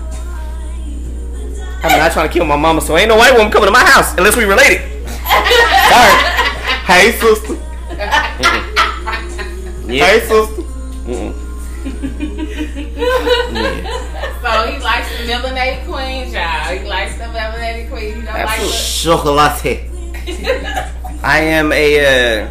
I'm 1.85 1.99
not 1.99 2.13
trying 2.13 2.29
to 2.29 2.33
kill 2.33 2.45
my 2.45 2.57
mama, 2.57 2.81
so 2.81 2.97
ain't 2.97 3.09
no 3.09 3.17
white 3.17 3.33
woman 3.33 3.51
coming 3.53 3.67
to 3.67 3.73
my 3.73 3.85
house 3.85 4.17
unless 4.17 4.37
we 4.37 4.45
related. 4.45 4.81
Sorry. 5.91 6.15
hey, 6.87 7.13
sister. 7.13 7.59
Yeah. 9.89 10.07
Hey, 10.07 10.21
sister. 10.21 10.63
Mm-mm. 11.03 11.35
Yeah. 13.53 14.13
So 14.43 14.49
he 14.71 14.79
likes 14.79 15.09
the 15.11 15.25
melanated 15.25 15.85
queen, 15.87 16.33
child. 16.33 16.87
He 17.51 17.59
likes 17.59 17.91
queen. 17.91 18.15
He 18.15 18.23
don't 18.23 18.35
like 18.35 18.61
Chocolate. 19.03 19.81
I 21.25 21.39
am 21.41 21.73
a 21.73 22.43
uh, 22.43 22.49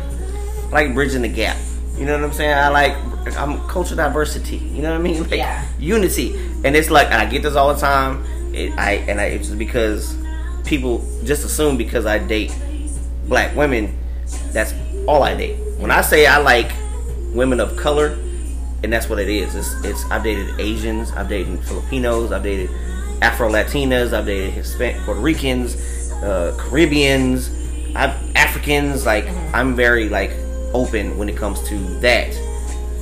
like 0.71 0.93
bridging 0.93 1.21
the 1.21 1.27
gap. 1.27 1.57
You 1.97 2.05
know 2.05 2.15
what 2.15 2.23
I'm 2.23 2.33
saying? 2.33 2.53
I 2.53 2.69
like 2.69 2.93
I'm 3.37 3.59
cultural 3.67 3.97
diversity. 3.97 4.57
You 4.57 4.81
know 4.81 4.91
what 4.91 4.99
I 4.99 5.03
mean? 5.03 5.21
Like 5.29 5.31
Yeah. 5.31 5.65
unity. 5.79 6.35
And 6.63 6.75
it's 6.75 6.89
like 6.89 7.07
and 7.07 7.15
I 7.15 7.25
get 7.25 7.43
this 7.43 7.55
all 7.55 7.73
the 7.73 7.79
time. 7.79 8.25
It, 8.53 8.77
I 8.77 8.93
and 9.07 9.19
I, 9.21 9.25
it's 9.25 9.47
just 9.47 9.57
because 9.59 10.17
people 10.65 11.05
just 11.23 11.45
assume 11.45 11.77
because 11.77 12.05
I 12.05 12.19
date 12.19 12.55
black 13.27 13.55
women, 13.55 13.97
that's 14.51 14.73
all 15.07 15.23
I 15.23 15.35
date. 15.35 15.57
When 15.77 15.91
I 15.91 16.01
say 16.01 16.25
I 16.25 16.37
like 16.37 16.71
women 17.33 17.59
of 17.59 17.77
color, 17.77 18.17
and 18.83 18.91
that's 18.91 19.07
what 19.09 19.19
it 19.19 19.29
is. 19.29 19.55
It's, 19.55 19.73
it's 19.85 20.03
I've 20.11 20.23
dated 20.23 20.59
Asians, 20.59 21.11
I've 21.11 21.29
dated 21.29 21.63
Filipinos, 21.63 22.31
I've 22.31 22.43
dated 22.43 22.69
Afro 23.21 23.49
Latinas, 23.49 24.13
I've 24.13 24.25
dated 24.25 24.53
Hispanic, 24.53 25.01
Puerto 25.03 25.21
Ricans, 25.21 25.75
uh, 26.23 26.55
Caribbeans, 26.59 27.49
I've, 27.95 28.15
Africans. 28.35 29.05
Like 29.05 29.25
I'm 29.53 29.75
very 29.75 30.09
like 30.09 30.31
open 30.73 31.17
when 31.17 31.29
it 31.29 31.37
comes 31.37 31.61
to 31.69 31.77
that 31.99 32.35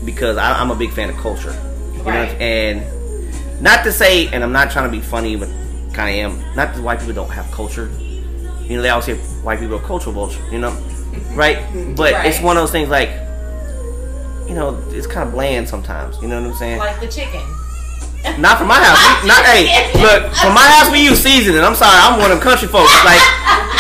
because 0.05 0.37
I, 0.37 0.59
I'm 0.59 0.71
a 0.71 0.75
big 0.75 0.91
fan 0.91 1.09
of 1.09 1.17
culture. 1.17 1.55
You 1.97 2.05
know, 2.05 2.11
and 2.39 3.61
not 3.61 3.83
to 3.83 3.91
say, 3.91 4.27
and 4.27 4.43
I'm 4.43 4.51
not 4.53 4.71
trying 4.71 4.89
to 4.89 4.91
be 4.91 5.01
funny, 5.01 5.35
but 5.35 5.49
kind 5.93 6.09
of 6.09 6.33
am. 6.33 6.55
Not 6.55 6.73
that 6.73 6.81
white 6.81 6.99
people 6.99 7.13
don't 7.13 7.29
have 7.29 7.49
culture. 7.51 7.89
You 8.61 8.77
know, 8.77 8.81
they 8.81 8.89
always 8.89 9.05
say 9.05 9.15
white 9.43 9.59
people 9.59 9.75
are 9.75 9.81
cultural 9.81 10.13
vulture. 10.13 10.41
You 10.51 10.59
know, 10.59 10.71
right? 11.33 11.57
But 11.95 12.25
it's 12.25 12.41
one 12.41 12.57
of 12.57 12.63
those 12.63 12.71
things 12.71 12.89
like, 12.89 13.09
you 14.47 14.55
know, 14.55 14.81
it's 14.89 15.07
kind 15.07 15.27
of 15.27 15.33
bland 15.33 15.67
sometimes. 15.67 16.21
You 16.21 16.27
know 16.27 16.41
what 16.41 16.51
I'm 16.51 16.57
saying? 16.57 16.79
like 16.79 16.99
the 16.99 17.07
chicken. 17.07 17.41
Not 18.39 18.57
from 18.59 18.67
my 18.67 18.79
house. 18.79 18.99
We, 18.99 19.27
not 19.27 19.43
hey, 19.47 19.91
look, 20.03 20.31
from 20.35 20.53
my 20.53 20.63
house 20.63 20.91
we 20.91 21.03
use 21.03 21.19
seasoning. 21.23 21.61
I'm 21.61 21.75
sorry, 21.75 21.95
I'm 21.95 22.19
one 22.19 22.31
of 22.31 22.39
them 22.39 22.43
country 22.43 22.67
folks. 22.67 22.91
Like 23.03 23.19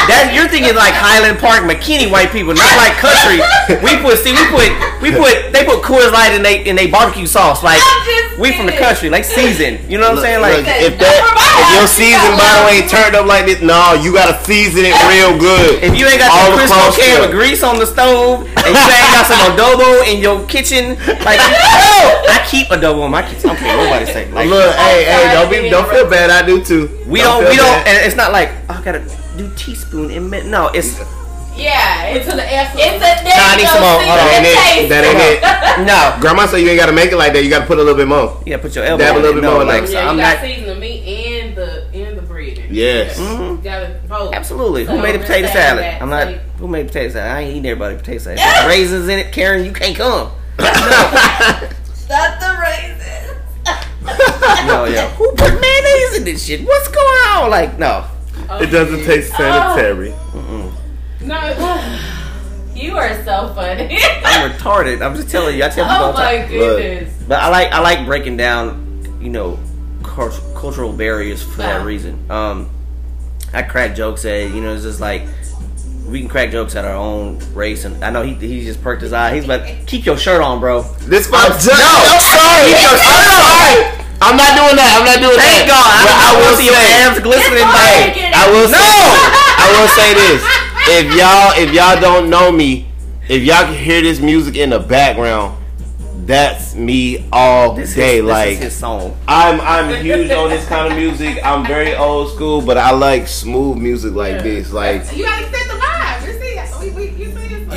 that, 0.09 0.33
you're 0.33 0.49
thinking 0.49 0.75
like 0.75 0.93
Highland 0.93 1.39
Park, 1.39 1.63
McKinney 1.63 2.09
white 2.11 2.33
people, 2.33 2.53
not 2.53 2.73
like 2.75 2.97
country. 2.97 3.39
We 3.85 3.95
put 4.01 4.17
see, 4.19 4.33
we 4.33 4.43
put 4.49 4.69
we 5.01 5.09
put 5.13 5.53
they 5.53 5.63
put 5.63 5.85
Coors 5.85 6.11
Light 6.11 6.33
in 6.33 6.41
they 6.41 6.65
in 6.65 6.75
they 6.75 6.89
barbecue 6.89 7.25
sauce. 7.29 7.63
Like 7.63 7.79
we 8.41 8.55
from 8.55 8.65
the 8.65 8.75
country, 8.75 9.09
like 9.09 9.23
season. 9.23 9.79
You 9.89 9.97
know 10.01 10.09
what 10.09 10.19
I'm 10.19 10.23
saying? 10.25 10.41
Like 10.41 10.65
Look, 10.65 10.67
if 10.67 10.93
that, 10.99 11.15
if 11.59 11.67
your 11.77 11.87
season 11.87 12.31
bottle 12.39 12.71
ain't 12.71 12.89
turned 12.89 13.13
up 13.15 13.27
like 13.29 13.45
this, 13.45 13.61
no, 13.61 13.93
you 13.99 14.11
gotta 14.11 14.35
season 14.43 14.87
it 14.89 14.95
real 15.11 15.37
good. 15.37 15.83
If 15.83 15.93
you 15.93 16.07
ain't 16.07 16.19
got 16.19 16.31
All 16.33 16.51
some 16.51 16.57
Crisco 16.57 16.97
can 16.97 17.21
the- 17.21 17.27
with 17.27 17.35
grease 17.35 17.61
on 17.63 17.77
the 17.77 17.85
stove, 17.85 18.47
and 18.47 18.71
you 18.73 18.85
ain't 18.89 19.13
got 19.13 19.25
some 19.29 19.41
adobo 19.53 20.07
in 20.07 20.19
your 20.19 20.41
kitchen, 20.47 20.97
like 21.21 21.39
oh, 21.43 22.25
I 22.31 22.41
keep 22.49 22.67
adobo 22.73 23.05
in 23.05 23.11
my 23.11 23.21
kitchen. 23.21 23.49
I 23.49 23.53
don't 23.53 23.57
care 23.61 23.77
what 23.77 23.83
nobody 23.85 24.05
say. 24.07 24.31
Like, 24.31 24.49
Look, 24.49 24.75
hey, 24.75 25.05
hey, 25.05 25.33
don't 25.33 25.49
be, 25.51 25.69
don't 25.69 25.89
feel 25.89 26.09
bad. 26.09 26.29
I 26.29 26.45
do 26.45 26.63
too. 26.63 26.89
we 27.07 27.21
don't, 27.21 27.41
feel 27.41 27.51
we 27.51 27.57
don't, 27.57 27.83
bad. 27.83 27.87
and 27.87 27.97
it's 28.07 28.15
not 28.15 28.31
like 28.31 28.49
oh, 28.69 28.79
I 28.79 28.83
gotta 28.83 29.03
do 29.39 29.49
teaspoon 29.55 30.11
and 30.11 30.29
mi-" 30.29 30.43
no, 30.43 30.67
it's 30.73 30.99
Yeah, 31.55 32.05
it's 32.15 32.25
Into 32.25 32.37
the 32.37 32.47
effort. 32.53 32.79
it's 32.79 32.95
a 32.95 32.99
there 33.23 33.35
Nah, 33.35 33.51
I 33.51 33.55
need 33.59 33.67
some 33.67 33.81
more. 33.83 33.99
Hold 33.99 34.07
on. 34.07 34.15
That 34.15 34.31
ain't 34.39 34.47
it. 34.47 34.59
taste. 34.63 34.89
That 34.91 35.03
ain't 35.03 35.23
it. 35.27 35.39
No. 35.91 36.17
Grandma 36.21 36.45
said 36.45 36.57
you 36.57 36.67
ain't 36.69 36.79
gotta 36.79 36.91
make 36.91 37.11
it 37.11 37.17
like 37.17 37.31
that. 37.33 37.43
You 37.43 37.49
gotta 37.49 37.65
put 37.65 37.77
a 37.79 37.83
little 37.83 37.95
bit 37.95 38.07
more. 38.07 38.41
Yeah, 38.45 38.57
put 38.57 38.75
your 38.75 38.83
elbow. 38.85 39.03
Dab 39.03 39.15
a 39.15 39.19
little 39.19 39.33
bit 39.41 39.43
more, 39.49 39.63
like 39.63 39.81
like- 39.81 39.87
so 39.87 39.93
yeah, 39.93 40.09
I'm 40.09 40.15
you 40.17 40.21
not. 40.23 40.35
got 40.35 40.43
season 40.43 40.65
the 40.67 40.75
meat 40.75 41.03
and 41.03 41.55
the 41.55 41.87
and 41.93 42.17
the 42.17 42.21
bread. 42.21 42.63
Yes. 42.69 43.17
Mhm. 43.19 43.57
You 43.57 43.63
gotta 43.63 43.99
both. 44.07 44.33
Absolutely. 44.33 44.85
Who 44.85 44.97
made 45.01 45.15
a 45.15 45.19
we're 45.19 45.23
potato 45.25 45.47
saying 45.47 45.53
salad? 45.53 45.83
that, 45.83 46.01
I'm 46.01 46.09
not. 46.09 46.27
Who 46.59 46.67
made 46.67 46.87
potato 46.87 47.11
salad? 47.13 47.31
I 47.31 47.39
ain't 47.41 47.51
eating 47.51 47.65
everybody 47.65 47.95
potato 47.97 48.19
salad. 48.19 48.39
If 48.41 48.67
raisins 48.67 49.07
in 49.09 49.19
it, 49.19 49.31
Karen. 49.33 49.63
You 49.65 49.71
can't 49.73 49.95
come. 49.97 50.31
Not 52.09 52.39
the 52.39 52.57
raisins. 52.61 53.37
No, 54.65 54.85
yeah. 54.85 55.09
Who 55.11 55.31
put 55.33 55.51
mayonnaise 55.61 56.17
in 56.17 56.23
this 56.25 56.43
shit? 56.45 56.61
What's 56.65 56.87
going 56.87 57.07
on? 57.35 57.49
Like, 57.51 57.77
no. 57.77 58.05
Oh, 58.49 58.61
It 58.61 58.67
doesn't 58.67 59.03
taste 59.05 59.35
sanitary. 59.35 60.13
No. 61.21 61.95
You 62.75 62.95
are 62.95 63.13
so 63.25 63.53
funny. 63.55 63.99
I'm 64.23 64.49
retarded. 64.51 65.05
I'm 65.05 65.13
just 65.13 65.29
telling 65.29 65.57
you. 65.57 65.65
I 65.65 65.67
tell 65.67 65.83
people 65.83 65.97
all 65.97 66.09
oh 66.09 66.11
the 66.13 66.17
time. 66.17 66.41
my 66.43 66.47
goodness. 66.47 67.23
But 67.27 67.39
I 67.39 67.49
like 67.49 67.73
I 67.73 67.81
like 67.81 68.05
breaking 68.05 68.37
down, 68.37 69.17
you 69.19 69.29
know, 69.29 69.59
cult- 70.01 70.41
cultural 70.55 70.93
barriers 70.93 71.43
for 71.43 71.57
that 71.57 71.85
reason. 71.85 72.31
Um, 72.31 72.69
I 73.51 73.63
crack 73.63 73.97
jokes 73.97 74.23
at 74.23 74.51
you 74.51 74.61
know 74.61 74.73
it's 74.73 74.83
just 74.83 75.01
like 75.01 75.23
we 76.07 76.21
can 76.21 76.29
crack 76.29 76.51
jokes 76.51 76.75
at 76.75 76.85
our 76.85 76.95
own 76.95 77.39
race, 77.53 77.83
and 77.83 78.01
I 78.01 78.11
know 78.11 78.23
he 78.23 78.33
he 78.35 78.63
just 78.63 78.81
perked 78.81 79.01
his 79.01 79.11
eye. 79.11 79.35
He's 79.35 79.45
like, 79.45 79.85
keep 79.85 80.05
your 80.05 80.17
shirt 80.17 80.41
on, 80.41 80.61
bro. 80.61 80.83
This 81.01 81.27
I'm, 81.33 81.49
no, 81.49 81.49
I'm 81.51 82.21
sorry. 82.21 82.73
I'm 82.75 83.93
sorry. 83.93 83.98
I'm 84.21 84.35
not 84.35 84.51
doing 84.59 84.75
that. 84.75 84.89
I'm 84.99 85.05
not 85.07 85.19
doing 85.23 85.39
Thank 85.39 85.67
that. 85.67 85.71
God. 85.71 85.87
I, 85.87 85.99
But 86.03 86.15
I 86.19 86.29
will 86.35 86.55
say- 86.55 86.59
see 86.59 86.67
your 86.67 86.81
abs 87.07 87.19
glistening. 87.23 87.63
It's 87.63 87.71
Hey, 87.71 88.27
hard 88.27 88.35
I 88.35 88.45
will 88.51 88.67
No! 88.67 88.83
say, 88.83 88.99
I 89.59 89.67
will 89.75 89.89
say 89.95 90.09
this. 90.13 90.41
If 90.91 91.05
y'all 91.19 91.51
if 91.55 91.69
y'all 91.73 91.99
don't 92.01 92.29
know 92.29 92.51
me, 92.51 92.87
if 93.29 93.43
y'all 93.43 93.63
can 93.65 93.75
hear 93.75 94.01
this 94.01 94.19
music 94.19 94.55
in 94.57 94.71
the 94.71 94.79
background, 94.79 95.55
that's 96.25 96.75
me 96.75 97.27
all 97.31 97.73
this 97.73 97.95
day. 97.95 98.17
is, 98.17 98.23
this 98.25 98.29
like 98.31 98.49
is 98.49 98.59
his 98.59 98.75
song. 98.75 99.17
I'm 99.27 99.59
I'm 99.61 100.03
huge 100.03 100.29
on 100.31 100.49
this 100.49 100.65
kind 100.67 100.91
of 100.91 100.97
music. 100.97 101.39
I'm 101.43 101.65
very 101.65 101.95
old 101.95 102.29
school, 102.33 102.61
but 102.61 102.77
I 102.77 102.91
like 102.91 103.27
smooth 103.27 103.77
music 103.77 104.13
like 104.13 104.43
this. 104.43 104.71
Like 104.71 105.15
You 105.15 105.23
gotta 105.25 105.43
set 105.49 105.67
the 105.67 105.75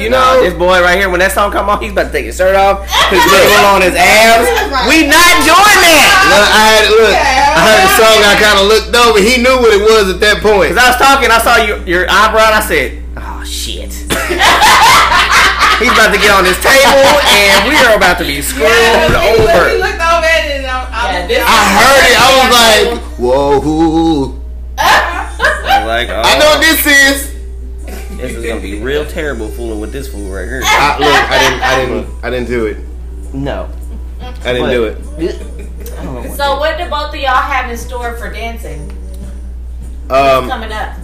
you 0.02 0.10
see 0.10 0.10
this. 0.10 0.10
You 0.10 0.10
Nah, 0.10 0.34
know- 0.34 0.42
this 0.42 0.54
boy 0.58 0.82
right 0.82 0.98
here. 0.98 1.08
When 1.08 1.20
that 1.22 1.30
song 1.32 1.50
come 1.54 1.70
on, 1.70 1.78
he's 1.82 1.92
about 1.92 2.10
to 2.10 2.12
take 2.12 2.26
his 2.26 2.36
shirt 2.36 2.56
off, 2.58 2.82
put 3.08 3.16
his 3.18 3.26
nipple 3.32 3.66
on 3.70 3.80
his 3.86 3.94
abs. 3.94 4.46
We 4.90 5.06
not 5.06 5.32
doing 5.46 5.78
that. 5.86 6.10
look, 6.32 6.48
I 6.50 6.62
had 6.74 6.84
look, 6.90 7.14
I 7.14 7.60
heard 7.62 7.80
the 7.86 7.92
song. 7.96 8.18
I 8.26 8.34
kind 8.40 8.58
of 8.58 8.66
looked 8.66 8.90
over. 8.96 9.18
He 9.22 9.38
knew 9.38 9.56
what 9.62 9.70
it 9.72 9.82
was 9.82 10.10
at 10.10 10.20
that 10.20 10.42
point. 10.42 10.74
Cause 10.74 10.80
I 10.82 10.88
was 10.90 10.98
talking, 10.98 11.30
I 11.30 11.38
saw 11.38 11.56
your 11.62 11.78
your 11.86 12.04
eyebrow, 12.10 12.50
and 12.50 12.56
I 12.58 12.64
said, 12.66 12.98
"Oh 13.16 13.40
shit." 13.46 13.92
He's 15.82 15.90
about 15.90 16.14
to 16.14 16.18
get 16.20 16.30
on 16.30 16.44
this 16.44 16.58
table, 16.62 17.02
and 17.26 17.66
we 17.68 17.74
are 17.74 17.96
about 17.96 18.18
to 18.18 18.24
be 18.24 18.40
screwed 18.40 18.68
Yeah, 18.70 19.08
he 19.08 19.10
looked- 19.10 19.42
He 19.42 19.42
over. 19.42 19.78
looked 19.82 19.98
over 19.98 20.26
and 20.30 20.66
I, 20.66 20.78
I 20.94 21.26
Yeah, 21.26 21.42
I 21.42 21.58
heard 21.74 22.04
it. 22.06 22.16
I 22.22 22.28
was 22.38 22.50
like, 22.54 23.02
whoa. 23.18 24.38
I'm 24.78 25.86
like, 25.88 26.08
oh, 26.08 26.22
I 26.22 26.38
know 26.38 26.46
what 26.54 26.60
this 26.60 26.86
is. 26.86 27.31
This 28.22 28.32
is 28.36 28.44
gonna 28.46 28.60
be 28.60 28.80
real 28.80 29.04
terrible 29.06 29.48
fooling 29.48 29.80
with 29.80 29.92
this 29.92 30.08
fool 30.08 30.30
right 30.30 30.44
here. 30.46 30.62
I, 30.64 30.98
look, 30.98 31.08
I 31.08 31.38
didn't, 31.38 31.62
I 31.62 31.76
didn't, 32.06 32.24
I 32.24 32.30
didn't 32.30 32.48
do 32.48 32.66
it. 32.66 32.76
No, 33.34 33.68
I 34.20 34.52
didn't 34.52 34.62
But- 34.62 34.70
do 34.70 34.84
it. 34.84 34.98
I 35.98 36.04
don't 36.04 36.14
know 36.14 36.28
what 36.28 36.36
So 36.36 36.58
what 36.58 36.78
do 36.78 36.88
both 36.88 37.10
of 37.10 37.16
y'all 37.16 37.28
have 37.34 37.70
in 37.70 37.76
store 37.76 38.16
for 38.16 38.30
dancing 38.32 38.90
Um, 40.10 40.48
coming 40.48 40.72
up? 40.72 40.94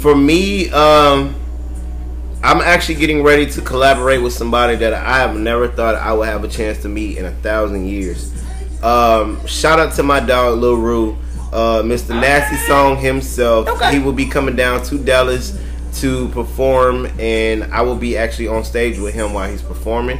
for 0.00 0.14
me, 0.14 0.70
um, 0.70 1.34
I'm 2.44 2.60
actually 2.60 2.96
getting 2.96 3.22
ready 3.22 3.46
to 3.50 3.60
collaborate 3.60 4.22
with 4.22 4.32
somebody 4.32 4.76
that 4.76 4.92
I 4.94 5.18
have 5.18 5.36
never 5.36 5.68
thought 5.68 5.94
I 5.96 6.12
would 6.12 6.28
have 6.28 6.44
a 6.44 6.48
chance 6.48 6.78
to 6.82 6.88
meet 6.88 7.18
in 7.18 7.24
a 7.24 7.32
thousand 7.32 7.86
years. 7.88 8.30
Um, 8.82 9.44
shout 9.46 9.78
out 9.80 9.94
to 9.94 10.02
my 10.02 10.20
dog 10.20 10.58
Lil 10.58 10.76
Rue, 10.76 11.16
uh, 11.52 11.82
Mr. 11.82 12.10
Nasty 12.10 12.56
Song 12.68 12.98
himself. 12.98 13.66
Okay. 13.68 13.92
He 13.94 13.98
will 13.98 14.12
be 14.12 14.26
coming 14.26 14.54
down 14.54 14.82
to 14.84 14.98
Dallas 14.98 15.58
to 16.00 16.28
perform, 16.28 17.06
and 17.18 17.64
I 17.72 17.82
will 17.82 17.96
be 17.96 18.16
actually 18.16 18.48
on 18.48 18.64
stage 18.64 18.98
with 18.98 19.14
him 19.14 19.32
while 19.32 19.50
he's 19.50 19.62
performing. 19.62 20.18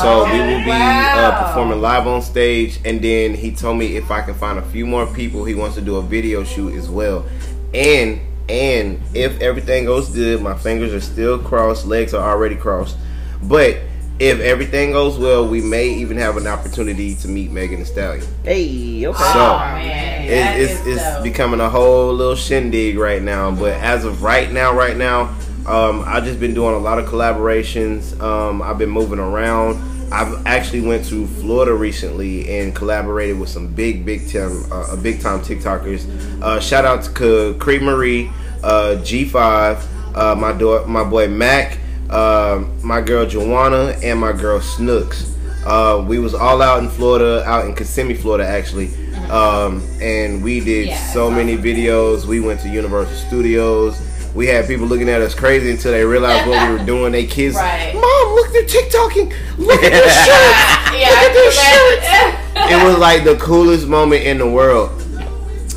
So 0.00 0.24
we 0.24 0.38
will 0.38 0.64
be 0.64 0.70
uh, 0.70 1.46
performing 1.46 1.80
live 1.80 2.06
on 2.06 2.22
stage, 2.22 2.80
and 2.84 3.02
then 3.02 3.34
he 3.34 3.54
told 3.54 3.78
me 3.78 3.96
if 3.96 4.10
I 4.10 4.22
can 4.22 4.34
find 4.34 4.58
a 4.58 4.62
few 4.62 4.86
more 4.86 5.06
people, 5.06 5.44
he 5.44 5.54
wants 5.54 5.74
to 5.74 5.82
do 5.82 5.96
a 5.96 6.02
video 6.02 6.44
shoot 6.44 6.74
as 6.74 6.88
well. 6.88 7.26
And 7.74 8.20
and 8.48 9.00
if 9.14 9.40
everything 9.40 9.84
goes 9.84 10.08
good, 10.08 10.42
my 10.42 10.56
fingers 10.56 10.92
are 10.92 11.00
still 11.00 11.38
crossed, 11.38 11.86
legs 11.86 12.14
are 12.14 12.28
already 12.28 12.56
crossed. 12.56 12.96
But 13.42 13.78
if 14.18 14.40
everything 14.40 14.92
goes 14.92 15.18
well, 15.18 15.48
we 15.48 15.60
may 15.60 15.88
even 15.88 16.16
have 16.16 16.36
an 16.36 16.46
opportunity 16.46 17.14
to 17.16 17.28
meet 17.28 17.50
Megan 17.50 17.78
Thee 17.80 17.84
Stallion. 17.84 18.26
Hey, 18.44 19.06
okay. 19.06 19.18
So, 19.18 19.38
oh 19.38 19.58
man, 19.58 20.22
It, 20.24 20.62
it's 20.62 20.86
it's 20.86 21.22
becoming 21.22 21.60
a 21.60 21.68
whole 21.68 22.12
little 22.12 22.36
shindig 22.36 22.98
right 22.98 23.22
now. 23.22 23.50
But 23.50 23.74
as 23.80 24.04
of 24.04 24.22
right 24.22 24.50
now, 24.50 24.72
right 24.74 24.96
now, 24.96 25.34
um, 25.66 26.04
I've 26.06 26.24
just 26.24 26.38
been 26.40 26.54
doing 26.54 26.74
a 26.74 26.78
lot 26.78 26.98
of 26.98 27.06
collaborations. 27.06 28.20
Um, 28.20 28.62
I've 28.62 28.78
been 28.78 28.90
moving 28.90 29.18
around. 29.18 29.80
I've 30.12 30.46
actually 30.46 30.82
went 30.82 31.06
to 31.06 31.26
Florida 31.26 31.72
recently 31.72 32.58
and 32.58 32.74
collaborated 32.76 33.38
with 33.40 33.48
some 33.48 33.68
big, 33.68 34.04
big 34.04 34.30
time, 34.30 34.62
uh, 34.70 34.94
big 34.96 35.20
time 35.22 35.40
TikTokers. 35.40 36.42
Uh, 36.42 36.60
shout 36.60 36.84
out 36.84 37.02
to 37.04 37.56
Creed 37.58 37.80
Marie, 37.80 38.30
uh, 38.62 38.96
G5, 39.00 39.82
uh, 40.14 40.34
my 40.34 40.52
daughter, 40.52 40.86
my 40.86 41.02
boy 41.02 41.28
Mac, 41.28 41.78
uh, 42.12 42.64
my 42.82 43.00
girl 43.00 43.26
Joanna, 43.26 43.96
and 44.02 44.20
my 44.20 44.32
girl 44.32 44.60
Snooks. 44.60 45.28
Uh, 45.66 46.04
we 46.08 46.18
was 46.18 46.34
all 46.34 46.60
out 46.60 46.82
in 46.82 46.88
Florida, 46.88 47.44
out 47.46 47.66
in 47.66 47.74
Kissimmee, 47.74 48.14
Florida, 48.14 48.46
actually, 48.46 48.90
um, 49.30 49.80
and 50.00 50.42
we 50.42 50.58
did 50.60 50.88
Yeah, 50.88 51.12
so 51.12 51.30
many 51.30 51.56
videos. 51.56 52.24
We 52.26 52.40
went 52.40 52.60
to 52.60 52.68
Universal 52.68 53.14
Studios. 53.28 53.96
We 54.34 54.46
had 54.46 54.66
people 54.66 54.86
looking 54.86 55.08
at 55.08 55.20
us 55.20 55.34
crazy 55.34 55.70
until 55.70 55.92
they 55.92 56.04
realized 56.04 56.48
what 56.48 56.66
we 56.68 56.76
were 56.78 56.84
doing. 56.84 57.12
They 57.12 57.26
kids, 57.26 57.54
Right. 57.54 57.94
mom, 57.94 58.34
look, 58.34 58.50
they're 58.52 58.64
TikToking. 58.64 59.32
Look 59.58 59.82
at 59.84 59.92
their 59.92 60.10
shirt. 60.24 60.98
yeah, 60.98 61.08
look 61.10 61.18
at 61.18 61.32
their 61.34 61.48
I 61.48 62.60
shirt. 62.64 62.72
It 62.72 62.84
was 62.84 62.98
like 62.98 63.24
the 63.24 63.36
coolest 63.36 63.86
moment 63.86 64.24
in 64.24 64.38
the 64.38 64.48
world. 64.48 64.90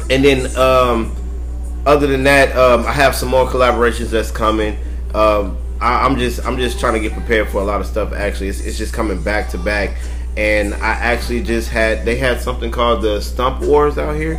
And 0.09 0.23
then, 0.23 0.55
um, 0.57 1.15
other 1.85 2.07
than 2.07 2.23
that, 2.23 2.55
um, 2.57 2.85
I 2.87 2.91
have 2.91 3.13
some 3.13 3.29
more 3.29 3.45
collaborations 3.45 4.09
that's 4.09 4.31
coming. 4.31 4.77
Um, 5.13 5.57
I, 5.81 6.05
I'm 6.05 6.17
just 6.17 6.45
I'm 6.45 6.57
just 6.57 6.79
trying 6.79 6.93
to 6.93 6.99
get 6.99 7.13
prepared 7.13 7.49
for 7.49 7.57
a 7.59 7.63
lot 7.65 7.81
of 7.81 7.87
stuff. 7.87 8.13
Actually, 8.13 8.49
it's, 8.49 8.61
it's 8.61 8.77
just 8.77 8.93
coming 8.93 9.21
back 9.21 9.49
to 9.49 9.57
back. 9.57 9.97
And 10.37 10.73
I 10.73 10.89
actually 10.91 11.43
just 11.43 11.69
had 11.69 12.03
they 12.05 12.17
had 12.17 12.41
something 12.41 12.71
called 12.71 13.01
the 13.01 13.21
Stump 13.21 13.61
Wars 13.61 13.97
out 13.97 14.15
here. 14.15 14.35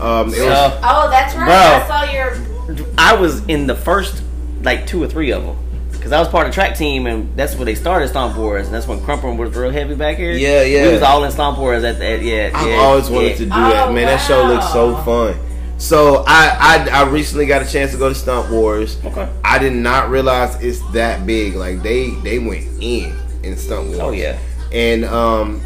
Um, 0.00 0.28
it 0.28 0.40
was 0.40 0.40
Uh, 0.40 0.80
Oh, 0.82 1.10
that's 1.10 1.34
right. 1.34 1.46
Bro. 1.46 1.54
I 1.54 1.86
saw 1.86 2.12
your. 2.12 2.86
I 2.98 3.14
was 3.14 3.44
in 3.46 3.66
the 3.66 3.74
first 3.76 4.22
like 4.62 4.86
two 4.86 5.02
or 5.02 5.06
three 5.08 5.30
of 5.30 5.44
them 5.44 5.56
because 5.92 6.12
I 6.12 6.18
was 6.18 6.28
part 6.28 6.46
of 6.46 6.52
the 6.52 6.54
track 6.54 6.76
team, 6.76 7.06
and 7.06 7.34
that's 7.36 7.54
where 7.54 7.64
they 7.64 7.74
started 7.74 8.08
Stomp 8.08 8.36
Wars, 8.36 8.66
and 8.66 8.74
that's 8.74 8.86
when 8.86 8.98
Crumper 9.00 9.36
was 9.36 9.54
real 9.56 9.70
heavy 9.70 9.94
back 9.94 10.16
here. 10.16 10.32
Yeah, 10.32 10.62
yeah. 10.62 10.86
We 10.86 10.92
was 10.94 11.02
all 11.02 11.22
in 11.24 11.30
Stomp 11.30 11.58
Wars 11.58 11.84
at 11.84 11.98
that. 11.98 12.22
Yeah, 12.22 12.50
I've 12.54 12.68
yeah, 12.68 12.74
always 12.76 13.08
wanted 13.10 13.28
yeah. 13.30 13.34
to 13.34 13.44
do 13.44 13.48
that, 13.50 13.88
Oh, 13.88 13.92
man. 13.92 14.06
That 14.06 14.18
show 14.18 14.44
looks 14.46 14.72
so 14.72 14.96
fun. 14.98 15.36
So 15.78 16.24
I, 16.26 16.88
I 16.92 17.02
I 17.02 17.08
recently 17.08 17.46
got 17.46 17.62
a 17.62 17.70
chance 17.70 17.92
to 17.92 17.98
go 17.98 18.08
to 18.08 18.14
Stunt 18.14 18.50
Wars. 18.50 18.98
Okay. 19.04 19.30
I 19.44 19.58
did 19.58 19.74
not 19.74 20.08
realize 20.08 20.60
it's 20.62 20.80
that 20.92 21.26
big. 21.26 21.54
Like 21.54 21.82
they 21.82 22.10
they 22.22 22.38
went 22.38 22.66
in 22.80 23.14
in 23.42 23.56
Stunt 23.56 23.88
Wars. 23.88 24.00
Oh 24.00 24.10
yeah. 24.10 24.38
And 24.72 25.04
um, 25.04 25.60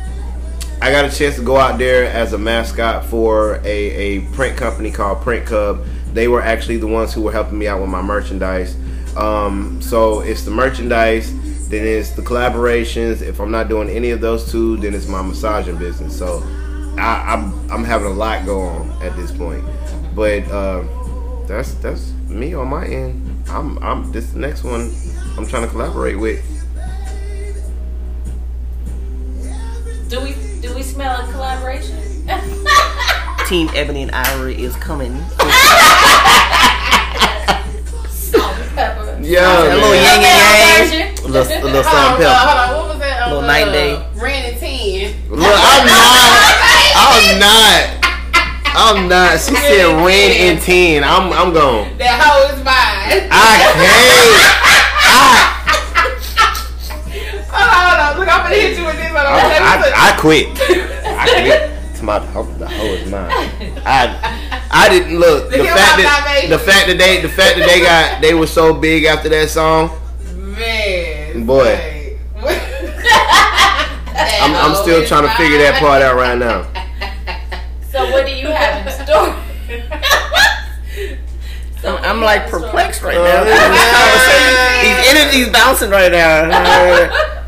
I 0.82 0.90
got 0.90 1.04
a 1.04 1.10
chance 1.10 1.36
to 1.36 1.42
go 1.42 1.56
out 1.56 1.78
there 1.78 2.04
as 2.04 2.32
a 2.32 2.38
mascot 2.38 3.04
for 3.04 3.56
a, 3.64 3.66
a 3.66 4.20
print 4.32 4.56
company 4.56 4.90
called 4.90 5.22
Print 5.22 5.46
Cub. 5.46 5.84
They 6.12 6.26
were 6.26 6.42
actually 6.42 6.78
the 6.78 6.86
ones 6.86 7.14
who 7.14 7.22
were 7.22 7.32
helping 7.32 7.58
me 7.58 7.68
out 7.68 7.80
with 7.80 7.90
my 7.90 8.02
merchandise. 8.02 8.76
Um, 9.16 9.80
so 9.80 10.20
it's 10.20 10.42
the 10.44 10.50
merchandise, 10.50 11.32
then 11.68 11.86
it's 11.86 12.10
the 12.10 12.22
collaborations. 12.22 13.22
If 13.22 13.40
I'm 13.40 13.50
not 13.50 13.68
doing 13.68 13.88
any 13.88 14.10
of 14.10 14.20
those 14.20 14.50
two, 14.50 14.76
then 14.78 14.94
it's 14.94 15.06
my 15.06 15.22
massaging 15.22 15.76
business. 15.76 16.16
So 16.16 16.40
I, 17.00 17.32
I'm 17.34 17.70
I'm 17.70 17.84
having 17.84 18.08
a 18.08 18.14
lot 18.14 18.44
go 18.44 18.60
on 18.60 18.90
at 19.02 19.16
this 19.16 19.30
point. 19.32 19.64
But 20.14 20.44
uh, 20.50 20.84
that's 21.46 21.74
that's 21.74 22.12
me 22.28 22.54
on 22.54 22.68
my 22.68 22.86
end. 22.86 23.44
I'm 23.48 23.78
I'm 23.82 24.12
this 24.12 24.34
next 24.34 24.62
one 24.64 24.92
I'm 25.36 25.46
trying 25.46 25.62
to 25.64 25.68
collaborate 25.68 26.18
with. 26.18 26.44
Do 30.08 30.20
we 30.20 30.34
do 30.60 30.74
we 30.74 30.82
smell 30.82 31.20
a 31.26 31.32
collaboration? 31.32 31.96
Team 33.46 33.68
Ebony 33.74 34.02
and 34.02 34.10
Ivory 34.12 34.62
is 34.62 34.76
coming. 34.76 35.16
Salt 38.08 38.56
and 38.58 38.70
pepper. 38.76 39.18
Yeah, 39.22 39.62
A 39.62 39.74
little 39.74 39.90
man. 39.90 40.20
yin 40.20 40.24
and 40.24 40.92
yang. 40.92 41.18
A 41.18 41.28
little, 41.28 41.52
a 41.52 41.62
little 41.64 41.82
Hold 41.82 41.84
salt 41.84 41.96
and 41.96 42.22
pepper. 42.22 42.34
hold 42.34 42.58
on. 42.58 42.68
What 42.76 42.88
was 42.90 42.98
that? 43.00 43.22
on, 43.22 43.28
Little 43.30 43.46
night 43.46 43.68
uh, 43.68 43.72
day. 43.72 43.90
Ran 44.20 44.52
and 44.52 44.58
ten. 44.60 45.30
Look, 45.30 45.40
I'm 45.40 45.86
not. 45.90 46.49
I'm 47.20 47.38
not. 47.38 48.00
I'm 48.72 49.08
not. 49.08 49.32
She 49.40 49.54
said 49.54 49.84
Ren 50.06 50.56
and 50.56 50.60
ten. 50.62 51.04
I'm 51.04 51.30
I'm 51.32 51.52
gone. 51.52 51.98
That 51.98 52.16
hoe 52.16 52.48
is 52.48 52.64
mine. 52.64 53.28
I 53.30 53.60
can't. 53.76 54.40
Hold 57.50 57.60
on, 57.60 57.76
oh, 57.76 57.84
hold 57.84 58.00
on. 58.00 58.18
Look, 58.20 58.28
I'm 58.28 58.42
gonna 58.44 58.56
hit 58.56 58.78
you 58.78 58.84
with 58.86 58.96
this. 58.96 59.08
Hold 59.08 59.18
on. 59.20 59.36
I, 59.36 59.36
I, 59.76 60.08
I 60.08 60.20
quit. 60.20 60.48
I 61.04 61.28
quit. 61.42 61.70
To 62.00 62.06
my 62.06 62.18
the 62.18 62.26
hoe 62.26 62.94
is 62.94 63.10
mine. 63.10 63.28
I 63.84 64.66
I 64.70 64.88
didn't 64.88 65.18
look 65.18 65.50
the, 65.50 65.58
The 65.58 65.64
fact 65.64 65.98
that 66.00 66.46
the 66.48 66.58
fact 66.58 66.86
that 66.86 66.96
they 66.96 67.20
the 67.20 67.28
fact 67.28 67.58
that 67.58 67.66
they 67.68 67.80
got 67.82 68.22
they 68.22 68.32
were 68.32 68.46
so 68.46 68.72
big 68.72 69.04
after 69.04 69.28
that 69.28 69.50
song. 69.50 69.90
Man. 70.32 71.44
Boy. 71.44 72.16
I'm, 74.40 74.54
I'm 74.56 74.74
still 74.76 75.04
trying 75.06 75.28
to 75.28 75.34
figure 75.36 75.58
that 75.58 75.78
part 75.80 76.00
out 76.00 76.16
right 76.16 76.38
now. 76.38 76.64
So 78.00 78.12
what 78.12 78.24
do 78.26 78.32
you 78.32 78.48
have 78.48 78.86
in 78.86 78.92
store? 79.04 79.36
So 81.82 81.92
what 81.94 82.02
do 82.02 82.08
I'm 82.08 82.20
like 82.20 82.42
have 82.42 82.52
in 82.52 82.58
store? 82.58 82.60
perplexed 82.68 83.02
right 83.02 83.14
now. 83.16 83.44
These 84.82 85.00
energies 85.10 85.48
bouncing 85.52 85.90
right 85.90 86.10
now. 86.12 86.48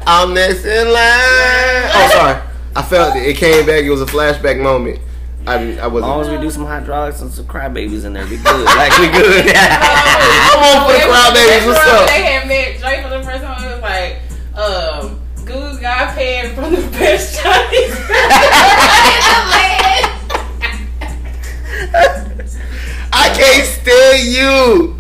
I'm 0.06 0.34
next 0.34 0.64
in 0.64 0.86
line. 0.88 1.90
Oh, 1.94 2.10
sorry. 2.12 2.42
I 2.76 2.82
felt 2.82 3.16
it. 3.16 3.26
It 3.28 3.36
came 3.36 3.64
back. 3.66 3.84
It 3.84 3.90
was 3.90 4.02
a 4.02 4.06
flashback 4.06 4.60
moment. 4.60 4.98
I 5.46 5.58
didn't- 5.58 5.78
As 5.78 5.90
long 5.92 5.92
wasn't. 6.18 6.34
as 6.34 6.40
we 6.40 6.46
do 6.46 6.50
some 6.50 6.66
hydraulics 6.66 7.20
and 7.20 7.32
some 7.32 7.46
crybabies 7.46 8.04
in 8.04 8.12
there, 8.12 8.24
we 8.26 8.36
good. 8.36 8.64
Like 8.76 8.96
we 8.98 9.08
good. 9.08 9.46
Come 9.54 10.62
on 10.62 10.86
for 10.86 10.92
the 10.92 11.04
crowd, 11.08 11.34
babies. 11.34 11.66
What's 11.66 11.80
up? 11.86 12.08
They 12.08 12.22
had 12.22 12.46
met 12.48 12.78
Drake 12.80 13.02
for 13.02 13.10
the 13.10 13.22
first 13.22 13.42
time. 13.42 13.64
It 13.64 13.72
was 13.72 13.80
like, 13.82 14.20
um, 14.56 15.20
Goose 15.44 15.78
got 15.80 16.14
paid 16.14 16.54
from 16.54 16.72
the 16.74 16.80
best 16.98 17.40
Chinese 17.42 17.96
I 21.94 23.28
can't 23.36 23.66
stand 23.66 24.28
you. 24.28 24.96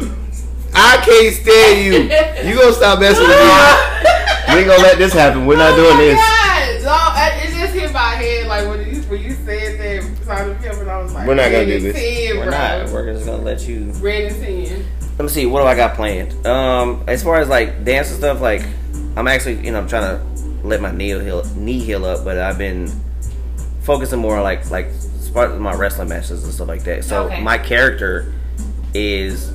I 0.74 0.96
can't 1.04 1.34
stand 1.34 1.84
you. 1.84 2.48
You 2.50 2.58
gonna 2.58 2.72
stop 2.72 3.00
messing 3.00 3.22
with 3.22 3.30
me? 3.30 4.54
We 4.54 4.58
ain't 4.60 4.66
gonna 4.68 4.82
let 4.82 4.98
this 4.98 5.12
happen. 5.12 5.46
We're 5.46 5.56
not 5.56 5.76
doing 5.76 5.96
this. 5.98 6.18
Oh 6.20 6.78
No, 6.84 7.14
it 7.44 7.54
just 7.58 7.74
hit 7.74 7.92
my 7.92 8.00
head 8.16 8.46
like 8.48 8.66
when 8.68 8.80
you 8.94 9.00
when 9.02 9.22
you 9.22 9.32
said 9.32 9.78
that 9.78 10.24
Simon 10.24 10.56
Pepper, 10.58 10.90
I 10.90 11.02
was 11.02 11.12
like, 11.14 11.26
We're 11.28 11.34
not 11.34 11.50
gonna 11.50 11.66
do 11.66 11.80
this. 11.80 11.94
Ten, 11.94 12.36
We're 12.38 12.44
bro. 12.44 12.50
not. 12.50 12.90
We're 12.90 13.12
just 13.12 13.26
gonna 13.26 13.42
let 13.42 13.66
you. 13.68 13.92
Red 13.92 14.32
and 14.32 14.42
ten. 14.42 14.84
Let 15.18 15.24
me 15.24 15.28
see. 15.28 15.46
What 15.46 15.60
do 15.60 15.66
I 15.66 15.74
got 15.74 15.94
planned? 15.94 16.46
Um, 16.46 17.04
as 17.06 17.22
far 17.22 17.36
as 17.38 17.48
like 17.48 17.84
dance 17.84 18.08
and 18.10 18.18
stuff, 18.18 18.40
like 18.40 18.62
I'm 19.16 19.28
actually, 19.28 19.64
you 19.64 19.70
know, 19.72 19.78
I'm 19.78 19.88
trying 19.88 20.18
to 20.18 20.66
let 20.66 20.80
my 20.80 20.90
knee 20.90 21.08
heal, 21.08 21.44
knee 21.54 21.78
heal 21.78 22.04
up, 22.04 22.24
but 22.24 22.38
I've 22.38 22.58
been 22.58 22.90
focusing 23.82 24.18
more 24.20 24.36
on 24.36 24.42
like 24.42 24.68
like 24.70 24.88
part 25.32 25.50
of 25.50 25.60
my 25.60 25.74
wrestling 25.74 26.08
matches 26.08 26.44
and 26.44 26.52
stuff 26.52 26.68
like 26.68 26.84
that. 26.84 27.04
So 27.04 27.24
Okay. 27.24 27.40
my 27.42 27.58
character 27.58 28.32
is 28.94 29.50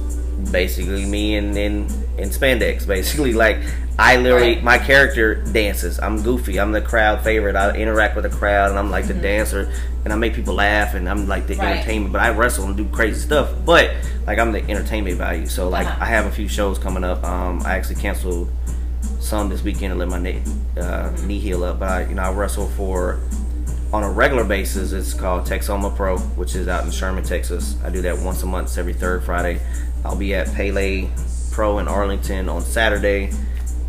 basically 0.52 1.06
me 1.06 1.36
in 1.36 1.56
in 1.58 1.88
in 2.18 2.30
spandex. 2.30 2.88
Basically, 2.88 3.34
like 3.46 3.58
I 4.00 4.18
literally 4.18 4.56
Right. 4.56 4.64
my 4.64 4.78
character 4.78 5.36
dances. 5.36 6.00
I'm 6.00 6.22
goofy. 6.22 6.60
I'm 6.60 6.72
the 6.72 6.82
crowd 6.82 7.24
favorite. 7.24 7.56
I 7.56 7.72
interact 7.76 8.16
with 8.16 8.24
the 8.30 8.36
crowd, 8.38 8.70
and 8.70 8.78
I'm 8.80 8.92
like 8.92 9.08
the 9.08 9.14
dancer, 9.16 9.72
and 10.04 10.14
I 10.14 10.16
make 10.16 10.34
people 10.36 10.54
laugh, 10.54 10.94
and 10.94 11.10
I'm 11.10 11.28
like 11.28 11.48
the 11.48 11.54
Mm-hmm. 11.54 11.62
Right. 11.64 11.76
entertainment. 11.78 12.14
But 12.14 12.22
I 12.22 12.30
wrestle 12.30 12.66
and 12.66 12.78
do 12.78 12.86
crazy 12.90 13.20
stuff. 13.20 13.50
But 13.66 13.92
like 14.28 14.38
I'm 14.40 14.52
the 14.52 14.62
entertainment 14.70 15.18
value. 15.18 15.48
So 15.48 15.70
like 15.70 15.88
Uh-huh. 15.88 15.98
I 16.04 16.06
have 16.08 16.26
a 16.26 16.32
few 16.32 16.48
shows 16.48 16.78
coming 16.80 17.04
up. 17.04 17.24
Um, 17.24 17.62
I 17.66 17.76
actually 17.76 17.96
canceled 17.96 18.50
some 19.20 19.50
this 19.50 19.64
weekend 19.64 19.94
to 19.94 19.98
let 20.00 20.08
my 20.10 20.20
knee 20.20 20.42
uh, 20.80 21.12
knee 21.26 21.40
heal 21.40 21.64
up. 21.64 21.80
But 21.80 21.90
I, 21.90 22.02
you 22.06 22.16
know 22.16 22.22
I 22.24 22.32
wrestle 22.32 22.68
for 22.70 23.20
on 23.98 24.04
a 24.04 24.12
regular 24.12 24.44
basis, 24.44 24.92
it's 24.92 25.14
called 25.14 25.46
Texoma 25.48 25.94
Pro, 25.96 26.18
which 26.20 26.56
is 26.56 26.68
out 26.68 26.86
in 26.86 26.92
Sherman, 26.92 27.24
Texas. 27.24 27.76
I 27.84 27.90
do 27.90 28.02
that 28.04 28.18
once 28.20 28.44
a 28.44 28.46
month, 28.46 28.78
every 28.78 28.94
third 28.94 29.24
Friday. 29.24 29.60
I'll 30.06 30.16
be 30.16 30.36
at 30.36 30.54
Pele 30.54 31.10
Pro 31.52 31.80
in 31.80 31.88
Arlington 31.88 32.48
on 32.48 32.62
Saturday. 32.62 33.32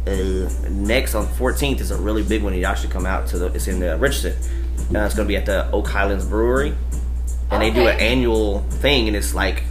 Uh, 0.06 0.48
next 0.70 1.14
on 1.14 1.26
14th 1.26 1.80
is 1.80 1.90
a 1.90 1.96
really 1.98 2.22
big 2.22 2.42
one. 2.42 2.54
Y'all 2.54 2.74
should 2.74 2.90
come 2.90 3.04
out 3.04 3.26
to 3.28 3.38
the. 3.38 3.46
It's 3.52 3.68
in 3.68 3.82
uh, 3.82 3.98
Richardson. 3.98 4.32
Uh, 4.94 5.00
it's 5.04 5.14
gonna 5.14 5.28
be 5.28 5.36
at 5.36 5.44
the 5.44 5.70
Oak 5.72 5.86
Highlands 5.88 6.24
Brewery, 6.24 6.74
and 7.50 7.60
they 7.62 7.70
do 7.70 7.86
an 7.86 7.98
annual 8.00 8.60
thing, 8.80 9.08
and 9.08 9.14
it's 9.16 9.34
like 9.34 9.62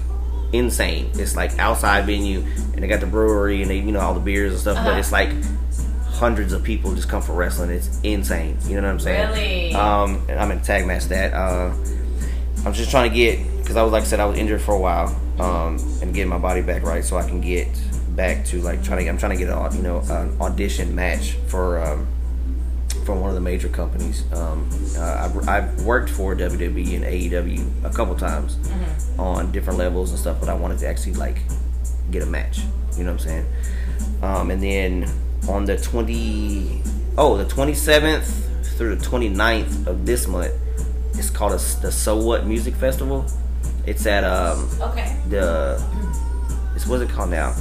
insane. 0.53 1.09
It's 1.15 1.35
like 1.35 1.57
outside 1.57 2.05
venue, 2.05 2.41
and 2.73 2.83
they 2.83 2.87
got 2.87 2.99
the 2.99 3.07
brewery, 3.07 3.63
and 3.63 3.71
they 3.71 3.77
you 3.79 3.91
know 3.91 3.99
all 4.01 4.13
the 4.13 4.19
beers 4.19 4.51
and 4.51 4.61
stuff. 4.61 4.75
But 4.77 4.91
Uh-huh. 4.91 4.99
it's 4.99 5.11
like 5.11 5.29
hundreds 6.17 6.51
of 6.51 6.63
people 6.63 6.93
just 6.95 7.07
come 7.07 7.21
for 7.21 7.33
wrestling. 7.33 7.69
It's 7.69 7.99
insane. 8.01 8.57
You 8.65 8.75
know 8.75 8.83
what 8.83 8.91
I'm 8.91 8.99
saying? 8.99 9.29
Really? 9.29 9.73
Um, 9.73 10.25
and 10.27 10.39
I'm 10.39 10.51
in 10.51 10.61
tag 10.61 10.85
match 10.85 11.05
that. 11.05 11.33
Uh, 11.33 11.73
I'm 12.65 12.73
just 12.73 12.91
trying 12.91 13.09
to 13.09 13.15
get 13.15 13.39
because 13.57 13.75
I 13.75 13.83
was 13.83 13.91
like 13.91 14.03
I 14.03 14.05
said 14.05 14.19
I 14.19 14.25
was 14.25 14.37
injured 14.37 14.61
for 14.61 14.73
a 14.73 14.79
while, 14.79 15.15
um, 15.39 15.77
and 16.01 16.13
getting 16.13 16.29
my 16.29 16.37
body 16.39 16.61
back 16.61 16.83
right 16.83 17.03
so 17.03 17.17
I 17.17 17.27
can 17.27 17.39
get 17.39 17.67
back 18.15 18.45
to 18.45 18.61
like 18.61 18.83
trying 18.83 19.05
to. 19.05 19.09
I'm 19.09 19.17
trying 19.17 19.37
to 19.37 19.37
get 19.37 19.49
a 19.49 19.75
you 19.75 19.83
know 19.83 19.99
an 20.09 20.35
audition 20.41 20.95
match 20.95 21.33
for 21.47 21.79
um, 21.81 22.07
for 23.05 23.15
one 23.15 23.29
of 23.29 23.35
the 23.35 23.41
major 23.41 23.69
companies. 23.69 24.23
Um, 24.33 24.69
uh, 24.97 25.29
I've, 25.29 25.47
I've 25.47 25.85
worked 25.85 26.09
for 26.09 26.35
WWE 26.35 26.95
and 26.95 27.05
AEW 27.05 27.85
a 27.85 27.93
couple 27.93 28.15
times 28.15 28.57
on 29.19 29.51
different 29.51 29.79
levels 29.79 30.09
and 30.09 30.19
stuff, 30.19 30.39
but 30.39 30.49
I 30.49 30.53
wanted 30.55 30.79
to 30.79 30.87
actually 30.87 31.13
like 31.13 31.37
get 32.11 32.23
a 32.23 32.25
match. 32.25 32.59
You 32.97 33.03
know 33.03 33.13
what 33.13 33.21
I'm 33.21 33.27
saying? 33.27 33.45
Um, 34.23 34.51
and 34.51 34.61
then 34.61 35.09
on 35.47 35.65
the 35.65 35.77
20 35.77 36.81
oh 37.17 37.37
the 37.37 37.45
27th 37.45 38.25
through 38.77 38.95
the 38.95 39.05
29th 39.05 39.87
of 39.87 40.05
this 40.05 40.27
month 40.27 40.53
it's 41.17 41.29
called 41.29 41.51
a, 41.53 41.81
the 41.81 41.91
so 41.91 42.15
what 42.15 42.45
music 42.45 42.75
festival. 42.75 43.25
It's 43.87 44.05
at 44.05 44.23
um 44.23 44.69
Okay. 44.81 45.17
the 45.29 45.81
it's 46.75 46.85
what's 46.85 47.01
it 47.01 47.09
called 47.09 47.31
now? 47.31 47.55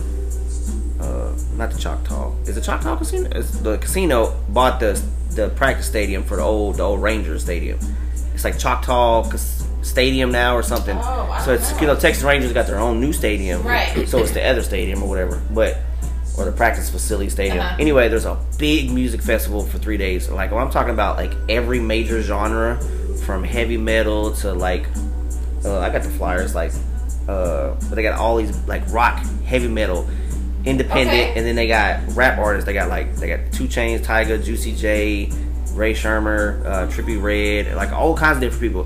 Uh 1.00 1.32
not 1.56 1.70
the 1.70 1.78
choctaw. 1.78 2.34
Is 2.44 2.56
it 2.56 2.64
choctaw 2.64 2.96
casino? 2.96 3.30
It's 3.34 3.58
the 3.60 3.78
casino 3.78 4.34
bought 4.50 4.80
the 4.80 5.00
the 5.30 5.48
practice 5.50 5.86
stadium 5.86 6.22
for 6.22 6.36
the 6.36 6.42
old 6.42 6.76
the 6.76 6.82
old 6.82 7.00
rangers 7.02 7.44
stadium. 7.44 7.78
It's 8.34 8.44
like 8.44 8.58
choctaw 8.58 9.22
stadium 9.82 10.32
now 10.32 10.54
or 10.56 10.62
something. 10.62 10.98
Oh, 11.00 11.42
so 11.44 11.54
it's 11.54 11.70
don't 11.70 11.80
you 11.80 11.86
know. 11.86 11.94
know 11.94 12.00
texas 12.00 12.24
rangers 12.24 12.52
got 12.52 12.66
their 12.66 12.78
own 12.78 13.00
new 13.00 13.12
stadium. 13.14 13.62
Right. 13.62 14.06
so 14.06 14.18
it's 14.18 14.32
the 14.32 14.44
other 14.46 14.62
stadium 14.62 15.02
or 15.02 15.08
whatever. 15.08 15.40
But 15.50 15.78
or 16.38 16.44
the 16.44 16.52
practice 16.52 16.90
facility 16.90 17.30
stadium. 17.30 17.58
Uh-huh. 17.58 17.76
Anyway, 17.78 18.08
there's 18.08 18.26
a 18.26 18.38
big 18.58 18.90
music 18.90 19.22
festival 19.22 19.62
for 19.62 19.78
three 19.78 19.96
days. 19.96 20.28
Like 20.30 20.50
when 20.52 20.62
I'm 20.62 20.70
talking 20.70 20.92
about 20.92 21.16
like 21.16 21.32
every 21.48 21.80
major 21.80 22.20
genre, 22.22 22.78
from 23.24 23.42
heavy 23.42 23.76
metal 23.76 24.32
to 24.34 24.52
like, 24.52 24.86
uh, 25.64 25.80
I 25.80 25.90
got 25.90 26.02
the 26.02 26.10
flyers 26.10 26.54
like, 26.54 26.70
uh, 27.28 27.74
but 27.88 27.94
they 27.96 28.02
got 28.02 28.18
all 28.18 28.36
these 28.36 28.56
like 28.68 28.82
rock, 28.92 29.18
heavy 29.44 29.66
metal, 29.68 30.06
independent, 30.64 31.08
Okay. 31.30 31.32
and 31.36 31.44
then 31.46 31.56
they 31.56 31.66
got 31.66 32.00
rap 32.14 32.38
artists. 32.38 32.66
They 32.66 32.72
got 32.72 32.88
like 32.88 33.16
they 33.16 33.28
got 33.28 33.52
2 33.52 33.64
Chainz, 33.64 34.00
Tyga, 34.00 34.42
Juicy 34.44 34.74
J, 34.76 35.30
Rae 35.72 35.92
Sremmurd, 35.94 36.64
uh, 36.64 36.86
Trippie 36.88 37.20
Redd, 37.20 37.74
like 37.74 37.90
all 37.92 38.16
kinds 38.16 38.36
of 38.36 38.42
different 38.42 38.60
people. 38.62 38.84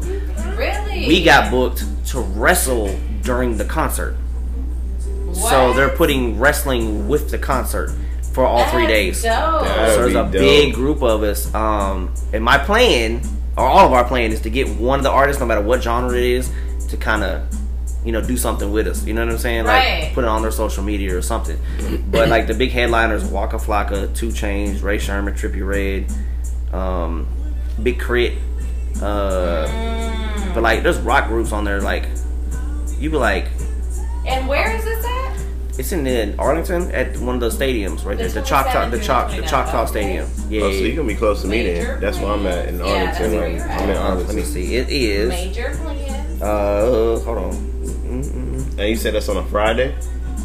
Really? 0.56 1.06
We 1.06 1.22
got 1.22 1.50
booked 1.50 1.84
to 2.08 2.20
wrestle 2.20 2.96
during 3.22 3.56
the 3.58 3.64
concert. 3.64 4.16
So 5.48 5.72
they're 5.72 5.88
putting 5.96 6.38
wrestling 6.38 7.08
with 7.08 7.30
the 7.30 7.38
concert 7.38 7.92
for 8.32 8.44
all 8.46 8.64
three 8.66 8.82
That's 8.86 8.92
days. 8.92 9.22
dope. 9.22 9.62
That'd 9.64 9.94
So 9.94 10.00
there's 10.02 10.10
a 10.14 10.22
dope. 10.22 10.32
big 10.32 10.74
group 10.74 11.02
of 11.02 11.22
us. 11.22 11.52
Um, 11.54 12.14
and 12.32 12.44
my 12.44 12.58
plan, 12.58 13.22
or 13.56 13.64
all 13.64 13.86
of 13.86 13.92
our 13.92 14.04
plan, 14.04 14.30
is 14.32 14.40
to 14.42 14.50
get 14.50 14.68
one 14.68 15.00
of 15.00 15.02
the 15.04 15.10
artists, 15.10 15.40
no 15.40 15.46
matter 15.46 15.60
what 15.62 15.82
genre 15.82 16.12
it 16.16 16.22
is, 16.22 16.50
to 16.88 16.96
kind 16.96 17.22
of, 17.24 17.42
you 18.04 18.12
know, 18.12 18.20
do 18.20 18.36
something 18.36 18.70
with 18.72 18.86
us. 18.86 19.04
You 19.04 19.14
know 19.14 19.24
what 19.24 19.32
I'm 19.32 19.38
saying? 19.38 19.64
Right. 19.64 20.04
Like 20.04 20.14
put 20.14 20.24
it 20.24 20.28
on 20.28 20.42
their 20.42 20.50
social 20.52 20.84
media 20.84 21.16
or 21.16 21.22
something. 21.22 21.58
but 22.10 22.28
like 22.28 22.46
the 22.46 22.54
big 22.54 22.70
headliners, 22.70 23.24
Waka 23.24 23.56
Flocka, 23.56 24.14
2 24.14 24.28
Chainz, 24.28 24.82
Rae 24.82 24.98
Sremmurd, 24.98 25.38
Trippie 25.38 25.66
Redd, 25.66 26.74
um, 26.74 27.26
Big 27.82 27.98
Crit. 27.98 28.34
Uh, 29.02 29.66
Mm. 29.66 30.54
but 30.54 30.62
like 30.62 30.82
there's 30.82 30.98
rock 30.98 31.26
groups 31.28 31.52
on 31.52 31.64
there. 31.64 31.80
Like 31.80 32.04
you 32.98 33.10
be 33.10 33.16
like, 33.16 33.46
And 34.26 34.46
where 34.46 34.74
is 34.76 34.84
this 34.84 35.04
at? 35.04 35.29
It's 35.80 35.92
in, 35.92 36.06
in 36.06 36.38
Arlington 36.38 36.90
at 36.92 37.16
one 37.18 37.36
of 37.36 37.40
the 37.40 37.48
stadiums 37.48 38.04
right 38.04 38.16
The 38.18 38.24
there, 38.24 38.42
the 38.42 38.42
Choctaw, 38.42 38.90
the 38.90 38.98
through 38.98 39.06
Chalk, 39.06 39.30
the 39.30 39.36
29th. 39.38 39.48
Choctaw 39.48 39.84
Stadium. 39.86 40.28
Yeah, 40.50 40.60
Oh, 40.62 40.70
so 40.72 40.76
yeah, 40.76 40.84
you 40.86 40.94
gonna 40.96 41.08
be 41.08 41.14
close 41.14 41.40
to 41.40 41.48
me 41.48 41.62
Major 41.62 41.84
then? 41.92 42.00
That's 42.02 42.18
where 42.18 42.32
I'm 42.32 42.46
at 42.46 42.68
in 42.68 42.80
Arlington. 42.82 43.04
that's 43.06 43.18
where 43.20 43.40
right? 43.40 43.60
I'm 43.80 43.88
in 43.90 43.96
Arlington. 43.96 44.26
let 44.26 44.36
me 44.36 44.42
see. 44.42 44.76
It 44.76 44.90
is. 44.90 45.28
Major 45.30 45.70
plans. 45.82 46.42
Uh, 46.42 47.20
hold 47.24 47.38
on. 47.38 47.52
Mm-mm. 47.54 48.78
And 48.78 48.88
you 48.90 48.96
said 48.96 49.14
that's 49.14 49.28
on 49.30 49.38
a 49.38 49.44
Friday? 49.46 49.96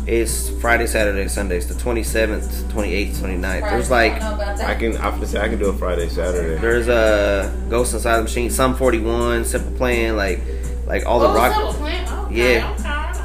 It's 0.07 0.49
Friday, 0.61 0.85
Saturday, 0.87 1.27
Sundays, 1.27 1.67
the 1.67 1.73
27th, 1.73 2.45
28th, 2.71 3.15
29th. 3.15 3.69
There's 3.71 3.89
like, 3.91 4.13
I 4.13 4.19
don't 4.19 4.29
know 4.29 4.35
about 4.43 4.57
that. 4.59 4.69
I 4.69 4.75
can. 4.75 4.95
I 4.97 5.09
can 5.11 5.25
say 5.25 5.41
I 5.41 5.49
can 5.49 5.57
do 5.59 5.65
a 5.69 5.73
Friday, 5.73 6.07
Saturday. 6.09 6.61
there's 6.61 6.87
a 6.87 7.51
uh, 7.51 7.69
Ghost 7.69 7.93
Inside 7.93 8.17
the 8.17 8.23
Machine, 8.23 8.49
Sum 8.51 8.75
41, 8.77 9.43
Simple 9.45 9.71
Plan, 9.73 10.15
like, 10.15 10.39
like 10.85 11.05
all 11.07 11.19
the 11.19 11.27
Oh, 11.27 11.33
rock. 11.35 11.53
Simple 11.53 11.73
Plan. 11.73 12.25
Okay, 12.25 12.59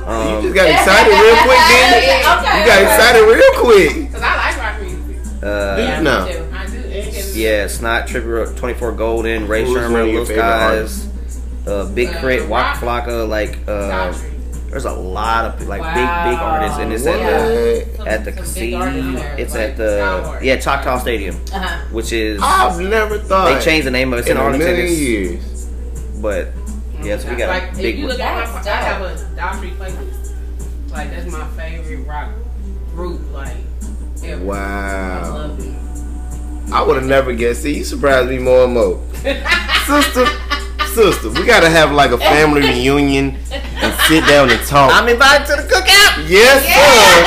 Yeah. 0.01 0.13
okay. 0.13 0.31
you 0.31 0.37
Um, 0.37 0.43
just 0.43 0.55
got 0.55 0.69
excited 0.71 1.13
real 1.13 1.37
quick, 1.45 1.63
didn't 1.71 2.03
you? 2.03 2.17
Okay. 2.33 2.61
You 2.61 2.67
got 2.67 2.83
excited 2.83 3.23
real 3.27 3.53
quick. 3.61 4.13
Cause 4.13 4.23
I 4.23 4.37
like 4.37 4.57
rock 4.59 4.81
music. 4.81 5.43
uh, 5.43 5.77
Do 5.77 5.83
you 5.83 5.89
Yeah, 5.89 6.01
now? 6.01 6.27
me 6.27 6.33
too. 6.33 6.49
I 6.53 6.67
do. 6.67 6.77
And 6.79 7.37
yeah, 7.37 7.67
Snot, 7.67 8.07
Trippie, 8.09 8.57
24 8.57 8.93
Golden, 8.93 9.49
Ray 9.49 9.65
Who's 9.65 9.75
one 9.75 9.83
Sherman, 9.85 10.01
of 10.01 10.07
your 10.09 10.17
Lil 10.17 10.27
favorite 10.27 10.89
Skies, 10.89 11.09
uh, 11.67 11.85
Big 11.95 12.09
Uh, 12.09 12.21
Crit, 12.21 12.49
Waka 12.49 12.79
Flocka, 12.85 13.29
like, 13.29 13.59
uh, 13.69 14.13
There's 14.71 14.85
a 14.85 14.93
lot 14.93 15.47
of 15.47 15.67
like 15.67 15.81
Wow. 15.83 15.95
big 15.95 16.31
big 16.33 16.39
artists, 16.41 16.79
and 16.79 16.93
it's 16.93 17.05
at 17.05 17.19
the 17.19 18.07
at 18.09 18.25
the 18.25 18.31
casino. 18.31 18.85
It's 19.37 19.53
like 19.53 19.71
at 19.71 19.77
the 19.77 20.39
yeah 20.43 20.57
Choctaw 20.59 21.01
Stadium, 21.01 21.35
Uh-huh. 21.53 21.77
which 21.91 22.13
is 22.13 22.41
I've 22.41 22.79
never 22.79 23.19
thought 23.19 23.53
they 23.53 23.65
changed 23.65 23.85
the 23.89 23.91
name 23.91 24.13
of 24.13 24.19
it. 24.21 24.23
It's 24.23 24.31
in 24.31 24.37
in 24.37 24.41
a 24.41 24.45
Arlington, 24.47 24.77
million 24.77 24.97
years. 24.97 25.67
but 26.23 26.53
yeah, 27.03 27.17
so 27.19 27.29
we 27.31 27.37
got 27.37 27.49
like 27.49 27.63
a 27.65 27.71
if 27.71 27.77
big 27.77 27.99
you 27.99 28.05
one. 28.07 28.13
look 28.13 28.21
at 28.21 28.65
my, 28.65 28.71
I 28.71 28.75
have 28.77 29.03
a 29.03 29.15
Daughtry 29.37 29.71
playlist. 29.77 30.33
Like 30.91 31.11
that's 31.11 31.31
my 31.33 31.47
favorite 31.57 32.07
rock 32.07 32.31
group. 32.95 33.21
Like 33.33 33.57
ever. 34.25 34.43
I 34.43 34.45
Wow. 34.45 35.35
love 35.35 35.61
it. 35.61 36.73
I 36.73 36.83
would 36.83 36.97
have 36.97 37.07
never 37.07 37.33
guessed. 37.33 37.63
See, 37.63 37.77
you 37.79 37.85
surprised 37.85 38.29
me 38.31 38.39
more 38.39 38.65
and 38.65 38.75
more. 38.75 39.03
sister, 39.87 40.27
sister, 40.95 41.31
we 41.31 41.45
gotta 41.45 41.69
have 41.71 41.91
like 41.93 42.11
a 42.13 42.19
family 42.19 42.61
reunion 42.63 43.37
and 43.51 43.95
sit 44.07 44.25
down 44.27 44.51
and 44.51 44.61
talk. 44.67 44.93
I'm 44.95 45.09
invited 45.09 45.47
to 45.49 45.57
the 45.63 45.69
cookout. 45.69 46.29
yes, 46.29 46.63
sir. 46.63 47.25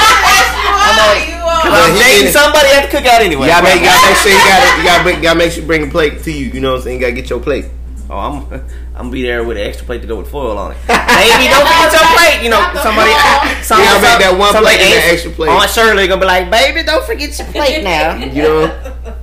I'm 0.85 0.99
on. 0.99 1.27
You 1.27 1.35
are. 1.43 1.63
Well, 1.71 1.99
dating 1.99 2.31
somebody 2.31 2.67
at 2.69 2.89
the 2.89 2.97
cookout 2.97 3.19
anyway. 3.19 3.47
You 3.47 3.51
gotta 3.53 3.63
make, 3.65 3.79
you 3.79 3.85
gotta 3.85 4.07
make 4.07 4.17
sure 4.17 4.31
you 4.31 4.37
gotta, 4.37 4.77
you 4.77 4.83
gotta, 4.85 5.03
make, 5.05 5.21
gotta 5.21 5.39
make 5.39 5.51
sure 5.51 5.61
you 5.61 5.67
bring 5.67 5.87
a 5.87 5.91
plate 5.91 6.21
to 6.23 6.31
you. 6.31 6.45
You 6.47 6.59
know 6.61 6.71
what 6.71 6.77
I'm 6.79 6.83
saying? 6.83 6.99
You 6.99 7.01
gotta 7.07 7.13
get 7.13 7.29
your 7.29 7.39
plate. 7.39 7.65
Oh, 8.09 8.17
I'm 8.17 8.65
I'm 8.95 9.03
gonna 9.05 9.11
be 9.11 9.23
there 9.23 9.43
with 9.43 9.57
an 9.57 9.63
extra 9.65 9.85
plate 9.87 10.01
to 10.01 10.07
go 10.07 10.17
with 10.17 10.29
foil 10.29 10.57
on 10.57 10.71
it. 10.71 10.77
Baby, 10.87 11.49
don't 11.49 11.65
forget 11.65 11.91
your 11.93 12.07
plate. 12.13 12.43
You 12.43 12.49
know, 12.51 12.61
somebody, 12.83 13.11
somebody, 13.63 13.89
Yeah, 13.89 14.01
make 14.01 14.19
that 14.21 14.35
one 14.37 14.51
somebody 14.53 14.75
plate 14.77 14.85
and 14.85 14.93
asked- 14.93 15.05
that 15.07 15.13
extra 15.13 15.31
plate. 15.31 15.49
Aunt 15.49 15.69
Shirley 15.71 16.07
gonna 16.07 16.21
be 16.21 16.27
like, 16.27 16.51
baby, 16.51 16.83
don't 16.83 17.03
forget 17.03 17.37
your 17.37 17.47
plate 17.51 17.83
now. 17.83 18.15
You 18.17 18.41
know? 18.43 19.17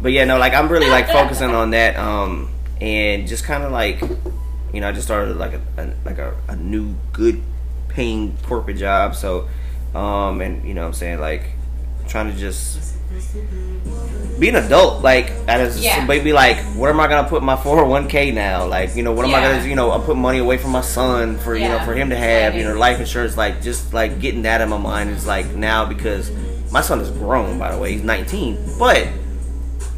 But 0.00 0.12
yeah, 0.12 0.24
no, 0.24 0.38
like 0.38 0.54
I'm 0.54 0.68
really 0.68 0.88
like 0.88 1.08
focusing 1.08 1.50
on 1.50 1.70
that, 1.70 1.96
um, 1.96 2.50
and 2.80 3.26
just 3.26 3.44
kind 3.44 3.64
of 3.64 3.72
like, 3.72 4.00
you 4.72 4.80
know, 4.80 4.88
I 4.88 4.92
just 4.92 5.06
started 5.06 5.36
like 5.38 5.54
a, 5.54 5.60
a 5.78 5.92
like 6.04 6.18
a, 6.18 6.36
a 6.48 6.56
new 6.56 6.94
good 7.12 7.42
paying 7.88 8.36
corporate 8.44 8.76
job. 8.76 9.16
So, 9.16 9.48
um, 9.94 10.40
and 10.40 10.62
you 10.68 10.74
know, 10.74 10.82
what 10.82 10.88
I'm 10.88 10.94
saying 10.94 11.20
like 11.20 11.44
trying 12.06 12.30
to 12.32 12.38
just 12.38 12.93
be 14.38 14.48
an 14.48 14.56
adult. 14.56 15.02
Like, 15.02 15.28
just 15.46 15.78
Yeah. 15.78 16.04
maybe 16.06 16.32
like, 16.32 16.56
where 16.76 16.90
am 16.90 16.98
I 17.00 17.06
gonna 17.06 17.28
put 17.28 17.42
my 17.42 17.56
401k 17.64 18.32
now? 18.34 18.66
Like, 18.66 18.96
you 18.96 19.02
know, 19.02 19.12
what 19.12 19.24
am 19.24 19.34
I 19.34 19.40
gonna, 19.40 19.66
you 19.66 19.76
know, 19.76 19.92
I 19.92 19.98
put 19.98 20.16
money 20.16 20.38
away 20.38 20.56
from 20.58 20.72
my 20.72 20.80
son 20.80 21.38
for 21.38 21.54
you 21.56 21.68
know 21.68 21.78
for 21.80 21.94
him 21.94 22.10
to 22.10 22.16
have, 22.16 22.54
you 22.56 22.64
know, 22.64 22.74
life 22.74 22.98
insurance. 23.00 23.36
Like, 23.36 23.62
just 23.62 23.94
like 23.94 24.20
getting 24.20 24.42
that 24.42 24.60
in 24.60 24.68
my 24.68 24.78
mind 24.78 25.10
is 25.10 25.26
like 25.26 25.54
now 25.54 25.84
because 25.84 26.30
my 26.72 26.80
son 26.80 27.00
is 27.00 27.10
grown. 27.10 27.58
By 27.58 27.72
the 27.72 27.78
way, 27.78 27.92
he's 27.92 28.02
19, 28.02 28.58
but 28.78 29.06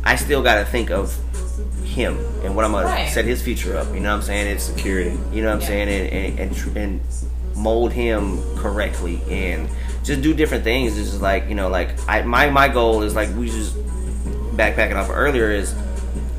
I 0.04 0.16
still 0.16 0.42
got 0.42 0.56
to 0.56 0.64
think 0.66 0.90
of 0.90 1.16
him 1.84 2.18
and 2.44 2.54
what 2.54 2.64
I'm 2.66 2.72
gonna 2.72 2.86
Right. 2.86 3.08
set 3.08 3.24
his 3.24 3.40
future 3.40 3.76
up. 3.78 3.86
You 3.94 4.00
know 4.00 4.10
what 4.10 4.16
I'm 4.16 4.22
saying? 4.22 4.48
It's 4.48 4.64
Security. 4.64 5.16
you 5.32 5.42
know 5.42 5.48
what 5.48 5.54
I'm 5.56 5.60
Yeah. 5.62 5.66
saying, 5.66 5.88
and 5.88 6.38
and, 6.38 6.38
and 6.56 6.76
and 6.76 7.00
mold 7.56 7.92
him 7.92 8.38
correctly 8.58 9.22
and 9.30 9.66
just 10.06 10.22
do 10.22 10.32
different 10.32 10.64
things. 10.64 10.96
It's 10.96 11.10
just 11.10 11.22
like 11.22 11.48
you 11.48 11.54
know, 11.54 11.68
like 11.68 11.90
I 12.08 12.22
my 12.22 12.48
my 12.48 12.68
goal 12.68 13.02
is 13.02 13.14
like 13.14 13.28
we 13.36 13.46
just 13.46 13.76
backpacking 14.56 14.94
off 14.94 15.10
earlier 15.10 15.50
is 15.50 15.74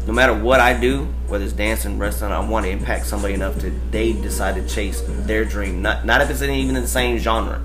no 0.07 0.13
matter 0.13 0.33
what 0.33 0.61
I 0.61 0.79
do, 0.79 1.03
whether 1.27 1.43
it's 1.43 1.53
dancing, 1.53 1.99
wrestling, 1.99 2.31
I 2.31 2.39
want 2.39 2.65
to 2.65 2.71
impact 2.71 3.05
somebody 3.05 3.33
enough 3.33 3.59
to 3.59 3.69
they 3.91 4.13
decide 4.13 4.55
to 4.55 4.67
chase 4.73 5.01
their 5.05 5.43
dream. 5.43 5.81
Not 5.81 6.05
not 6.05 6.21
if 6.21 6.29
it's 6.29 6.41
even 6.41 6.75
in 6.75 6.81
the 6.81 6.87
same 6.87 7.17
genre. 7.17 7.61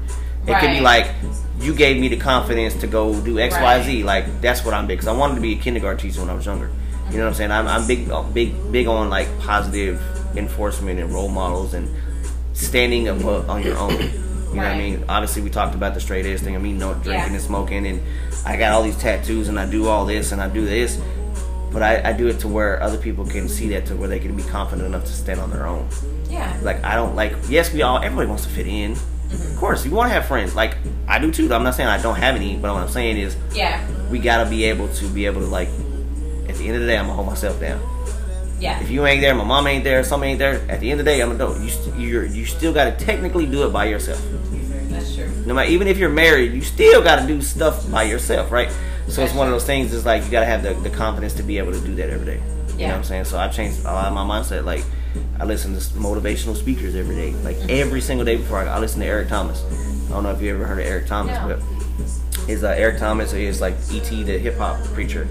It 0.46 0.58
could 0.58 0.70
be 0.70 0.80
like 0.80 1.08
you 1.60 1.72
gave 1.72 2.00
me 2.00 2.08
the 2.08 2.16
confidence 2.16 2.74
to 2.80 2.88
go 2.88 3.18
do 3.20 3.38
X, 3.38 3.54
Y, 3.54 3.82
Z. 3.84 3.96
Right. 3.98 4.04
Like 4.04 4.40
that's 4.40 4.64
what 4.64 4.74
I'm 4.74 4.88
big 4.88 4.98
because 4.98 5.06
I 5.06 5.16
wanted 5.16 5.36
to 5.36 5.40
be 5.40 5.52
a 5.52 5.56
kindergarten 5.56 6.00
teacher 6.00 6.20
when 6.20 6.30
I 6.30 6.34
was 6.34 6.44
younger. 6.44 6.68
You 7.10 7.18
know 7.18 7.24
what 7.24 7.30
I'm 7.30 7.34
saying? 7.34 7.52
I'm, 7.52 7.68
I'm 7.68 7.86
big, 7.86 8.10
big, 8.34 8.72
big 8.72 8.86
on 8.88 9.08
like 9.08 9.28
positive 9.40 10.02
enforcement 10.36 10.98
and 10.98 11.12
role 11.12 11.28
models 11.28 11.74
and 11.74 11.88
standing 12.54 13.08
up 13.08 13.24
on 13.48 13.62
your 13.62 13.76
own. 13.76 14.31
You 14.52 14.60
know 14.60 14.62
what 14.64 14.72
I 14.72 14.78
mean? 14.78 15.04
Obviously, 15.08 15.42
we 15.42 15.50
talked 15.50 15.74
about 15.74 15.94
the 15.94 16.00
straight 16.00 16.26
edge 16.26 16.40
thing. 16.40 16.54
I 16.54 16.58
mean, 16.58 16.78
no 16.78 16.92
drinking 16.94 17.12
Yeah. 17.12 17.32
and 17.32 17.40
smoking, 17.40 17.86
and 17.86 18.02
I 18.44 18.56
got 18.56 18.72
all 18.72 18.82
these 18.82 18.96
tattoos, 18.98 19.48
and 19.48 19.58
I 19.58 19.68
do 19.68 19.86
all 19.88 20.04
this, 20.04 20.32
and 20.32 20.42
I 20.42 20.48
do 20.48 20.64
this. 20.64 21.00
But 21.72 21.82
I, 21.82 22.10
I 22.10 22.12
do 22.12 22.28
it 22.28 22.38
to 22.40 22.48
where 22.48 22.82
other 22.82 22.98
people 22.98 23.24
can 23.24 23.48
see 23.48 23.68
that, 23.70 23.86
to 23.86 23.96
where 23.96 24.08
they 24.08 24.18
can 24.20 24.36
be 24.36 24.42
confident 24.42 24.86
enough 24.86 25.04
to 25.06 25.10
stand 25.12 25.40
on 25.40 25.50
their 25.50 25.66
own. 25.66 25.88
Yeah. 26.28 26.54
Like 26.62 26.84
I 26.84 26.96
don't 26.96 27.16
like. 27.16 27.34
Yes, 27.48 27.72
we 27.72 27.80
all. 27.82 27.96
Everybody 27.98 28.28
wants 28.28 28.44
to 28.44 28.50
fit 28.50 28.66
in. 28.66 28.92
Mm-hmm. 28.92 29.52
Of 29.54 29.56
course, 29.58 29.86
you 29.86 29.90
want 29.92 30.10
to 30.10 30.12
have 30.14 30.26
friends. 30.26 30.54
Like 30.54 30.76
I 31.08 31.18
do 31.18 31.32
too. 31.32 31.52
I'm 31.52 31.62
not 31.64 31.74
saying 31.74 31.88
I 31.88 32.00
don't 32.02 32.16
have 32.16 32.34
any, 32.36 32.56
but 32.56 32.74
what 32.74 32.82
I'm 32.82 32.88
saying 32.90 33.16
is 33.16 33.36
Yeah. 33.54 33.82
we 34.10 34.18
gotta 34.18 34.48
be 34.50 34.64
able 34.64 34.88
to 34.88 35.06
be 35.08 35.24
able 35.24 35.40
to 35.40 35.46
like. 35.46 35.68
At 36.48 36.56
the 36.56 36.66
end 36.66 36.74
of 36.76 36.82
the 36.82 36.86
day, 36.88 36.98
I'm 36.98 37.04
gonna 37.06 37.14
hold 37.14 37.28
myself 37.28 37.58
down. 37.58 37.80
Yeah. 38.62 38.80
If 38.80 38.90
you 38.90 39.04
ain't 39.06 39.20
there, 39.20 39.34
my 39.34 39.44
mom 39.44 39.66
ain't 39.66 39.82
there, 39.84 40.04
somebody 40.04 40.30
ain't 40.32 40.38
there. 40.38 40.60
At 40.70 40.80
the 40.80 40.90
end 40.90 41.00
of 41.00 41.04
the 41.04 41.10
day, 41.12 41.20
I'm 41.20 41.30
an 41.30 41.36
adult. 41.36 41.60
You 41.60 41.68
st- 41.68 41.98
you're 41.98 42.24
you 42.24 42.44
still 42.44 42.72
gotta 42.72 42.92
technically 42.92 43.46
do 43.46 43.66
it 43.66 43.72
by 43.72 43.86
yourself. 43.86 44.22
That's 44.90 45.14
true. 45.16 45.28
No 45.46 45.54
matter 45.54 45.68
even 45.70 45.88
if 45.88 45.98
you're 45.98 46.08
married, 46.10 46.52
you 46.52 46.60
still 46.62 47.02
gotta 47.02 47.26
do 47.26 47.42
stuff 47.42 47.90
by 47.90 48.04
yourself, 48.04 48.52
right? 48.52 48.70
So 49.08 49.22
it's 49.24 49.34
one 49.34 49.48
of 49.48 49.52
those 49.52 49.64
things. 49.64 49.92
It's 49.92 50.06
like 50.06 50.24
you 50.24 50.30
gotta 50.30 50.46
have 50.46 50.62
the, 50.62 50.74
the 50.74 50.90
confidence 50.90 51.34
to 51.34 51.42
be 51.42 51.58
able 51.58 51.72
to 51.72 51.80
do 51.80 51.94
that 51.96 52.08
every 52.10 52.26
day. 52.26 52.36
You 52.36 52.72
know 52.72 52.76
Yeah. 52.78 52.88
what 52.90 52.96
I'm 52.98 53.04
saying? 53.04 53.24
So 53.24 53.38
I've 53.38 53.52
changed 53.54 53.80
a 53.80 53.92
lot 53.92 54.06
of 54.06 54.14
my 54.14 54.22
mindset. 54.24 54.64
Like 54.64 54.84
I 55.40 55.44
listen 55.44 55.74
to 55.74 55.80
motivational 55.98 56.54
speakers 56.56 56.94
every 56.94 57.16
day. 57.16 57.32
Like 57.42 57.56
Mm-hmm. 57.56 57.70
every 57.70 58.00
single 58.00 58.24
day 58.24 58.36
before 58.36 58.58
I, 58.58 58.66
I 58.66 58.78
listen 58.78 59.00
to 59.00 59.06
Eric 59.06 59.28
Thomas. 59.28 59.64
I 60.06 60.10
don't 60.14 60.22
know 60.22 60.30
if 60.30 60.40
you 60.40 60.54
ever 60.54 60.64
heard 60.66 60.78
of 60.78 60.86
Eric 60.86 61.06
Thomas, 61.08 61.36
No. 61.40 61.48
but 61.58 62.48
is 62.48 62.62
uh, 62.64 62.68
Eric 62.68 62.98
Thomas 62.98 63.32
is 63.32 63.60
like 63.60 63.74
ET 63.92 64.04
the 64.08 64.38
hip 64.38 64.56
hop 64.56 64.82
preacher. 64.94 65.26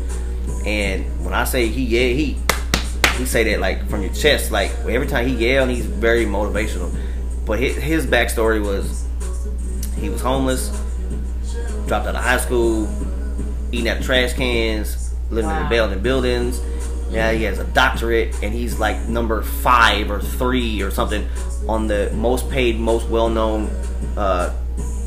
And 0.65 1.05
when 1.23 1.33
I 1.33 1.43
say 1.45 1.67
he 1.67 1.83
yeah 1.85 2.13
he 2.13 2.37
he 3.21 3.25
say 3.27 3.43
that 3.45 3.59
like 3.59 3.89
from 3.89 4.01
your 4.01 4.13
chest 4.13 4.51
like 4.51 4.71
every 4.87 5.07
time 5.07 5.27
he 5.27 5.35
yell 5.35 5.63
and 5.63 5.71
he's 5.71 5.85
very 5.85 6.25
motivational. 6.25 6.93
But 7.45 7.59
his, 7.59 7.75
his 7.75 8.05
backstory 8.05 8.63
was 8.63 9.05
he 9.99 10.09
was 10.09 10.21
homeless, 10.21 10.69
dropped 11.87 12.07
out 12.07 12.15
of 12.15 12.23
high 12.23 12.37
school, 12.37 12.87
eating 13.71 13.89
out 13.89 13.97
of 13.99 14.05
trash 14.05 14.33
cans, 14.33 15.13
living 15.29 15.49
in 15.49 15.55
Wow. 15.55 15.67
abandoned 15.67 16.03
buildings. 16.03 16.59
Now 17.11 17.31
he 17.31 17.43
has 17.43 17.59
a 17.59 17.65
doctorate 17.65 18.41
and 18.41 18.53
he's 18.53 18.79
like 18.79 19.07
number 19.09 19.41
five 19.41 20.09
or 20.11 20.21
three 20.21 20.81
or 20.81 20.91
something 20.91 21.27
on 21.67 21.87
the 21.87 22.09
most 22.15 22.49
paid, 22.49 22.79
most 22.79 23.07
well 23.09 23.29
known 23.29 23.65
uh, 24.17 24.53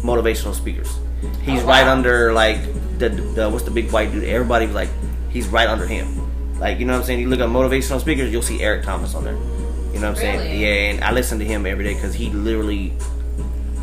motivational 0.03 0.55
speakers. 0.55 0.99
He's 1.43 1.63
Oh, 1.63 1.67
right 1.67 1.87
under 1.87 2.33
like 2.33 2.59
the, 2.99 3.09
the 3.09 3.49
what's 3.49 3.65
the 3.65 3.71
big 3.71 3.91
white 3.91 4.13
dude? 4.13 4.25
Everybody 4.25 4.67
was 4.67 4.75
like 4.75 4.91
he's 5.31 5.49
right 5.49 5.69
under 5.69 5.87
him. 5.87 6.24
Like 6.59 6.79
you 6.79 6.87
know 6.87 6.93
what 6.95 7.01
I'm 7.01 7.05
saying? 7.07 7.21
You 7.21 7.29
look 7.29 7.41
at 7.41 7.49
motivational 7.49 8.01
speakers, 8.01 8.31
you'll 8.33 8.43
see 8.43 8.63
Eric 8.63 8.85
Thomas 8.85 9.15
on 9.15 9.25
there. 9.25 9.35
You 9.35 10.01
know 10.01 10.09
what 10.11 10.17
I'm 10.17 10.17
saying? 10.17 10.61
Yeah, 10.61 10.69
and 10.93 11.05
I 11.05 11.13
listen 11.13 11.39
to 11.39 11.45
him 11.45 11.67
every 11.67 11.85
day 11.85 11.95
because 11.95 12.15
he 12.15 12.31
literally, 12.31 12.93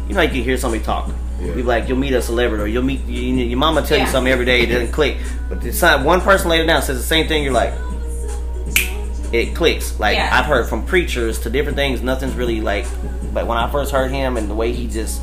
you 0.08 0.14
know, 0.14 0.22
you 0.22 0.30
can 0.30 0.44
hear 0.44 0.58
somebody 0.58 0.84
talk. 0.84 1.10
Yeah. 1.40 1.54
Be 1.54 1.64
like, 1.64 1.88
you'll 1.88 1.98
meet 1.98 2.14
a 2.14 2.22
celebrity, 2.22 2.64
or 2.64 2.68
you'll 2.68 2.84
meet 2.84 3.04
you, 3.06 3.22
you- 3.22 3.46
your 3.46 3.58
mama 3.58 3.82
tell 3.82 3.98
you 4.00 4.06
something 4.08 4.32
every 4.32 4.46
day, 4.46 4.62
it 4.62 4.68
doesn't 4.68 4.92
click. 5.00 5.18
But 5.50 5.66
it's 5.66 5.82
not 5.82 6.06
one 6.06 6.22
person 6.22 6.50
later 6.50 6.66
down 6.66 6.82
says 6.82 6.98
the 6.98 7.04
same 7.04 7.28
thing. 7.28 7.44
You're 7.44 7.54
like, 7.54 7.74
it 9.34 9.56
clicks. 9.56 10.00
Like 10.00 10.18
Yeah. 10.18 10.30
I've 10.38 10.46
heard 10.46 10.68
from 10.68 10.86
preachers 10.86 11.40
to 11.40 11.50
different 11.50 11.78
things, 11.78 12.02
nothing's 12.02 12.34
really 12.36 12.62
like. 12.62 12.86
But 13.34 13.48
when 13.48 13.58
I 13.58 13.72
first 13.72 13.92
heard 13.92 14.12
him 14.12 14.38
and 14.38 14.50
the 14.50 14.56
way 14.56 14.74
he 14.74 14.88
just 14.88 15.22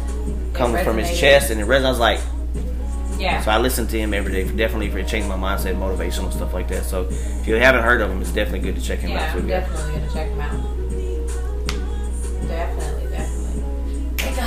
comes 0.55 0.81
from 0.83 0.97
his 0.99 1.19
chest 1.19 1.51
and 1.51 1.61
it 1.61 1.67
resonates, 1.67 1.85
I 1.85 1.91
was 1.91 1.99
like, 1.99 2.21
Yeah. 3.19 3.41
so 3.43 3.51
I 3.51 3.59
listen 3.59 3.87
to 3.89 3.99
him 3.99 4.15
every 4.15 4.33
day. 4.33 4.45
Definitely 4.45 4.91
for 4.91 5.03
changing 5.03 5.29
my 5.29 5.37
mindset, 5.37 5.75
motivational 5.77 6.33
stuff 6.33 6.55
like 6.55 6.69
that. 6.69 6.85
So 6.85 7.09
if 7.11 7.47
you 7.49 7.55
haven't 7.57 7.83
heard 7.83 8.01
of 8.01 8.11
him, 8.11 8.21
it's 8.21 8.31
definitely 8.33 8.61
good 8.61 8.77
to 8.77 8.83
check 8.87 9.01
him 9.01 9.11
Yeah, 9.11 9.25
out. 9.29 9.35
I'm 9.37 9.43
too. 9.43 9.49
definitely 9.49 9.93
gonna 9.99 10.13
check 10.13 10.29
him 10.31 10.41
out. 10.41 10.79
Definitely, 12.49 13.07
definitely. 13.11 13.63
Thank 14.19 14.39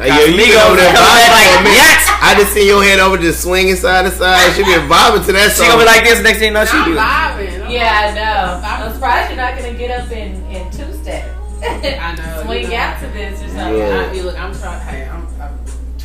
Hey, 0.00 0.08
yo, 0.08 0.24
you 0.24 0.36
been 0.36 0.48
Casamigos 0.48 0.64
over 0.64 0.76
there 0.76 0.92
coming 0.94 1.12
back 1.12 1.28
vibing 1.28 1.34
like, 1.34 1.60
for 1.60 1.76
yes! 1.76 2.08
I 2.22 2.34
just 2.38 2.52
see 2.54 2.66
your 2.66 2.82
head 2.82 3.00
over 3.00 3.18
just 3.18 3.42
swinging 3.42 3.76
side 3.76 4.06
to 4.06 4.10
side. 4.10 4.54
She 4.56 4.62
been 4.62 4.88
vibing 4.88 5.26
to 5.26 5.32
that 5.32 5.52
song. 5.52 5.66
She 5.66 5.68
song. 5.68 5.76
gonna 5.76 5.80
be 5.82 5.86
like 5.86 6.04
this 6.04 6.22
next 6.22 6.38
thing 6.38 6.48
you 6.48 6.54
know 6.54 6.64
she 6.64 6.76
I'm 6.78 6.88
do. 6.88 6.96
vibing. 6.96 7.70
Yeah, 7.70 8.08
I 8.08 8.14
know. 8.14 8.60
I'm 8.64 8.92
surprised 8.94 9.28
you're 9.28 9.36
not 9.36 9.58
gonna 9.58 9.74
get 9.76 9.90
up 10.00 10.10
in 10.10 10.40
in 10.46 10.70
two 10.70 10.88
step. 11.02 11.28
I 11.60 12.14
know. 12.16 12.42
Swing 12.44 12.62
you 12.64 12.68
know. 12.70 12.76
out 12.76 13.00
to 13.00 13.06
this 13.08 13.42
or 13.42 13.48
something. 13.48 13.76
Yeah. 13.76 14.08
I, 14.08 14.12
you 14.14 14.22
look, 14.22 14.38
I'm 14.40 14.54
trying. 14.54 14.54
Hey, 14.54 14.56
I'm, 14.56 14.56
I'm 14.56 14.59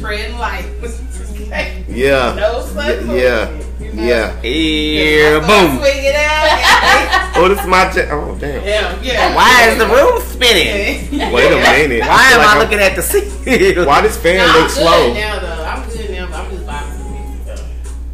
treading 0.06 0.38
light. 0.38 0.66
yeah. 1.90 2.36
no 2.36 2.62
sudden 2.62 3.10
Yeah. 3.10 3.50
movement, 3.50 3.82
you 3.82 3.94
know? 3.94 4.04
Yeah. 4.04 4.42
Here, 4.42 5.40
boom. 5.42 5.78
Swing 5.80 6.06
it 6.06 6.16
out. 6.16 7.22
Oh, 7.38 7.50
this 7.50 7.60
is 7.60 7.68
my 7.68 7.92
check. 7.92 8.08
Oh, 8.14 8.38
damn. 8.40 8.64
yeah, 8.64 9.02
yeah. 9.02 9.36
Why 9.36 9.68
is 9.68 9.78
the 9.78 9.86
room 9.88 10.22
spinning? 10.22 11.12
Wait 11.34 11.52
a 11.52 11.56
minute. 11.58 12.00
Why 12.08 12.30
feel 12.30 12.40
am 12.40 12.40
like 12.40 12.48
I 12.48 12.52
I'm- 12.52 12.60
looking 12.60 12.80
at 12.80 12.96
the 12.96 13.02
ceiling? 13.02 13.86
Why 13.86 14.02
this 14.02 14.16
fan 14.18 14.38
No, 14.38 14.46
look 14.54 14.64
I'm 14.64 14.70
slow? 14.70 15.08
good 15.08 15.14
now 15.16 15.40
though. 15.42 15.64
I'm 15.66 15.90
good 15.90 16.10
now, 16.12 16.28
but 16.28 16.36
I'm 16.36 16.50
just 16.52 16.66
vibing 16.66 16.92
to 16.98 17.04
the 17.04 17.10
music 17.10 17.46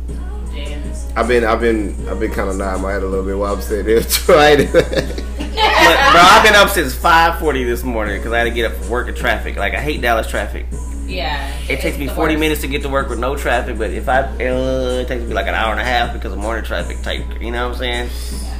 though. 0.07 0.55
Jamming. 0.55 1.13
I've 1.15 1.27
been, 1.27 1.43
I've 1.45 1.59
been, 1.59 2.09
I've 2.09 2.19
been 2.19 2.31
kind 2.31 2.49
of 2.49 2.55
nodding 2.57 2.81
my 2.81 2.93
head 2.93 3.03
a 3.03 3.05
little 3.05 3.23
bit 3.25 3.37
while 3.37 3.53
I'm 3.53 3.61
sitting 3.61 3.85
here 3.85 4.01
trying. 4.01 4.57
Look, 4.57 4.71
bro, 4.73 6.21
I've 6.23 6.43
been 6.43 6.55
up 6.55 6.69
since 6.69 6.95
5:40 6.95 7.63
this 7.65 7.83
morning 7.83 8.17
because 8.17 8.33
I 8.33 8.39
had 8.39 8.45
to 8.45 8.49
get 8.51 8.71
up 8.71 8.77
for 8.79 8.89
work 8.89 9.07
and 9.07 9.15
traffic. 9.15 9.55
Like 9.55 9.75
I 9.75 9.81
hate 9.81 10.01
Dallas 10.01 10.27
traffic. 10.27 10.65
Yeah. 11.11 11.51
It 11.69 11.79
takes 11.81 11.97
me 11.97 12.07
40 12.07 12.19
worst. 12.35 12.39
minutes 12.39 12.61
to 12.61 12.67
get 12.67 12.81
to 12.83 12.89
work 12.89 13.09
with 13.09 13.19
no 13.19 13.35
traffic, 13.35 13.77
but 13.77 13.91
if 13.91 14.07
I, 14.09 14.21
uh, 14.21 15.01
it 15.01 15.07
takes 15.07 15.23
me 15.23 15.33
like 15.33 15.47
an 15.47 15.53
hour 15.55 15.71
and 15.71 15.79
a 15.81 15.83
half 15.83 16.13
because 16.13 16.31
of 16.33 16.39
morning 16.39 16.63
traffic 16.63 17.01
type. 17.01 17.23
You 17.41 17.51
know 17.51 17.67
what 17.69 17.73
I'm 17.75 17.79
saying? 17.79 18.09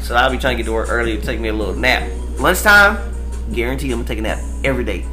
So 0.01 0.15
I'll 0.15 0.31
be 0.31 0.37
trying 0.37 0.57
to 0.57 0.63
get 0.63 0.67
to 0.69 0.73
work 0.73 0.89
early. 0.89 1.17
Take 1.19 1.39
me 1.39 1.49
a 1.49 1.53
little 1.53 1.73
nap. 1.75 2.09
Lunchtime, 2.39 2.97
guarantee 3.53 3.91
I'm 3.91 3.99
gonna 3.99 4.07
take 4.07 4.19
a 4.19 4.21
nap 4.21 4.39
every 4.63 4.83
day. 4.83 5.05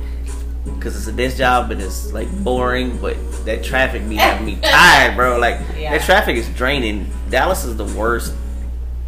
Cause 0.80 0.96
it's 0.96 1.06
a 1.06 1.12
desk 1.12 1.38
job, 1.38 1.68
but 1.68 1.80
it's 1.80 2.12
like 2.12 2.28
boring. 2.44 2.98
But 3.00 3.16
that 3.46 3.64
traffic 3.64 4.06
be 4.08 4.16
having 4.16 4.44
me 4.46 4.56
tired, 4.62 5.16
bro. 5.16 5.38
Like 5.38 5.58
Yeah. 5.78 5.96
that 5.96 6.04
traffic 6.04 6.36
is 6.36 6.48
draining. 6.50 7.10
Dallas 7.30 7.64
is 7.64 7.76
the 7.76 7.84
worst. 7.84 8.34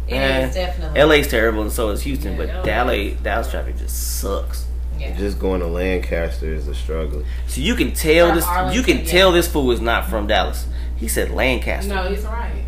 It 0.07 0.15
Eh, 0.15 0.47
is 0.47 0.55
definitely. 0.55 1.01
LA's 1.03 1.27
terrible, 1.27 1.61
and 1.61 1.71
so 1.71 1.89
is 1.91 2.01
Houston. 2.01 2.35
But 2.35 2.47
Yeah, 2.47 2.63
Dallas, 2.63 3.13
Dallas 3.21 3.49
traffic 3.51 3.77
just 3.77 4.19
sucks. 4.19 4.65
Yeah. 5.01 5.17
Just 5.17 5.39
going 5.39 5.61
to 5.61 5.67
Lancaster 5.67 6.53
is 6.53 6.67
a 6.67 6.75
struggle. 6.75 7.23
So 7.47 7.59
you 7.61 7.75
can 7.75 7.91
tell 7.93 8.29
Or 8.31 8.35
this. 8.35 8.45
You 8.45 8.51
Arlington, 8.51 8.83
can 8.83 9.05
yeah. 9.05 9.11
tell 9.11 9.31
this 9.31 9.47
fool 9.51 9.71
is 9.71 9.81
not 9.81 10.09
from 10.09 10.27
Dallas. 10.27 10.67
He 10.97 11.07
said 11.07 11.31
Lancaster. 11.31 11.93
No, 11.93 12.07
he's 12.07 12.23
right. 12.25 12.63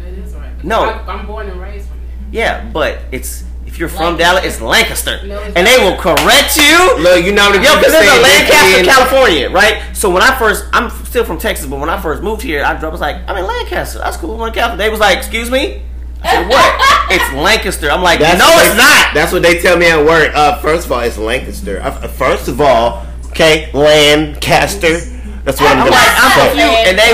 It 0.00 0.18
is 0.18 0.34
right. 0.34 0.62
No. 0.64 0.80
I, 0.84 0.98
I'm 1.14 1.26
born 1.26 1.48
and 1.48 1.60
raised 1.60 1.88
from 1.88 1.98
there. 1.98 2.08
Yeah, 2.30 2.70
but 2.72 2.98
it's 3.12 3.44
if 3.66 3.78
you're 3.78 3.88
from 3.88 4.16
Lancaster. 4.16 4.22
Dallas, 4.24 4.44
it's 4.44 4.60
Lancaster, 4.62 5.26
No, 5.26 5.42
it's 5.42 5.56
and 5.56 5.66
they 5.66 5.76
will 5.78 5.96
correct 5.98 6.56
you. 6.56 7.02
Look, 7.02 7.24
you 7.24 7.32
know 7.32 7.42
how 7.42 7.50
many 7.52 7.64
Yo, 7.64 7.70
people 7.70 7.78
because 7.80 7.92
there's 7.92 8.08
say 8.10 8.18
a 8.18 8.22
Lancaster, 8.22 8.78
in- 8.80 8.84
California, 8.86 9.50
right? 9.50 9.96
So 9.96 10.10
when 10.10 10.22
I 10.22 10.38
first, 10.38 10.64
I'm 10.72 10.90
still 11.04 11.24
from 11.24 11.38
Texas, 11.38 11.66
but 11.66 11.78
when 11.78 11.88
I 11.90 12.00
first 12.00 12.22
moved 12.22 12.42
here, 12.42 12.64
I 12.64 12.82
was 12.88 13.00
like, 13.00 13.16
I'm 13.28 13.36
in 13.36 13.46
Lancaster. 13.46 13.98
That's 13.98 14.16
cool. 14.16 14.40
I'm 14.42 14.48
in 14.48 14.54
California. 14.54 14.84
They 14.84 14.90
was 14.90 15.00
like, 15.00 15.18
excuse 15.18 15.50
me. 15.50 15.82
I 16.22 16.30
said, 16.30 16.48
what? 16.48 17.10
it's 17.10 17.32
Lancaster. 17.34 17.90
I'm 17.90 18.02
like, 18.02 18.18
That's 18.20 18.38
no, 18.38 18.46
what 18.46 18.66
it's 18.66 18.76
not. 18.76 19.14
That's 19.14 19.32
what 19.32 19.42
they 19.42 19.60
tell 19.60 19.76
me 19.78 19.86
at 19.86 20.04
work. 20.04 20.34
Uh, 20.34 20.58
first 20.60 20.86
of 20.86 20.92
all, 20.92 21.00
it's 21.00 21.18
Lancaster. 21.18 21.80
Uh, 21.80 22.08
first 22.08 22.48
of 22.48 22.60
all, 22.60 23.06
okay, 23.26 23.70
Lancaster. 23.72 25.00
That's 25.44 25.60
what 25.62 25.70
I'm, 25.70 25.78
I'm 25.78 25.84
gonna 25.84 25.96
like, 25.96 26.08
I'm 26.10 26.30
say. 26.32 26.48
confused, 26.48 26.88
and 26.88 26.98
they 26.98 27.12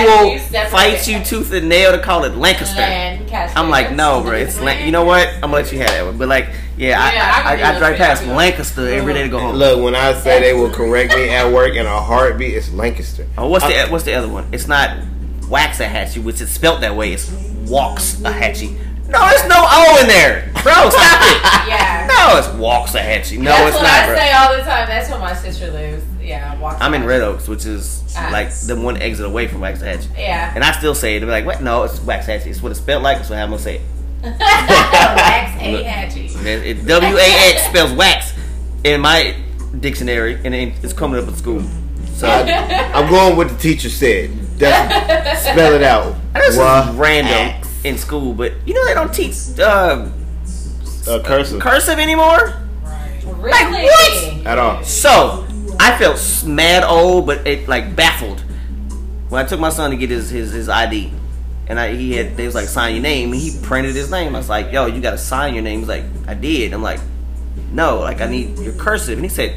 will 0.60 0.68
fight 0.70 1.06
you 1.06 1.22
tooth 1.22 1.52
and 1.52 1.68
nail 1.68 1.92
to 1.92 2.00
call 2.00 2.24
it 2.24 2.34
Lancaster. 2.34 2.80
Lancaster. 2.80 3.56
I'm 3.56 3.70
like, 3.70 3.92
no, 3.92 4.22
bro. 4.22 4.32
It's 4.32 4.58
Lan- 4.60 4.84
you 4.84 4.90
know 4.90 5.04
what? 5.04 5.28
I'm 5.34 5.42
gonna 5.42 5.52
let 5.52 5.70
you 5.72 5.78
have 5.78 5.88
that 5.90 6.04
one. 6.04 6.18
But 6.18 6.26
like, 6.28 6.46
yeah, 6.76 7.12
Yeah, 7.12 7.32
I 7.44 7.52
I, 7.52 7.54
I, 7.54 7.72
I, 7.72 7.76
I 7.76 7.78
drive 7.78 7.96
past 7.96 8.24
I 8.24 8.34
Lancaster 8.34 8.88
every 8.88 9.12
day 9.14 9.22
to 9.22 9.28
go 9.28 9.38
home. 9.38 9.54
Look, 9.54 9.80
when 9.84 9.94
I 9.94 10.14
say 10.14 10.40
they 10.40 10.52
will 10.52 10.70
correct 10.74 11.14
me 11.14 11.28
at 11.28 11.52
work 11.52 11.74
in 11.74 11.86
a 11.86 12.00
heartbeat, 12.00 12.54
it's 12.56 12.72
Lancaster. 12.72 13.28
Oh, 13.38 13.46
what's 13.46 13.66
the 13.66 13.86
what's 13.88 14.04
the 14.04 14.14
other 14.14 14.28
one? 14.28 14.48
It's 14.50 14.66
not 14.66 14.96
Waxahachie, 15.42 16.24
which 16.24 16.40
is 16.40 16.50
spelt 16.50 16.80
that 16.80 16.96
way. 16.96 17.12
It's 17.12 17.30
Walks-a-hatchie. 17.68 18.76
No, 19.08 19.28
there's 19.28 19.46
no 19.48 19.56
O 19.58 19.98
in 20.00 20.06
there, 20.08 20.50
bro. 20.62 20.90
Stop 20.90 21.20
it. 21.22 21.40
Yeah. 21.68 22.06
No, 22.08 22.38
it's 22.38 22.48
Walks-a-hatchie. 22.58 23.38
No, 23.38 23.44
That's 23.50 23.68
it's 23.68 23.76
what 23.76 23.82
not, 23.82 24.02
I 24.02 24.06
bro. 24.06 24.16
say 24.16 24.32
all 24.32 24.56
the 24.56 24.62
time. 24.62 24.86
That's 24.88 25.10
what 25.10 25.20
my 25.20 25.34
sister 25.34 25.70
lives. 25.70 26.04
Yeah, 26.22 26.58
walks 26.58 26.76
I'm 26.80 26.92
in. 26.94 27.04
Red 27.04 27.20
Oaks, 27.22 27.48
which 27.48 27.64
is 27.66 28.02
Ah. 28.16 28.28
like 28.32 28.50
the 28.54 28.76
one 28.76 28.96
exit 29.00 29.26
away 29.26 29.46
from 29.48 29.60
Waxahachie. 29.60 30.06
Yeah. 30.16 30.52
And 30.54 30.62
I 30.62 30.72
still 30.72 30.94
say 30.94 31.16
it. 31.16 31.20
They're 31.20 31.28
like, 31.28 31.44
what? 31.46 31.62
No, 31.62 31.82
it's 31.84 31.98
Waxahachie. 32.00 32.46
It's 32.46 32.62
what 32.62 32.70
it's 32.70 32.80
spelled 32.80 33.02
like. 33.02 33.16
That's 33.18 33.30
what 33.30 33.38
I'm 33.38 33.50
gonna 33.50 33.60
say 33.62 33.76
it. 33.76 33.82
Wax 34.22 35.60
a 35.62 35.82
hatchy. 35.84 36.26
It- 36.26 36.66
it- 36.78 36.86
W 36.86 37.16
A 37.16 37.52
X 37.54 37.62
spells 37.66 37.92
wax 37.92 38.32
in 38.84 39.00
my 39.00 39.34
dictionary, 39.80 40.38
and 40.44 40.54
it's 40.54 40.92
coming 40.92 41.20
up 41.22 41.28
at 41.28 41.34
school. 41.36 41.62
So 42.14 42.28
I'm 42.28 43.10
going 43.10 43.36
with 43.36 43.50
the 43.50 43.58
teacher 43.58 43.88
said. 43.90 44.30
That's, 44.58 45.42
spell 45.50 45.74
it 45.74 45.82
out. 45.82 46.14
I 46.34 46.40
this 46.40 46.56
Wa- 46.56 46.88
is 46.90 46.96
random 46.96 47.32
ax. 47.32 47.63
In 47.84 47.98
school, 47.98 48.32
but 48.34 48.52
you 48.66 48.74
know 48.74 48.84
they 48.86 48.94
don't 48.94 49.12
teach 49.12 49.36
uh, 49.60 50.08
Uh, 51.06 51.20
cursive 51.22 51.60
cursive 51.60 51.98
anymore. 51.98 52.54
Really? 53.24 53.84
what? 53.84 54.46
at 54.46 54.58
all. 54.58 54.82
So 54.84 55.46
I 55.78 55.96
felt 55.98 56.18
mad 56.46 56.82
old, 56.84 57.26
but 57.26 57.46
it 57.46 57.68
like 57.68 57.94
baffled 57.94 58.40
when 59.28 59.44
I 59.44 59.48
took 59.48 59.60
my 59.60 59.68
son 59.70 59.90
to 59.90 59.96
get 59.96 60.10
his 60.10 60.30
his, 60.30 60.52
his 60.52 60.68
ID, 60.68 61.12
and 61.68 61.78
I 61.78 61.94
he 61.94 62.12
had 62.14 62.36
they 62.36 62.46
was 62.46 62.54
like 62.54 62.68
sign 62.68 62.94
your 62.94 63.02
name, 63.02 63.32
and 63.32 63.40
he 63.40 63.58
printed 63.62 63.94
his 63.94 64.10
name. 64.10 64.34
I 64.34 64.38
was 64.38 64.48
like, 64.48 64.72
yo, 64.72 64.86
you 64.86 65.00
gotta 65.00 65.18
sign 65.18 65.54
your 65.54 65.62
name. 65.62 65.80
He's 65.80 65.88
like, 65.88 66.04
I 66.26 66.34
did. 66.34 66.72
I'm 66.72 66.82
like, 66.82 67.00
no, 67.72 68.00
like 68.00 68.20
I 68.22 68.26
need 68.28 68.58
your 68.58 68.72
cursive, 68.74 69.18
and 69.18 69.24
he 69.24 69.28
said, 69.30 69.56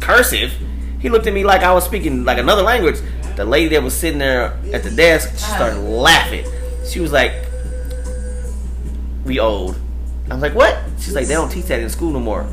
cursive. 0.00 0.52
He 1.00 1.08
looked 1.10 1.26
at 1.26 1.34
me 1.34 1.44
like 1.44 1.62
I 1.62 1.72
was 1.72 1.84
speaking 1.84 2.24
like 2.24 2.38
another 2.38 2.62
language. 2.62 2.96
The 3.36 3.44
lady 3.44 3.68
that 3.76 3.82
was 3.82 3.94
sitting 3.94 4.18
there 4.18 4.58
at 4.72 4.82
the 4.82 4.90
desk, 4.90 5.30
she 5.32 5.38
started 5.52 5.78
laughing. 5.80 6.46
She 6.88 7.00
was 7.00 7.12
like, 7.12 7.32
"We 9.26 9.38
old." 9.40 9.76
I 10.30 10.34
was 10.34 10.42
like, 10.42 10.54
"What?" 10.54 10.78
She's 10.98 11.14
like, 11.14 11.26
"They 11.26 11.34
don't 11.34 11.50
teach 11.50 11.66
that 11.66 11.80
in 11.80 11.88
school 11.90 12.12
no 12.12 12.20
more." 12.20 12.46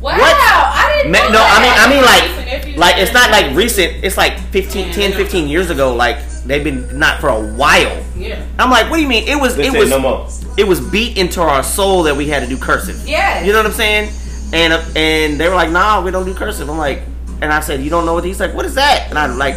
Wow, 0.00 0.18
What? 0.18 0.36
I 0.36 0.96
didn't 0.96 1.12
Ma- 1.12 1.18
know 1.18 1.30
no, 1.30 1.42
I 1.44 1.62
mean. 1.62 1.72
I 1.76 1.88
mean, 1.88 2.04
like, 2.04 2.76
like 2.76 2.96
it's 2.98 3.12
not 3.12 3.30
like 3.30 3.54
recent. 3.54 4.02
It's 4.02 4.16
like 4.16 4.36
15, 4.50 4.92
10, 4.92 5.12
15 5.12 5.46
years 5.48 5.70
ago. 5.70 5.94
Like 5.94 6.18
they've 6.44 6.64
been 6.64 6.98
not 6.98 7.20
for 7.20 7.28
a 7.28 7.40
while. 7.54 8.02
Yeah. 8.16 8.44
I'm 8.58 8.68
like, 8.68 8.90
what 8.90 8.96
do 8.96 9.02
you 9.02 9.08
mean? 9.08 9.28
It 9.28 9.40
was, 9.40 9.54
They 9.56 9.68
it 9.68 9.72
was, 9.78 9.90
no 9.90 10.00
more. 10.00 10.28
it 10.58 10.64
was 10.66 10.80
beat 10.80 11.16
into 11.16 11.40
our 11.40 11.62
soul 11.62 12.02
that 12.04 12.16
we 12.16 12.26
had 12.26 12.40
to 12.42 12.48
do 12.48 12.56
cursive. 12.58 13.06
Yeah. 13.06 13.44
You 13.44 13.52
know 13.52 13.58
what 13.58 13.66
I'm 13.66 13.72
saying? 13.72 14.12
And 14.52 14.72
uh, 14.72 14.84
and 14.96 15.38
they 15.38 15.48
were 15.48 15.54
like, 15.54 15.70
nah, 15.70 16.02
we 16.02 16.10
don't 16.10 16.24
do 16.26 16.34
cursive. 16.34 16.68
I'm 16.68 16.78
like, 16.78 17.02
and 17.40 17.52
I 17.52 17.60
said, 17.60 17.80
you 17.80 17.88
don't 17.88 18.04
know 18.04 18.14
what? 18.14 18.24
He's 18.24 18.40
like, 18.40 18.54
what 18.54 18.64
is 18.66 18.74
that? 18.74 19.06
And 19.08 19.16
I 19.18 19.26
like 19.26 19.54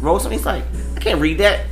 wrote 0.00 0.18
something. 0.20 0.32
He's 0.38 0.46
like, 0.46 0.64
I 0.96 0.98
can't 1.00 1.20
read 1.20 1.38
that. 1.38 1.64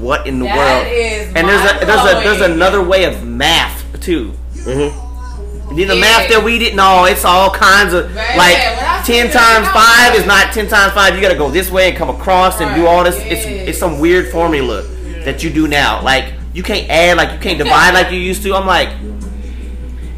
What 0.00 0.26
in 0.26 0.38
the 0.38 0.46
That 0.46 0.56
world? 0.56 0.86
is 0.92 1.26
and 1.34 1.48
there's 1.48 1.70
a 1.70 1.84
there's 1.86 2.00
a 2.00 2.14
there's 2.24 2.40
another 2.40 2.82
way 2.82 3.04
of 3.04 3.24
math 3.26 3.84
too. 4.00 4.32
Mm-hmm. 4.54 5.76
You 5.78 5.86
know, 5.86 5.94
Yeah. 5.94 6.00
math 6.00 6.28
that 6.30 6.42
we 6.42 6.58
didn't 6.58 6.76
know, 6.76 7.04
it's 7.04 7.24
all 7.24 7.50
kinds 7.50 7.92
of 7.92 8.12
Man, 8.12 8.36
like 8.38 8.56
when 8.56 9.04
ten 9.04 9.30
times 9.30 9.66
out, 9.68 9.74
five 9.74 10.14
is 10.18 10.26
not 10.26 10.52
ten 10.52 10.66
times 10.68 10.92
five. 10.94 11.14
You 11.14 11.20
got 11.20 11.28
to 11.32 11.38
go 11.38 11.50
this 11.50 11.70
way 11.70 11.88
and 11.90 11.96
come 11.96 12.10
across 12.10 12.60
and 12.60 12.74
do 12.74 12.86
all 12.86 13.04
this. 13.04 13.16
It's 13.18 13.44
it's 13.46 13.78
some 13.78 14.00
weird 14.00 14.30
formula 14.32 14.82
that 15.24 15.44
you 15.44 15.50
do 15.50 15.68
now. 15.68 16.02
Like 16.02 16.32
you 16.54 16.62
can't 16.64 16.88
add, 16.90 17.16
like 17.18 17.32
you 17.32 17.38
can't 17.38 17.58
divide 17.64 17.92
like 17.94 18.10
you 18.10 18.18
used 18.18 18.42
to. 18.42 18.54
I'm 18.54 18.66
like, 18.66 18.88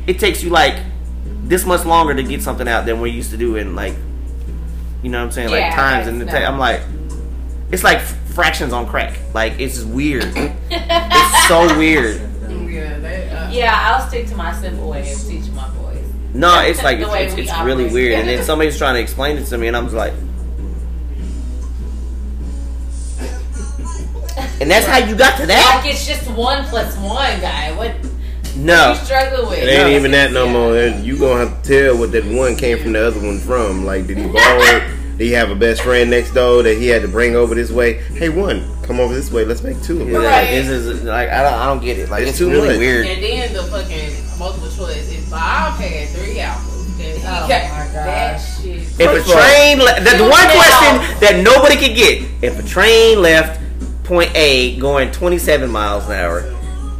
it 0.07 0.19
takes 0.19 0.43
you 0.43 0.51
like 0.51 0.77
this 1.45 1.67
much 1.67 1.85
longer 1.85 2.15
to 2.15 2.23
get 2.23 2.41
something 2.43 2.67
out 2.69 2.87
than 2.87 3.01
we 3.01 3.11
used 3.11 3.31
to 3.33 3.37
do 3.37 3.57
in 3.57 3.75
like, 3.75 3.95
you 5.03 5.11
know 5.11 5.19
what 5.19 5.25
I'm 5.27 5.33
saying, 5.33 5.51
like 5.51 5.75
times. 5.75 6.07
And 6.07 6.21
that's 6.21 6.33
the 6.33 6.39
ta- 6.41 6.47
I'm 6.47 6.59
like, 6.59 6.81
it's 7.71 7.85
like 7.85 8.01
fractions 8.33 8.73
on 8.73 8.87
crack. 8.87 9.19
Like 9.35 9.59
it's 9.61 9.75
just 9.77 9.87
weird. 9.87 10.25
it's 10.71 11.49
so 11.49 11.67
weird. 11.79 12.21
Yeah, 12.71 12.99
they, 12.99 13.29
uh, 13.31 13.51
Yeah, 13.51 13.79
I'll 13.97 14.09
stick 14.09 14.27
to 14.29 14.37
my 14.37 14.53
simple 14.55 14.89
way 14.91 15.11
of 15.13 15.21
teaching 15.21 15.55
my 15.55 15.69
boys. 15.71 16.05
No, 16.35 16.61
it's 16.63 16.83
like 16.83 16.99
it's, 16.99 17.11
it's, 17.39 17.51
it's 17.51 17.61
really 17.61 17.93
weird. 17.93 18.15
And 18.21 18.29
then 18.29 18.43
somebody's 18.45 18.79
trying 18.79 18.95
to 18.95 19.01
explain 19.01 19.37
it 19.37 19.45
to 19.47 19.59
me, 19.59 19.69
and 19.69 19.77
I'm 19.77 19.85
just 19.85 19.97
like, 19.97 20.15
and 24.61 24.71
that's 24.71 24.87
how 24.87 24.99
you 24.99 25.15
got 25.17 25.37
to 25.41 25.47
that? 25.47 25.83
Like 25.83 25.93
it's 25.93 26.07
just 26.07 26.31
one 26.31 26.65
plus 26.65 26.97
one, 26.99 27.41
guy. 27.41 27.77
What 27.77 27.95
No, 28.57 28.91
you 28.91 28.95
struggling 29.05 29.49
with? 29.51 29.59
It 29.59 29.69
ain't 29.69 29.91
No, 29.91 29.97
even 29.97 30.11
that 30.13 30.33
no 30.33 30.45
yeah. 30.47 30.53
more. 30.53 30.77
You 31.03 31.19
gonna 31.19 31.47
have 31.47 31.63
to 31.63 31.69
tell 31.85 31.99
what 31.99 32.13
that 32.13 32.25
one 32.25 32.57
came 32.57 32.79
from 32.79 32.93
the 32.93 33.07
other 33.07 33.21
one 33.21 33.39
from. 33.41 33.85
Like, 33.85 34.07
did 34.07 34.19
he 34.19 34.27
borrow 34.29 34.61
it? 34.61 34.99
Did 35.23 35.29
he 35.29 35.35
have 35.35 35.53
a 35.53 35.55
best 35.55 35.83
friend 35.83 36.11
next 36.11 36.33
door 36.35 36.65
that 36.65 36.79
he 36.79 36.89
had 36.89 37.03
to 37.03 37.07
bring 37.09 37.37
over 37.37 37.55
this 37.55 37.71
way? 37.71 37.93
Hey, 37.93 38.29
one, 38.29 38.67
come 38.83 38.99
over 38.99 39.15
this 39.15 39.31
way. 39.31 39.45
Let's 39.45 39.63
make 39.63 39.81
two 39.81 40.03
of 40.03 40.09
Yeah, 40.09 40.15
them. 40.15 40.23
Right. 40.25 40.47
this 40.51 40.67
is 40.67 41.05
like 41.05 41.29
I 41.29 41.45
don't 41.45 41.53
I 41.55 41.67
don't 41.67 41.81
get 41.81 41.97
it. 41.97 42.09
Like 42.09 42.23
It's 42.23 42.31
it's, 42.31 42.39
too 42.39 42.51
really 42.51 42.71
much. 42.71 42.79
weird. 42.79 43.07
And 43.07 43.23
then 43.23 43.53
the 43.53 43.63
fucking 43.63 44.11
multiple 44.37 44.69
choice. 44.69 45.09
If 45.13 45.31
Bob 45.31 45.75
had 45.79 46.09
three 46.09 46.41
apples, 46.41 46.99
then 46.99 47.15
he 47.15 47.23
Oh 47.23 47.23
got 47.23 47.49
my 47.49 47.87
that 47.93 48.33
gosh. 48.33 48.63
shit. 48.65 48.79
If 48.79 48.99
a 49.01 49.05
First 49.05 49.27
of 49.31 49.37
all- 49.37 49.43
train, 49.43 49.79
le- 49.79 50.01
the, 50.01 50.17
the 50.25 50.29
one 50.29 50.43
now. 50.43 50.55
question 50.59 51.21
that 51.21 51.41
nobody 51.45 51.77
could 51.77 51.95
get: 51.97 52.25
if 52.43 52.59
a 52.59 52.67
train 52.69 53.23
left 53.23 53.61
point 54.03 54.33
A 54.35 54.77
going 54.81 55.13
27 55.13 55.71
miles 55.71 56.05
an 56.07 56.15
hour 56.15 56.41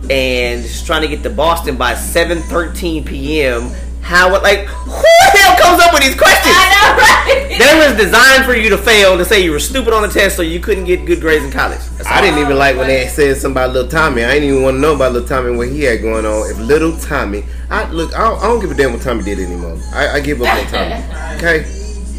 and 0.05 0.65
is 0.65 0.81
trying 0.87 1.03
to 1.03 1.09
get 1.09 1.25
to 1.25 1.31
Boston 1.31 1.77
by 1.77 1.95
7:13 1.95 3.05
p.m., 3.05 3.73
how 4.03 4.31
would 4.31 4.43
like 4.43 4.67
who 4.67 4.91
the 4.93 5.39
hell 5.39 5.57
comes 5.57 5.81
up 5.83 5.95
with 5.95 6.03
these 6.03 6.19
questions? 6.19 6.55
I 6.55 6.67
know, 6.75 6.89
right? 6.99 7.59
That 7.59 7.89
was 7.89 7.97
designed 7.97 8.45
for 8.45 8.55
you 8.55 8.69
to 8.71 8.77
fail 8.77 9.17
to 9.17 9.25
say 9.25 9.43
you 9.43 9.53
were 9.53 9.61
stupid 9.61 9.95
on 9.95 10.03
the 10.03 10.09
test 10.09 10.37
so 10.37 10.43
you 10.43 10.61
couldn't 10.61 10.85
get 10.85 11.07
good 11.07 11.21
grades 11.21 11.45
in 11.45 11.51
college. 11.51 11.79
That's 11.97 12.07
I 12.07 12.21
didn't 12.21 12.41
even 12.41 12.59
like 12.59 12.77
when 12.77 12.89
they 12.89 13.07
said 13.07 13.37
something 13.37 13.53
about 13.53 13.73
little 13.73 13.91
Tommy. 13.91 14.25
I 14.25 14.35
didn't 14.35 14.49
even 14.51 14.63
want 14.63 14.77
to 14.77 14.81
know 14.81 14.95
about 14.95 15.13
little 15.13 15.29
Tommy 15.29 15.57
what 15.57 15.69
he 15.69 15.83
had 15.85 16.03
going 16.03 16.27
on. 16.27 16.51
If 16.51 16.59
little 16.59 16.97
Tommy, 16.99 17.45
I 17.71 17.89
look, 17.91 18.15
I 18.15 18.29
don't, 18.29 18.39
I 18.41 18.47
don't 18.49 18.61
give 18.61 18.71
a 18.71 18.75
damn 18.75 18.93
what 18.93 19.03
Tommy 19.03 19.23
did 19.23 19.39
anymore. 19.39 19.79
I, 19.95 20.09
I 20.09 20.21
give 20.21 20.43
up 20.43 20.53
on 20.53 20.67
Tommy. 20.67 21.37
Okay, 21.37 21.65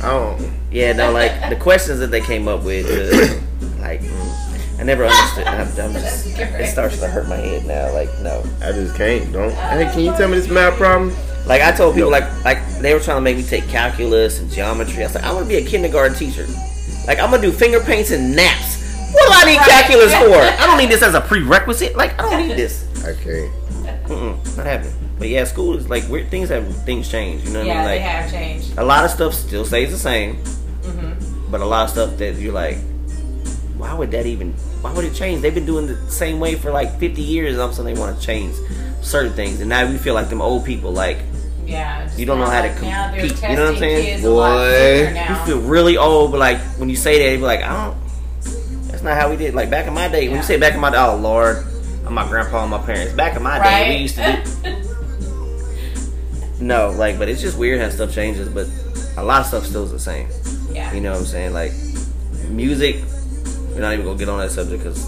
I 0.02 0.10
don't. 0.10 0.54
Yeah, 0.72 0.94
no, 0.94 1.12
like 1.12 1.50
the 1.50 1.56
questions 1.58 2.00
that 2.00 2.08
they 2.08 2.22
came 2.22 2.48
up 2.48 2.64
with, 2.64 2.88
uh, 2.88 3.40
like 3.82 4.02
mm, 4.02 4.43
I 4.84 4.86
never 4.86 5.06
understood. 5.06 5.48
I'm, 5.48 5.62
I'm 5.62 5.94
just, 6.04 6.28
it 6.38 6.68
starts 6.68 7.00
to 7.00 7.08
hurt 7.08 7.30
my 7.30 7.38
head 7.38 7.66
now. 7.66 7.94
Like 7.94 8.10
no, 8.20 8.44
I 8.62 8.74
just 8.74 8.96
can't. 8.98 9.32
Don't. 9.32 9.50
Hey, 9.54 9.90
can 9.94 10.02
you 10.02 10.12
tell 10.18 10.28
me 10.28 10.36
this 10.36 10.50
math 10.50 10.76
problem? 10.78 11.16
like 11.48 11.62
I 11.62 11.72
told 11.72 11.96
people, 11.96 12.12
like 12.12 12.26
like 12.44 12.60
they 12.80 12.94
were 12.94 13.00
trying 13.00 13.16
to 13.16 13.22
make 13.22 13.38
me 13.38 13.44
take 13.44 13.66
calculus 13.70 14.42
and 14.42 14.52
geometry. 14.52 15.02
I 15.04 15.06
was 15.08 15.16
like, 15.16 15.24
I 15.24 15.32
want 15.32 15.46
to 15.46 15.50
be 15.50 15.56
a 15.56 15.66
kindergarten 15.66 16.18
teacher. 16.18 16.46
Like 17.08 17.18
I'm 17.20 17.32
gonna 17.32 17.42
do 17.42 17.54
finger 17.54 17.80
paints 17.80 18.12
and 18.12 18.36
naps. 18.36 18.82
What 19.14 19.26
do 19.28 19.32
I 19.34 19.46
need 19.54 19.58
Right. 19.60 19.70
calculus 19.70 20.12
for? 20.16 20.36
I 20.64 20.68
don't 20.68 20.78
need 20.78 20.90
this 20.90 21.02
as 21.02 21.14
a 21.16 21.22
prerequisite. 21.22 21.96
Like 21.96 22.20
I 22.20 22.30
don't 22.30 22.46
need 22.50 22.58
this. 22.58 22.84
Okay. 23.06 23.50
Mm-mm, 24.08 24.58
not 24.58 24.66
happening. 24.66 24.94
But 25.18 25.30
yeah, 25.30 25.46
school 25.46 25.78
is 25.78 25.88
like 25.90 26.06
weird. 26.10 26.28
Things 26.30 26.50
have 26.50 26.68
things 26.84 27.10
change. 27.10 27.46
You 27.46 27.52
know 27.54 27.60
what 27.60 27.68
Yeah, 27.68 27.74
I 27.74 27.78
mean? 27.78 27.86
Like, 27.86 28.00
they 28.00 28.00
have 28.02 28.32
changed. 28.32 28.78
a 28.78 28.84
lot 28.84 29.06
of 29.06 29.12
stuff 29.12 29.34
still 29.34 29.64
stays 29.64 29.92
the 29.92 29.98
same. 29.98 30.36
hmm 30.84 31.14
But 31.50 31.62
a 31.62 31.66
lot 31.66 31.86
of 31.86 31.90
stuff 31.92 32.18
that 32.18 32.36
you're 32.36 32.52
like, 32.54 32.78
why 33.84 33.94
would 33.94 34.12
that 34.12 34.26
even? 34.26 34.54
Why 34.82 34.94
would 34.94 35.04
it 35.04 35.14
change? 35.14 35.42
They've 35.42 35.54
been 35.54 35.66
doing 35.66 35.88
the 35.88 35.98
same 36.10 36.40
way 36.40 36.56
for 36.56 36.72
like 36.72 37.00
50 37.00 37.22
years, 37.22 37.52
and 37.54 37.62
all 37.62 37.68
of 37.68 37.74
a 37.74 37.76
sudden 37.76 37.94
they 37.94 38.00
want 38.00 38.18
to 38.18 38.26
change 38.26 38.56
certain 39.02 39.34
things, 39.34 39.60
and 39.60 39.68
now 39.68 39.86
we 39.86 39.98
feel 39.98 40.14
like 40.14 40.30
them 40.30 40.42
old 40.42 40.64
people. 40.64 40.92
Like 40.94 41.18
Yeah. 41.66 42.10
You 42.16 42.26
don't 42.26 42.40
know 42.40 42.46
how 42.46 42.62
to 42.62 42.70
like, 42.70 42.82
now 42.82 43.10
compete, 43.14 43.42
you 43.42 43.56
know 43.56 43.66
what 43.66 43.74
I'm 43.74 43.78
saying? 43.78 44.06
kids 44.06 44.24
a 44.24 44.30
lot 44.30 44.56
Boy. 44.58 45.26
You 45.30 45.36
feel 45.46 45.62
really 45.68 45.98
old, 45.98 46.32
but 46.32 46.40
like 46.40 46.60
when 46.80 46.90
you 46.90 46.96
say 46.96 47.20
that, 47.20 47.32
you 47.32 47.38
be 47.40 47.44
like, 47.44 47.62
I 47.62 47.88
don't. 47.88 47.98
That's 48.88 49.04
not 49.04 49.18
how 49.18 49.30
we 49.30 49.36
did. 49.36 49.54
Like 49.54 49.70
back 49.70 49.86
in 49.86 49.94
my 49.94 50.08
day, 50.08 50.30
when 50.30 50.38
you 50.38 50.44
say 50.44 50.58
back 50.58 50.74
in 50.76 50.80
my 50.80 50.90
day, 50.90 50.98
oh 50.98 51.18
Lord, 51.18 51.66
I'm 52.06 52.14
my 52.14 52.26
grandpa 52.28 52.62
and 52.62 52.72
my 52.72 52.80
parents. 52.80 53.14
Back 53.14 53.36
in 53.36 53.44
my 53.44 53.62
day, 53.62 53.90
we 53.90 54.02
used 54.04 54.16
to 54.16 54.44
do. 54.64 54.80
No, 56.62 56.92
like, 56.92 57.20
but 57.20 57.28
it's 57.28 57.42
just 57.42 57.58
weird 57.58 57.82
how 57.82 57.90
stuff 57.90 58.14
changes. 58.16 58.48
But 58.48 58.70
a 59.18 59.24
lot 59.24 59.42
of 59.42 59.48
stuff 59.48 59.66
still 59.66 59.84
is 59.84 59.92
the 59.92 60.00
same. 60.00 60.30
yeah. 60.72 60.94
You 60.94 61.02
know 61.02 61.12
what 61.12 61.20
I'm 61.20 61.26
saying? 61.26 61.52
Like 61.52 61.74
music. 62.50 63.04
We're 63.74 63.82
not 63.82 63.94
even 63.94 64.06
gonna 64.06 64.18
get 64.18 64.30
on 64.30 64.40
that 64.40 64.52
subject 64.52 64.84
because 64.84 65.06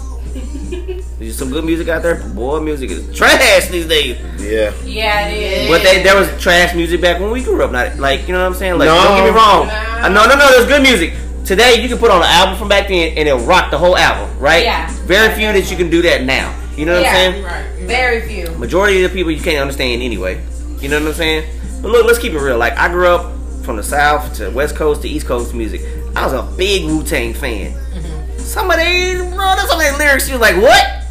there's 1.18 1.36
some 1.38 1.50
good 1.50 1.64
music 1.64 1.88
out 1.88 2.02
there. 2.02 2.16
Boy, 2.34 2.60
music 2.60 2.90
is 2.90 3.16
trash 3.16 3.68
these 3.68 3.86
days. 3.86 4.18
Yeah. 4.40 4.72
Yeah, 4.84 5.28
it 5.28 5.62
is. 5.64 5.68
But 5.70 5.82
they, 5.82 6.02
there 6.02 6.16
was 6.18 6.28
trash 6.42 6.74
music 6.74 7.00
back 7.00 7.20
when 7.20 7.30
we 7.30 7.42
grew 7.42 7.62
up. 7.62 7.70
Not 7.72 7.98
like 7.98 8.26
you 8.26 8.32
know 8.34 8.40
what 8.40 8.46
I'm 8.46 8.54
saying. 8.54 8.78
Like 8.78 8.86
No. 8.86 8.94
don't 9.02 9.16
get 9.18 9.30
me 9.32 9.36
wrong. 9.36 9.66
No. 9.68 10.08
No, 10.08 10.26
no, 10.28 10.36
no. 10.36 10.50
There's 10.50 10.66
good 10.66 10.82
music. 10.82 11.14
Today 11.44 11.80
you 11.80 11.88
can 11.88 11.98
put 11.98 12.10
on 12.10 12.18
an 12.22 12.28
album 12.28 12.58
from 12.58 12.68
back 12.68 12.88
then 12.88 13.16
and 13.16 13.28
it'll 13.28 13.38
rock 13.46 13.70
the 13.70 13.78
whole 13.78 13.96
album, 13.96 14.36
right? 14.38 14.64
Yeah. 14.64 14.90
Very 15.06 15.32
few 15.34 15.52
that 15.52 15.70
you 15.70 15.76
can 15.76 15.88
do 15.90 16.02
that 16.02 16.24
now. 16.24 16.52
You 16.76 16.84
know 16.86 16.94
what 16.94 17.02
Yeah. 17.02 17.08
I'm 17.10 17.32
saying? 17.32 17.44
Right. 17.44 17.86
Very 17.86 18.28
few. 18.28 18.50
Majority 18.58 19.04
of 19.04 19.10
the 19.12 19.16
people 19.16 19.30
you 19.30 19.40
can't 19.40 19.58
understand 19.60 20.02
anyway. 20.02 20.42
You 20.80 20.88
know 20.88 20.98
what 21.00 21.08
I'm 21.08 21.14
saying? 21.14 21.44
But 21.82 21.92
look, 21.92 22.04
let's 22.04 22.18
keep 22.18 22.32
it 22.32 22.38
real. 22.40 22.58
Like 22.58 22.76
I 22.76 22.88
grew 22.88 23.06
up 23.06 23.32
from 23.64 23.76
the 23.76 23.82
south 23.82 24.34
to 24.34 24.50
west 24.50 24.74
coast 24.76 25.02
to 25.02 25.08
east 25.08 25.26
coast 25.26 25.54
music. 25.54 25.80
I 26.16 26.24
was 26.24 26.32
a 26.32 26.42
big 26.56 26.84
Wu 26.84 27.02
Tang 27.04 27.32
fan. 27.32 27.72
Mm-hmm. 27.72 28.05
Some 28.46 28.70
of 28.70 28.76
they, 28.76 29.14
bro, 29.16 29.54
there's 29.56 29.68
some 29.68 29.78
of 29.78 29.84
their 29.84 29.96
lyrics. 29.98 30.28
You 30.28 30.34
was 30.38 30.40
like, 30.40 30.56
what? 30.56 31.02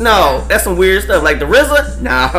No, 0.00 0.42
that's 0.48 0.64
some 0.64 0.78
weird 0.78 1.02
stuff. 1.02 1.22
Like 1.22 1.38
the 1.40 1.44
RZA, 1.44 2.00
nah, 2.00 2.30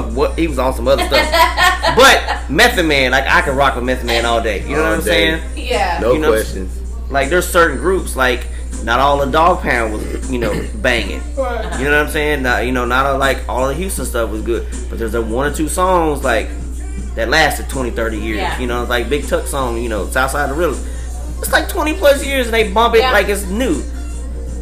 what? 0.10 0.38
He 0.38 0.46
was 0.46 0.58
on 0.60 0.72
some 0.74 0.86
other 0.86 1.04
stuff. 1.06 1.28
but 1.96 2.48
Method 2.50 2.86
Man, 2.86 3.10
like 3.10 3.24
I 3.26 3.40
could 3.42 3.56
rock 3.56 3.74
with 3.74 3.84
Method 3.84 4.06
Man 4.06 4.24
all 4.24 4.40
day. 4.40 4.62
You 4.62 4.76
know 4.76 4.84
All 4.84 4.90
what 4.90 4.98
I'm 5.00 5.04
day. 5.04 5.40
saying? 5.40 5.42
Yeah. 5.68 5.98
No 6.00 6.12
You 6.12 6.20
know- 6.20 6.30
questions. 6.32 6.76
Like 7.10 7.28
there's 7.28 7.48
certain 7.48 7.78
groups 7.78 8.14
like 8.14 8.46
not 8.84 9.00
all 9.00 9.18
the 9.18 9.26
Dogg 9.32 9.62
Pound 9.62 9.92
was 9.92 10.30
you 10.30 10.38
know 10.38 10.52
banging. 10.76 11.20
You 11.36 11.36
know 11.36 11.90
what 11.90 11.92
I'm 11.94 12.08
saying? 12.10 12.42
Not, 12.44 12.64
you 12.66 12.70
know 12.70 12.84
not 12.84 13.04
all, 13.06 13.18
like 13.18 13.48
all 13.48 13.66
the 13.66 13.74
Houston 13.74 14.04
stuff 14.04 14.30
was 14.30 14.42
good, 14.42 14.68
but 14.88 14.96
there's 15.00 15.14
a 15.16 15.20
one 15.22 15.50
or 15.50 15.52
two 15.52 15.66
songs 15.68 16.22
like 16.22 16.48
that 17.16 17.28
lasted 17.28 17.68
20, 17.68 17.90
30 17.90 18.18
years. 18.18 18.36
Yeah. 18.36 18.56
You 18.60 18.68
know, 18.68 18.82
it's 18.82 18.88
like 18.90 19.08
Big 19.08 19.26
Tuck 19.26 19.48
song. 19.48 19.78
You 19.82 19.88
know, 19.88 20.06
Southside 20.06 20.48
of 20.50 20.56
the 20.56 20.62
River. 20.62 20.78
It's 21.40 21.52
like 21.52 21.68
20 21.68 21.94
plus 21.94 22.24
years 22.24 22.46
and 22.46 22.54
they 22.54 22.70
bump 22.72 22.94
it 22.94 22.98
Yeah. 23.00 23.12
like 23.12 23.28
it's 23.28 23.44
new. 23.46 23.82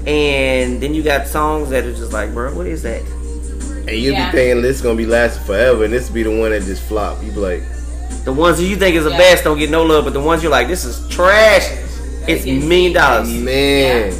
And 0.07 0.81
then 0.81 0.95
you 0.95 1.03
got 1.03 1.27
songs 1.27 1.71
that 1.71 1.85
are 1.85 1.93
just 1.93 2.13
like, 2.13 2.33
bro, 2.33 2.55
what 2.55 2.67
is 2.67 2.83
that? 2.83 3.03
And 3.87 3.91
you 3.97 4.13
Yeah. 4.13 4.31
be 4.31 4.37
thinking 4.39 4.63
this 4.63 4.77
is 4.77 4.83
gonna 4.83 4.95
be 4.97 5.07
lasting 5.07 5.45
forever, 5.45 5.85
and 5.85 5.93
this 5.93 6.09
be 6.09 6.23
the 6.23 6.31
one 6.31 6.51
that 6.51 6.63
just 6.65 6.83
flop. 6.83 7.19
You 7.25 7.33
be 7.33 7.41
like, 7.41 7.63
The 8.25 8.33
ones 8.33 8.59
that 8.59 8.65
you 8.65 8.77
think 8.77 8.95
is 8.97 9.05
the 9.05 9.11
Yeah. 9.11 9.17
best 9.19 9.45
don't 9.45 9.59
get 9.59 9.71
no 9.71 9.83
love, 9.85 10.05
but 10.05 10.13
the 10.13 10.21
ones 10.21 10.43
you're 10.43 10.53
like, 10.53 10.69
this 10.69 10.85
is 10.85 11.01
trash. 11.09 11.67
It's 12.27 12.45
get 12.45 12.63
million 12.63 12.93
dollars. 12.93 13.29
man, 13.29 14.13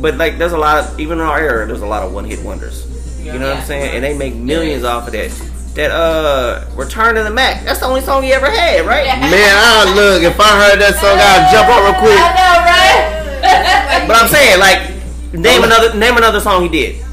But 0.00 0.16
like, 0.18 0.38
there's 0.38 0.52
a 0.52 0.58
lot 0.58 0.78
of 0.84 1.00
even 1.00 1.18
in 1.18 1.24
our 1.24 1.38
era, 1.40 1.66
there's 1.66 1.80
a 1.80 1.86
lot 1.86 2.02
of 2.02 2.12
one 2.12 2.24
hit 2.24 2.42
wonders. 2.42 2.84
You 3.22 3.32
know 3.38 3.48
what 3.48 3.58
I'm 3.58 3.64
saying? 3.64 3.94
And 3.94 4.04
they 4.04 4.14
make 4.14 4.34
millions 4.34 4.84
off 4.84 5.06
of 5.06 5.12
that. 5.14 5.30
That 5.78 5.92
uh, 5.92 6.66
Return 6.74 7.14
to 7.14 7.22
the 7.22 7.30
Mac. 7.30 7.62
That's 7.64 7.78
the 7.78 7.86
only 7.86 8.00
song 8.00 8.24
he 8.24 8.32
ever 8.32 8.50
had, 8.50 8.84
right? 8.84 9.06
Yeah. 9.06 9.20
man, 9.20 9.54
I 9.54 9.94
look. 9.94 10.24
If 10.24 10.34
I 10.40 10.58
heard 10.58 10.80
that 10.80 10.98
song, 10.98 11.14
I'd 11.14 11.46
jump 11.54 11.70
up 11.70 11.86
real 11.86 11.94
quick. 12.02 12.18
I 12.18 12.26
quick. 12.26 12.42
know, 12.42 12.58
right? 12.66 14.04
But 14.08 14.16
I'm 14.16 14.26
saying, 14.28 14.58
like, 14.58 14.90
name 15.32 15.62
another 15.62 15.96
name 15.96 16.16
another 16.16 16.40
song 16.40 16.62
he 16.62 16.68
did. 16.68 17.04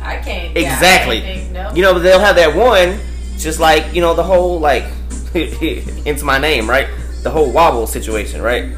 I 0.00 0.18
can't. 0.22 0.56
Exactly. 0.56 1.18
Yeah, 1.18 1.22
I 1.24 1.26
can't 1.26 1.40
think, 1.40 1.52
no. 1.52 1.72
You 1.74 1.82
know, 1.82 1.94
but 1.94 2.04
they'll 2.04 2.20
have 2.20 2.36
that 2.36 2.54
one, 2.54 3.00
just 3.36 3.58
like 3.58 3.92
you 3.92 4.02
know 4.02 4.14
the 4.14 4.22
whole 4.22 4.60
like, 4.60 4.84
into 5.34 6.24
my 6.24 6.38
name, 6.38 6.70
right? 6.70 6.86
The 7.24 7.30
whole 7.30 7.50
wobble 7.50 7.88
situation, 7.88 8.40
right? 8.40 8.72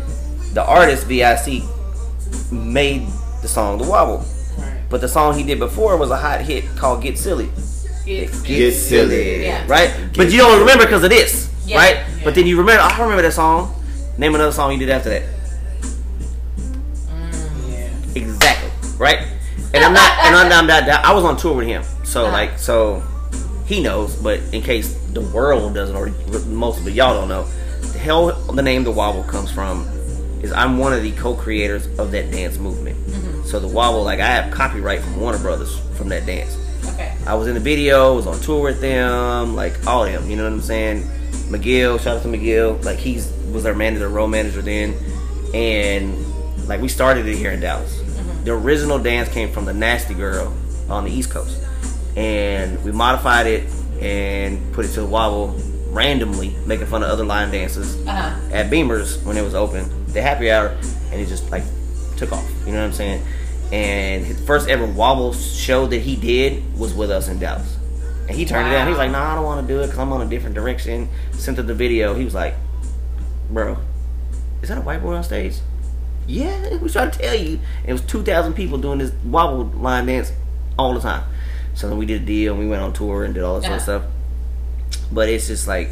The 0.55 0.65
artist 0.65 1.07
Vic 1.07 1.37
made 2.51 3.07
the 3.43 3.49
song 3.49 3.77
the 3.77 3.85
wobble, 3.87 4.25
Right. 4.59 4.81
but 4.89 5.03
the 5.03 5.09
song 5.09 5.37
he 5.37 5.45
did 5.45 5.59
before 5.59 5.99
was 5.99 6.11
a 6.11 6.17
hot 6.17 6.41
hit 6.41 6.65
called 6.77 7.03
Get 7.03 7.19
Silly. 7.19 7.51
Get, 8.11 8.43
Get 8.45 8.73
silly. 8.73 9.45
Yeah. 9.45 9.65
right? 9.69 9.95
but 10.17 10.33
you 10.33 10.39
don't 10.39 10.59
remember 10.59 10.85
because 10.85 11.05
of 11.05 11.11
this, 11.11 11.49
Yeah. 11.65 11.77
right? 11.77 11.95
Yeah. 11.97 12.25
But 12.25 12.35
then 12.35 12.45
you 12.47 12.59
remember, 12.59 12.83
I 12.83 13.01
remember 13.01 13.23
that 13.23 13.33
song. 13.33 13.73
Name 14.19 14.35
another 14.35 14.51
song 14.51 14.73
you 14.73 14.79
did 14.79 14.91
after 14.91 15.11
that. 15.11 15.23
yeah. 17.69 17.89
Exactly, 18.17 18.71
right? 18.99 19.19
And 19.73 19.85
I'm 19.85 19.93
not, 19.95 20.19
and 20.25 20.35
I'm 20.35 20.49
not, 20.49 20.83
I'm 20.83 20.87
not- 20.89 21.05
I 21.05 21.13
was 21.13 21.23
on 21.25 21.37
tour 21.37 21.55
with 21.55 21.69
him, 21.69 21.85
so 22.03 22.25
Uh-huh. 22.25 22.33
like, 22.33 22.59
so 22.59 23.01
he 23.67 23.81
knows. 23.81 24.17
But 24.17 24.41
in 24.53 24.63
case 24.63 24.93
the 25.13 25.21
world 25.21 25.75
doesn't, 25.75 25.95
or 25.95 26.09
most 26.49 26.81
of 26.81 26.89
it 26.89 26.95
y'all 26.95 27.15
don't 27.15 27.29
know, 27.29 27.47
the 27.93 27.99
hell 27.99 28.33
the 28.53 28.63
name 28.63 28.83
the 28.83 28.91
wobble 28.91 29.23
comes 29.23 29.53
from 29.53 29.87
is 30.43 30.51
I'm 30.53 30.79
one 30.79 30.93
of 30.93 31.03
the 31.03 31.13
co-creators 31.13 31.87
of 31.99 32.11
that 32.11 32.33
dance 32.33 32.59
movement. 32.59 32.97
Mm-hmm. 33.07 33.45
So 33.47 33.61
the 33.61 33.69
wobble, 33.69 34.03
like, 34.03 34.19
I 34.21 34.27
have 34.27 34.51
copyright 34.53 35.01
from 35.03 35.21
Warner 35.21 35.39
Brothers 35.39 35.79
from 35.95 36.09
that 36.09 36.27
dance. 36.27 36.57
Okay. 37.01 37.17
I 37.27 37.35
was 37.35 37.49
in 37.49 37.55
the 37.55 37.61
video, 37.61 38.15
was 38.15 38.27
on 38.27 38.39
tour 38.41 38.63
with 38.63 38.81
them, 38.81 39.55
like 39.57 39.87
all 39.87 40.05
of 40.05 40.13
them. 40.13 40.29
You 40.29 40.37
know 40.37 40.45
what 40.45 40.53
I'm 40.53 40.61
saying? 40.61 41.03
McGill, 41.51 41.99
shout 42.01 42.17
out 42.19 42.23
to 42.23 42.29
McGill. 42.29 42.83
Like 42.85 42.99
he's 42.99 43.33
was 43.53 43.63
their 43.65 43.75
manager, 43.75 44.09
role 44.09 44.29
manager 44.29 44.63
then, 44.63 44.95
and 45.55 46.15
like 46.69 46.81
we 46.81 46.89
started 46.89 47.27
it 47.27 47.37
here 47.37 47.51
in 47.53 47.61
Dallas. 47.61 48.01
The 48.45 48.53
original 48.53 48.99
dance 48.99 49.29
came 49.29 49.51
from 49.51 49.65
the 49.65 49.73
Nasty 49.75 50.15
Girl 50.15 50.55
on 50.89 51.05
the 51.05 51.11
East 51.11 51.31
Coast, 51.31 51.59
and 52.17 52.83
we 52.85 52.93
modified 52.93 53.47
it 53.47 53.65
and 54.01 54.73
put 54.73 54.85
it 54.85 54.89
to 54.93 55.01
the 55.01 55.07
wobble 55.07 55.49
randomly, 55.89 56.55
making 56.67 56.87
fun 56.87 57.03
of 57.03 57.09
other 57.11 57.25
line 57.25 57.51
dances 57.51 57.97
Uh 58.07 58.11
huh. 58.13 58.41
at 58.53 58.71
Beamers 58.71 59.23
when 59.25 59.37
it 59.37 59.43
was 59.43 59.55
open, 59.55 59.89
the 60.13 60.23
happy 60.23 60.51
hour, 60.51 60.69
and 61.11 61.21
it 61.21 61.27
just 61.27 61.51
like 61.51 61.65
took 62.17 62.33
off. 62.33 62.49
You 62.67 62.73
know 62.73 62.79
what 62.81 62.87
I'm 62.87 62.93
saying? 62.93 63.23
And 63.73 64.25
his 64.25 64.41
first 64.45 64.69
ever 64.69 64.85
wobble 64.85 65.33
show 65.33 65.87
that 65.87 65.99
he 66.01 66.17
did 66.17 66.77
was 66.79 66.93
with 66.93 67.11
us 67.11 67.29
in 67.29 67.39
Dallas. 67.39 67.77
And 68.29 68.37
he 68.37 68.45
turned 68.45 68.69
it 68.69 68.73
down. 68.73 68.87
He 68.87 68.91
was 68.91 68.99
like, 68.99 69.11
"Nah, 69.11 69.33
I 69.33 69.35
don't 69.37 69.45
want 69.45 69.67
to 69.67 69.73
do 69.73 69.81
it 69.81 69.87
because 69.87 69.99
I'm 69.99 70.13
on 70.13 70.23
a 70.23 70.27
different 70.29 70.55
direction." 70.55 71.09
Sent 71.33 71.59
him 71.59 71.67
the 71.67 71.75
video. 71.75 72.15
He 72.15 72.25
was 72.25 72.35
like, 72.35 72.55
"Bro, 73.51 73.79
is 74.63 74.69
that 74.69 74.79
a 74.79 74.81
white 74.81 75.03
boy 75.03 75.15
on 75.15 75.25
stage?" 75.25 75.57
Yeah, 76.27 76.77
we 76.77 76.89
trying 76.89 77.11
to 77.11 77.19
tell 77.19 77.35
you. 77.35 77.59
And 77.83 77.89
it 77.89 77.93
was 77.93 78.03
2,000 78.03 78.55
people 78.55 78.79
doing 78.79 78.99
this 78.99 79.13
wobble 79.25 79.65
line 79.65 80.07
dance 80.07 80.33
all 80.79 80.95
the 80.95 81.01
time. 81.01 81.25
So 81.75 81.89
then 81.89 81.99
we 81.99 82.07
did 82.07 82.23
a 82.23 82.25
deal 82.25 82.53
and 82.55 82.63
we 82.63 82.69
went 82.69 82.83
on 82.83 82.93
tour 82.93 83.25
and 83.25 83.35
did 83.35 83.43
all 83.43 83.57
this 83.57 83.65
Yeah. 83.65 83.75
other 83.75 83.83
stuff. 83.83 84.03
But 85.11 85.29
it's 85.29 85.47
just 85.49 85.67
like 85.67 85.91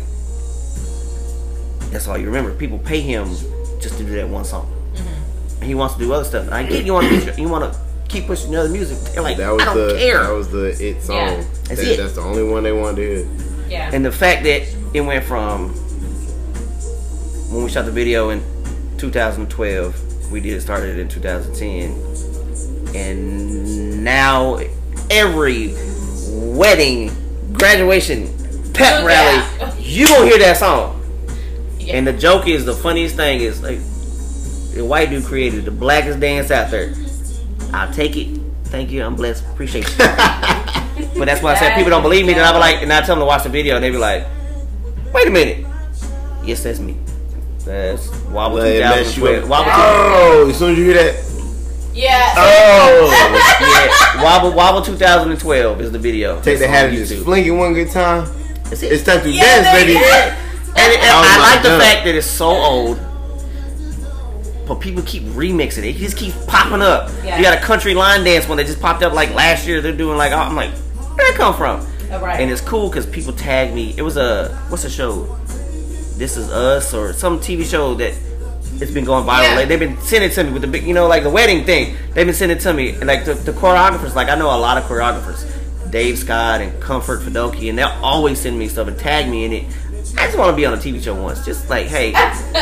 that's 1.90 2.06
all 2.06 2.18
you 2.18 2.26
remember. 2.26 2.52
People 2.52 2.78
pay 2.78 3.00
him 3.00 3.28
just 3.80 3.98
to 3.98 4.04
do 4.04 4.14
that 4.16 4.28
one 4.28 4.44
song. 4.44 4.70
And 5.60 5.64
he 5.64 5.74
wants 5.74 5.94
to 5.94 6.00
do 6.00 6.12
other 6.12 6.24
stuff. 6.24 6.46
And 6.46 6.54
I 6.54 6.62
get 6.64 6.84
you 6.84 6.92
want 6.92 7.08
to 7.08 7.40
you 7.40 7.48
want 7.48 7.72
to 7.72 7.78
keep 8.08 8.26
pushing 8.26 8.52
the 8.52 8.60
other 8.60 8.68
music. 8.68 8.96
They're 9.12 9.22
like, 9.22 9.36
that 9.38 9.50
was 9.50 9.62
I 9.62 9.64
don't 9.66 9.88
the 9.88 9.94
care. 9.98 10.22
that 10.22 10.30
was 10.32 10.50
the 10.50 10.66
it 10.88 11.02
song. 11.02 11.16
Yeah. 11.16 11.36
That's 11.36 11.68
That- 11.68 11.78
it. 11.92 11.96
That's 11.98 12.12
the 12.14 12.20
only 12.22 12.42
one 12.44 12.62
they 12.62 12.72
wanted 12.72 12.96
to 12.96 13.02
hear. 13.24 13.26
Yeah. 13.68 13.90
and 13.92 14.02
the 14.04 14.12
fact 14.12 14.44
that 14.44 14.62
it 14.94 15.00
went 15.02 15.24
from 15.24 15.70
when 17.52 17.64
we 17.64 17.70
shot 17.70 17.84
the 17.84 17.90
video 17.90 18.30
in 18.30 18.40
2012, 18.98 20.30
we 20.32 20.40
did 20.40 20.54
it 20.54 20.60
started 20.62 20.98
in 20.98 21.08
2010, 21.08 22.94
and 22.94 24.04
now 24.04 24.58
every 25.10 25.74
wedding, 26.30 27.10
graduation, 27.52 28.28
pep 28.74 29.02
Oh, 29.02 29.06
rally, 29.06 29.36
yeah. 29.58 29.74
you 29.78 30.08
gonna 30.08 30.26
hear 30.26 30.38
that 30.38 30.56
song. 30.56 31.00
Yeah. 31.78 31.96
And 31.96 32.06
the 32.06 32.12
joke 32.12 32.46
is 32.48 32.64
the 32.64 32.74
funniest 32.74 33.16
thing 33.16 33.40
is 33.40 33.62
like 33.62 33.78
the 34.74 34.84
white 34.84 35.10
dude 35.10 35.24
created 35.24 35.64
the 35.64 35.70
blackest 35.70 36.20
dance 36.20 36.50
out 36.50 36.70
there. 36.70 36.94
I'll 37.72 37.92
take 37.92 38.16
it. 38.16 38.40
Thank 38.64 38.90
you. 38.90 39.02
I'm 39.02 39.16
blessed. 39.16 39.44
Appreciate 39.52 39.88
you. 39.88 39.96
but 39.98 41.24
that's 41.26 41.42
why 41.42 41.52
I 41.52 41.54
said 41.56 41.74
people 41.74 41.90
don't 41.90 42.02
believe 42.02 42.26
me. 42.26 42.34
Then 42.34 42.44
I 42.44 42.52
be 42.52 42.58
like, 42.58 42.82
and 42.82 42.92
I 42.92 43.00
tell 43.00 43.16
them 43.16 43.20
to 43.20 43.26
watch 43.26 43.42
the 43.44 43.48
video, 43.48 43.76
and 43.76 43.84
they 43.84 43.90
be 43.90 43.96
like, 43.98 44.26
"Wait 45.12 45.26
a 45.26 45.30
minute. 45.30 45.66
Yes, 46.44 46.62
that's 46.62 46.78
me. 46.80 46.96
That's 47.64 48.08
Wobble 48.26 48.56
Let 48.58 48.76
it 48.76 48.80
mess 48.80 49.16
you 49.16 49.22
2012. 49.26 49.48
Wobble, 49.50 49.70
Oh, 49.74 50.48
as 50.50 50.58
soon 50.58 50.72
as 50.72 50.78
you 50.78 50.84
hear 50.84 50.94
that, 50.94 51.14
yeah. 51.92 52.32
oh, 52.38 53.10
yeah, 54.16 54.22
Wobble 54.22 54.52
Wobble 54.56 54.80
2012 54.82 55.80
is 55.82 55.92
the 55.92 55.98
video. 55.98 56.36
take 56.40 56.52
It's 56.54 56.60
the 56.60 56.66
on 56.68 56.72
hat 56.72 56.88
and 56.88 56.96
just 56.96 57.12
YouTube. 57.12 57.24
fling 57.24 57.44
it 57.44 57.50
one 57.50 57.74
good 57.74 57.90
time. 57.90 58.24
It. 58.72 58.82
It's 58.82 59.02
time 59.04 59.20
to 59.22 59.30
Yeah, 59.30 59.62
dance, 59.62 59.78
baby. 59.80 59.92
you. 59.92 59.98
And, 59.98 60.92
and 60.92 61.02
Oh 61.02 61.22
I 61.24 61.36
my 61.38 61.54
like 61.54 61.62
the 61.62 61.78
fact 61.82 62.04
that 62.06 62.14
it's 62.14 62.26
so 62.26 62.48
old, 62.48 62.98
but 64.68 64.80
people 64.80 65.02
keep 65.02 65.22
remixing 65.24 65.78
it. 65.78 65.96
It 65.96 65.96
just 65.96 66.16
keeps 66.16 66.36
popping 66.46 66.82
up. 66.82 67.10
Yeah. 67.24 67.38
You 67.38 67.42
got 67.42 67.56
a 67.56 67.60
country 67.60 67.94
line 67.94 68.22
dance 68.22 68.46
one 68.46 68.58
that 68.58 68.66
just 68.66 68.80
popped 68.80 69.02
up 69.02 69.12
like 69.14 69.34
last 69.34 69.66
year. 69.66 69.80
They're 69.80 69.96
doing 69.96 70.18
like 70.18 70.32
I'm 70.32 70.54
like, 70.54 70.70
where'd 70.70 71.18
that 71.18 71.34
come 71.36 71.54
from? 71.54 71.86
Oh, 72.10 72.20
right. 72.20 72.40
And 72.40 72.50
it's 72.50 72.60
cool 72.60 72.88
because 72.88 73.06
people 73.06 73.32
tag 73.32 73.74
me. 73.74 73.94
It 73.96 74.02
was 74.02 74.16
a 74.16 74.54
what's 74.68 74.82
the 74.82 74.90
show? 74.90 75.24
This 76.16 76.36
is 76.36 76.50
Us 76.50 76.94
or 76.94 77.12
some 77.12 77.38
TV 77.38 77.64
show 77.64 77.94
that 77.94 78.14
it's 78.80 78.90
been 78.92 79.04
going 79.04 79.24
viral. 79.24 79.42
Yeah. 79.42 79.56
Like 79.56 79.68
they've 79.68 79.78
been 79.78 80.00
sending 80.00 80.30
it 80.30 80.34
to 80.34 80.44
me 80.44 80.52
with 80.52 80.62
the 80.62 80.68
big, 80.68 80.84
you 80.84 80.94
know, 80.94 81.06
like 81.06 81.22
the 81.22 81.30
wedding 81.30 81.64
thing. 81.64 81.96
They've 82.14 82.26
been 82.26 82.34
sending 82.34 82.58
it 82.58 82.60
to 82.62 82.72
me, 82.72 82.90
and 82.90 83.06
like 83.06 83.24
the, 83.24 83.34
the 83.34 83.52
choreographers. 83.52 84.14
Like 84.14 84.28
I 84.28 84.34
know 84.34 84.46
a 84.46 84.58
lot 84.58 84.78
of 84.78 84.84
choreographers. 84.84 85.54
Dave 85.90 86.18
Scott 86.18 86.60
and 86.60 86.80
Comfort 86.82 87.20
Fedoke, 87.20 87.66
and 87.66 87.78
they'll 87.78 87.88
always 88.02 88.40
send 88.40 88.58
me 88.58 88.68
stuff 88.68 88.88
and 88.88 88.98
tag 88.98 89.28
me 89.28 89.44
in 89.44 89.52
it. 89.52 89.64
I 90.16 90.26
just 90.26 90.38
want 90.38 90.50
to 90.50 90.56
be 90.56 90.64
on 90.66 90.74
a 90.74 90.76
TV 90.76 91.02
show 91.02 91.20
once. 91.20 91.44
Just 91.44 91.68
like, 91.68 91.86
hey, 91.86 92.12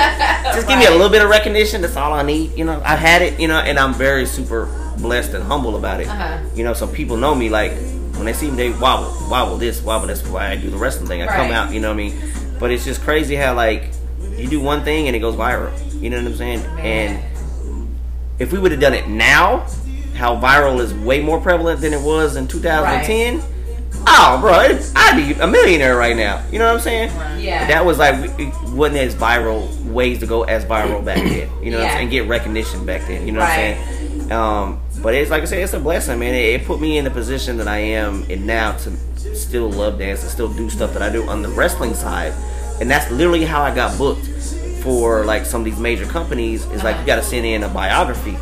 just 0.54 0.66
give 0.66 0.78
me 0.78 0.86
a 0.86 0.90
little 0.90 1.08
bit 1.08 1.22
of 1.22 1.30
recognition. 1.30 1.82
That's 1.82 1.96
all 1.96 2.12
I 2.12 2.22
need. 2.22 2.56
You 2.56 2.64
know, 2.64 2.80
I've 2.84 2.98
had 2.98 3.22
it. 3.22 3.38
You 3.38 3.48
know, 3.48 3.58
and 3.58 3.78
I'm 3.78 3.94
very 3.94 4.26
super 4.26 4.66
blessed 4.98 5.34
and 5.34 5.44
humble 5.44 5.76
about 5.76 6.00
it. 6.00 6.08
Uh-huh. 6.08 6.38
You 6.54 6.64
know, 6.64 6.74
some 6.74 6.92
people 6.92 7.16
know 7.16 7.34
me 7.34 7.48
like 7.48 7.72
when 8.16 8.24
they 8.24 8.32
see 8.32 8.50
me, 8.50 8.56
they 8.56 8.70
wobble, 8.70 9.14
wobble 9.28 9.58
this, 9.58 9.82
wobble. 9.82 10.06
That's 10.06 10.26
why 10.26 10.50
I 10.50 10.56
do 10.56 10.70
the 10.70 10.76
wrestling 10.76 11.08
thing. 11.08 11.22
I 11.22 11.26
come 11.26 11.50
out. 11.50 11.72
You 11.72 11.80
know 11.80 11.88
what 11.88 11.94
I 11.94 12.08
mean? 12.08 12.32
But 12.58 12.70
it's 12.70 12.84
just 12.84 13.02
crazy 13.02 13.34
how 13.34 13.54
like 13.54 13.90
you 14.36 14.48
do 14.48 14.60
one 14.60 14.82
thing 14.84 15.06
and 15.06 15.14
it 15.16 15.20
goes 15.20 15.34
viral. 15.34 15.72
You 16.00 16.10
know 16.10 16.18
what 16.18 16.26
I'm 16.26 16.36
saying? 16.36 16.60
And 16.78 17.22
if 18.38 18.52
we 18.52 18.58
would 18.58 18.70
have 18.72 18.80
done 18.80 18.94
it 18.94 19.08
now, 19.08 19.66
how 20.14 20.36
viral 20.36 20.80
is 20.80 20.94
way 20.94 21.20
more 21.20 21.40
prevalent 21.40 21.80
than 21.80 21.92
it 21.92 22.00
was 22.00 22.36
in 22.36 22.48
2010. 22.48 23.42
Oh, 24.08 24.38
bro, 24.40 24.60
it- 24.60 24.90
I'd 24.94 25.16
be 25.16 25.38
a 25.40 25.46
millionaire 25.46 25.96
right 25.96 26.16
now. 26.16 26.42
You 26.50 26.58
know 26.58 26.66
what 26.66 26.74
I'm 26.74 26.80
saying? 26.80 27.10
Yeah. 27.40 27.66
That 27.66 27.84
was 27.84 27.98
like 27.98 28.14
it 28.38 28.52
wasn't 28.70 28.98
as 28.98 29.14
viral 29.14 29.68
ways 29.84 30.20
to 30.20 30.26
go 30.26 30.44
as 30.44 30.64
viral 30.64 31.04
back 31.04 31.16
then. 31.16 31.48
You 31.62 31.70
know 31.70 31.78
what 31.78 31.86
I'm 31.86 31.90
Yeah. 31.90 31.94
saying? 31.96 32.10
Get 32.10 32.28
recognition 32.28 32.84
back 32.86 33.06
then. 33.06 33.26
You 33.26 33.32
know 33.32 33.40
Right. 33.40 33.76
what 33.76 33.86
I'm 33.86 34.18
saying? 34.20 34.32
Um, 34.32 34.80
but 35.02 35.14
it's 35.14 35.30
like 35.30 35.42
I 35.42 35.44
said, 35.46 35.58
it's 35.60 35.72
a 35.74 35.78
blessing, 35.80 36.18
man. 36.18 36.34
It, 36.34 36.60
it 36.60 36.66
put 36.66 36.80
me 36.80 36.98
in 36.98 37.04
the 37.04 37.10
position 37.10 37.56
that 37.58 37.68
I 37.68 37.78
am 37.78 38.24
in 38.28 38.46
now 38.46 38.72
to 38.72 39.36
still 39.36 39.70
love 39.70 39.98
dance 39.98 40.22
and 40.22 40.30
still 40.30 40.48
do 40.48 40.68
stuff 40.70 40.92
that 40.94 41.02
I 41.02 41.10
do 41.10 41.28
on 41.28 41.42
the 41.42 41.48
wrestling 41.50 41.94
side, 41.94 42.32
and 42.80 42.90
that's 42.90 43.10
literally 43.10 43.44
how 43.44 43.62
I 43.62 43.74
got 43.74 43.96
booked 43.98 44.26
for 44.82 45.24
like 45.24 45.44
some 45.46 45.60
of 45.60 45.64
these 45.64 45.78
major 45.78 46.06
companies. 46.06 46.64
Is 46.66 46.82
like 46.82 46.98
you 46.98 47.06
got 47.06 47.16
to 47.16 47.22
send 47.22 47.44
in 47.46 47.62
a 47.62 47.68
biography, 47.68 48.36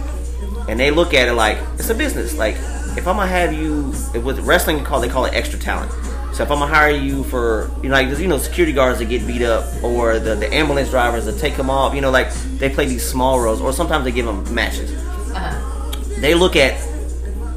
and 0.69 0.78
they 0.81 0.91
look 0.91 1.12
at 1.15 1.28
it 1.28 1.35
like 1.35 1.59
it's 1.78 1.91
a 1.91 1.95
business. 1.95 2.36
Like 2.39 2.57
if 2.97 3.09
I'm 3.09 3.16
gonna 3.16 3.27
have 3.27 3.53
you, 3.53 3.93
with 4.21 4.39
wrestling 4.41 4.83
called 4.85 5.03
they 5.05 5.09
call 5.09 5.25
it 5.25 5.35
extra 5.35 5.59
talent. 5.59 5.91
So 6.35 6.43
if 6.43 6.51
I'm 6.51 6.59
gonna 6.59 6.73
hire 6.73 6.91
you 6.91 7.23
for 7.25 7.71
you 7.83 7.89
know 7.89 7.95
like 7.95 8.09
there's, 8.09 8.21
you 8.21 8.29
know 8.29 8.39
security 8.39 8.73
guards 8.73 8.99
that 8.99 9.07
get 9.07 9.27
beat 9.27 9.43
up 9.43 9.65
or 9.83 10.19
the, 10.19 10.35
the 10.35 10.53
ambulance 10.53 10.91
drivers 10.91 11.27
that 11.27 11.39
take 11.39 11.57
them 11.57 11.71
off, 11.71 11.95
you 11.95 12.01
know 12.01 12.11
like 12.11 12.33
they 12.59 12.71
play 12.71 12.87
these 12.87 13.07
small 13.07 13.41
roles 13.41 13.61
or 13.61 13.73
sometimes 13.73 14.05
they 14.05 14.12
give 14.12 14.27
them 14.27 14.53
matches. 14.55 14.91
Uh-huh. 15.33 16.21
They 16.21 16.35
look 16.35 16.57
at 16.57 16.81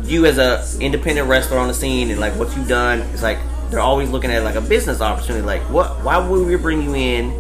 you 0.04 0.26
as 0.26 0.38
a 0.38 0.64
independent 0.80 1.28
wrestler 1.28 1.58
on 1.58 1.68
the 1.68 1.74
scene 1.74 2.12
and 2.12 2.20
like 2.20 2.34
what 2.34 2.56
you've 2.56 2.68
done. 2.68 3.00
It's 3.14 3.24
like 3.24 3.40
they're 3.70 3.80
always 3.80 4.10
looking 4.10 4.32
at 4.32 4.42
it 4.42 4.46
like 4.46 4.56
a 4.56 4.62
business 4.62 5.02
opportunity. 5.02 5.46
Like 5.46 5.62
what? 5.64 6.04
Why 6.04 6.18
would 6.18 6.48
we 6.48 6.56
bring 6.56 6.82
you 6.82 6.96
in 6.96 7.40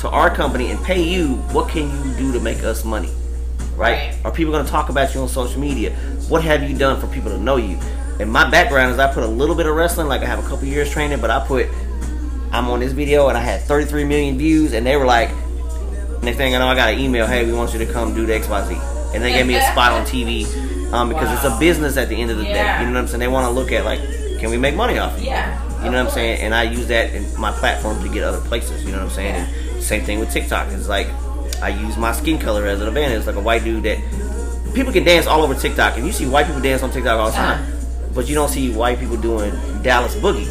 to 0.00 0.08
our 0.08 0.34
company 0.34 0.70
and 0.70 0.82
pay 0.84 1.02
you? 1.02 1.36
What 1.52 1.68
can 1.68 1.90
you 1.90 2.16
do 2.16 2.32
to 2.32 2.40
make 2.40 2.62
us 2.62 2.84
money? 2.84 3.10
Right? 3.76 4.10
Right. 4.14 4.16
Are 4.24 4.30
people 4.32 4.52
going 4.52 4.64
to 4.64 4.70
talk 4.70 4.88
about 4.88 5.14
you 5.14 5.20
on 5.20 5.28
social 5.28 5.60
media? 5.60 5.94
What 6.28 6.42
have 6.44 6.68
you 6.68 6.76
done 6.76 7.00
for 7.00 7.06
people 7.08 7.30
to 7.30 7.38
know 7.38 7.56
you? 7.56 7.78
And 8.20 8.30
my 8.30 8.48
background 8.48 8.92
is 8.92 8.98
I 8.98 9.12
put 9.12 9.24
a 9.24 9.28
little 9.28 9.54
bit 9.56 9.66
of 9.66 9.74
wrestling, 9.74 10.06
like 10.06 10.22
I 10.22 10.26
have 10.26 10.38
a 10.38 10.48
couple 10.48 10.64
years 10.66 10.90
training, 10.90 11.20
but 11.20 11.30
I 11.30 11.44
put 11.46 11.66
I'm 12.52 12.68
on 12.70 12.78
this 12.80 12.92
video 12.92 13.26
and 13.28 13.36
I 13.36 13.40
had 13.40 13.62
33 13.62 14.04
million 14.04 14.38
views, 14.38 14.72
and 14.74 14.86
they 14.86 14.96
were 14.96 15.04
like, 15.06 15.30
next 16.22 16.36
thing 16.36 16.54
I 16.54 16.58
know, 16.58 16.68
I 16.68 16.76
got 16.76 16.94
an 16.94 17.00
email, 17.00 17.26
hey, 17.26 17.44
we 17.44 17.52
want 17.52 17.72
you 17.72 17.80
to 17.80 17.92
come 17.92 18.14
do 18.14 18.24
the 18.26 18.34
X 18.36 18.48
Y 18.48 18.68
Z, 18.68 18.74
and 19.14 19.24
they 19.24 19.32
gave 19.32 19.46
me 19.46 19.56
a 19.56 19.62
spot 19.72 19.90
on 19.90 20.06
TV 20.06 20.46
um, 20.92 21.08
because 21.08 21.32
it's 21.32 21.44
a 21.44 21.58
business 21.58 21.96
at 21.96 22.08
the 22.08 22.14
end 22.14 22.30
of 22.30 22.36
the 22.36 22.44
Yeah. 22.44 22.78
day. 22.78 22.84
You 22.84 22.86
know 22.90 22.94
what 22.94 23.00
I'm 23.00 23.08
saying? 23.08 23.20
They 23.20 23.26
want 23.28 23.46
to 23.46 23.50
look 23.50 23.72
at 23.72 23.84
like, 23.84 23.98
can 24.38 24.50
we 24.50 24.56
make 24.56 24.76
money 24.76 24.98
off 24.98 25.14
of 25.16 25.20
you? 25.20 25.26
Yeah. 25.30 25.60
You 25.84 25.90
know 25.90 25.98
what 25.98 26.06
I'm 26.06 26.14
saying? 26.14 26.40
And 26.42 26.54
I 26.54 26.62
use 26.62 26.86
that 26.86 27.12
in 27.12 27.26
my 27.38 27.50
platform 27.50 28.00
to 28.04 28.08
get 28.08 28.22
other 28.22 28.40
places. 28.42 28.84
You 28.84 28.92
know 28.92 28.98
what 28.98 29.06
I'm 29.06 29.10
saying? 29.10 29.34
And 29.34 29.82
same 29.82 30.04
thing 30.04 30.20
with 30.20 30.30
TikTok. 30.32 30.68
It's 30.72 30.88
like 30.88 31.08
I 31.64 31.68
use 31.70 31.96
my 31.96 32.12
skin 32.12 32.38
color 32.38 32.66
as 32.66 32.80
an 32.82 32.88
advantage. 32.88 33.18
It's 33.18 33.26
like 33.26 33.36
a 33.36 33.40
white 33.40 33.64
dude 33.64 33.84
that 33.84 33.98
people 34.74 34.92
can 34.92 35.02
dance 35.04 35.26
all 35.26 35.42
over 35.42 35.54
TikTok, 35.54 35.96
and 35.96 36.06
you 36.06 36.12
see 36.12 36.26
white 36.26 36.46
people 36.46 36.60
dance 36.60 36.82
on 36.82 36.90
TikTok 36.90 37.18
all 37.18 37.30
the 37.30 37.36
time, 37.36 37.64
but 38.14 38.28
you 38.28 38.34
don't 38.34 38.50
see 38.50 38.70
white 38.70 38.98
people 39.00 39.16
doing 39.16 39.50
Dallas 39.82 40.14
boogie 40.16 40.48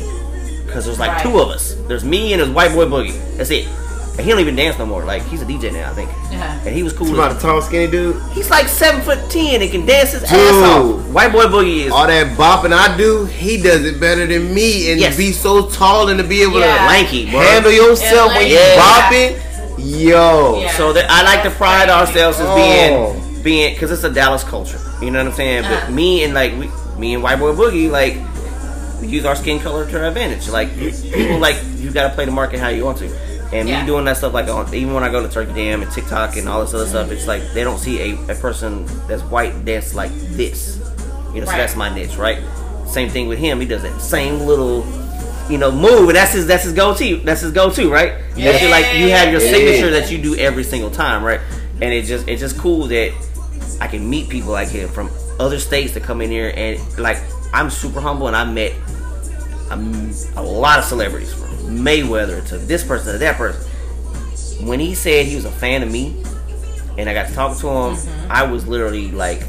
because 0.65 0.85
there's 0.85 0.99
like 0.99 1.11
Right. 1.11 1.21
two 1.23 1.39
of 1.39 1.49
us. 1.49 1.75
There's 1.87 2.03
me 2.03 2.33
and 2.33 2.41
this 2.41 2.49
white 2.49 2.73
boy 2.73 2.85
boogie. 2.85 3.13
That's 3.37 3.51
it. 3.51 3.67
And 4.15 4.21
he 4.21 4.29
don't 4.31 4.39
even 4.41 4.55
dance 4.55 4.77
no 4.79 4.85
more. 4.85 5.03
Like 5.05 5.23
he's 5.27 5.41
a 5.41 5.45
DJ 5.45 5.71
now, 5.71 5.89
I 5.89 5.93
think. 5.93 6.09
Yeah. 6.31 6.59
And 6.65 6.75
he 6.75 6.81
was 6.83 6.93
cool. 6.93 7.07
You 7.07 7.13
as- 7.13 7.19
about 7.19 7.37
a 7.37 7.39
tall, 7.41 7.61
skinny 7.61 7.89
dude? 7.91 8.15
He's 8.31 8.49
like 8.49 8.67
seven 8.67 9.01
foot 9.01 9.19
ten 9.29 9.61
and 9.61 9.69
can 9.71 9.85
dance 9.85 10.11
his 10.13 10.23
ass 10.23 10.31
off. 10.33 11.01
White 11.09 11.31
boy 11.31 11.45
boogie 11.45 11.85
is 11.85 11.91
All 11.91 12.07
that 12.07 12.37
bopping 12.37 12.73
I 12.73 12.95
do, 12.97 13.25
he 13.25 13.61
does 13.61 13.85
it 13.85 13.99
better 13.99 14.25
than 14.25 14.53
me. 14.53 14.91
And 14.91 14.99
Yes. 14.99 15.13
to 15.13 15.17
be 15.17 15.31
so 15.31 15.67
tall 15.67 16.09
and 16.09 16.17
to 16.19 16.23
be 16.23 16.41
able 16.43 16.59
Yeah. 16.59 16.77
to 16.77 16.85
lanky, 16.87 17.29
bro. 17.29 17.39
handle 17.39 17.71
yourself 17.71 18.31
And 18.31 18.37
when 18.37 18.47
you 18.49 18.57
lanky. 18.57 18.79
bopping, 18.81 19.39
yo. 19.77 20.61
Yeah. 20.61 20.71
So 20.77 20.93
that 20.93 21.09
I 21.09 21.23
like 21.23 21.43
to 21.43 21.51
pride 21.51 21.89
ourselves 21.89 22.39
as 22.39 22.45
Oh. 22.49 22.55
being 22.55 23.43
being 23.43 23.73
because 23.73 23.91
it's 23.91 24.03
a 24.03 24.09
Dallas 24.09 24.43
culture. 24.43 24.79
You 25.01 25.11
know 25.11 25.19
what 25.19 25.27
I'm 25.31 25.33
saying? 25.33 25.65
Uh. 25.65 25.81
But 25.85 25.91
me 25.93 26.23
and 26.23 26.33
like 26.33 26.53
we, 26.53 26.69
me 26.97 27.13
and 27.13 27.23
White 27.23 27.39
Boy 27.39 27.53
Boogie 27.53 27.89
like 27.89 28.15
we 29.01 29.07
use 29.07 29.25
our 29.25 29.35
skin 29.35 29.59
color 29.59 29.85
to 29.89 29.99
our 29.99 30.05
advantage. 30.07 30.47
Like 30.49 30.69
people 30.77 31.39
like 31.39 31.57
you 31.77 31.91
got 31.91 32.07
to 32.09 32.13
play 32.15 32.25
the 32.25 32.31
market 32.31 32.59
how 32.59 32.69
you 32.69 32.85
want 32.85 32.97
to. 32.99 33.07
And 33.53 33.67
Yeah. 33.69 33.81
me 33.81 33.85
doing 33.85 34.05
that 34.05 34.17
stuff 34.17 34.33
like 34.33 34.47
on 34.47 34.73
even 34.73 34.93
when 34.93 35.03
I 35.03 35.11
go 35.11 35.21
to 35.21 35.29
Turkey 35.31 35.53
Dam 35.53 35.81
and 35.83 35.91
TikTok 35.91 36.37
and 36.37 36.47
all 36.49 36.61
this 36.61 36.73
other 36.73 36.87
stuff, 36.87 37.11
it's 37.11 37.27
like 37.27 37.43
they 37.53 37.63
don't 37.63 37.77
see 37.79 38.11
a, 38.13 38.31
a 38.31 38.35
person 38.35 38.85
that's 39.07 39.21
white 39.23 39.65
dance 39.65 39.93
like 39.93 40.11
this. 40.31 40.79
You 41.33 41.41
know, 41.41 41.45
so 41.45 41.51
that's 41.51 41.75
my 41.75 41.93
niche, 41.93 42.15
right? 42.15 42.39
Same 42.87 43.09
thing 43.09 43.27
with 43.27 43.39
him. 43.39 43.59
He 43.59 43.65
does 43.65 43.81
that 43.81 43.99
same 44.01 44.39
little, 44.41 44.83
you 45.49 45.57
know, 45.57 45.71
move, 45.71 46.09
and 46.09 46.15
that's 46.15 46.33
his 46.33 46.47
that's 46.47 46.63
his 46.63 46.73
go 46.73 46.95
to. 46.95 47.17
That's 47.17 47.41
his 47.41 47.51
go 47.51 47.69
to, 47.69 47.91
right? 47.91 48.13
That's 48.35 48.61
your, 48.61 48.71
like 48.71 48.95
you 48.95 49.09
have 49.09 49.31
your 49.31 49.41
Yeah. 49.41 49.51
signature 49.51 49.91
that 49.91 50.11
you 50.11 50.17
do 50.17 50.35
every 50.35 50.63
single 50.63 50.89
time, 50.89 51.23
right? 51.23 51.41
And 51.81 51.93
it 51.93 52.05
just 52.05 52.27
it's 52.27 52.39
just 52.39 52.57
cool 52.57 52.87
that 52.87 53.11
I 53.81 53.87
can 53.87 54.09
meet 54.09 54.29
people 54.29 54.51
like 54.51 54.69
him 54.69 54.87
from 54.89 55.09
other 55.39 55.59
states 55.59 55.93
that 55.93 56.03
come 56.03 56.21
in 56.21 56.31
here, 56.31 56.53
and 56.55 56.79
like 56.97 57.17
I'm 57.53 57.69
super 57.69 57.99
humble, 57.99 58.27
and 58.27 58.35
I 58.35 58.45
met 58.45 58.73
a, 59.69 59.75
a 60.37 60.41
lot 60.43 60.79
of 60.79 60.85
celebrities 60.85 61.33
from 61.33 61.49
Mayweather 61.77 62.45
to 62.49 62.57
this 62.57 62.83
person 62.83 63.13
to 63.13 63.17
that 63.19 63.35
person. 63.37 63.69
When 64.65 64.79
he 64.79 64.95
said 64.95 65.25
he 65.25 65.35
was 65.35 65.45
a 65.45 65.51
fan 65.51 65.83
of 65.83 65.91
me, 65.91 66.23
and 66.97 67.09
I 67.09 67.13
got 67.13 67.27
to 67.27 67.33
talk 67.33 67.57
to 67.57 67.67
him, 67.67 67.95
mm-hmm. 67.95 68.31
I 68.31 68.43
was 68.43 68.65
literally 68.67 69.11
like, 69.11 69.43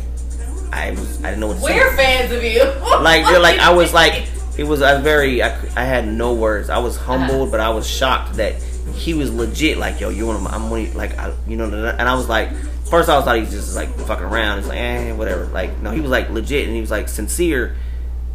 I 0.72 0.90
was 0.90 1.22
I 1.22 1.28
didn't 1.28 1.40
know 1.40 1.48
what 1.48 1.58
to 1.58 1.62
say 1.62 1.74
We're 1.78 1.96
fans 1.96 2.32
of 2.32 2.42
you. 2.42 2.64
like 3.00 3.24
they're 3.26 3.38
like 3.38 3.60
I 3.60 3.70
was 3.72 3.92
like 3.94 4.24
it 4.56 4.64
was 4.64 4.81
a 4.81 5.01
very 5.01 5.43
I, 5.43 5.48
I 5.76 5.85
had 5.85 6.06
no 6.06 6.35
words. 6.35 6.70
I 6.70 6.78
was 6.78 6.97
humbled, 6.97 7.51
but 7.51 7.60
I 7.60 7.70
was 7.70 7.89
shocked 7.89 8.35
that 8.36 8.55
he 8.94 9.14
was 9.14 9.32
legit. 9.32 9.78
Like 9.78 10.01
yo, 10.01 10.09
you're 10.10 10.26
one 10.26 10.36
of 10.36 10.43
my 10.43 10.51
I'm 10.51 10.70
one 10.70 10.93
like 10.94 11.16
I, 11.18 11.35
you 11.47 11.56
know, 11.56 11.64
and 11.64 12.09
I 12.09 12.14
was 12.14 12.28
like. 12.28 12.51
First, 12.85 13.09
I 13.09 13.16
was 13.16 13.24
thought 13.24 13.36
he 13.36 13.40
was 13.40 13.51
just 13.51 13.74
like 13.74 13.89
fucking 14.01 14.26
around. 14.26 14.59
He's 14.59 14.68
like, 14.68 14.78
eh, 14.78 15.12
whatever. 15.12 15.47
Like, 15.47 15.81
no, 15.81 15.90
he 15.90 16.02
was 16.02 16.10
like 16.10 16.28
legit, 16.28 16.66
and 16.66 16.74
he 16.74 16.82
was 16.82 16.90
like 16.90 17.09
sincere. 17.09 17.74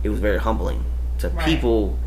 It 0.03 0.09
was 0.09 0.19
very 0.19 0.39
humbling 0.39 0.83
to 1.19 1.29
Right. 1.29 1.45
people 1.45 1.97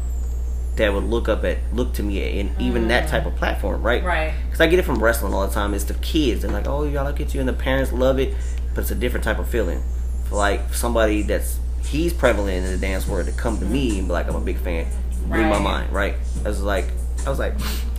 that 0.77 0.93
would 0.93 1.05
look 1.05 1.29
up 1.29 1.45
at, 1.45 1.59
look 1.73 1.95
to 1.95 2.03
me 2.03 2.41
in 2.41 2.51
even 2.59 2.89
that 2.89 3.09
type 3.09 3.27
of 3.27 3.37
platform, 3.37 3.81
right? 3.81 4.03
Right. 4.03 4.35
Because 4.47 4.61
I 4.61 4.67
get 4.67 4.81
it 4.81 4.83
from 4.85 5.01
wrestling 5.03 5.33
all 5.33 5.47
the 5.47 5.55
time. 5.55 5.73
It's 5.73 5.85
the 5.85 5.95
kids. 5.95 6.43
They're 6.43 6.51
like, 6.51 6.67
oh, 6.67 6.83
y'all 6.83 7.05
look 7.05 7.21
at 7.21 7.33
you, 7.33 7.39
and 7.41 7.49
the 7.49 7.53
parents 7.55 7.93
love 7.93 8.19
it, 8.19 8.35
but 8.75 8.83
it's 8.83 8.91
a 8.91 8.97
different 8.97 9.23
type 9.23 9.39
of 9.39 9.49
feeling. 9.49 9.81
For 10.29 10.35
like 10.35 10.75
somebody 10.75 11.23
that's 11.23 11.61
he's 11.85 12.13
prevalent 12.13 12.65
in 12.65 12.73
the 12.73 12.79
dance 12.79 13.07
world 13.07 13.27
to 13.27 13.33
come 13.33 13.59
to 13.59 13.65
me 13.65 13.99
and 13.99 14.09
be 14.09 14.13
like, 14.13 14.29
I'm 14.29 14.37
a 14.37 14.41
big 14.41 14.59
fan, 14.59 14.87
blew 15.27 15.45
my 15.47 15.59
mind, 15.59 15.93
right? 15.93 16.15
I 16.45 16.49
was 16.49 16.63
like, 16.63 16.87
I 17.27 17.31
was 17.31 17.39
like, 17.39 17.57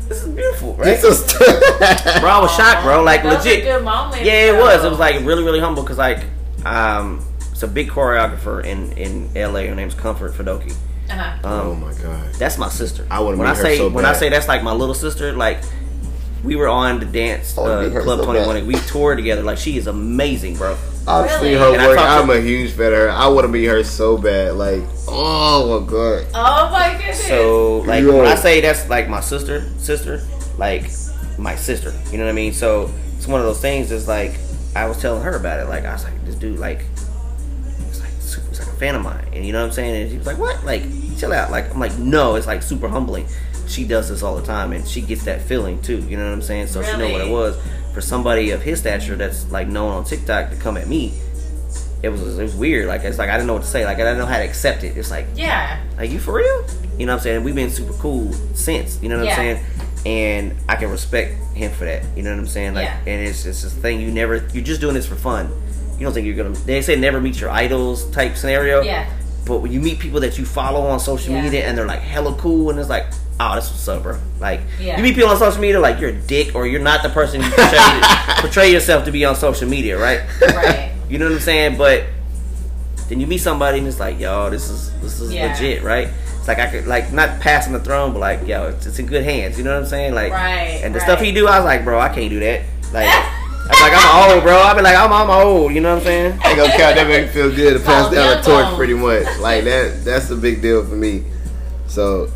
this 0.07 0.23
is 0.23 0.29
beautiful, 0.33 0.75
right? 0.75 0.89
It's 0.89 1.01
just 1.01 1.37
bro, 2.19 2.29
I 2.29 2.39
was 2.41 2.53
shocked, 2.55 2.83
bro. 2.83 3.03
Like 3.03 3.23
Those 3.23 3.33
are 3.33 3.37
legit. 3.37 3.63
good 3.63 3.83
moments, 3.83 4.25
Yeah, 4.25 4.53
it 4.53 4.59
was. 4.59 4.83
It 4.83 4.89
was 4.89 4.99
like 4.99 5.15
really, 5.25 5.43
really 5.43 5.59
humble 5.59 5.83
because 5.83 5.97
like, 5.97 6.25
um, 6.65 7.25
it's 7.51 7.63
a 7.63 7.67
big 7.67 7.89
choreographer 7.89 8.63
in 8.65 8.91
in 8.93 9.33
LA. 9.33 9.61
Her 9.61 9.75
name's 9.75 9.93
Comfort 9.95 10.33
Fedoke. 10.33 10.75
Uh-huh. 11.09 11.47
Um, 11.47 11.67
oh 11.67 11.75
my 11.75 11.93
god. 11.93 12.33
that's 12.35 12.57
my 12.57 12.69
sister. 12.69 13.05
I 13.11 13.19
wanna 13.19 13.37
when 13.37 13.47
meet 13.47 13.53
I 13.53 13.55
her 13.55 13.61
say 13.61 13.77
so 13.77 13.89
when 13.89 14.05
I 14.05 14.13
say 14.13 14.29
that's 14.29 14.47
like 14.47 14.63
my 14.63 14.73
little 14.73 14.95
sister. 14.95 15.33
Like 15.33 15.59
we 16.43 16.55
were 16.55 16.67
on 16.67 16.99
the 16.99 17.05
dance 17.05 17.57
uh, 17.57 17.89
club 18.03 18.19
so 18.19 18.25
twenty 18.25 18.61
bad. 18.61 18.67
We 18.67 18.75
toured 18.75 19.17
together. 19.17 19.43
Like 19.43 19.57
she 19.57 19.77
is 19.77 19.87
amazing, 19.87 20.55
bro. 20.57 20.77
I've 21.07 21.25
Really? 21.25 21.51
seen 21.53 21.57
her 21.59 21.73
And 21.73 21.81
I 21.81 21.87
work. 21.87 21.97
talked 21.97 22.27
to- 22.27 22.33
I'm 22.33 22.37
a 22.37 22.41
huge 22.41 22.71
fan 22.71 22.87
of 22.87 22.93
her. 22.99 23.11
I 23.11 23.27
want 23.27 23.43
to 23.45 23.47
meet 23.49 23.65
her 23.65 23.83
so 23.83 24.17
bad. 24.17 24.55
Like, 24.55 24.81
oh 25.07 25.79
my 25.79 25.85
god. 25.85 26.25
Oh 26.33 26.69
my 26.71 26.93
goodness. 26.97 27.27
So 27.27 27.79
like 27.79 28.03
Yo. 28.03 28.17
when 28.17 28.25
I 28.27 28.35
say 28.35 28.61
that's 28.61 28.87
like 28.89 29.09
my 29.09 29.19
sister, 29.19 29.65
sister, 29.79 30.21
like 30.57 30.89
my 31.37 31.55
sister. 31.55 31.93
You 32.11 32.17
know 32.17 32.23
what 32.25 32.29
I 32.31 32.33
mean? 32.33 32.53
So 32.53 32.89
it's 33.17 33.27
one 33.27 33.39
of 33.41 33.45
those 33.45 33.59
things. 33.59 33.89
That's 33.89 34.07
like 34.07 34.33
I 34.75 34.85
was 34.85 34.99
telling 35.01 35.23
her 35.23 35.35
about 35.35 35.59
it. 35.59 35.67
Like 35.67 35.83
I 35.85 35.91
was 35.93 36.03
like, 36.05 36.25
this 36.25 36.35
dude, 36.35 36.57
like, 36.59 36.85
it's 37.89 37.99
like 37.99 38.09
super, 38.19 38.47
it's 38.49 38.59
like 38.59 38.69
a 38.69 38.77
fan 38.77 38.95
of 38.95 39.01
mine, 39.03 39.25
and 39.33 39.45
you 39.45 39.51
know 39.51 39.59
what 39.59 39.67
I'm 39.67 39.71
saying? 39.73 40.01
And 40.03 40.11
she 40.11 40.17
was 40.17 40.25
like, 40.27 40.37
what? 40.39 40.63
Like, 40.65 40.83
chill 41.17 41.33
out. 41.33 41.51
Like 41.51 41.71
I'm 41.73 41.79
like, 41.79 41.97
no, 41.97 42.35
it's 42.35 42.47
like 42.47 42.63
super 42.63 42.87
humbling. 42.87 43.27
She 43.67 43.85
does 43.85 44.09
this 44.09 44.23
all 44.23 44.35
the 44.35 44.45
time, 44.45 44.71
and 44.73 44.87
she 44.87 45.01
gets 45.01 45.25
that 45.25 45.41
feeling 45.41 45.81
too. 45.81 45.99
You 45.99 46.17
know 46.17 46.25
what 46.25 46.33
I'm 46.33 46.41
saying? 46.41 46.67
So 46.67 46.81
she 46.81 46.95
know 46.97 47.09
what 47.09 47.21
it 47.21 47.29
was 47.29 47.57
for 47.93 48.01
somebody 48.01 48.51
of 48.51 48.61
his 48.61 48.79
stature 48.79 49.15
that's 49.15 49.49
like 49.51 49.67
known 49.67 49.91
on 49.93 50.03
TikTok 50.03 50.49
to 50.49 50.55
come 50.55 50.77
at 50.77 50.87
me. 50.87 51.13
It 52.01 52.09
was 52.09 52.37
it 52.37 52.43
was 52.43 52.55
weird. 52.55 52.87
Like 52.87 53.03
it's 53.03 53.17
like 53.17 53.29
I 53.29 53.33
didn't 53.37 53.47
know 53.47 53.53
what 53.53 53.61
to 53.63 53.67
say. 53.67 53.85
Like 53.85 53.95
I 53.97 54.01
didn't 54.03 54.17
know 54.17 54.25
how 54.25 54.37
to 54.37 54.43
accept 54.43 54.83
it. 54.83 54.97
It's 54.97 55.09
like 55.11 55.25
yeah. 55.35 55.81
like 55.97 56.09
you 56.11 56.19
for 56.19 56.33
real? 56.33 56.65
You 56.97 57.05
know 57.05 57.13
what 57.13 57.19
I'm 57.19 57.23
saying? 57.23 57.43
We've 57.43 57.55
been 57.55 57.69
super 57.69 57.93
cool 57.93 58.33
since. 58.55 59.01
You 59.01 59.09
know 59.09 59.17
what 59.17 59.25
Yeah. 59.27 59.31
I'm 59.31 59.37
saying? 59.37 59.65
And 60.05 60.55
I 60.67 60.75
can 60.75 60.89
respect 60.91 61.35
him 61.55 61.71
for 61.71 61.85
that. 61.85 62.03
You 62.17 62.23
know 62.23 62.31
what 62.31 62.39
I'm 62.39 62.47
saying? 62.47 62.73
Like, 62.73 62.85
Yeah. 62.87 62.99
and 63.07 63.25
it's 63.27 63.45
it's 63.45 63.61
this 63.61 63.73
thing 63.73 64.01
you 64.01 64.11
never. 64.11 64.45
You're 64.53 64.63
just 64.65 64.81
doing 64.81 64.95
this 64.95 65.05
for 65.05 65.15
fun. 65.15 65.49
You 65.97 66.05
don't 66.05 66.13
think 66.13 66.25
you're 66.27 66.35
gonna? 66.35 66.49
They 66.65 66.81
say 66.81 66.97
never 66.97 67.21
meet 67.21 67.39
your 67.39 67.49
idols 67.51 68.09
type 68.11 68.35
scenario. 68.35 68.81
Yeah. 68.81 69.09
But 69.45 69.59
when 69.59 69.71
you 69.71 69.79
meet 69.79 69.99
people 69.99 70.19
that 70.21 70.37
you 70.37 70.45
follow 70.45 70.81
on 70.87 70.99
social 70.99 71.33
Yeah. 71.33 71.43
media 71.43 71.65
and 71.65 71.77
they're 71.77 71.85
like 71.87 72.01
hella 72.01 72.33
cool 72.35 72.69
and 72.69 72.79
it's 72.79 72.89
like, 72.89 73.05
oh, 73.39 73.55
this 73.55 73.69
what's 73.69 73.87
up, 73.87 74.03
bro. 74.03 74.17
Like 74.39 74.61
Yeah. 74.79 74.97
you 74.97 75.03
meet 75.03 75.15
people 75.15 75.29
on 75.29 75.37
social 75.37 75.59
media 75.61 75.79
like 75.79 75.99
you're 75.99 76.09
a 76.11 76.13
dick 76.21 76.55
or 76.55 76.65
you're 76.67 76.81
not 76.81 77.03
the 77.03 77.09
person 77.09 77.41
you 77.41 77.49
portray, 77.49 78.01
portray 78.39 78.71
yourself 78.71 79.05
to 79.05 79.11
be 79.11 79.25
on 79.25 79.35
social 79.35 79.67
media, 79.67 79.97
right? 79.99 80.21
Right. 80.41 80.89
You 81.09 81.19
know 81.19 81.25
what 81.25 81.33
I'm 81.35 81.39
saying? 81.41 81.77
But 81.77 82.05
then 83.09 83.19
you 83.19 83.27
meet 83.27 83.37
somebody 83.39 83.77
and 83.79 83.87
it's 83.87 83.99
like, 83.99 84.19
yo, 84.19 84.49
this 84.49 84.69
is 84.69 84.91
this 85.01 85.19
is 85.19 85.31
Yeah. 85.33 85.51
legit, 85.51 85.83
right? 85.83 86.07
It's 86.39 86.47
like 86.47 86.57
I 86.59 86.67
could 86.67 86.87
like 86.87 87.11
not 87.13 87.39
passing 87.39 87.73
the 87.73 87.79
throne, 87.79 88.13
but 88.13 88.19
like, 88.19 88.47
yo, 88.47 88.67
it's, 88.69 88.85
it's 88.87 88.97
in 88.97 89.05
good 89.05 89.23
hands. 89.23 89.57
You 89.57 89.63
know 89.63 89.73
what 89.73 89.83
I'm 89.83 89.89
saying? 89.89 90.15
Like, 90.15 90.31
Right, 90.31 90.81
and 90.83 90.95
the 90.95 90.99
right. 90.99 91.05
stuff 91.05 91.19
he 91.21 91.31
do, 91.31 91.47
I 91.47 91.59
was 91.59 91.65
like, 91.65 91.83
bro, 91.83 91.99
I 91.99 92.09
can't 92.09 92.29
do 92.31 92.39
that. 92.39 92.61
Like, 92.91 93.09
I'm 93.69 93.81
like, 93.81 93.93
I'm 93.95 94.31
old, 94.35 94.43
bro. 94.43 94.57
I 94.57 94.73
be 94.73 94.81
like, 94.81 94.95
I'm, 94.97 95.11
I'm 95.13 95.29
old. 95.29 95.73
You 95.73 95.81
know 95.81 95.91
what 95.93 95.99
I'm 95.99 96.03
saying? 96.05 96.31
Ain't 96.45 96.57
gonna 96.57 96.71
count. 96.75 96.95
That 96.95 97.07
make 97.07 97.27
me 97.27 97.31
feel 97.33 97.53
good 97.53 97.77
to 97.77 97.79
pass 97.85 98.11
down 98.11 98.25
your 98.25 98.35
the 98.37 98.41
torch, 98.41 98.75
pretty 98.75 98.93
much. 98.93 99.25
Like 99.39 99.65
that. 99.65 100.03
That's 100.03 100.29
a 100.31 100.35
big 100.35 100.61
deal 100.61 100.83
for 100.83 100.95
me. 100.95 101.23
So, 101.87 102.29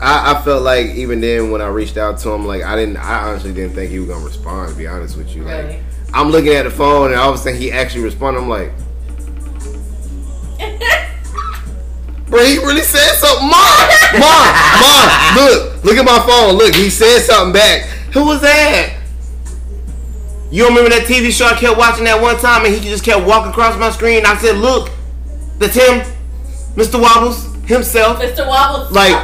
I, 0.00 0.34
I 0.34 0.42
felt 0.42 0.62
like 0.62 0.86
even 0.86 1.20
then 1.20 1.50
when 1.50 1.60
I 1.60 1.68
reached 1.68 1.98
out 1.98 2.18
to 2.20 2.30
him, 2.30 2.46
like 2.46 2.62
I 2.62 2.74
didn't. 2.74 2.96
I 2.96 3.28
honestly 3.28 3.52
didn't 3.52 3.74
think 3.74 3.90
he 3.90 3.98
was 3.98 4.08
gonna 4.08 4.24
respond. 4.24 4.70
To 4.70 4.76
be 4.76 4.86
honest 4.86 5.16
with 5.16 5.34
you, 5.36 5.44
like 5.44 5.66
Really? 5.66 5.82
I'm 6.14 6.30
looking 6.30 6.52
at 6.54 6.62
the 6.62 6.70
phone 6.70 7.12
and 7.12 7.20
all 7.20 7.28
of 7.30 7.34
a 7.34 7.38
sudden 7.38 7.60
he 7.60 7.70
actually 7.70 8.04
responded. 8.04 8.40
I'm 8.40 8.48
like, 8.48 8.72
bro, 12.28 12.44
he 12.44 12.56
really 12.58 12.80
said 12.80 13.12
something. 13.16 13.46
Mom, 13.46 13.88
mom, 14.18 14.54
mom, 14.80 15.36
look, 15.36 15.84
look 15.84 15.96
at 15.96 16.04
my 16.04 16.18
phone. 16.26 16.56
Look, 16.56 16.74
he 16.74 16.88
said 16.88 17.20
something 17.20 17.52
back. 17.52 17.82
Who 18.14 18.24
was 18.24 18.40
that? 18.40 18.96
You 20.50 20.66
remember 20.66 20.90
that 20.90 21.02
TV 21.02 21.30
show 21.30 21.46
I 21.46 21.54
kept 21.54 21.78
watching 21.78 22.04
that 22.04 22.20
one 22.20 22.36
time 22.38 22.64
and 22.64 22.74
he 22.74 22.80
just 22.80 23.04
kept 23.04 23.24
walking 23.24 23.50
across 23.50 23.78
my 23.78 23.90
screen? 23.90 24.24
I 24.24 24.36
said, 24.38 24.56
look, 24.56 24.90
that's 25.58 25.74
him, 25.74 26.00
Mr. 26.74 27.00
Wobbles 27.00 27.49
himself. 27.70 28.18
Mr. 28.20 28.46
Wobbles. 28.46 28.90
Like, 28.92 29.14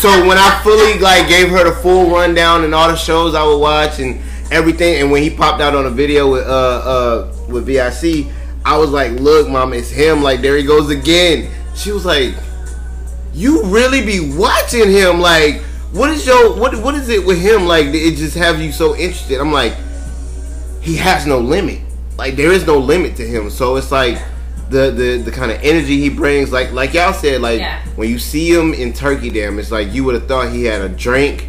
so 0.00 0.08
when 0.26 0.38
I 0.38 0.60
fully 0.62 0.98
like 0.98 1.28
gave 1.28 1.50
her 1.50 1.64
the 1.64 1.76
full 1.82 2.10
rundown 2.10 2.64
and 2.64 2.74
all 2.74 2.88
the 2.88 2.96
shows 2.96 3.34
I 3.34 3.44
would 3.44 3.58
watch 3.58 3.98
and 3.98 4.20
everything, 4.50 5.02
and 5.02 5.10
when 5.10 5.22
he 5.22 5.30
popped 5.30 5.60
out 5.60 5.74
on 5.74 5.86
a 5.86 5.90
video 5.90 6.30
with 6.30 6.46
uh 6.46 6.50
uh 6.50 7.34
with 7.48 7.66
VIC, 7.66 8.26
I 8.64 8.78
was 8.78 8.90
like, 8.90 9.12
look, 9.12 9.48
mom, 9.48 9.74
it's 9.74 9.90
him. 9.90 10.22
Like, 10.22 10.40
there 10.40 10.56
he 10.56 10.64
goes 10.64 10.88
again. 10.90 11.50
She 11.74 11.92
was 11.92 12.06
like, 12.06 12.34
you 13.34 13.64
really 13.64 14.04
be 14.04 14.34
watching 14.36 14.88
him? 14.88 15.20
Like, 15.20 15.62
what 15.92 16.10
is 16.10 16.26
your 16.26 16.58
what 16.58 16.74
what 16.82 16.94
is 16.94 17.08
it 17.08 17.26
with 17.26 17.40
him? 17.40 17.66
Like, 17.66 17.86
it 17.86 18.16
just 18.16 18.36
have 18.36 18.60
you 18.62 18.72
so 18.72 18.96
interested? 18.96 19.40
I'm 19.40 19.52
like, 19.52 19.74
he 20.80 20.96
has 20.96 21.26
no 21.26 21.38
limit. 21.38 21.80
Like, 22.16 22.36
there 22.36 22.52
is 22.52 22.66
no 22.66 22.78
limit 22.78 23.16
to 23.16 23.26
him. 23.26 23.50
So 23.50 23.76
it's 23.76 23.90
like. 23.92 24.18
The, 24.70 24.90
the, 24.92 25.16
the 25.24 25.30
kind 25.32 25.50
of 25.50 25.60
energy 25.62 25.98
he 25.98 26.08
brings, 26.10 26.52
like 26.52 26.70
like 26.72 26.94
y'all 26.94 27.12
said, 27.12 27.40
like 27.40 27.58
Yeah. 27.58 27.82
when 27.96 28.08
you 28.08 28.18
see 28.20 28.52
him 28.54 28.72
in 28.72 28.92
Turkey 28.92 29.28
Dam, 29.28 29.58
it's 29.58 29.72
like 29.72 29.92
you 29.92 30.04
would 30.04 30.14
have 30.14 30.28
thought 30.28 30.52
he 30.52 30.64
had 30.64 30.80
a 30.80 30.88
drink, 30.88 31.48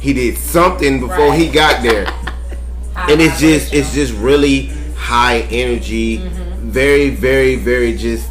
he 0.00 0.12
did 0.12 0.36
something 0.36 0.98
before 0.98 1.32
he 1.32 1.48
got 1.48 1.80
there, 1.82 2.06
and 2.96 3.20
it's 3.20 3.38
just 3.38 3.72
it's 3.72 3.94
just 3.94 4.12
really 4.14 4.66
high 4.96 5.42
energy, 5.50 6.16
very 6.58 7.10
very 7.10 7.54
very 7.54 7.96
just. 7.96 8.28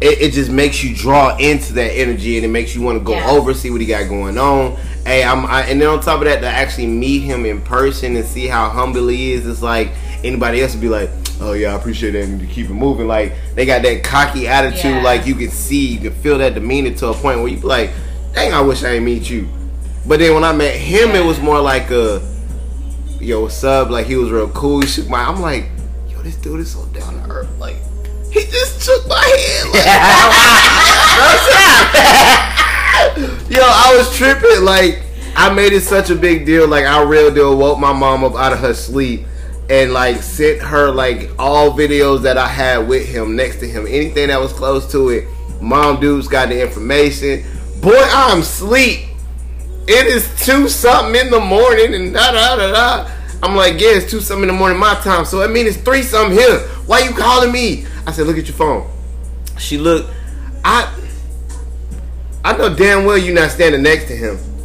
It, 0.00 0.18
it 0.22 0.32
just 0.32 0.50
makes 0.50 0.82
you 0.82 0.94
draw 0.96 1.36
into 1.36 1.74
that 1.74 1.90
energy, 1.90 2.38
and 2.38 2.44
it 2.46 2.48
makes 2.48 2.74
you 2.74 2.80
want 2.80 2.96
to 2.98 3.04
go 3.04 3.12
Yeah. 3.12 3.32
over, 3.32 3.52
see 3.52 3.70
what 3.70 3.82
he 3.82 3.86
got 3.86 4.08
going 4.08 4.38
on. 4.38 4.76
Hey, 5.04 5.22
I'm, 5.22 5.44
I, 5.44 5.64
and 5.64 5.78
then 5.78 5.88
on 5.88 6.00
top 6.00 6.20
of 6.20 6.24
that, 6.24 6.40
to 6.40 6.46
actually 6.46 6.86
meet 6.86 7.18
him 7.18 7.44
in 7.44 7.60
person 7.60 8.16
and 8.16 8.24
see 8.24 8.46
how 8.46 8.70
humble 8.70 9.08
he 9.08 9.32
is, 9.32 9.46
it's 9.46 9.60
like 9.60 9.90
anybody 10.24 10.62
else 10.62 10.72
would 10.72 10.80
be 10.80 10.88
like, 10.88 11.10
"Oh 11.40 11.52
yeah, 11.52 11.72
I 11.72 11.76
appreciate 11.76 12.12
that," 12.12 12.24
and 12.24 12.40
to 12.40 12.46
keep 12.46 12.66
it 12.70 12.74
moving. 12.74 13.08
Like 13.08 13.32
they 13.54 13.66
got 13.66 13.82
that 13.82 14.04
cocky 14.04 14.46
attitude, 14.46 14.96
Yeah. 14.96 15.02
like 15.02 15.26
you 15.26 15.34
can 15.34 15.50
see, 15.50 15.86
you 15.94 15.98
can 15.98 16.12
feel 16.20 16.38
that 16.38 16.54
demeanor 16.54 16.92
to 16.96 17.08
a 17.08 17.14
point 17.14 17.40
where 17.40 17.48
you 17.48 17.56
be 17.56 17.66
like, 17.66 17.90
"Dang, 18.34 18.52
I 18.52 18.60
wish 18.60 18.84
I 18.84 18.90
didn't 18.92 19.04
meet 19.04 19.28
you." 19.30 19.48
But 20.06 20.18
then 20.20 20.34
when 20.34 20.44
I 20.44 20.52
met 20.52 20.74
him, 20.74 21.10
it 21.10 21.24
was 21.24 21.40
more 21.40 21.60
like 21.60 21.90
a, 21.90 22.20
"Yo, 23.20 23.42
what's 23.42 23.64
up?" 23.64 23.90
Like 23.90 24.06
he 24.06 24.16
was 24.16 24.30
real 24.30 24.48
cool. 24.50 24.80
He 24.80 24.86
shook 24.86 25.08
my. 25.08 25.22
I'm 25.24 25.40
like, 25.40 25.66
"Yo, 26.08 26.20
this 26.22 26.36
dude 26.36 26.60
is 26.60 26.70
so 26.72 26.84
down 26.86 27.14
to 27.22 27.30
earth." 27.30 27.48
Like 27.58 27.76
he 28.30 28.44
just 28.44 28.82
shook 28.82 29.06
my 29.08 29.16
hand. 29.16 29.70
Like, 29.72 29.84
Yo, 33.50 33.60
I 33.62 33.94
was 33.96 34.14
tripping. 34.16 34.64
Like, 34.64 35.02
I 35.34 35.52
made 35.52 35.72
it 35.72 35.82
such 35.82 36.10
a 36.10 36.14
big 36.14 36.46
deal. 36.46 36.66
Like, 36.68 36.84
I 36.84 37.02
real 37.02 37.32
deal 37.32 37.56
woke 37.56 37.78
my 37.78 37.92
mom 37.92 38.24
up 38.24 38.34
out 38.34 38.52
of 38.52 38.60
her 38.60 38.74
sleep 38.74 39.26
and 39.70 39.92
like 39.92 40.16
sent 40.16 40.60
her 40.60 40.90
like 40.90 41.30
all 41.38 41.70
videos 41.70 42.22
that 42.22 42.36
I 42.36 42.48
had 42.48 42.88
with 42.88 43.06
him 43.06 43.36
next 43.36 43.60
to 43.60 43.68
him. 43.68 43.86
Anything 43.86 44.28
that 44.28 44.40
was 44.40 44.52
close 44.52 44.90
to 44.90 45.10
it. 45.10 45.28
Mom 45.60 46.00
dudes 46.00 46.26
got 46.26 46.48
the 46.48 46.60
information. 46.60 47.44
Boy, 47.80 47.94
I'm 47.96 48.42
sleep. 48.42 49.06
It 49.86 50.06
is 50.06 50.28
two 50.44 50.68
something 50.68 51.14
in 51.14 51.30
the 51.30 51.38
morning 51.40 51.94
and 51.94 52.12
da 52.12 52.32
da 52.32 52.56
da 52.56 52.72
da. 52.72 53.10
I'm 53.42 53.54
like, 53.54 53.80
yeah, 53.80 53.90
it's 53.92 54.10
two 54.10 54.20
something 54.20 54.48
in 54.48 54.54
the 54.54 54.58
morning 54.58 54.78
my 54.78 54.94
time. 54.96 55.24
So 55.24 55.40
I 55.40 55.46
mean 55.46 55.66
it's 55.66 55.76
three 55.76 56.02
something 56.02 56.36
here. 56.36 56.58
Why 56.86 57.00
you 57.00 57.12
calling 57.12 57.52
me? 57.52 57.86
I 58.06 58.12
said, 58.12 58.26
look 58.26 58.38
at 58.38 58.48
your 58.48 58.56
phone. 58.56 58.90
She 59.56 59.78
looked. 59.78 60.12
I 60.64 60.92
I 62.44 62.56
know 62.56 62.74
damn 62.74 63.04
well 63.04 63.16
you're 63.16 63.34
not 63.34 63.52
standing 63.52 63.82
next 63.82 64.08
to 64.08 64.16
him. 64.16 64.36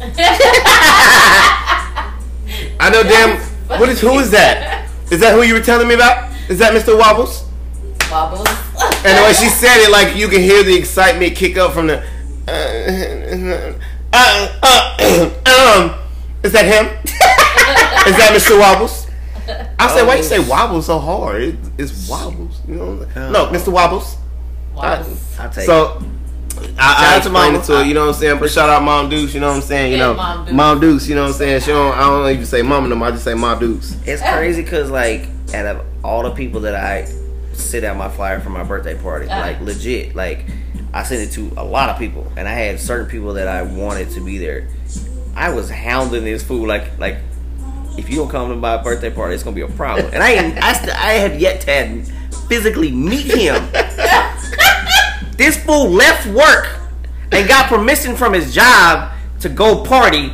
I 2.80 2.90
know 2.90 3.04
damn. 3.04 3.38
What 3.78 3.88
is 3.88 4.00
who 4.00 4.18
is 4.18 4.32
that? 4.32 4.85
Is 5.10 5.20
that 5.20 5.34
who 5.34 5.42
you 5.42 5.54
were 5.54 5.60
telling 5.60 5.86
me 5.88 5.94
about? 5.94 6.32
Is 6.48 6.58
that 6.58 6.72
Mr. 6.72 6.98
Wobbles? 6.98 7.44
Wobbles. 8.10 8.48
And 9.04 9.18
the 9.18 9.22
way 9.22 9.32
she 9.32 9.48
said 9.48 9.76
it, 9.78 9.90
like 9.90 10.16
you 10.16 10.28
can 10.28 10.40
hear 10.40 10.62
the 10.62 10.74
excitement 10.74 11.36
kick 11.36 11.56
up 11.56 11.72
from 11.72 11.86
the. 11.88 12.04
Uh, 12.48 13.72
uh, 14.12 14.58
uh, 14.62 15.24
um, 15.46 15.98
is 16.42 16.52
that 16.52 16.64
him? 16.64 16.86
is 17.04 18.16
that 18.16 18.32
Mr. 18.34 18.58
Wobbles? 18.58 19.06
I 19.78 19.94
said, 19.94 20.06
why 20.06 20.16
you 20.16 20.22
say 20.24 20.38
wobbles 20.40 20.86
so 20.86 20.98
hard? 20.98 21.42
It, 21.42 21.56
it's 21.78 22.08
wobbles, 22.08 22.60
you 22.66 22.74
know. 22.74 22.94
No, 23.30 23.46
Mr. 23.46 23.72
Wobbles. 23.72 24.16
Wobbles. 24.74 25.38
I'll 25.38 25.50
take 25.50 25.68
it. 25.68 26.02
So 26.56 26.62
I, 26.78 26.78
I 26.78 27.06
out 27.06 27.10
to 27.10 27.16
explained 27.18 27.32
Mama. 27.32 27.58
it 27.58 27.64
to 27.66 27.76
her, 27.78 27.84
you 27.84 27.94
know 27.94 28.06
what 28.06 28.14
I'm 28.14 28.20
saying? 28.20 28.38
But 28.40 28.50
shout 28.50 28.68
out 28.70 28.82
Mom 28.82 29.08
Dukes, 29.10 29.34
you 29.34 29.40
know 29.40 29.48
what 29.48 29.56
I'm 29.56 29.62
saying? 29.62 29.92
You 29.92 29.98
know, 29.98 30.14
Mom 30.14 30.44
Dukes. 30.44 30.54
Mom 30.56 30.80
Dukes, 30.80 31.08
you 31.08 31.14
know 31.14 31.22
what 31.22 31.28
I'm 31.28 31.34
saying? 31.34 31.60
She 31.60 31.66
don't, 31.66 31.94
I 31.94 32.00
don't 32.00 32.30
even 32.30 32.46
say 32.46 32.62
Mom 32.62 32.88
no 32.88 32.94
more, 32.96 33.08
I 33.08 33.10
just 33.10 33.24
say 33.24 33.34
Mom 33.34 33.58
Dukes. 33.58 33.96
It's 34.06 34.22
crazy 34.22 34.62
because 34.62 34.90
like 34.90 35.28
out 35.54 35.66
of 35.66 35.86
all 36.04 36.22
the 36.22 36.30
people 36.30 36.60
that 36.62 36.74
I 36.74 37.04
sit 37.52 37.84
out 37.84 37.96
my 37.96 38.08
flyer 38.08 38.40
for 38.40 38.50
my 38.50 38.62
birthday 38.64 38.96
party, 38.96 39.28
Uh. 39.28 39.38
like 39.40 39.60
legit, 39.60 40.14
like 40.14 40.46
I 40.94 41.02
sent 41.02 41.28
it 41.28 41.32
to 41.34 41.52
a 41.60 41.64
lot 41.64 41.90
of 41.90 41.98
people, 41.98 42.30
and 42.36 42.48
I 42.48 42.52
had 42.52 42.80
certain 42.80 43.06
people 43.06 43.34
that 43.34 43.48
I 43.48 43.62
wanted 43.62 44.10
to 44.12 44.24
be 44.24 44.38
there. 44.38 44.68
I 45.34 45.50
was 45.50 45.68
hounding 45.68 46.24
this 46.24 46.42
fool 46.42 46.66
like 46.66 46.98
like 46.98 47.18
if 47.98 48.08
you 48.08 48.16
don't 48.16 48.28
come 48.30 48.48
to 48.50 48.56
my 48.56 48.76
birthday 48.82 49.10
party, 49.10 49.34
it's 49.34 49.42
gonna 49.44 49.54
be 49.56 49.60
a 49.62 49.68
problem. 49.68 50.08
And 50.12 50.22
I 50.22 50.56
I 50.66 50.72
st- 50.72 50.90
I 50.96 51.12
have 51.12 51.38
yet 51.40 51.60
to 51.62 51.70
have 51.70 52.08
physically 52.48 52.90
meet 52.92 53.26
him. 53.26 53.56
this 55.36 55.62
fool 55.62 55.88
left 55.90 56.26
work 56.26 56.68
and 57.32 57.48
got 57.48 57.66
permission 57.68 58.16
from 58.16 58.32
his 58.32 58.54
job 58.54 59.12
to 59.40 59.48
go 59.48 59.82
party 59.84 60.32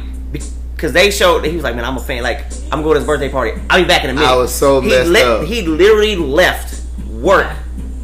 because 0.74 0.92
they 0.92 1.10
showed 1.10 1.42
that 1.44 1.48
he 1.48 1.54
was 1.54 1.62
like, 1.64 1.74
man, 1.76 1.84
I'm 1.84 1.96
a 1.96 2.00
fan. 2.00 2.22
Like, 2.22 2.44
I'm 2.72 2.82
going 2.82 2.94
to 2.94 3.00
his 3.00 3.06
birthday 3.06 3.28
party. 3.28 3.60
I'll 3.70 3.80
be 3.80 3.86
back 3.86 4.04
in 4.04 4.10
a 4.10 4.14
minute. 4.14 4.28
I 4.28 4.36
was 4.36 4.52
so 4.54 4.80
he 4.80 4.88
messed 4.88 5.10
le- 5.10 5.40
up. 5.40 5.46
He 5.46 5.62
literally 5.62 6.16
left 6.16 6.82
work, 7.10 7.50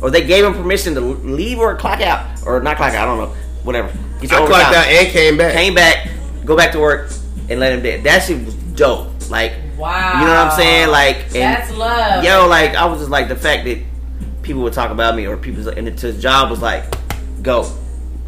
or 0.00 0.10
they 0.10 0.24
gave 0.26 0.44
him 0.44 0.54
permission 0.54 0.94
to 0.94 1.00
leave 1.00 1.58
or 1.58 1.74
clock 1.76 2.00
out, 2.00 2.26
or 2.46 2.60
not 2.60 2.76
clock 2.76 2.92
out. 2.94 3.02
I 3.02 3.16
don't 3.16 3.18
know. 3.18 3.34
Whatever. 3.64 3.92
Get 4.20 4.30
your 4.30 4.42
I 4.42 4.46
clocked 4.46 4.76
out 4.76 4.86
and 4.86 5.08
came 5.08 5.36
back. 5.36 5.52
Came 5.54 5.74
back, 5.74 6.08
go 6.44 6.56
back 6.56 6.72
to 6.72 6.78
work, 6.78 7.10
and 7.48 7.58
let 7.60 7.72
him 7.72 7.82
dead. 7.82 8.04
That 8.04 8.22
shit 8.22 8.44
was 8.44 8.54
dope. 8.54 9.08
Like, 9.30 9.52
Wow. 9.76 10.20
you 10.20 10.26
know 10.26 10.32
what 10.32 10.52
I'm 10.52 10.56
saying? 10.56 10.88
Like, 10.90 11.16
and 11.26 11.34
That's 11.34 11.72
love. 11.76 12.24
yo, 12.24 12.46
like 12.48 12.74
I 12.74 12.86
was 12.86 12.98
just 13.00 13.10
like 13.10 13.28
the 13.28 13.36
fact 13.36 13.64
that 13.64 13.78
people 14.48 14.62
would 14.62 14.72
talk 14.72 14.90
about 14.90 15.14
me 15.14 15.26
or 15.26 15.36
people 15.36 15.68
and 15.68 15.86
it's 15.86 16.00
his 16.02 16.20
job 16.20 16.50
was 16.50 16.62
like, 16.62 16.84
go. 17.42 17.70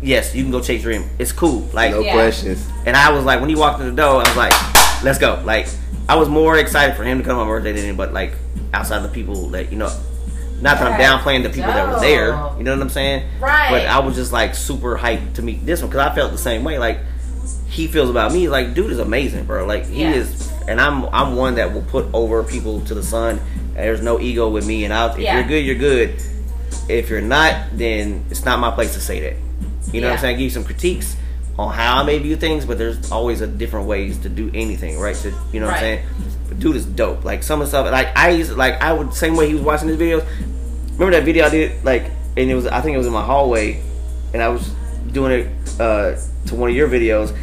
Yes, 0.02 0.34
you 0.34 0.42
can 0.42 0.50
go 0.52 0.60
chase 0.60 0.82
dream. 0.82 1.08
It's 1.18 1.32
cool. 1.32 1.60
Like 1.72 1.90
No 1.92 2.00
Yeah. 2.00 2.12
questions. 2.12 2.66
and 2.86 2.94
I 2.96 3.10
was 3.10 3.24
like 3.24 3.40
when 3.40 3.48
he 3.48 3.56
walked 3.56 3.80
in 3.80 3.86
the 3.86 3.92
door, 4.02 4.22
I 4.24 4.28
was 4.28 4.36
like, 4.36 5.02
let's 5.02 5.18
go. 5.18 5.42
Like 5.44 5.66
I 6.08 6.16
was 6.16 6.28
more 6.28 6.58
excited 6.58 6.94
for 6.94 7.04
him 7.04 7.18
to 7.18 7.24
come 7.24 7.38
on 7.38 7.46
my 7.46 7.52
birthday 7.52 7.72
than 7.72 7.96
but 7.96 8.12
like 8.12 8.34
outside 8.74 9.00
the 9.00 9.08
people 9.08 9.48
that 9.50 9.72
you 9.72 9.78
know 9.78 9.88
not 10.60 10.78
that 10.78 10.92
I'm 10.92 10.98
That's 11.00 11.24
downplaying 11.24 11.42
the 11.42 11.48
people 11.48 11.72
that 11.72 11.88
were 11.88 12.00
there. 12.00 12.28
You 12.58 12.64
know 12.64 12.74
what 12.74 12.82
I'm 12.82 12.90
saying? 12.90 13.26
Right. 13.40 13.70
But 13.70 13.86
I 13.86 13.98
was 14.00 14.14
just 14.14 14.30
like 14.30 14.54
super 14.54 14.98
hyped 14.98 15.34
to 15.34 15.42
meet 15.42 15.64
this 15.64 15.80
one 15.80 15.88
because 15.90 16.06
I 16.06 16.14
felt 16.14 16.32
the 16.32 16.38
same 16.38 16.64
way. 16.64 16.78
Like 16.78 16.98
he 17.70 17.86
feels 17.86 18.10
about 18.10 18.32
me. 18.32 18.48
Like 18.48 18.74
dude 18.74 18.90
is 18.90 18.98
amazing, 18.98 19.44
bro. 19.44 19.64
Like 19.66 19.86
he 19.86 20.02
Yeah. 20.02 20.12
is, 20.14 20.50
and 20.68 20.80
I'm 20.80 21.04
I'm 21.06 21.36
one 21.36 21.54
that 21.54 21.72
will 21.72 21.82
put 21.82 22.06
over 22.12 22.42
people 22.42 22.80
to 22.82 22.94
the 22.94 23.02
sun. 23.02 23.40
There's 23.74 24.02
no 24.02 24.20
ego 24.20 24.48
with 24.50 24.66
me, 24.66 24.84
and 24.84 24.92
I'll, 24.92 25.12
if 25.14 25.18
Yeah. 25.18 25.38
you're 25.38 25.48
good, 25.48 25.64
you're 25.64 25.74
good. 25.76 26.14
If 26.88 27.08
you're 27.08 27.20
not, 27.22 27.54
then 27.72 28.24
it's 28.30 28.44
not 28.44 28.58
my 28.58 28.70
place 28.72 28.94
to 28.94 29.00
say 29.00 29.20
that. 29.20 29.36
You 29.92 30.00
know 30.00 30.08
what 30.08 30.14
I'm 30.14 30.18
saying? 30.20 30.34
I 30.34 30.38
give 30.38 30.44
you 30.44 30.50
some 30.50 30.64
critiques 30.64 31.16
on 31.58 31.72
how 31.72 31.98
I 32.00 32.02
may 32.04 32.18
view 32.18 32.36
things, 32.36 32.64
but 32.64 32.78
there's 32.78 33.10
always 33.10 33.40
a 33.40 33.46
different 33.46 33.86
ways 33.86 34.18
to 34.18 34.28
do 34.28 34.50
anything, 34.54 34.98
right? 34.98 35.16
To, 35.16 35.32
you 35.52 35.60
know 35.60 35.66
what 35.66 35.76
I'm 35.76 35.80
saying? 35.80 36.06
But 36.48 36.58
dude 36.60 36.76
is 36.76 36.84
dope. 36.84 37.24
Like 37.24 37.42
some 37.42 37.60
of 37.60 37.66
the 37.66 37.70
stuff, 37.70 37.90
like 37.90 38.08
I 38.16 38.30
used, 38.30 38.52
like 38.56 38.82
I 38.82 38.92
would 38.92 39.14
same 39.14 39.36
way 39.36 39.46
he 39.48 39.54
was 39.54 39.62
watching 39.62 39.88
his 39.88 39.96
videos. 39.96 40.24
Remember 40.92 41.12
that 41.12 41.24
video 41.24 41.46
I 41.46 41.50
did? 41.50 41.84
Like 41.84 42.04
and 42.36 42.50
it 42.50 42.54
was 42.54 42.66
I 42.66 42.80
think 42.80 42.94
it 42.94 42.98
was 42.98 43.06
in 43.06 43.12
my 43.12 43.24
hallway, 43.24 43.80
and 44.34 44.42
I 44.42 44.48
was 44.48 44.68
doing 45.12 45.32
it 45.32 45.80
uh, 45.80 46.16
to 46.46 46.54
one 46.54 46.70
of 46.70 46.76
your 46.76 46.88
videos. 46.88 47.34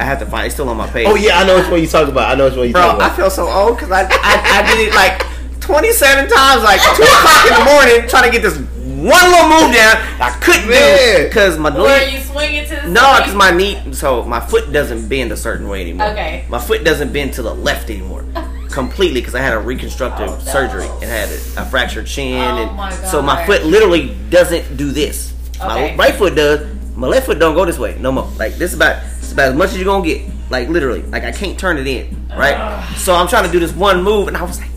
I 0.00 0.04
have 0.04 0.18
to 0.20 0.26
find 0.26 0.46
it's 0.46 0.54
still 0.54 0.68
on 0.68 0.76
my 0.76 0.88
page. 0.88 1.06
Oh 1.08 1.14
yeah, 1.16 1.38
I 1.38 1.44
know 1.46 1.56
which 1.58 1.68
one 1.70 1.80
you 1.80 1.86
talk 1.88 2.08
about. 2.08 2.30
I 2.30 2.34
know 2.36 2.46
which 2.46 2.56
one 2.56 2.66
you 2.68 2.72
bro, 2.72 2.82
talk 2.82 2.96
about. 2.96 3.16
Bro, 3.16 3.24
I 3.26 3.28
feel 3.28 3.30
so 3.30 3.48
old 3.48 3.76
because 3.76 3.90
I, 3.90 4.02
I 4.04 4.62
I 4.62 4.66
did 4.76 4.88
it 4.88 4.94
like 4.94 5.22
27 5.60 6.28
times, 6.28 6.62
like 6.62 6.80
two 6.96 7.02
o'clock 7.02 7.46
in 7.46 7.58
the 7.58 7.64
morning, 7.70 8.08
trying 8.08 8.24
to 8.24 8.30
get 8.30 8.42
this 8.42 8.56
one 8.58 9.30
little 9.30 9.48
move 9.48 9.74
down. 9.74 9.96
I 10.20 10.36
couldn't 10.40 10.62
do 10.64 10.70
Man. 10.70 11.20
it 11.22 11.28
because 11.28 11.58
my 11.58 11.68
Or 11.74 11.82
leg. 11.82 12.12
you 12.12 12.20
swing 12.20 12.54
it 12.54 12.68
to 12.68 12.76
the 12.76 12.88
No, 12.88 13.16
because 13.18 13.34
my 13.34 13.50
knee, 13.50 13.92
so 13.92 14.22
my 14.24 14.40
foot 14.40 14.72
doesn't 14.72 15.08
bend 15.08 15.30
a 15.32 15.36
certain 15.36 15.68
way 15.68 15.82
anymore. 15.82 16.08
Okay. 16.08 16.44
My 16.48 16.58
foot 16.58 16.84
doesn't 16.84 17.12
bend 17.12 17.34
to 17.34 17.42
the 17.42 17.54
left 17.54 17.90
anymore, 17.90 18.24
completely, 18.70 19.20
because 19.20 19.34
I 19.34 19.40
had 19.40 19.52
a 19.54 19.58
reconstructive 19.60 20.28
Oh, 20.28 20.34
no. 20.36 20.40
surgery 20.40 20.86
and 20.86 21.04
had 21.04 21.28
a, 21.28 21.62
a 21.62 21.64
fractured 21.66 22.06
chin, 22.06 22.40
Oh, 22.40 22.56
and 22.68 22.76
my 22.76 22.90
so 22.90 23.20
my 23.20 23.34
God. 23.36 23.46
foot 23.46 23.64
literally 23.64 24.16
doesn't 24.30 24.76
do 24.76 24.90
this. 24.90 25.34
Okay. 25.56 25.96
My 25.96 26.06
right 26.06 26.14
foot 26.14 26.34
does. 26.36 26.66
My 26.96 27.06
left 27.08 27.26
foot 27.26 27.38
don't 27.38 27.54
go 27.54 27.64
this 27.64 27.78
way 27.78 27.96
no 28.00 28.10
more. 28.10 28.24
Like 28.38 28.54
this 28.54 28.72
is 28.72 28.76
about 28.76 29.02
it's 29.04 29.17
about 29.38 29.50
as 29.52 29.54
much 29.56 29.70
as 29.70 29.76
you're 29.76 29.84
gonna 29.84 30.04
get. 30.04 30.22
Like 30.50 30.68
literally, 30.68 31.02
like 31.02 31.24
I 31.24 31.32
can't 31.32 31.58
turn 31.58 31.76
it 31.78 31.86
in, 31.86 32.26
right? 32.30 32.54
Ah. 32.56 32.94
So 32.96 33.14
I'm 33.14 33.28
trying 33.28 33.44
to 33.44 33.52
do 33.52 33.60
this 33.60 33.72
one 33.72 34.02
move, 34.02 34.28
and 34.28 34.36
I 34.36 34.42
was 34.42 34.58
like, 34.58 34.70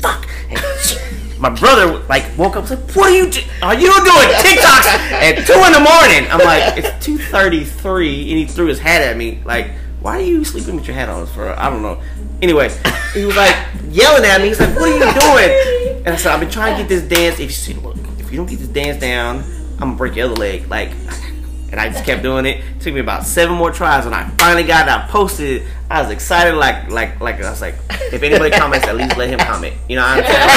"Fuck!" 0.00 0.28
My 1.40 1.48
brother 1.48 1.98
like 2.06 2.26
woke 2.36 2.56
up, 2.56 2.62
was 2.62 2.70
like, 2.72 2.94
"What 2.94 3.10
are 3.10 3.16
you? 3.16 3.30
Do- 3.30 3.40
are 3.62 3.74
you 3.74 3.88
doing 3.88 4.28
TikToks 4.44 4.86
at 5.10 5.46
two 5.46 5.54
in 5.54 5.72
the 5.72 5.80
morning?" 5.80 6.30
I'm 6.30 6.38
like, 6.40 6.76
"It's 6.84 7.04
two 7.04 7.16
thirty 7.16 7.64
three, 7.64 8.28
and 8.30 8.38
he 8.38 8.44
threw 8.44 8.66
his 8.66 8.78
hat 8.78 9.00
at 9.00 9.16
me. 9.16 9.40
Like, 9.44 9.70
why 10.00 10.18
are 10.18 10.20
you 10.22 10.44
sleeping 10.44 10.76
with 10.76 10.86
your 10.86 10.94
hat 10.96 11.08
on? 11.08 11.26
For 11.26 11.58
I 11.58 11.70
don't 11.70 11.82
know. 11.82 12.00
Anyway, 12.42 12.70
he 13.14 13.24
was 13.24 13.36
like 13.36 13.56
yelling 13.88 14.24
at 14.24 14.40
me. 14.42 14.48
He's 14.48 14.60
like, 14.60 14.74
"What 14.76 14.90
are 14.90 14.92
you 14.92 15.20
doing?" 15.20 16.02
And 16.04 16.08
I 16.14 16.16
said, 16.16 16.32
"I've 16.32 16.40
been 16.40 16.50
trying 16.50 16.76
to 16.76 16.82
get 16.82 16.88
this 16.90 17.02
dance. 17.02 17.40
If 17.40 17.48
you 17.48 17.48
see, 17.50 17.72
look, 17.72 17.96
if 18.18 18.30
you 18.30 18.36
don't 18.36 18.48
get 18.48 18.58
this 18.58 18.68
dance 18.68 19.00
down, 19.00 19.38
I'm 19.74 19.78
gonna 19.78 19.96
break 19.96 20.16
your 20.16 20.26
other 20.26 20.36
leg." 20.36 20.68
Like. 20.68 20.90
And 21.70 21.80
I 21.80 21.88
just 21.88 22.04
kept 22.04 22.22
doing 22.22 22.46
it. 22.46 22.62
Took 22.80 22.94
me 22.94 23.00
about 23.00 23.24
seven 23.24 23.56
more 23.56 23.70
tries. 23.70 24.04
When 24.04 24.14
I 24.14 24.28
finally 24.30 24.64
got 24.64 24.88
it, 24.88 24.90
I 24.90 25.06
posted. 25.08 25.62
it. 25.62 25.68
I 25.88 26.02
was 26.02 26.10
excited, 26.10 26.54
like, 26.54 26.90
like, 26.90 27.20
like. 27.20 27.40
I 27.40 27.50
was 27.50 27.60
like, 27.60 27.74
if 28.12 28.22
anybody 28.22 28.50
comments, 28.50 28.86
at 28.86 28.96
least 28.96 29.16
let 29.16 29.30
him 29.30 29.38
comment. 29.38 29.76
You 29.88 29.96
know 29.96 30.02
what 30.02 30.18
I'm 30.18 30.24
saying? 30.24 30.40
Like, 30.40 30.50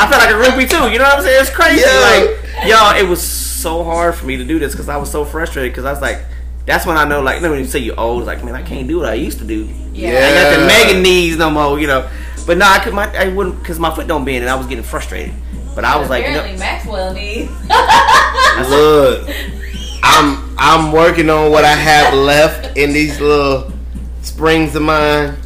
I 0.00 0.08
felt 0.10 0.22
like 0.22 0.34
a 0.34 0.38
groupie 0.38 0.68
too. 0.68 0.92
You 0.92 0.98
know 0.98 1.04
what 1.04 1.18
I'm 1.18 1.22
saying? 1.22 1.40
It's 1.40 1.50
crazy. 1.50 1.80
Yeah. 1.80 2.00
Like, 2.00 2.68
y'all, 2.68 2.96
it 2.96 3.08
was 3.08 3.22
so 3.22 3.82
hard 3.82 4.14
for 4.14 4.26
me 4.26 4.36
to 4.36 4.44
do 4.44 4.58
this 4.58 4.72
because 4.72 4.88
I 4.88 4.96
was 4.96 5.10
so 5.10 5.24
frustrated. 5.24 5.72
Because 5.72 5.84
I 5.86 5.92
was 5.92 6.02
like, 6.02 6.24
that's 6.66 6.84
when 6.84 6.96
I 6.98 7.04
know, 7.04 7.22
like, 7.22 7.36
you 7.36 7.42
know, 7.42 7.50
when 7.50 7.60
you 7.60 7.66
say 7.66 7.78
you're 7.78 7.98
old, 7.98 8.20
it's 8.20 8.26
like, 8.26 8.44
man, 8.44 8.54
I 8.54 8.62
can't 8.62 8.86
do 8.86 8.98
what 8.98 9.08
I 9.08 9.14
used 9.14 9.38
to 9.38 9.44
do. 9.44 9.66
Yeah. 9.92 10.10
I 10.10 10.34
got 10.34 10.60
the 10.60 10.66
mega 10.66 10.84
Megan 10.88 11.02
knees 11.02 11.36
no 11.38 11.50
more. 11.50 11.80
You 11.80 11.86
know. 11.86 12.10
But 12.46 12.58
no, 12.58 12.66
I 12.66 12.78
could. 12.80 12.94
My, 12.94 13.06
I 13.16 13.28
wouldn't 13.28 13.58
because 13.60 13.78
my 13.78 13.94
foot 13.94 14.06
don't 14.06 14.24
bend, 14.24 14.38
and 14.42 14.50
I 14.50 14.56
was 14.56 14.66
getting 14.66 14.84
frustrated. 14.84 15.34
But 15.74 15.84
I 15.84 15.98
was 15.98 16.10
like, 16.10 16.24
you 16.26 16.32
know, 16.32 16.40
Apparently 16.40 16.58
Maxwell 16.58 17.14
needs. 17.14 17.50
Look, 18.70 19.28
I'm 20.02 20.54
I'm 20.58 20.92
working 20.92 21.30
on 21.30 21.50
what 21.50 21.64
I 21.64 21.74
have 21.74 22.14
left 22.14 22.76
in 22.76 22.92
these 22.92 23.20
little 23.20 23.72
springs 24.22 24.74
of 24.76 24.82
mine. 24.82 25.36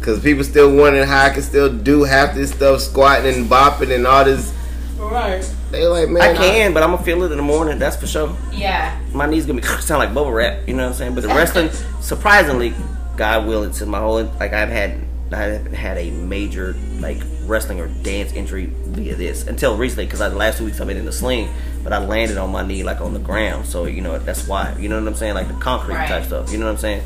Cause 0.00 0.22
people 0.22 0.42
still 0.44 0.74
wondering 0.74 1.06
how 1.06 1.26
I 1.26 1.30
can 1.30 1.42
still 1.42 1.70
do 1.70 2.04
half 2.04 2.34
this 2.34 2.52
stuff, 2.52 2.80
squatting 2.80 3.34
and 3.34 3.46
bopping 3.50 3.94
and 3.94 4.06
all 4.06 4.24
this. 4.24 4.54
Right. 4.96 5.44
They 5.70 5.86
like, 5.86 6.08
man, 6.08 6.22
I 6.22 6.34
can, 6.34 6.72
but 6.72 6.82
I'm 6.82 6.92
gonna 6.92 7.02
feel 7.02 7.22
it 7.22 7.30
in 7.30 7.36
the 7.36 7.42
morning. 7.42 7.78
That's 7.78 7.96
for 7.96 8.06
sure. 8.06 8.34
yeah. 8.50 8.98
my 9.12 9.26
knees 9.26 9.44
gonna 9.46 9.60
be 9.60 9.66
sound 9.80 9.98
like 9.98 10.14
bubble 10.14 10.32
wrap. 10.32 10.66
You 10.66 10.74
know 10.74 10.84
what 10.84 10.92
I'm 10.92 10.94
saying? 10.96 11.14
But 11.14 11.22
the 11.22 11.28
wrestling, 11.28 11.70
surprisingly, 12.00 12.74
God 13.16 13.46
willing, 13.46 13.72
to 13.72 13.86
my 13.86 13.98
whole 13.98 14.24
like 14.40 14.52
I've 14.52 14.70
had 14.70 15.00
I 15.32 15.36
haven't 15.36 15.74
had 15.74 15.96
a 15.98 16.10
major 16.10 16.74
like 16.98 17.22
wrestling 17.44 17.80
or 17.80 17.88
dance 18.02 18.32
injury 18.32 18.66
via 18.66 19.14
this 19.14 19.46
until 19.46 19.76
recently 19.76 20.06
because 20.06 20.18
the 20.20 20.30
last 20.30 20.58
two 20.58 20.64
weeks 20.64 20.80
I've 20.80 20.86
been 20.86 20.96
in 20.96 21.04
the 21.04 21.12
sling, 21.12 21.48
but 21.82 21.92
I 21.92 21.98
landed 21.98 22.36
on 22.36 22.50
my 22.50 22.66
knee 22.66 22.82
like 22.82 23.00
on 23.00 23.12
the 23.12 23.20
ground. 23.20 23.66
So 23.66 23.86
you 23.86 24.00
know 24.00 24.18
that's 24.18 24.46
why. 24.46 24.76
You 24.78 24.88
know 24.88 24.98
what 24.98 25.08
I'm 25.08 25.14
saying? 25.14 25.34
Like 25.34 25.48
the 25.48 25.54
concrete 25.54 25.94
Right. 25.94 26.08
type 26.08 26.24
stuff. 26.24 26.52
You 26.52 26.58
know 26.58 26.66
what 26.66 26.72
I'm 26.72 26.78
saying? 26.78 27.02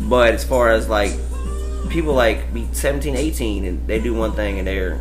But 0.00 0.34
as 0.34 0.44
far 0.44 0.70
as 0.70 0.88
like 0.88 1.12
people 1.88 2.14
like 2.14 2.52
be 2.52 2.68
17, 2.72 3.16
18 3.16 3.64
and 3.64 3.86
they 3.86 4.00
do 4.00 4.14
one 4.14 4.32
thing 4.32 4.58
and 4.58 4.66
their 4.66 5.00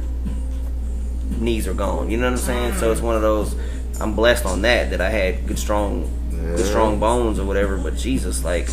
knees 1.40 1.68
are 1.68 1.74
gone. 1.74 2.10
You 2.10 2.18
know 2.18 2.26
what 2.26 2.34
I'm 2.34 2.38
saying? 2.38 2.74
So 2.76 2.92
it's 2.92 3.02
mm. 3.02 3.06
one 3.06 3.16
of 3.16 3.22
those. 3.22 3.56
I'm 4.00 4.16
blessed 4.16 4.46
on 4.46 4.62
that 4.62 4.92
that 4.92 5.02
I 5.02 5.10
had 5.10 5.48
good 5.48 5.58
strong, 5.58 6.10
good 6.30 6.66
strong 6.66 7.00
bones 7.00 7.40
or 7.40 7.46
whatever. 7.46 7.78
But 7.78 7.96
Jesus, 7.96 8.44
like 8.44 8.70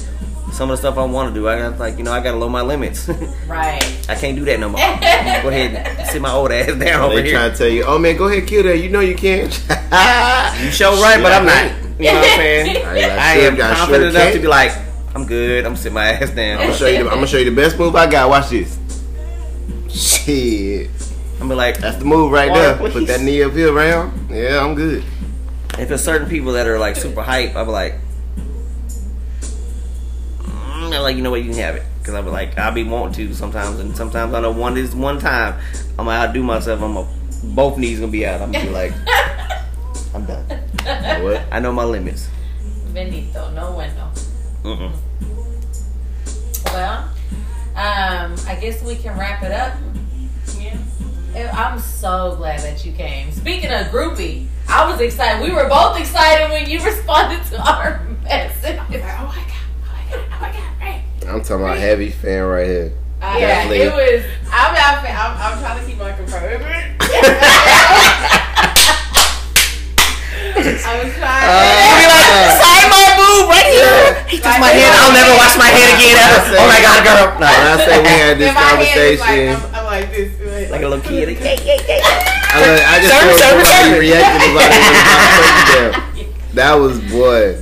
some 0.55 0.70
of 0.70 0.74
the 0.74 0.76
stuff 0.76 0.97
I 0.98 1.05
want 1.05 1.35
to 1.35 1.40
do, 1.40 1.48
I 1.48 1.59
got 1.59 1.78
like 1.78 1.98
you 1.98 2.05
know 2.05 2.12
I 2.12 2.22
got 2.22 2.32
to 2.32 2.39
lower 2.39 2.51
my 2.51 2.62
limits. 2.62 3.09
Right. 3.48 3.82
I 4.09 4.14
can't 4.14 4.36
do 4.36 4.44
that 4.47 4.59
no 4.60 4.68
more. 4.70 4.78
Go 5.43 5.48
ahead 5.51 5.74
and 5.74 6.09
sit 6.09 6.20
my 6.22 6.31
old 6.32 6.51
ass 6.52 6.66
down 6.78 7.02
over 7.02 7.14
They 7.16 7.22
here. 7.24 7.32
trying 7.32 7.52
to 7.52 7.56
tell 7.59 7.68
you, 7.68 7.85
oh 7.85 7.98
man, 7.98 8.16
go 8.16 8.26
ahead, 8.26 8.47
kill 8.48 8.62
that. 8.64 8.78
You 8.78 8.89
know 8.89 9.01
you 9.01 9.14
can't. 9.14 9.52
You 10.64 10.70
show 10.70 10.93
right, 11.02 11.20
but 11.22 11.32
I'm 11.32 11.44
not. 11.47 11.64
You 12.01 12.06
know 12.06 12.14
what 12.14 12.24
I'm 12.24 12.36
saying? 12.39 12.76
I, 12.85 12.90
I 12.90 12.94
I 12.94 13.35
sure- 13.35 13.47
am 13.48 13.55
I 13.55 13.56
sure 13.56 13.74
confident 13.76 14.10
enough 14.10 14.22
can't. 14.22 14.35
to 14.35 14.40
be 14.40 14.47
like, 14.48 14.72
I'm 15.14 15.26
good. 15.26 15.64
I'm 15.66 15.76
sitting 15.76 15.94
my 15.94 16.06
ass 16.12 16.31
down. 16.31 16.59
I'm 16.59 16.66
gonna 16.66 16.78
show 16.78 16.86
you. 16.86 17.05
The, 17.05 17.09
I'm 17.10 17.14
gonna 17.16 17.26
show 17.26 17.39
you 17.39 17.44
the 17.51 17.56
best 17.56 17.78
move 17.78 17.94
I 17.97 18.10
got. 18.10 18.28
Watch 18.28 18.51
this. 18.51 18.78
Shit, 19.89 20.90
I'm 21.40 21.48
be 21.48 21.55
like, 21.55 21.78
that's 21.78 21.97
the 21.98 22.05
move 22.05 22.32
right 22.32 22.51
Water, 22.51 22.62
there. 22.62 22.76
please. 22.78 22.93
Put 22.94 23.06
that 23.09 23.20
knee 23.20 23.43
up 23.43 23.52
here 23.52 23.72
around. 23.72 24.31
Yeah, 24.31 24.60
I'm 24.64 24.74
good. 24.74 25.05
if 25.78 25.89
there's 25.89 26.02
certain 26.02 26.28
people 26.28 26.52
that 26.52 26.66
are 26.66 26.78
like 26.78 26.97
super 26.97 27.22
hype, 27.22 27.55
I'm 27.55 27.68
like, 27.68 27.94
I'm 30.94 31.02
like, 31.02 31.16
you 31.16 31.22
know 31.22 31.30
what, 31.30 31.42
you 31.42 31.50
can 31.50 31.58
have 31.58 31.76
it. 31.76 31.82
Because 31.98 32.14
I'll 32.14 32.22
be 32.22 32.30
like, 32.30 32.58
I'll 32.58 32.72
be 32.72 32.84
wanting 32.84 33.28
to 33.28 33.34
sometimes, 33.34 33.80
and 33.80 33.96
sometimes 33.96 34.34
I 34.34 34.40
know 34.40 34.52
one 34.52 34.76
is 34.76 34.94
one 34.94 35.18
time, 35.18 35.58
I'm 35.98 36.06
gonna 36.06 36.26
outdo 36.26 36.42
myself. 36.42 36.82
I'm 36.82 36.94
gonna 36.94 37.08
both 37.54 37.78
knees 37.78 38.00
gonna 38.00 38.12
be 38.12 38.26
out. 38.26 38.40
I'm 38.40 38.52
gonna 38.52 38.64
be 38.64 38.70
like, 38.70 38.92
I'm 40.14 40.24
done. 40.26 40.44
What? 41.22 41.42
I 41.50 41.60
know 41.60 41.72
my 41.72 41.84
limits. 41.84 42.28
Benito, 42.92 43.50
no 43.50 43.72
bueno. 43.72 44.12
Mm-mm. 44.62 44.92
Well, 46.66 47.10
um, 47.76 48.36
I 48.46 48.58
guess 48.60 48.82
we 48.82 48.96
can 48.96 49.18
wrap 49.18 49.42
it 49.42 49.52
up. 49.52 49.74
Yeah. 50.58 50.78
I'm 51.52 51.78
so 51.80 52.36
glad 52.36 52.60
that 52.60 52.84
you 52.86 52.92
came. 52.92 53.32
Speaking 53.32 53.72
of 53.72 53.86
groupie, 53.88 54.46
I 54.68 54.88
was 54.90 55.00
excited. 55.00 55.42
We 55.42 55.54
were 55.54 55.68
both 55.68 55.98
excited 55.98 56.50
when 56.50 56.70
you 56.70 56.80
responded 56.84 57.44
to 57.50 57.60
our 57.60 58.03
talking 61.44 61.64
about 61.64 61.78
heavy 61.78 62.10
fan 62.10 62.44
right 62.44 62.66
here. 62.66 62.92
Uh, 63.22 63.36
Yeah, 63.38 63.68
it 63.70 63.92
was. 63.92 64.24
I'm 64.50 64.74
out. 64.76 65.04
I'm, 65.04 65.36
I'm 65.52 65.58
trying 65.60 65.80
to 65.80 65.86
keep 65.86 65.98
my 65.98 66.12
composure. 66.12 66.58
I 70.54 71.02
was 71.02 71.12
trying. 71.18 71.44
Uh, 71.44 72.60
Side 72.60 72.86
my 72.88 73.06
boob 73.18 73.48
right 73.50 73.68
here. 73.68 74.24
He 74.28 74.36
touched 74.38 74.60
my 74.60 74.68
head. 74.72 74.92
I'll 74.96 75.12
never 75.12 75.34
wash 75.36 75.56
my 75.58 75.68
head 75.68 75.96
again. 75.96 76.16
Say- 76.48 76.56
Oh 76.60 76.66
my 76.68 76.80
god, 76.80 77.00
girl. 77.04 77.26
When 77.40 77.48
I 77.48 77.76
say 77.84 77.96
we 78.00 78.08
had 78.08 78.38
this 78.38 78.52
Then 78.54 78.54
my 78.54 78.60
hand 78.62 78.88
is 78.88 79.20
conversation, 79.20 79.48
Like, 79.48 79.64
I'm, 79.64 79.74
I'm 79.74 79.84
like 79.84 80.08
this. 80.12 80.30
Like, 80.40 80.70
Like 80.70 80.82
a 80.82 80.88
little 80.88 81.04
kid. 81.04 81.28
I, 81.28 81.32
like, 81.34 82.86
I 82.86 83.00
just 83.02 83.10
Service, 83.12 83.38
saw 83.40 83.48
service, 83.50 83.68
somebody 83.68 83.98
reacting 84.00 84.50
about 84.52 84.70
it. 84.70 84.78
when 84.78 84.94
I 84.94 85.18
touched 85.34 85.68
them. 85.74 86.54
That 86.54 86.74
was 86.74 87.00
boy. 87.10 87.58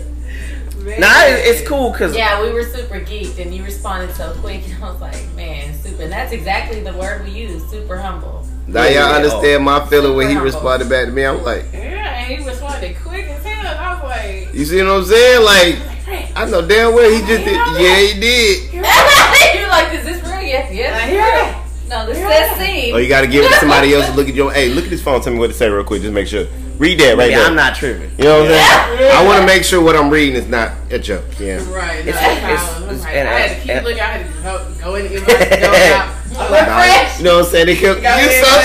Man. 0.98 1.00
Nah, 1.00 1.22
it's 1.50 1.66
cool 1.66 1.90
because 1.92 2.14
Yeah, 2.16 2.42
we 2.42 2.52
were 2.52 2.62
super 2.64 3.00
geeked, 3.00 3.38
and 3.38 3.54
you 3.54 3.62
responded 3.64 4.14
so 4.14 4.32
quick, 4.40 4.62
and 4.68 4.82
I 4.84 4.90
was 4.92 5.00
like, 5.00 5.32
man, 5.34 5.74
super. 5.74 6.02
And 6.04 6.12
that's 6.12 6.32
exactly 6.32 6.80
the 6.80 6.92
word 6.94 7.24
we 7.24 7.30
use, 7.30 7.64
super 7.70 7.98
humble. 7.98 8.46
Now 8.66 8.84
Yeah, 8.84 8.88
y'all 8.90 9.10
yeah. 9.10 9.16
understand 9.16 9.64
my 9.64 9.84
feeling 9.86 10.16
when 10.16 10.28
he 10.28 10.34
humble. 10.34 10.46
responded 10.52 10.88
back 10.88 11.06
to 11.06 11.12
me. 11.12 11.24
I'm 11.24 11.42
like, 11.42 11.64
Yeah, 11.72 11.78
and 12.18 12.26
he 12.40 12.46
responded 12.46 12.96
quick 13.02 13.26
as 13.26 13.42
hell. 13.44 13.66
And 13.66 13.78
I 13.78 13.94
was 13.94 14.02
like, 14.04 14.54
you 14.54 14.64
see 14.64 14.82
what 14.82 14.90
I'm 14.90 15.04
saying? 15.04 15.44
Like, 15.44 16.02
Frank, 16.04 16.32
I 16.36 16.44
know 16.48 16.66
damn 16.66 16.94
well 16.94 17.10
he 17.10 17.18
just 17.26 17.44
did. 17.44 17.54
Yeah, 17.54 17.98
he 17.98 18.20
did. 18.20 18.72
You're 18.72 19.68
like, 19.68 19.92
is 19.94 20.04
this 20.04 20.22
real? 20.22 20.42
Yes, 20.42 20.72
yes. 20.72 20.92
I 20.94 21.06
hear 21.08 21.24
it. 21.24 21.88
No, 21.88 22.06
this 22.06 22.18
Yeah. 22.18 22.54
says 22.56 22.66
scene. 22.66 22.94
Oh, 22.94 22.98
you 22.98 23.08
gotta 23.08 23.26
give 23.26 23.44
it 23.44 23.48
to 23.48 23.54
somebody 23.56 23.94
else 23.94 24.06
to 24.06 24.12
look 24.14 24.28
at 24.28 24.34
your. 24.34 24.50
Hey, 24.52 24.68
look 24.70 24.84
at 24.84 24.90
this 24.90 25.02
phone. 25.02 25.20
Tell 25.20 25.32
me 25.32 25.38
what 25.38 25.48
to 25.48 25.52
say 25.54 25.68
real 25.68 25.84
quick. 25.84 26.00
Just 26.02 26.14
make 26.14 26.26
sure. 26.26 26.46
Read 26.82 26.98
that 26.98 27.14
right 27.16 27.30
yeah, 27.30 27.38
there. 27.38 27.46
I'm 27.46 27.54
not 27.54 27.76
tripping. 27.76 28.10
You 28.18 28.24
know 28.24 28.42
what 28.42 28.50
I'm 28.50 28.98
saying? 28.98 29.12
I 29.14 29.22
want 29.24 29.38
to 29.38 29.46
make 29.46 29.62
sure 29.62 29.80
what 29.80 29.94
I'm 29.94 30.10
reading 30.10 30.34
is 30.34 30.48
not 30.48 30.72
a 30.90 30.98
joke. 30.98 31.22
Yeah. 31.38 31.62
Right. 31.70 32.02
No, 32.04 32.10
It's- 32.10 32.18
it's, 32.18 32.42
it's- 32.42 32.42
I, 32.42 32.82
it's- 32.90 33.02
like, 33.06 33.14
and- 33.14 33.28
I 33.28 33.38
had 33.38 33.54
to 33.54 33.60
keep 33.62 33.70
and- 33.70 33.84
looking. 33.86 34.00
I 34.02 34.06
had 34.18 34.26
to 34.26 34.32
go, 34.42 34.66
go 34.82 34.94
in 34.96 35.04
the 35.06 35.10
inbox, 35.14 35.30
go 35.30 35.70
out. 35.94 36.10
I 36.10 36.42
was 36.42 36.50
Nah, 36.50 36.82
Fresh. 36.82 37.18
you 37.18 37.24
know 37.24 37.36
what 37.38 37.46
I'm 37.46 37.50
saying? 37.54 37.66
They 37.70 37.76
kept, 37.78 38.02
Go 38.02 38.08
you 38.10 38.26
ahead, 38.26 38.42
so 38.42 38.50
oh, 38.50 38.58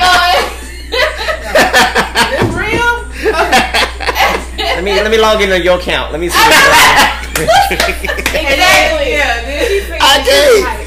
go 0.00 0.08
ahead. 0.16 0.48
stupid. 0.88 1.20
This 2.32 2.48
real? 2.56 2.88
Let 4.80 4.80
me 4.84 4.92
let 4.96 5.10
me 5.10 5.18
log 5.18 5.42
into 5.42 5.60
your 5.60 5.76
account. 5.78 6.10
Let 6.12 6.20
me 6.20 6.28
see. 6.30 6.40
exactly. 8.32 9.12
Yeah. 9.12 9.44
Then 9.44 9.70
he 9.70 9.80
said, 9.84 9.98
I 10.00 10.24
did. 10.24 10.79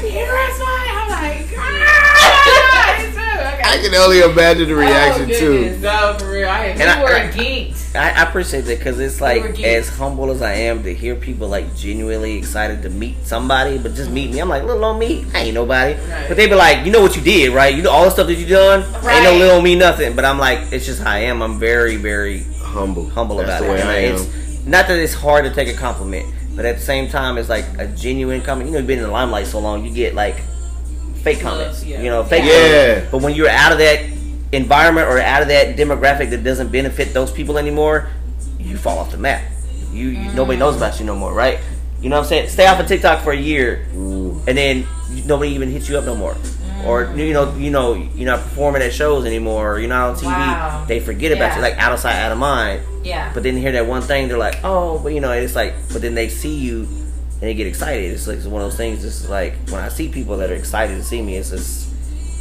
I 3.74 3.78
can 3.82 3.94
only 3.94 4.20
imagine 4.20 4.68
the 4.68 4.74
oh, 4.74 4.78
reaction 4.78 5.30
oh, 5.30 5.38
too. 5.38 5.78
No, 5.80 6.16
for 6.18 6.30
real. 6.30 6.48
I 6.48 6.58
had 6.66 6.80
And 6.80 6.90
I- 6.90 6.98
You 6.98 7.04
were 7.04 7.32
geeked. 7.44 7.80
I, 7.96 8.10
I 8.10 8.22
appreciate 8.28 8.62
that 8.62 8.78
because 8.78 8.98
it's 8.98 9.20
like 9.20 9.60
as 9.60 9.88
humble 9.88 10.30
as 10.32 10.42
I 10.42 10.52
am 10.54 10.82
to 10.82 10.92
hear 10.92 11.14
people 11.14 11.46
like 11.48 11.76
genuinely 11.76 12.36
excited 12.36 12.82
to 12.82 12.90
meet 12.90 13.14
somebody, 13.24 13.78
but 13.78 13.94
just 13.94 14.10
meet 14.10 14.32
me. 14.32 14.40
I'm 14.40 14.48
like 14.48 14.64
little 14.64 14.84
old 14.84 14.98
me, 14.98 15.24
I 15.32 15.42
ain't 15.42 15.54
nobody. 15.54 15.94
Right. 15.94 16.24
But 16.26 16.36
they 16.36 16.48
be 16.48 16.56
like, 16.56 16.84
you 16.84 16.90
know 16.90 17.00
what 17.00 17.14
you 17.14 17.22
did, 17.22 17.52
right? 17.52 17.72
You 17.74 17.82
know 17.82 17.90
all 17.90 18.04
the 18.04 18.10
stuff 18.10 18.26
that 18.26 18.34
you 18.34 18.46
done. 18.46 18.82
Ain't 18.82 19.02
no 19.02 19.08
Right. 19.30 19.38
little 19.38 19.62
me 19.62 19.76
nothing. 19.76 20.16
But 20.16 20.24
I'm 20.24 20.38
like, 20.40 20.72
it's 20.72 20.86
just 20.86 21.00
how 21.02 21.10
I 21.12 21.18
am. 21.20 21.40
I'm 21.42 21.58
very 21.60 21.94
very 21.96 22.42
Humble. 22.60 23.08
humble 23.10 23.36
That's 23.36 23.48
about 23.48 23.60
the 23.60 23.66
it. 23.66 23.70
way 23.74 23.80
And 23.80 23.88
I 23.90 23.94
am. 23.96 24.14
It's 24.16 24.66
not 24.66 24.88
that 24.88 24.98
it's 24.98 25.14
hard 25.14 25.44
to 25.44 25.52
take 25.54 25.68
a 25.68 25.74
compliment, 25.78 26.26
but 26.56 26.64
at 26.64 26.76
the 26.76 26.82
same 26.82 27.08
time, 27.08 27.38
it's 27.38 27.48
like 27.48 27.64
a 27.78 27.86
genuine 27.86 28.40
comment. 28.42 28.66
You 28.66 28.72
know, 28.72 28.78
you've 28.78 28.88
been 28.88 28.98
in 28.98 29.04
the 29.04 29.10
limelight 29.10 29.46
so 29.46 29.60
long, 29.60 29.84
you 29.84 29.92
get 29.94 30.14
like 30.16 30.42
fake 31.24 31.40
comments. 31.40 31.84
yeah. 31.84 32.00
You 32.00 32.10
know, 32.10 32.22
fake. 32.22 32.44
Yeah. 32.44 32.94
comments. 32.94 33.10
But 33.10 33.22
when 33.22 33.34
you're 33.34 33.48
out 33.48 33.72
of 33.72 33.78
that 33.78 34.04
environment 34.52 35.08
or 35.08 35.18
out 35.18 35.42
of 35.42 35.48
that 35.48 35.76
demographic 35.76 36.30
that 36.30 36.44
doesn't 36.44 36.70
benefit 36.70 37.12
those 37.12 37.32
people 37.32 37.58
anymore, 37.58 38.10
you 38.58 38.76
fall 38.76 38.98
off 38.98 39.10
the 39.10 39.18
map. 39.18 39.42
You, 39.92 40.08
you 40.08 40.32
nobody 40.32 40.58
knows 40.58 40.76
about 40.76 41.00
you 41.00 41.06
no 41.06 41.16
more, 41.16 41.32
right? 41.32 41.58
You 42.00 42.10
know 42.10 42.16
what 42.16 42.24
I'm 42.24 42.28
saying? 42.28 42.48
Stay 42.50 42.66
off 42.66 42.78
of 42.78 42.86
TikTok 42.86 43.22
for 43.24 43.32
a 43.32 43.36
year, 43.36 43.86
and 43.92 44.46
then 44.46 44.86
nobody 45.24 45.52
even 45.52 45.70
hits 45.70 45.88
you 45.88 45.96
up 45.96 46.04
no 46.04 46.14
more. 46.14 46.36
Or 46.84 47.06
mm. 47.06 47.16
you 47.16 47.32
know, 47.32 47.54
you 47.56 47.70
know, 47.70 47.94
you're 47.94 48.26
not 48.26 48.40
performing 48.40 48.82
at 48.82 48.92
shows 48.92 49.24
anymore. 49.24 49.74
Or 49.74 49.78
you're 49.78 49.88
not 49.88 50.10
on 50.10 50.16
TV. 50.16 50.26
Wow. 50.26 50.84
They 50.86 51.00
forget 51.00 51.32
about 51.32 51.52
Yeah. 51.52 51.56
you, 51.56 51.62
like 51.62 51.78
out 51.78 51.92
of 51.92 52.00
sight, 52.00 52.16
out 52.16 52.32
of 52.32 52.38
mind. 52.38 52.82
Yeah. 53.02 53.32
But 53.32 53.42
then 53.42 53.56
hear 53.56 53.72
that 53.72 53.86
one 53.86 54.02
thing, 54.02 54.28
they're 54.28 54.36
like, 54.36 54.58
oh, 54.64 54.98
but 54.98 55.14
you 55.14 55.20
know, 55.20 55.32
it's 55.32 55.54
like, 55.54 55.74
but 55.92 56.02
then 56.02 56.14
they 56.14 56.28
see 56.28 56.54
you 56.54 56.86
and 57.34 57.42
they 57.42 57.54
get 57.54 57.66
excited. 57.66 58.12
It's 58.12 58.26
like 58.26 58.38
it's 58.38 58.46
one 58.46 58.62
of 58.62 58.68
those 58.70 58.76
things. 58.76 59.04
It's 59.04 59.28
like 59.28 59.54
when 59.70 59.80
I 59.82 59.88
see 59.88 60.08
people 60.08 60.36
that 60.38 60.50
are 60.50 60.54
excited 60.54 60.94
to 60.96 61.02
see 61.02 61.20
me, 61.20 61.36
it's 61.36 61.50
just 61.50 61.90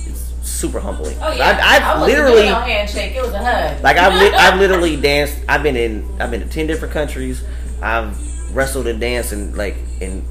it's 0.07 0.34
super 0.48 0.80
humbling. 0.80 1.18
Oh 1.22 1.32
yeah. 1.32 1.57
I, 1.61 1.76
I've 1.76 1.84
I 1.84 1.99
wasn't 2.02 2.18
literally 2.20 2.41
doing 2.44 2.52
no 2.52 2.60
handshake. 2.61 3.15
It 3.15 3.22
was 3.22 3.34
a 3.34 3.40
hug. 3.40 3.82
like 3.84 3.98
I've 3.98 4.14
li- 4.14 4.34
I've 4.38 4.60
literally 4.64 4.95
danced. 4.95 5.38
I've 5.49 5.64
been 5.64 5.76
in 5.76 6.22
I've 6.22 6.32
been 6.32 6.41
to 6.41 6.49
ten 6.49 6.68
different 6.68 6.94
countries. 6.94 7.44
I've 7.82 8.56
wrestled 8.56 8.88
and 8.88 8.99
danced 8.99 9.34
in 9.34 9.56
like 9.56 9.76
in 9.99 10.24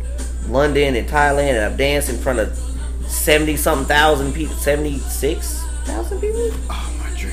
London 0.48 0.94
and 0.97 1.09
Thailand, 1.09 1.51
and 1.55 1.64
I've 1.64 1.76
danced 1.78 2.09
in 2.09 2.16
front 2.18 2.39
of 2.39 2.56
seventy 3.06 3.56
something 3.56 3.86
thousand 3.86 4.32
people, 4.32 4.55
seventy 4.56 4.98
six 4.98 5.62
thousand 5.84 6.20
people. 6.20 6.51
Oh, 6.70 6.97
my 7.02 7.18
dream. 7.18 7.32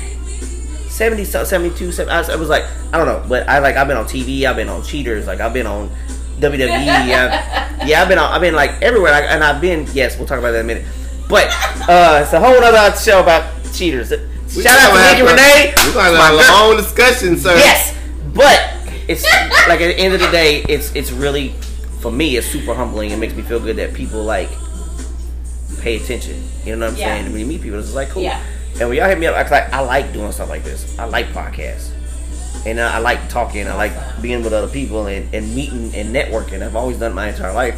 70 0.90 1.24
so- 1.24 1.46
72 1.46 1.94
70, 1.94 2.12
I 2.12 2.36
was 2.36 2.50
like 2.50 2.66
I 2.92 2.98
don't 2.98 3.06
know 3.08 3.24
but 3.30 3.48
I 3.48 3.60
like 3.60 3.78
I've 3.78 3.88
been 3.88 3.96
on 3.96 4.04
TV 4.04 4.44
I've 4.44 4.58
been 4.58 4.68
on 4.68 4.84
cheaters 4.84 5.28
like 5.28 5.40
I've 5.40 5.54
been 5.54 5.66
on 5.68 5.90
WWE 6.40 6.88
I've, 6.88 7.88
yeah. 7.88 8.02
I've 8.02 8.08
been 8.08 8.18
I've 8.20 8.42
been 8.42 8.56
like 8.56 8.82
everywhere 8.82 9.12
like, 9.12 9.26
and 9.26 9.44
I've 9.44 9.62
been 9.62 9.88
yes 9.94 10.18
we'll 10.18 10.28
talk 10.28 10.40
about 10.40 10.52
that 10.52 10.60
in 10.60 10.66
a 10.66 10.68
minute. 10.68 10.86
But 11.28 11.48
uh 11.88 12.22
it's 12.24 12.34
a 12.34 12.40
whole 12.40 12.56
other 12.64 12.96
show 12.98 13.22
about 13.22 13.44
cheaters. 13.74 14.10
We 14.10 14.64
shout 14.64 14.80
out 14.80 14.90
gonna 14.90 15.00
to 15.00 15.06
have 15.06 15.18
Nikki 15.18 15.30
Renee. 15.30 15.74
We're 15.78 15.94
going 15.94 16.12
to 16.12 16.18
have 16.18 16.34
a 16.34 16.52
long 16.52 16.78
discussion, 16.78 17.38
sir. 17.38 17.56
yes 17.56 17.96
but 18.34 18.60
it's 19.08 19.24
like 19.68 19.82
at 19.82 19.88
the 19.88 19.98
end 20.00 20.14
of 20.14 20.20
the 20.20 20.30
day 20.32 20.64
it's 20.70 20.94
it's 20.96 21.12
really 21.12 21.50
for 22.00 22.12
me 22.12 22.38
it's 22.38 22.48
super 22.48 22.74
humbling. 22.74 23.12
It 23.12 23.18
makes 23.18 23.34
me 23.34 23.42
feel 23.42 23.60
good 23.60 23.76
that 23.78 23.94
people 23.94 24.24
like 24.24 24.50
pay 25.82 25.96
attention. 25.98 26.44
You 26.66 26.76
know 26.76 26.86
what 26.88 26.94
I'm 26.94 27.00
Yeah. 27.00 27.16
saying? 27.18 27.32
When 27.32 27.40
you 27.42 27.46
meet 27.48 27.62
people 27.62 27.80
it's 27.80 27.94
like 27.94 28.10
cool. 28.10 28.24
Yeah. 28.24 28.42
and 28.80 28.88
when 28.90 28.98
y'all 28.98 29.08
hit 29.10 29.18
me 29.20 29.26
up 29.28 29.36
I, 29.36 29.50
like, 29.50 29.74
I 29.74 29.80
like 29.82 30.14
doing 30.14 30.32
stuff 30.32 30.50
like 30.50 30.64
this. 30.64 30.98
I 31.00 31.06
like 31.06 31.28
podcasts 31.28 31.90
and 32.66 32.80
uh, 32.80 32.92
I 32.94 33.00
like 33.00 33.30
talking 33.30 33.68
I 33.68 33.76
like 33.76 33.94
being 34.22 34.44
with 34.44 34.54
other 34.54 34.68
people 34.68 35.08
and, 35.08 35.34
and 35.34 35.54
meeting 35.56 35.94
and 35.96 36.14
networking 36.16 36.62
I've 36.62 36.76
always 36.76 36.98
done 36.98 37.12
it 37.12 37.16
my 37.16 37.30
entire 37.30 37.54
life 37.54 37.76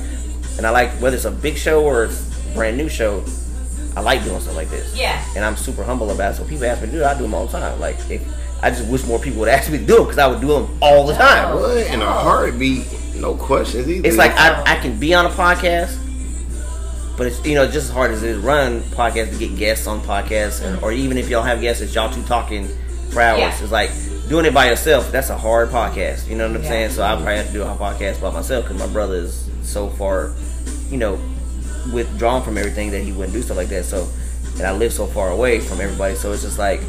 and 0.57 0.65
I 0.65 0.69
like 0.71 0.89
whether 1.01 1.15
it's 1.15 1.25
a 1.25 1.31
big 1.31 1.55
show 1.57 1.83
or 1.83 2.05
it's 2.05 2.21
a 2.49 2.53
brand 2.53 2.77
new 2.77 2.89
show 2.89 3.23
I 3.95 4.01
like 4.01 4.23
doing 4.23 4.39
stuff 4.39 4.55
like 4.55 4.69
this 4.69 4.95
Yeah. 4.95 5.23
and 5.35 5.43
I'm 5.45 5.55
super 5.57 5.83
humble 5.83 6.09
about 6.11 6.33
it. 6.33 6.37
So 6.37 6.45
people 6.45 6.65
ask 6.65 6.81
me 6.81 6.87
to 6.87 6.93
do 6.93 6.99
it, 7.01 7.05
I 7.05 7.13
do 7.15 7.23
them 7.23 7.33
all 7.33 7.45
the 7.45 7.51
time. 7.59 7.79
Like 7.79 7.97
if 8.09 8.21
I 8.63 8.69
just 8.69 8.87
wish 8.89 9.03
more 9.05 9.19
people 9.19 9.39
would 9.41 9.49
ask 9.49 9.71
me 9.71 9.79
to 9.79 9.85
do 9.85 9.95
them 9.97 10.03
because 10.05 10.17
I 10.19 10.27
would 10.27 10.39
do 10.41 10.47
them 10.47 10.77
all 10.81 11.05
the 11.05 11.13
time. 11.13 11.55
What? 11.55 11.77
In 11.87 12.01
a 12.01 12.05
heartbeat. 12.05 12.85
No 13.15 13.35
questions 13.35 13.87
either. 13.89 14.07
It's 14.07 14.17
like 14.17 14.31
I, 14.31 14.63
I 14.65 14.75
can 14.79 14.97
be 14.99 15.13
on 15.13 15.25
a 15.25 15.29
podcast, 15.29 15.97
but 17.17 17.27
it's 17.27 17.43
you 17.45 17.55
know 17.55 17.65
just 17.65 17.77
as 17.77 17.89
hard 17.89 18.11
as 18.11 18.23
it 18.23 18.29
is 18.31 18.37
run 18.37 18.81
podcasts 18.81 19.31
to 19.31 19.37
get 19.37 19.55
guests 19.57 19.85
on 19.87 19.99
podcasts, 20.01 20.63
and, 20.63 20.81
or 20.83 20.91
even 20.91 21.17
if 21.17 21.29
y'all 21.29 21.43
have 21.43 21.61
guests, 21.61 21.81
it's 21.81 21.93
y'all 21.93 22.11
two 22.11 22.23
talking 22.23 22.67
for 23.11 23.21
hours. 23.21 23.39
Yeah. 23.39 23.61
It's 23.61 23.71
like 23.71 23.91
doing 24.29 24.45
it 24.45 24.53
by 24.53 24.69
yourself. 24.69 25.11
That's 25.11 25.29
a 25.29 25.37
hard 25.37 25.69
podcast. 25.69 26.27
You 26.27 26.35
know 26.35 26.47
what 26.47 26.55
I'm 26.57 26.63
Yeah. 26.63 26.69
saying? 26.69 26.89
So 26.91 27.03
I 27.03 27.15
probably 27.15 27.35
have 27.37 27.47
to 27.47 27.53
do 27.53 27.63
a 27.63 27.75
podcast 27.75 28.21
by 28.21 28.31
myself 28.31 28.65
because 28.65 28.79
my 28.79 28.87
brother 28.87 29.15
is 29.15 29.45
so 29.63 29.89
far, 29.89 30.31
you 30.89 30.97
know, 30.97 31.19
withdrawn 31.93 32.43
from 32.43 32.57
everything 32.57 32.91
that 32.91 33.01
he 33.01 33.11
wouldn't 33.11 33.33
do 33.33 33.41
stuff 33.41 33.57
like 33.57 33.69
that. 33.69 33.85
So, 33.85 34.07
and 34.57 34.63
I 34.63 34.71
live 34.71 34.93
so 34.93 35.05
far 35.07 35.29
away 35.29 35.59
from 35.59 35.81
everybody. 35.81 36.15
So 36.15 36.31
it's 36.31 36.43
just 36.43 36.59
like. 36.59 36.81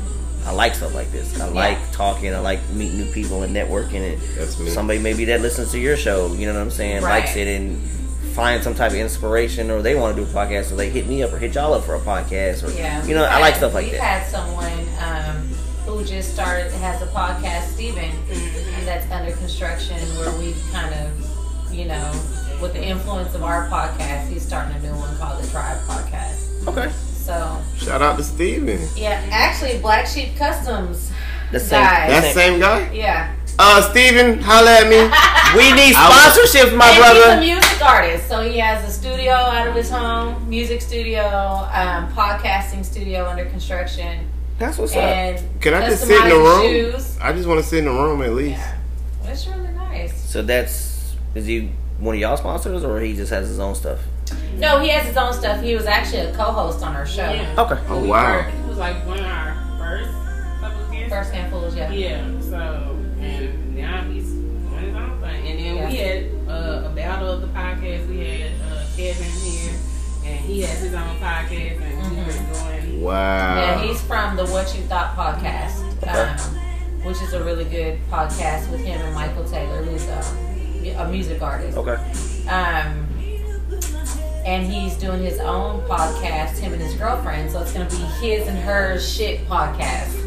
I 0.44 0.50
like 0.50 0.74
stuff 0.74 0.92
like 0.92 1.12
this. 1.12 1.40
I 1.40 1.46
like 1.46 1.78
talking. 1.92 2.34
I 2.34 2.40
like 2.40 2.58
meeting 2.70 2.98
new 2.98 3.12
people 3.12 3.44
and 3.44 3.54
networking. 3.54 4.14
And 4.14 4.20
That's 4.36 4.58
me. 4.58 4.70
somebody 4.70 4.98
maybe 4.98 5.24
that 5.26 5.40
listens 5.40 5.70
to 5.70 5.78
your 5.78 5.96
show, 5.96 6.32
you 6.32 6.48
know 6.48 6.54
what 6.54 6.62
I'm 6.62 6.70
saying, 6.72 7.00
Right. 7.04 7.20
likes 7.22 7.36
it 7.36 7.46
and 7.46 7.80
find 8.34 8.60
some 8.60 8.74
type 8.74 8.90
of 8.90 8.96
inspiration, 8.98 9.70
or 9.70 9.82
they 9.82 9.94
want 9.94 10.16
to 10.16 10.24
do 10.24 10.28
a 10.28 10.34
podcast, 10.34 10.64
so 10.70 10.74
they 10.74 10.90
hit 10.90 11.06
me 11.06 11.22
up 11.22 11.32
or 11.32 11.38
hit 11.38 11.54
y'all 11.54 11.72
up 11.74 11.84
for 11.84 11.94
a 11.94 12.00
podcast, 12.00 12.64
or 12.66 12.72
Yeah. 12.72 13.04
you 13.06 13.14
know, 13.14 13.20
we've 13.22 13.30
I 13.30 13.38
like 13.38 13.54
stuff 13.54 13.72
like 13.72 13.84
we've 13.84 13.92
that. 13.94 14.00
had 14.02 14.26
someone 14.32 14.72
um, 15.00 15.48
who 16.02 16.08
just 16.08 16.32
started 16.34 16.72
has 16.72 17.00
a 17.02 17.06
podcast, 17.06 17.62
Steven, 17.74 18.10
and 18.30 18.86
that's 18.88 19.08
under 19.12 19.30
construction 19.36 19.96
where 20.18 20.32
we 20.38 20.54
kind 20.72 20.92
of, 20.94 21.72
you 21.72 21.84
know, 21.84 22.10
with 22.60 22.72
the 22.72 22.84
influence 22.84 23.34
of 23.34 23.42
our 23.44 23.68
podcast, 23.68 24.28
he's 24.28 24.44
starting 24.44 24.74
a 24.76 24.80
new 24.80 24.94
one 24.96 25.16
called 25.16 25.42
the 25.42 25.48
Tribe 25.50 25.78
Podcast. 25.86 26.66
Okay, 26.66 26.90
So 26.92 27.60
Shout 27.76 28.02
out 28.02 28.16
to 28.16 28.24
Steven. 28.24 28.80
yeah, 28.96 29.24
actually, 29.30 29.78
Black 29.78 30.06
Sheep 30.06 30.36
Customs. 30.36 31.12
the 31.52 31.60
same. 31.60 31.80
Guys. 31.82 32.08
the 32.08 32.12
That 32.20 32.34
same- 32.34 32.34
same 32.34 32.60
guy? 32.60 32.90
Yeah, 32.92 33.34
Uh, 33.58 33.82
Steven, 33.90 34.40
holla 34.40 34.70
at 34.80 34.88
me. 34.88 34.96
We 35.56 35.70
need 35.72 35.94
I 35.94 36.08
was- 36.08 36.36
sponsorships, 36.36 36.74
my 36.76 36.88
and 36.88 36.98
brother. 36.98 37.40
he's 37.40 37.52
a 37.52 37.54
music 37.54 37.82
artist, 37.84 38.26
so 38.28 38.42
he 38.42 38.58
has 38.58 38.88
a 38.88 38.90
studio 38.92 39.32
out 39.34 39.68
of 39.68 39.74
his 39.74 39.90
home, 39.90 40.48
music 40.48 40.80
studio, 40.80 41.22
um, 41.72 42.10
podcasting 42.14 42.84
studio 42.84 43.28
under 43.28 43.44
construction, 43.44 44.26
That's 44.62 44.78
what's 44.78 44.94
up. 44.94 45.60
Can 45.60 45.74
I 45.74 45.88
just 45.88 46.06
sit 46.06 46.22
in 46.22 46.28
the 46.28 46.36
room? 46.36 46.62
Shoes. 46.62 47.18
I 47.20 47.32
just 47.32 47.48
want 47.48 47.60
to 47.60 47.66
sit 47.66 47.80
in 47.80 47.86
the 47.86 47.90
room 47.90 48.22
at 48.22 48.30
least. 48.32 48.60
Yeah, 48.60 48.76
it's 49.24 49.44
really 49.48 49.72
nice. 49.72 50.30
So 50.30 50.40
that's 50.40 51.16
is 51.34 51.46
he 51.46 51.72
one 51.98 52.14
of 52.14 52.20
y'all 52.20 52.36
sponsors, 52.36 52.84
or 52.84 53.00
he 53.00 53.16
just 53.16 53.30
has 53.32 53.48
his 53.48 53.58
own 53.58 53.74
stuff? 53.74 53.98
No, 54.58 54.78
he 54.78 54.88
has 54.90 55.04
his 55.04 55.16
own 55.16 55.32
stuff. 55.32 55.60
He 55.60 55.74
was 55.74 55.86
actually 55.86 56.20
a 56.20 56.34
co-host 56.36 56.80
on 56.84 56.94
our 56.94 57.04
show. 57.04 57.28
Yeah. 57.28 57.56
Okay. 57.58 57.82
Oh, 57.88 58.02
We 58.02 58.08
wow. 58.08 58.42
He 58.42 58.68
was 58.68 58.78
like 58.78 59.04
one 59.04 59.18
of 59.18 59.24
our 59.26 59.76
first 59.78 60.12
couple 60.60 60.80
of 60.84 60.92
guests. 60.92 61.12
First 61.12 61.32
handfuls, 61.32 61.74
yeah. 61.74 61.90
Yeah, 61.90 62.40
so 62.40 62.96
and 63.18 63.74
now 63.76 64.02
he's 64.04 64.30
doing 64.30 64.70
his 64.70 64.94
own 64.94 65.20
thing. 65.20 65.48
And 65.48 65.58
then 65.58 65.88
we 65.88 65.96
had 65.96 66.24
uh, 66.48 66.88
a 66.88 66.92
battle 66.94 67.30
of 67.30 67.40
the 67.40 67.48
podcast. 67.48 68.08
We 68.08 68.18
had 68.20 68.52
uh, 68.70 68.84
Kevin 68.96 69.26
here, 69.42 69.72
and 70.24 70.38
he 70.40 70.62
has 70.62 70.80
his 70.80 70.94
own 70.94 71.16
podcast, 71.20 71.80
and 71.80 72.02
Mhm. 72.02 72.16
we've 72.16 72.26
been 72.26 72.86
doing. 72.90 73.02
Wow. 73.02 73.56
Yeah, 73.56 73.82
he's 73.82 74.00
from 74.02 74.36
the 74.36 74.46
What 74.46 74.74
You 74.76 74.82
Thought 74.84 75.16
podcast, 75.16 75.82
um, 76.08 76.56
which 77.02 77.20
is 77.22 77.32
a 77.32 77.42
really 77.42 77.64
good 77.64 77.98
podcast 78.10 78.70
with 78.70 78.80
him 78.84 79.00
and 79.00 79.14
Michael 79.14 79.44
Taylor, 79.44 79.82
who's 79.82 80.08
um, 80.08 80.96
a 80.98 81.08
music 81.08 81.42
artist. 81.42 81.76
Okay. 81.76 81.96
Um, 82.48 83.08
and 84.44 84.66
he's 84.66 84.94
doing 84.96 85.22
his 85.22 85.38
own 85.38 85.80
podcast, 85.82 86.58
him 86.58 86.72
and 86.72 86.82
his 86.82 86.94
girlfriend. 86.94 87.50
So 87.50 87.60
it's 87.60 87.72
going 87.72 87.86
to 87.86 87.96
be 87.96 88.02
his 88.26 88.46
and 88.48 88.58
her 88.58 88.98
shit 88.98 89.48
podcast. 89.48 90.18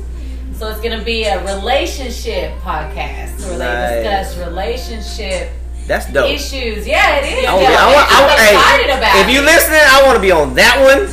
So 0.55 0.69
it's 0.69 0.79
going 0.79 0.97
to 0.97 1.03
be 1.03 1.25
a 1.25 1.43
relationship 1.45 2.53
podcast 2.61 3.39
where 3.45 3.57
Nice. 3.59 3.89
they 3.89 4.03
discuss 4.03 4.37
relationship 4.47 5.49
That's 5.87 6.11
dope. 6.11 6.29
issues. 6.31 6.87
Yeah, 6.87 7.17
it 7.17 7.37
is. 7.39 7.45
I 7.45 7.53
wanna 7.53 7.63
yo. 7.65 7.69
be- 7.69 7.75
I 7.75 7.93
want- 7.93 8.11
I 8.11 8.15
I'm 8.17 8.25
want- 8.27 8.39
hey, 8.39 8.97
about 8.97 9.19
If 9.21 9.29
you 9.33 9.41
listening, 9.41 9.79
I 9.85 10.01
want 10.03 10.15
to 10.15 10.21
be 10.21 10.31
on 10.31 10.53
that 10.55 10.75
one. 10.81 11.07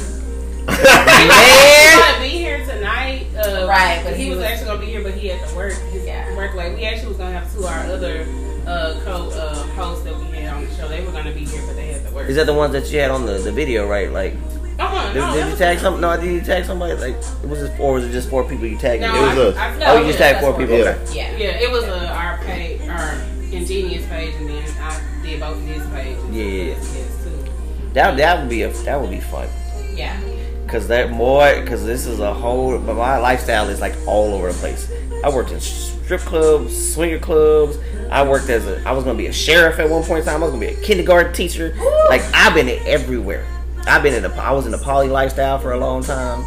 He 0.62 0.66
Man, 1.28 1.98
was 1.98 2.06
gonna 2.06 2.20
be 2.22 2.28
here 2.28 2.58
tonight, 2.64 3.26
uh, 3.36 3.66
Right, 3.68 4.00
but 4.04 4.14
he, 4.16 4.24
he 4.24 4.30
was, 4.30 4.38
was- 4.38 4.46
actually 4.46 4.66
gonna 4.66 4.80
be 4.80 4.86
here, 4.86 5.02
but 5.02 5.14
he 5.14 5.28
had 5.28 5.46
to 5.48 5.54
work. 5.54 5.74
His 5.92 6.04
Yeah. 6.06 6.34
work 6.36 6.54
like 6.54 6.74
we 6.76 6.84
actually 6.84 7.08
was 7.08 7.16
gonna 7.18 7.32
have 7.38 7.52
two 7.52 7.60
of 7.60 7.66
our 7.66 7.84
other 7.92 8.24
uh, 8.66 8.94
co 9.04 9.28
uh, 9.30 9.54
hosts 9.74 10.04
that 10.04 10.16
we 10.18 10.36
had 10.38 10.54
on 10.54 10.64
the 10.64 10.74
show. 10.74 10.88
They 10.88 11.02
were 11.04 11.12
gonna 11.12 11.32
be 11.32 11.44
here, 11.44 11.60
but 11.66 11.74
they 11.76 11.88
had 11.88 12.06
to 12.06 12.14
work. 12.14 12.28
is 12.28 12.36
that 12.36 12.46
the 12.46 12.54
ones 12.54 12.72
that 12.72 12.90
you 12.90 13.00
had 13.00 13.10
on 13.10 13.26
the, 13.26 13.34
the 13.38 13.52
video, 13.52 13.86
right? 13.88 14.10
Like, 14.10 14.34
Uh-huh, 14.78 15.12
did, 15.12 15.18
no, 15.20 15.34
did 15.34 15.48
you 15.50 15.56
tag 15.56 15.78
some? 15.80 16.00
No, 16.00 16.16
did 16.16 16.32
you 16.32 16.40
tag 16.40 16.64
somebody? 16.64 16.94
Like, 16.94 17.16
was 17.44 17.62
it 17.62 17.72
or 17.78 17.94
was 17.94 18.04
it 18.04 18.12
just 18.12 18.30
four 18.30 18.44
people 18.44 18.66
you 18.66 18.78
tagged? 18.78 19.02
No, 19.02 19.08
It 19.14 19.36
was 19.36 19.38
I, 19.38 19.42
us. 19.42 19.56
I, 19.74 19.78
No, 19.78 19.86
oh, 19.94 20.00
you 20.00 20.06
just 20.06 20.18
tagged 20.18 20.40
four 20.40 20.54
people. 20.56 20.78
Yeah. 20.78 20.96
Okay. 21.10 21.16
Yeah. 21.16 21.36
Yeah, 21.36 21.64
it 21.66 21.70
was 21.70 21.84
uh, 21.84 22.14
our 22.16 22.38
page, 22.44 22.80
our 22.88 23.14
ingenious 23.52 24.06
page, 24.08 24.34
and 24.36 24.48
then 24.48 24.64
I 24.80 25.22
did 25.22 25.40
both 25.40 25.60
his 25.62 25.86
pages. 25.88 26.24
Yeah, 26.30 26.42
yeah, 26.42 26.50
yeah. 26.50 26.64
Yes, 26.74 26.94
yes, 26.96 27.24
too. 27.24 27.52
That 27.92 28.16
that 28.16 28.40
would 28.40 28.48
be 28.48 28.62
a 28.62 28.72
that 28.72 29.00
would 29.00 29.10
be 29.10 29.20
fun. 29.20 29.48
Yeah. 29.94 30.20
Cause 30.66 30.88
that 30.88 31.10
more, 31.10 31.42
cause 31.66 31.84
this 31.84 32.06
is 32.06 32.20
a 32.20 32.32
whole. 32.32 32.78
But 32.78 32.94
my 32.94 33.18
lifestyle 33.18 33.68
is 33.68 33.80
like 33.80 33.94
all 34.06 34.32
over 34.32 34.50
the 34.50 34.58
place. 34.58 34.90
I 35.22 35.28
worked 35.28 35.50
in 35.50 35.60
strip 35.60 36.20
clubs, 36.22 36.94
swinger 36.94 37.18
clubs. 37.18 37.76
I 38.10 38.26
worked 38.26 38.48
as 38.48 38.66
a. 38.66 38.82
I 38.88 38.92
was 38.92 39.04
gonna 39.04 39.18
be 39.18 39.26
a 39.26 39.32
sheriff 39.32 39.78
at 39.78 39.88
one 39.88 40.02
point 40.02 40.20
in 40.20 40.24
time. 40.24 40.42
I 40.42 40.46
was 40.46 40.52
gonna 40.52 40.66
be 40.66 40.72
a 40.72 40.80
kindergarten 40.82 41.32
teacher. 41.34 41.76
Like 42.08 42.22
I've 42.34 42.54
been 42.54 42.68
everywhere. 42.86 43.46
I've 43.86 44.02
been 44.02 44.14
in 44.14 44.22
the. 44.22 44.32
I 44.34 44.52
was 44.52 44.64
in 44.64 44.72
the 44.72 44.78
poly 44.78 45.08
lifestyle 45.08 45.58
for 45.58 45.72
a 45.72 45.78
long 45.78 46.02
time. 46.02 46.44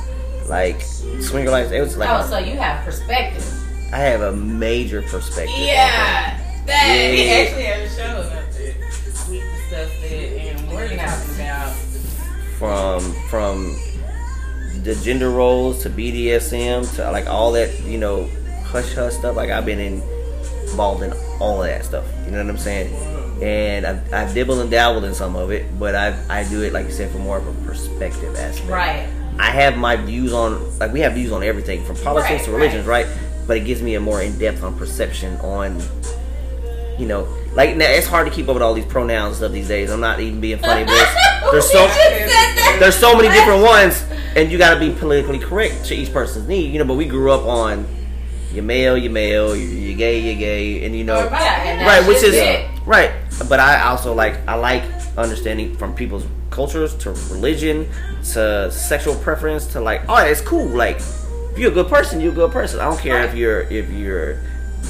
Like 0.48 0.82
swinger 0.82 1.52
life. 1.52 1.72
It 1.72 1.82
was 1.82 1.98
like 1.98 2.10
Oh, 2.10 2.26
so 2.28 2.38
you 2.38 2.58
have 2.58 2.84
perspective. 2.84 3.44
I 3.94 3.98
have 3.98 4.22
a 4.22 4.32
major 4.34 5.02
perspective. 5.04 5.56
Yeah, 5.58 6.40
that 6.66 7.12
we 7.12 7.30
actually 7.30 7.64
had 7.64 7.82
a 7.82 7.90
show 7.90 8.22
about 8.22 8.52
that. 8.52 9.28
We 9.30 9.40
discussed 9.40 10.04
it, 10.04 10.56
and 10.56 10.72
we're 10.72 10.96
talking 10.98 11.00
about 11.00 11.76
From 12.58 13.02
from 13.30 13.76
the 14.84 14.96
gender 15.04 15.30
roles 15.32 15.82
to 15.84 15.90
BDSM 15.90 16.96
to 16.96 17.12
like 17.12 17.28
all 17.28 17.52
that, 17.54 17.80
you 17.84 17.98
know, 17.98 18.30
hush 18.66 18.94
hush 18.94 19.14
stuff. 19.14 19.36
Like 19.36 19.50
I've 19.50 19.66
been 19.66 19.80
involved 19.80 21.04
in 21.04 21.14
all 21.40 21.62
of 21.62 21.68
that 21.68 21.86
stuff. 21.86 22.06
You 22.26 22.32
know 22.32 22.44
what 22.44 22.50
I'm 22.50 22.58
saying? 22.58 22.94
And 23.42 23.86
I've, 23.86 24.14
I've 24.14 24.34
dibbled 24.34 24.60
and 24.60 24.72
dabbled 24.72 25.04
in 25.04 25.14
some 25.14 25.36
of 25.36 25.52
it, 25.52 25.78
but 25.78 25.96
I 25.96 26.16
I 26.30 26.48
do 26.48 26.62
it 26.64 26.72
like 26.72 26.86
you 26.86 26.92
said 26.92 27.12
for 27.12 27.18
more 27.20 27.38
of 27.38 27.48
a 27.48 27.54
perspective 27.66 28.36
aspect. 28.36 28.70
Right. 28.70 29.10
I 29.38 29.52
have 29.52 29.76
my 29.78 29.98
views 29.98 30.32
on 30.32 30.78
like 30.80 30.94
we 30.94 31.02
have 31.02 31.14
views 31.14 31.32
on 31.32 31.44
everything 31.44 31.84
from 31.84 31.98
politics 31.98 32.32
Right, 32.32 32.46
to 32.46 32.52
religions, 32.52 32.86
right. 32.86 33.08
But 33.48 33.58
it 33.58 33.66
gives 33.66 33.82
me 33.82 33.96
a 33.96 34.00
more 34.00 34.22
in 34.22 34.38
depth 34.40 34.64
on 34.64 34.78
perception 34.78 35.36
on 35.42 35.82
you 36.98 37.06
know 37.08 37.28
like 37.54 37.76
now 37.76 37.86
it's 37.90 38.08
hard 38.08 38.28
to 38.28 38.34
keep 38.34 38.48
up 38.48 38.54
with 38.56 38.64
all 38.64 38.74
these 38.74 38.86
pronouns 38.86 39.38
stuff 39.38 39.52
these 39.52 39.68
days. 39.68 39.92
I'm 39.92 40.00
not 40.02 40.20
even 40.20 40.40
being 40.42 40.60
funny, 40.60 40.84
but 40.86 41.08
there's 41.52 41.70
so 41.72 41.88
there's 42.80 42.96
so 42.98 43.16
many 43.16 43.30
different 43.30 43.64
ones, 43.64 44.04
and 44.36 44.52
you 44.52 44.58
got 44.58 44.74
to 44.74 44.80
be 44.80 44.94
politically 44.94 45.40
correct 45.40 45.86
to 45.86 45.96
each 45.96 46.12
person's 46.12 46.48
need. 46.48 46.72
You 46.74 46.80
know, 46.80 46.86
but 46.86 46.96
we 46.96 47.06
grew 47.06 47.32
up 47.32 47.46
on 47.46 47.86
you're 48.52 48.64
male, 48.64 48.98
you're 48.98 49.12
male, 49.12 49.56
you're, 49.56 49.68
you're 49.70 49.98
gay, 49.98 50.20
you're 50.20 50.40
gay, 50.40 50.86
and 50.86 50.96
you 50.96 51.04
know 51.04 51.26
Or 51.26 51.30
bi- 51.30 51.40
Yeah, 51.40 51.64
and 51.64 51.88
right 51.88 52.08
which 52.08 52.24
is 52.24 52.36
it. 52.36 52.70
right. 52.86 53.12
But 53.50 53.60
i 53.60 53.82
also 53.82 54.14
like 54.14 54.36
i 54.48 54.56
like 54.56 54.84
understanding 55.18 55.76
from 55.78 55.94
people's 55.94 56.26
cultures 56.52 56.96
to 56.96 57.12
religion 57.32 57.90
to 58.34 58.72
sexual 58.72 59.16
preference 59.16 59.66
to 59.68 59.82
like 59.82 60.02
oh 60.08 60.18
it's 60.24 60.42
cool. 60.42 60.68
Like 60.68 60.98
if 61.52 61.58
you're 61.58 61.72
a 61.72 61.74
good 61.74 61.88
person 61.90 62.20
you're 62.22 62.32
a 62.32 62.36
good 62.36 62.52
person. 62.52 62.80
I 62.80 62.86
don't 62.86 63.00
care 63.00 63.24
if 63.26 63.34
you're 63.36 63.62
if 63.62 63.90
you're 63.92 64.40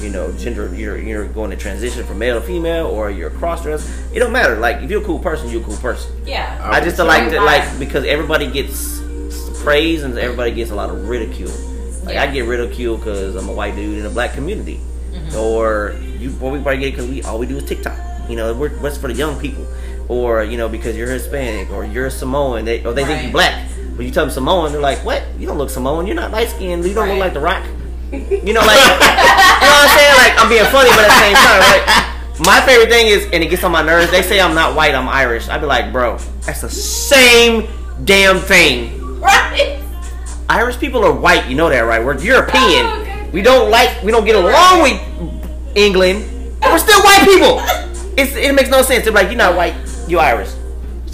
you 0.00 0.10
know 0.10 0.30
gender 0.32 0.74
you're 0.74 0.98
you're 0.98 1.26
going 1.28 1.50
to 1.50 1.56
transition 1.56 2.04
from 2.04 2.18
male 2.18 2.40
to 2.40 2.46
female 2.46 2.86
or 2.86 3.10
you're 3.10 3.30
cross 3.30 3.62
dress 3.62 3.88
it 4.12 4.18
don't 4.18 4.32
matter 4.32 4.56
like 4.56 4.82
if 4.82 4.90
you're 4.90 5.00
a 5.02 5.04
cool 5.04 5.18
person 5.18 5.48
you're 5.48 5.62
a 5.62 5.64
cool 5.64 5.76
person 5.78 6.10
Yeah. 6.26 6.58
i 6.62 6.80
just 6.80 6.98
like 6.98 7.30
say- 7.30 7.36
to 7.38 7.40
like 7.42 7.78
because 7.78 8.04
everybody 8.04 8.50
gets 8.50 9.00
praise 9.62 10.02
and 10.02 10.18
everybody 10.18 10.52
gets 10.52 10.70
a 10.70 10.74
lot 10.74 10.90
of 10.90 11.08
ridicule 11.08 11.50
like 12.04 12.14
Yeah. 12.14 12.22
i 12.24 12.26
get 12.26 12.44
ridiculed 12.46 13.00
because 13.00 13.34
i'm 13.36 13.48
a 13.48 13.52
white 13.52 13.74
dude 13.74 13.98
in 13.98 14.06
a 14.06 14.10
black 14.10 14.32
community 14.34 14.80
Mm-hmm. 15.12 15.36
or 15.38 15.96
you 16.18 16.28
what 16.32 16.52
we 16.52 16.60
probably 16.60 16.78
get 16.80 16.90
because 16.92 17.08
we 17.08 17.22
all 17.22 17.38
we 17.38 17.46
do 17.46 17.56
is 17.56 17.64
TikTok. 17.64 17.98
You 18.28 18.36
know, 18.36 18.52
we're, 18.52 18.68
what's 18.80 18.98
for 18.98 19.08
the 19.08 19.14
young 19.14 19.40
people, 19.40 19.66
or 20.08 20.44
you 20.44 20.58
know 20.58 20.68
because 20.68 20.94
you're 20.94 21.08
Hispanic 21.08 21.70
or 21.70 21.86
you're 21.86 22.06
a 22.06 22.10
Samoan, 22.10 22.66
they 22.66 22.84
or 22.84 22.92
they 22.92 23.04
think 23.06 23.22
you're 23.22 23.32
black. 23.32 23.66
But 23.96 24.04
you 24.04 24.12
tell 24.12 24.26
them 24.26 24.30
Samoan, 24.34 24.72
they're 24.72 24.80
like, 24.80 24.98
"What? 25.06 25.22
You 25.38 25.46
don't 25.46 25.56
look 25.56 25.70
Samoan. 25.70 26.06
You're 26.06 26.16
not 26.16 26.32
light 26.32 26.50
skinned. 26.50 26.84
You 26.84 26.92
don't 26.92 27.04
Right. 27.08 27.12
look 27.14 27.20
like 27.20 27.32
The 27.32 27.40
Rock." 27.40 27.64
You 28.24 28.52
know, 28.52 28.64
like 28.64 28.80
you 28.80 29.64
know 29.64 29.72
what 29.72 29.84
I'm 29.84 29.92
saying? 29.96 30.14
Like 30.16 30.34
I'm 30.38 30.48
being 30.48 30.66
funny, 30.72 30.90
but 30.90 31.04
at 31.04 31.12
the 31.12 31.20
same 31.20 31.36
time, 31.36 31.60
like 31.68 31.84
my 32.46 32.60
favorite 32.66 32.90
thing 32.90 33.06
is, 33.06 33.24
and 33.32 33.42
it 33.42 33.48
gets 33.48 33.64
on 33.64 33.72
my 33.72 33.82
nerves. 33.82 34.10
They 34.10 34.22
say 34.22 34.40
I'm 34.40 34.54
not 34.54 34.76
white, 34.76 34.94
I'm 34.94 35.08
Irish. 35.08 35.48
I'd 35.48 35.60
be 35.60 35.66
like, 35.66 35.92
bro, 35.92 36.18
that's 36.42 36.60
the 36.60 36.68
same 36.70 37.68
damn 38.04 38.38
thing. 38.38 39.20
Right. 39.20 39.82
Irish 40.48 40.78
people 40.78 41.04
are 41.04 41.12
white, 41.12 41.48
you 41.48 41.56
know 41.56 41.68
that, 41.68 41.80
right? 41.80 42.04
We're 42.04 42.18
European. 42.18 42.86
Oh, 42.86 43.00
okay. 43.00 43.30
We 43.32 43.42
don't 43.42 43.70
like, 43.70 44.02
we 44.02 44.12
don't 44.12 44.24
get 44.24 44.36
along 44.36 44.82
with 44.82 45.76
England, 45.76 46.56
but 46.60 46.70
we're 46.70 46.78
still 46.78 47.02
white 47.02 47.24
people. 47.24 47.60
It's, 48.16 48.34
it 48.36 48.54
makes 48.54 48.70
no 48.70 48.82
sense. 48.82 49.04
They're 49.04 49.12
like, 49.12 49.28
you're 49.28 49.36
not 49.36 49.56
white, 49.56 49.74
you're 50.06 50.20
Irish. 50.20 50.50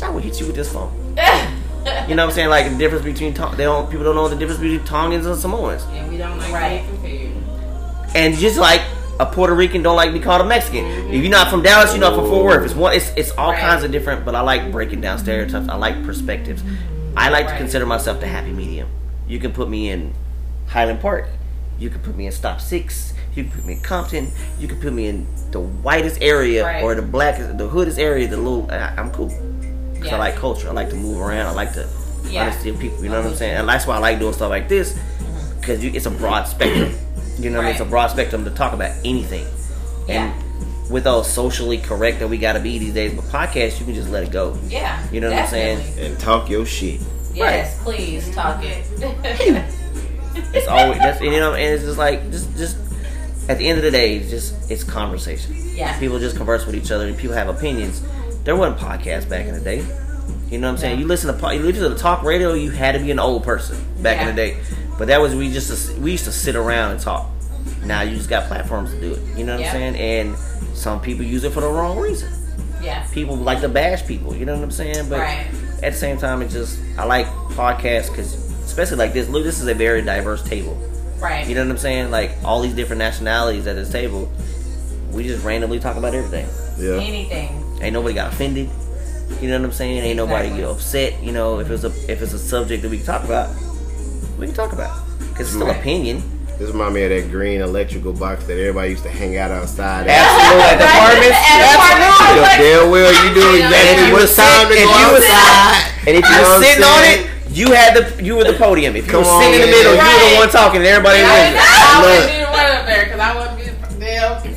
I 0.03 0.11
will 0.11 0.21
hit 0.21 0.39
you 0.41 0.47
with 0.47 0.57
this 0.57 0.73
phone. 0.73 1.17
You 2.09 2.15
know 2.15 2.25
what 2.25 2.31
I'm 2.31 2.35
saying? 2.35 2.49
Like 2.49 2.71
the 2.71 2.79
difference 2.79 3.05
between 3.05 3.35
Tong- 3.35 3.57
they 3.57 3.65
don't 3.65 3.91
people 3.91 4.05
don't 4.05 4.15
know 4.15 4.29
the 4.29 4.37
difference 4.37 4.61
between 4.61 4.85
Tongans 4.85 5.27
and 5.27 5.37
Samoans. 5.37 5.85
and 5.93 6.11
we 6.11 6.17
don't 6.17 6.39
like 6.39 6.53
Right. 6.53 6.85
compared. 6.89 7.33
And 8.15 8.35
just 8.37 8.59
like 8.59 8.83
a 9.21 9.27
Puerto 9.27 9.55
Rican 9.55 9.83
don't 9.83 9.97
like 9.97 10.09
to 10.09 10.13
be 10.13 10.21
called 10.21 10.41
a 10.41 10.45
Mexican. 10.45 10.85
Mm-hmm. 10.85 11.13
If 11.15 11.23
you're 11.23 11.31
not 11.31 11.49
from 11.49 11.63
Dallas, 11.63 11.91
you're 11.93 12.01
not 12.01 12.15
from 12.15 12.27
Fort 12.27 12.45
Worth. 12.45 12.65
It's 12.65 12.75
one. 12.75 12.95
It's 12.95 13.11
it's 13.17 13.31
all 13.33 13.51
Right. 13.53 13.61
kinds 13.61 13.85
of 13.85 13.91
different. 13.93 14.25
But 14.25 14.35
I 14.35 14.41
like 14.43 14.71
breaking 14.73 15.01
down 15.01 15.19
stereotypes. 15.19 15.69
I 15.69 15.77
like 15.77 16.05
perspectives. 16.05 16.63
I 17.17 17.29
like 17.31 17.49
to 17.49 17.57
consider 17.57 17.85
myself 17.87 18.21
the 18.21 18.27
happy 18.27 18.53
medium. 18.53 18.89
You 19.27 19.39
can 19.39 19.53
put 19.53 19.69
me 19.69 19.91
in 19.91 20.13
Highland 20.69 21.01
Park. 21.01 21.29
You 21.79 21.91
can 21.91 22.01
put 22.01 22.17
me 22.17 22.27
in 22.27 22.33
Stop 22.33 22.61
Six. 22.61 23.13
You 23.35 23.45
can 23.45 23.53
put 23.53 23.65
me 23.67 23.73
in 23.75 23.81
Compton. 23.81 24.31
You 24.59 24.69
can 24.69 24.79
put 24.81 24.93
me 24.93 25.07
in 25.09 25.27
the 25.53 25.61
whitest 25.61 26.21
area 26.23 26.65
Right. 26.65 26.83
or 26.85 26.95
the 26.95 27.03
blackest, 27.03 27.57
the 27.59 27.67
hoodest 27.69 27.99
area. 27.99 28.29
The 28.29 28.37
little. 28.37 28.71
I, 28.71 28.95
I'm 28.97 29.11
cool. 29.11 29.31
'Cause 30.03 30.11
Yeah. 30.11 30.17
I 30.17 30.19
like 30.19 30.37
culture. 30.37 30.69
I 30.69 30.73
like 30.73 30.91
to 30.91 30.97
move 30.97 31.21
around. 31.21 31.47
I 31.47 31.53
like 31.53 31.73
to 31.75 31.87
Yeah. 32.29 32.45
understand 32.45 32.79
people. 32.81 33.03
You 33.03 33.11
know 33.11 33.21
what 33.21 33.31
I'm 33.31 33.37
saying? 33.37 33.57
And 33.57 33.69
that's 33.69 33.87
why 33.87 33.97
I 33.97 33.99
like 33.99 34.19
doing 34.19 34.33
stuff 34.33 34.51
like 34.51 34.69
this 34.69 34.93
mm-hmm. 34.93 35.61
because 35.61 35.83
it's 35.85 36.07
a 36.07 36.11
broad 36.11 36.47
spectrum. 36.47 36.93
You 37.39 37.51
know, 37.51 37.59
what 37.59 37.65
I 37.65 37.67
mean? 37.69 37.73
it's 37.73 37.81
a 37.81 37.87
broad 37.87 38.11
spectrum 38.11 38.45
to 38.45 38.51
talk 38.51 38.73
about 38.73 38.93
anything. 39.05 39.47
And 40.09 40.33
with 40.91 41.07
all 41.07 41.25
socially 41.25 41.79
correct 41.79 42.19
that 42.19 42.29
we 42.29 42.37
gotta 42.37 42.61
be 42.61 42.79
these 42.79 42.93
days, 42.93 43.15
but 43.15 43.25
podcasts 43.27 43.79
you 43.81 43.87
can 43.87 43.95
just 43.95 44.11
let 44.11 44.23
it 44.25 44.31
go. 44.31 44.59
Yeah. 44.69 45.03
You 45.11 45.21
know 45.21 45.31
what 45.31 45.39
I'm 45.39 45.49
saying? 45.49 45.99
and 45.99 46.19
talk 46.19 46.51
your 46.51 46.67
shit. 46.67 47.01
Yes, 47.35 47.83
please 47.83 48.33
talk 48.35 48.63
it. 48.63 48.85
It's 50.55 50.67
always 50.67 50.99
that's 50.99 51.21
you 51.21 51.31
know, 51.31 51.53
and 51.55 51.75
it's 51.75 51.85
just 51.85 51.99
like 51.99 52.31
just 52.31 52.57
just 52.57 52.77
at 53.49 53.59
the 53.59 53.69
end 53.69 53.79
of 53.79 53.85
the 53.85 53.91
day, 53.91 54.17
it's 54.17 54.31
just 54.31 54.71
it's 54.71 54.85
conversation. 54.85 55.55
Yeah. 55.75 55.99
People 55.99 56.19
just 56.19 56.37
converse 56.37 56.65
with 56.65 56.75
each 56.75 56.91
other 56.91 57.07
and 57.07 57.17
people 57.17 57.37
have 57.37 57.49
opinions. 57.49 58.03
There 58.45 58.57
wasn't 58.57 58.81
podcasts 58.81 59.29
back 59.29 59.47
in 59.47 59.55
the 59.55 59.61
day. 59.61 59.85
You 60.51 60.59
know 60.59 60.67
what 60.69 60.73
I'm 60.73 60.77
saying? 60.79 60.97
Yeah. 60.97 61.03
You 61.03 61.07
listen 61.07 61.37
to 61.37 61.55
you 61.55 61.61
listen 61.63 61.83
to 61.85 61.89
the 61.91 61.97
talk 61.99 62.23
radio, 62.23 62.53
you 62.55 62.71
had 62.71 62.93
to 62.93 62.99
be 62.99 63.11
an 63.11 63.19
old 63.19 63.43
person 63.45 63.77
back 64.03 64.21
in 64.21 64.27
the 64.27 64.33
day. 64.35 64.59
But 64.99 65.09
that 65.09 65.21
was 65.21 65.35
we 65.35 65.53
just 65.53 65.97
we 65.99 66.13
used 66.13 66.25
to 66.25 66.33
sit 66.33 66.57
around 66.57 66.93
and 66.93 67.01
talk. 67.01 67.29
Now 67.85 68.03
you 68.03 68.17
just 68.17 68.29
got 68.29 68.47
platforms 68.49 68.91
to 68.93 69.01
do 69.01 69.15
it. 69.15 69.21
You 69.39 69.45
know 69.45 69.53
what 69.53 69.61
Yeah. 69.63 69.69
I'm 69.69 69.73
saying? 69.73 69.97
And 69.97 70.37
some 70.77 71.01
people 71.01 71.25
use 71.25 71.45
it 71.45 71.53
for 71.53 71.61
the 71.61 71.69
wrong 71.69 71.99
reason. 71.99 72.31
yeah. 72.83 73.07
people 73.13 73.37
like 73.37 73.61
to 73.61 73.69
bash 73.69 74.05
people. 74.07 74.35
You 74.35 74.45
know 74.45 74.55
what 74.55 74.65
I'm 74.65 74.71
saying? 74.71 75.09
But 75.09 75.21
Right. 75.21 75.47
at 75.83 75.93
the 75.93 75.99
same 75.99 76.19
time, 76.19 76.43
it's 76.43 76.53
just 76.53 76.79
I 76.99 77.05
like 77.05 77.27
podcasts 77.57 78.09
because 78.11 78.35
especially 78.65 78.97
like 78.97 79.13
this. 79.13 79.29
Look, 79.29 79.45
this 79.45 79.61
is 79.61 79.69
a 79.69 79.75
very 79.75 80.03
diverse 80.03 80.43
table. 80.43 80.77
Right. 81.21 81.47
You 81.47 81.55
know 81.55 81.63
what 81.65 81.71
I'm 81.71 81.79
saying? 81.79 82.11
Like 82.11 82.33
all 82.45 82.61
these 82.61 82.75
different 82.75 82.99
nationalities 82.99 83.67
at 83.67 83.77
this 83.77 83.91
table, 83.91 84.31
we 85.13 85.23
just 85.25 85.45
randomly 85.45 85.79
talk 85.81 85.97
about 85.97 86.15
everything. 86.15 86.47
Yeah. 86.79 87.01
Anything. 87.01 87.62
Ain't 87.83 87.93
nobody 87.95 88.15
got 88.15 88.33
offended. 88.33 88.69
You 89.41 89.49
know 89.49 89.59
what 89.59 89.65
I'm 89.67 89.73
saying? 89.73 89.99
Ain't 90.05 90.17
nobody 90.17 90.49
Exactly. 90.49 90.61
get 90.63 90.71
upset. 90.71 91.23
You 91.23 91.33
know, 91.33 91.59
if 91.61 91.71
it's 91.71 91.85
a 91.85 91.93
if 92.11 92.23
it's 92.23 92.33
a 92.33 92.39
subject 92.39 92.83
that 92.83 92.91
we 92.91 92.99
can 92.99 93.07
talk 93.07 93.25
about, 93.25 93.51
we 94.39 94.47
can 94.47 94.55
talk 94.55 94.73
about 94.73 94.97
because 95.31 95.47
it's 95.49 95.55
still 95.57 95.67
Right. 95.67 95.77
opinion. 95.81 96.23
This 96.59 96.71
reminds 96.71 96.95
me 96.95 97.03
of 97.05 97.11
that 97.11 97.31
green 97.31 97.61
electrical 97.61 98.13
box 98.13 98.45
that 98.45 98.53
everybody 98.61 98.91
used 98.91 99.03
to 99.03 99.09
hang 99.11 99.37
out 99.37 99.51
outside. 99.51 100.07
at. 100.07 100.15
Absolutely, 100.15 100.63
at 100.63 100.79
the 100.79 100.85
Right. 100.85 100.95
apartments. 100.95 101.39
At 101.43 101.75
apartments. 101.75 102.21
You 102.21 102.37
know 102.37 102.81
damn 102.81 102.91
well 102.91 103.13
you 103.13 103.29
do 103.35 103.41
And 103.43 103.65
exactly 103.67 104.07
you 104.07 104.13
what 104.13 104.23
was 104.23 104.37
time 104.37 104.69
to 104.69 104.75
go 104.75 104.81
and 104.81 104.91
you 105.01 105.07
was- 105.13 105.25
outside. 105.25 105.83
And 106.07 106.13
if 106.17 106.23
you 106.23 106.31
You 106.31 106.37
were 106.39 106.43
what 106.43 106.57
I'm 106.57 106.63
sitting 106.63 106.85
on 106.85 107.03
it, 107.05 107.19
you 107.51 107.67
had 107.73 107.91
the 107.97 108.23
you 108.23 108.37
were 108.37 108.45
the 108.45 108.53
podium. 108.53 108.95
If 108.95 109.07
you 109.07 109.11
Come 109.13 109.25
were 109.25 109.43
sitting 109.43 109.55
in 109.59 109.61
the 109.67 109.73
middle, 109.75 109.97
man. 109.97 110.07
you 110.07 110.13
were 110.23 110.31
the 110.31 110.37
one 110.45 110.51
talking. 110.51 110.81
and 110.83 110.87
Everybody 110.87 111.19
I, 111.19 111.25
was 111.25 111.33
I 111.33 111.99
Look. 111.99 112.11
wouldn't 112.13 112.31
even 112.31 112.45
run 112.53 112.77
up 112.77 112.87
there 112.87 113.05
because 113.05 113.21
I 113.21 113.31
wasn't 113.35 113.57
getting 113.57 113.59
damn 113.59 113.62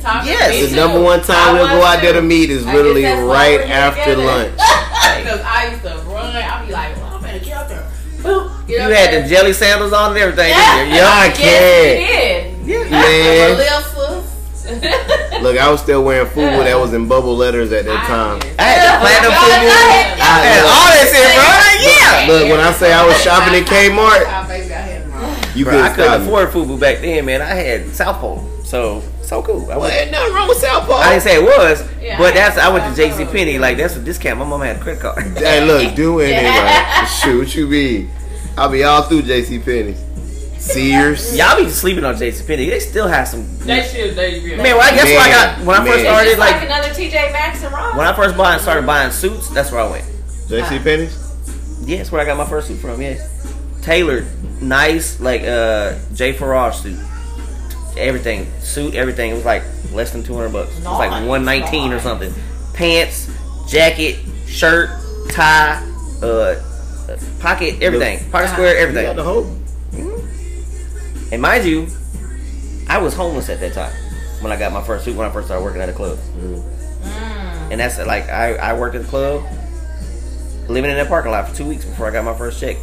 talking. 0.06 0.30
Yes. 0.30 0.50
Me 0.54 0.60
The 0.62 0.68
too. 0.70 0.76
number 0.76 1.00
one 1.02 1.20
time 1.22 1.56
I 1.56 1.58
we'll 1.58 1.68
go 1.68 1.82
out 1.84 2.00
there 2.00 2.12
to 2.14 2.22
meet 2.22 2.48
is 2.50 2.64
literally 2.64 3.02
guess 3.02 3.16
that's 3.18 3.28
why 3.28 3.56
right 3.56 3.68
after 3.68 4.14
together. 4.14 4.24
lunch. 4.24 4.58
Because 5.16 5.40
I 5.42 5.66
used 5.70 5.82
to 5.82 5.96
run. 6.06 6.36
I'd 6.36 6.66
be 6.66 6.72
like, 6.72 6.94
well, 6.96 7.14
I'm 7.16 7.20
gonna 7.22 7.38
get 7.40 7.56
up 7.56 7.68
there. 7.68 7.84
Boop, 8.22 8.50
get 8.68 8.78
You 8.78 8.84
up 8.86 8.90
had 8.92 9.10
there. 9.12 9.22
the 9.22 9.28
jelly 9.28 9.52
sandals 9.52 9.92
on 9.92 10.10
and 10.10 10.18
everything. 10.18 10.50
Yeah. 10.50 10.84
Yeah. 10.86 11.10
I 11.10 11.26
Yes, 11.26 11.36
can't. 11.38 12.58
we 12.64 12.72
did. 12.72 12.90
Man, 13.56 13.56
look, 15.42 15.56
I 15.58 15.70
was 15.70 15.80
still 15.80 16.02
wearing 16.04 16.26
FUBU 16.28 16.64
that 16.64 16.76
was 16.78 16.92
in 16.92 17.06
bubble 17.08 17.36
letters 17.36 17.70
at 17.72 17.84
that 17.84 18.06
time. 18.06 18.40
I 18.58 18.62
had 18.62 18.82
the 18.82 18.98
platinum 19.00 19.32
Yeah. 19.32 19.38
fubu. 19.38 19.70
I 20.18 20.20
had 20.42 20.64
all 20.66 20.90
that 20.90 21.06
shit, 21.06 21.34
bro. 21.36 21.46
Yeah. 21.86 22.26
Look, 22.32 22.44
when 22.50 22.58
I 22.60 22.72
say 22.72 22.92
I 22.92 23.04
was 23.06 23.16
shopping 23.22 23.54
at 23.54 23.64
Kmart, 23.66 24.24
baby, 24.48 24.74
I 24.74 24.76
had 24.78 25.02
them 25.04 25.12
all. 25.24 25.34
you 25.56 25.64
Bro, 25.64 25.72
I 25.82 25.88
couldn't 25.90 26.10
couldn't 26.10 26.22
afford 26.22 26.48
fubu 26.50 26.78
back 26.80 27.00
then, 27.00 27.24
man. 27.26 27.42
I 27.42 27.54
had 27.54 27.94
South 27.94 28.16
Pole, 28.18 28.42
so 28.66 29.00
so 29.22 29.42
cool. 29.42 29.64
I 29.70 29.76
Well, 29.76 29.80
went. 29.80 29.94
ain't 29.94 30.10
nothing 30.10 30.34
wrong 30.34 30.48
with 30.48 30.58
South 30.58 30.84
Pole. 30.86 30.96
I 30.96 31.10
didn't 31.10 31.22
say 31.22 31.36
it 31.36 31.42
was, 31.42 31.82
Yeah, 32.02 32.18
but 32.18 32.32
I 32.32 32.36
that's 32.36 32.58
I 32.58 32.68
went 32.68 32.94
to 32.94 33.00
JC 33.02 33.24
Penney. 33.32 33.58
Like 33.58 33.76
that's 33.78 33.96
a 33.96 34.00
discount. 34.00 34.38
My 34.38 34.44
mom 34.44 34.60
had 34.60 34.76
a 34.76 34.80
credit 34.80 35.00
card. 35.00 35.22
Hey, 35.38 35.64
look, 35.64 35.94
doing 35.94 36.28
it 36.28 36.32
Yeah. 36.32 37.00
right. 37.00 37.06
Shoot, 37.06 37.38
what 37.38 37.54
you 37.54 37.66
mean? 37.68 38.10
I'll 38.58 38.68
be 38.70 38.84
all 38.84 39.02
through 39.02 39.22
JC 39.22 39.64
Penney. 39.64 39.94
Sears. 40.58 41.36
Y'all 41.38 41.62
be 41.62 41.68
sleeping 41.70 42.04
on 42.04 42.14
JC 42.16 42.46
Penney. 42.46 42.68
They 42.68 42.80
still 42.80 43.06
have 43.06 43.28
some. 43.28 43.46
That 43.66 43.88
shit, 43.90 44.16
they 44.16 44.40
real. 44.40 44.56
Man, 44.56 44.76
well, 44.76 44.80
I 44.80 44.90
guess 44.96 45.04
when 45.04 45.18
I 45.18 45.30
got 45.30 45.64
when 45.66 45.76
I 45.76 45.78
Man. 45.80 45.86
first 45.86 45.98
It's 46.00 46.08
started, 46.08 46.28
just 46.28 46.38
like, 46.38 46.54
like 46.56 46.64
another 46.64 46.88
TJ 46.88 47.32
Maxx 47.32 47.62
and 47.62 47.72
Ross. 47.72 47.96
when 47.96 48.06
I 48.06 48.12
first 48.16 48.36
bought 48.36 48.60
started 48.60 48.86
buying 48.86 49.10
suits, 49.12 49.48
that's 49.50 49.70
where 49.70 49.80
I 49.82 49.90
went. 49.90 50.04
JC 50.48 50.82
Penney's? 50.82 51.22
Yeah, 51.84 51.98
that's 51.98 52.10
where 52.10 52.20
I 52.20 52.24
got 52.24 52.36
my 52.36 52.46
first 52.46 52.68
suit 52.68 52.78
from. 52.78 53.00
Yes, 53.00 53.20
tailored, 53.82 54.26
nice, 54.62 55.20
like 55.20 55.42
uh 55.42 55.94
J 56.14 56.32
Ferrar 56.32 56.72
suit. 56.72 56.98
Everything, 57.96 58.46
suit, 58.60 58.94
everything. 58.94 59.30
It 59.30 59.34
was 59.34 59.44
like 59.44 59.62
less 59.92 60.12
than 60.12 60.22
two 60.22 60.34
hundred 60.34 60.52
bucks. 60.52 60.70
It 60.78 60.84
was 60.84 60.98
like 60.98 61.10
Nice, 61.10 61.26
one 61.26 61.44
nineteen 61.44 61.92
or 61.92 61.98
something. 62.00 62.32
Pants, 62.74 63.30
jacket, 63.68 64.18
shirt, 64.46 64.90
tie, 65.30 65.82
uh, 66.22 66.26
uh, 66.26 67.16
pocket, 67.40 67.82
everything, 67.82 68.18
pocket 68.30 68.48
square, 68.50 68.74
You 68.88 68.92
got 68.92 68.98
everything. 69.04 69.16
the 69.16 69.24
whole. 69.24 69.46
And 71.32 71.42
mind 71.42 71.64
you, 71.64 71.88
I 72.88 72.98
was 72.98 73.14
homeless 73.14 73.48
at 73.48 73.58
that 73.60 73.72
time 73.72 73.92
when 74.42 74.52
I 74.52 74.56
got 74.56 74.72
my 74.72 74.82
first 74.82 75.04
suit 75.04 75.16
when 75.16 75.26
I 75.28 75.32
first 75.32 75.48
started 75.48 75.64
working 75.64 75.80
at 75.82 75.88
a 75.88 75.92
club. 75.92 76.18
And 77.70 77.80
that's 77.80 77.98
like 77.98 78.28
I, 78.28 78.54
I 78.56 78.78
worked 78.78 78.94
at 78.94 79.02
the 79.02 79.08
club, 79.08 79.42
living 80.68 80.90
in 80.90 80.96
that 80.98 81.08
parking 81.08 81.32
lot 81.32 81.48
for 81.48 81.56
two 81.56 81.64
weeks 81.66 81.84
before 81.84 82.06
I 82.06 82.10
got 82.12 82.24
my 82.24 82.36
first 82.36 82.60
check. 82.60 82.76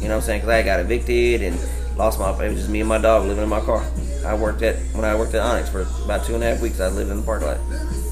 You 0.00 0.08
know 0.08 0.14
what 0.14 0.14
I'm 0.16 0.20
saying? 0.22 0.40
Because 0.40 0.50
I 0.50 0.62
got 0.62 0.80
evicted 0.80 1.42
and 1.42 1.58
lost 1.96 2.18
my. 2.18 2.30
It 2.44 2.48
was 2.50 2.58
just 2.58 2.70
me 2.70 2.80
and 2.80 2.88
my 2.88 2.98
dog 2.98 3.26
living 3.26 3.42
in 3.42 3.48
my 3.48 3.60
car. 3.60 3.84
I 4.24 4.34
worked 4.34 4.62
at 4.62 4.76
when 4.94 5.04
I 5.04 5.14
worked 5.14 5.34
at 5.34 5.42
Onyx 5.42 5.68
for 5.68 5.82
about 6.04 6.24
two 6.24 6.34
and 6.34 6.42
a 6.42 6.46
half 6.46 6.60
weeks. 6.60 6.80
I 6.80 6.88
lived 6.88 7.10
in 7.10 7.18
the 7.18 7.22
parking 7.22 7.48
lot, 7.48 7.58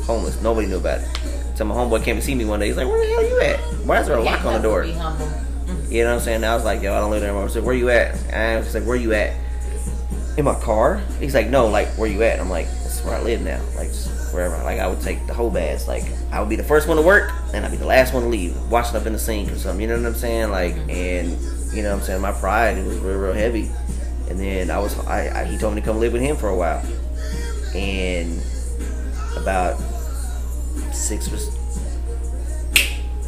homeless. 0.05 0.41
Nobody 0.43 0.67
knew 0.67 0.79
about 0.79 1.01
it. 1.01 1.09
So 1.55 1.65
my 1.65 1.75
homeboy 1.75 2.03
came 2.05 2.17
to 2.17 2.23
see 2.23 2.35
me 2.35 2.45
one 2.45 2.61
day. 2.61 2.69
He's 2.69 2.77
like, 2.77 2.87
"Where 2.87 3.01
the 3.01 3.13
hell 3.13 3.29
you 3.29 3.41
at? 3.41 3.59
Why 3.87 4.01
is 4.01 4.07
there 4.07 4.17
a 4.17 4.23
lock 4.23 4.45
on 4.45 4.55
the 4.55 4.61
door?" 4.61 4.85
You 5.93 6.05
know 6.05 6.11
what 6.11 6.21
I'm 6.21 6.21
saying? 6.21 6.43
I 6.43 6.55
was 6.55 6.65
like, 6.65 6.81
yo, 6.81 6.95
I 6.95 7.01
don't 7.01 7.11
live 7.11 7.21
there 7.21 7.29
anymore. 7.29 7.47
I 7.47 7.53
said, 7.53 7.65
where 7.65 7.75
you 7.75 7.91
at? 7.91 8.15
And 8.33 8.35
I 8.35 8.57
was 8.57 8.73
like, 8.73 8.85
where 8.85 8.97
you 8.97 9.13
at? 9.13 9.37
In 10.39 10.45
my 10.47 10.59
car? 10.59 11.03
He's 11.21 11.35
like, 11.35 11.49
no, 11.49 11.67
like, 11.67 11.89
where 11.99 12.09
you 12.09 12.23
at? 12.23 12.41
I'm 12.41 12.49
like, 12.49 12.67
this 12.67 12.99
is 12.99 13.05
where 13.05 13.15
I 13.15 13.21
live 13.21 13.43
now. 13.43 13.63
Like, 13.77 13.89
just 13.89 14.33
wherever. 14.33 14.57
Like, 14.65 14.79
I 14.79 14.87
would 14.87 15.03
take 15.03 15.27
the 15.27 15.35
whole 15.35 15.51
bass. 15.51 15.87
Like, 15.87 16.05
I 16.31 16.41
would 16.41 16.49
be 16.49 16.57
the 16.57 16.65
first 16.65 16.89
one 16.89 16.97
to 16.97 17.03
work, 17.03 17.31
and 17.53 17.63
I'd 17.63 17.71
be 17.71 17.77
the 17.77 17.87
last 17.87 18.15
one 18.15 18.23
to 18.23 18.29
leave. 18.31 18.57
Washing 18.71 18.97
up 18.97 19.05
in 19.05 19.13
the 19.13 19.19
sink 19.19 19.53
or 19.53 19.57
something. 19.57 19.83
You 19.83 19.89
know 19.89 19.99
what 19.99 20.07
I'm 20.07 20.15
saying? 20.15 20.51
Like, 20.51 20.77
and, 20.89 21.37
you 21.73 21.83
know 21.83 21.91
what 21.91 22.01
I'm 22.01 22.05
saying? 22.05 22.21
My 22.21 22.33
pride, 22.33 22.77
it 22.77 22.85
was 22.85 22.99
real, 22.99 23.19
real 23.19 23.33
heavy. 23.33 23.71
And 24.29 24.39
then 24.39 24.71
I 24.71 24.79
was, 24.79 24.99
I, 25.07 25.43
I 25.43 25.45
he 25.45 25.57
told 25.57 25.75
me 25.75 25.81
to 25.81 25.87
come 25.87 25.99
live 25.99 26.13
with 26.13 26.23
him 26.23 26.37
for 26.37 26.49
a 26.49 26.57
while. 26.57 26.85
And 27.75 28.41
about 29.37 29.81
six 30.93 31.31
was, 31.31 31.49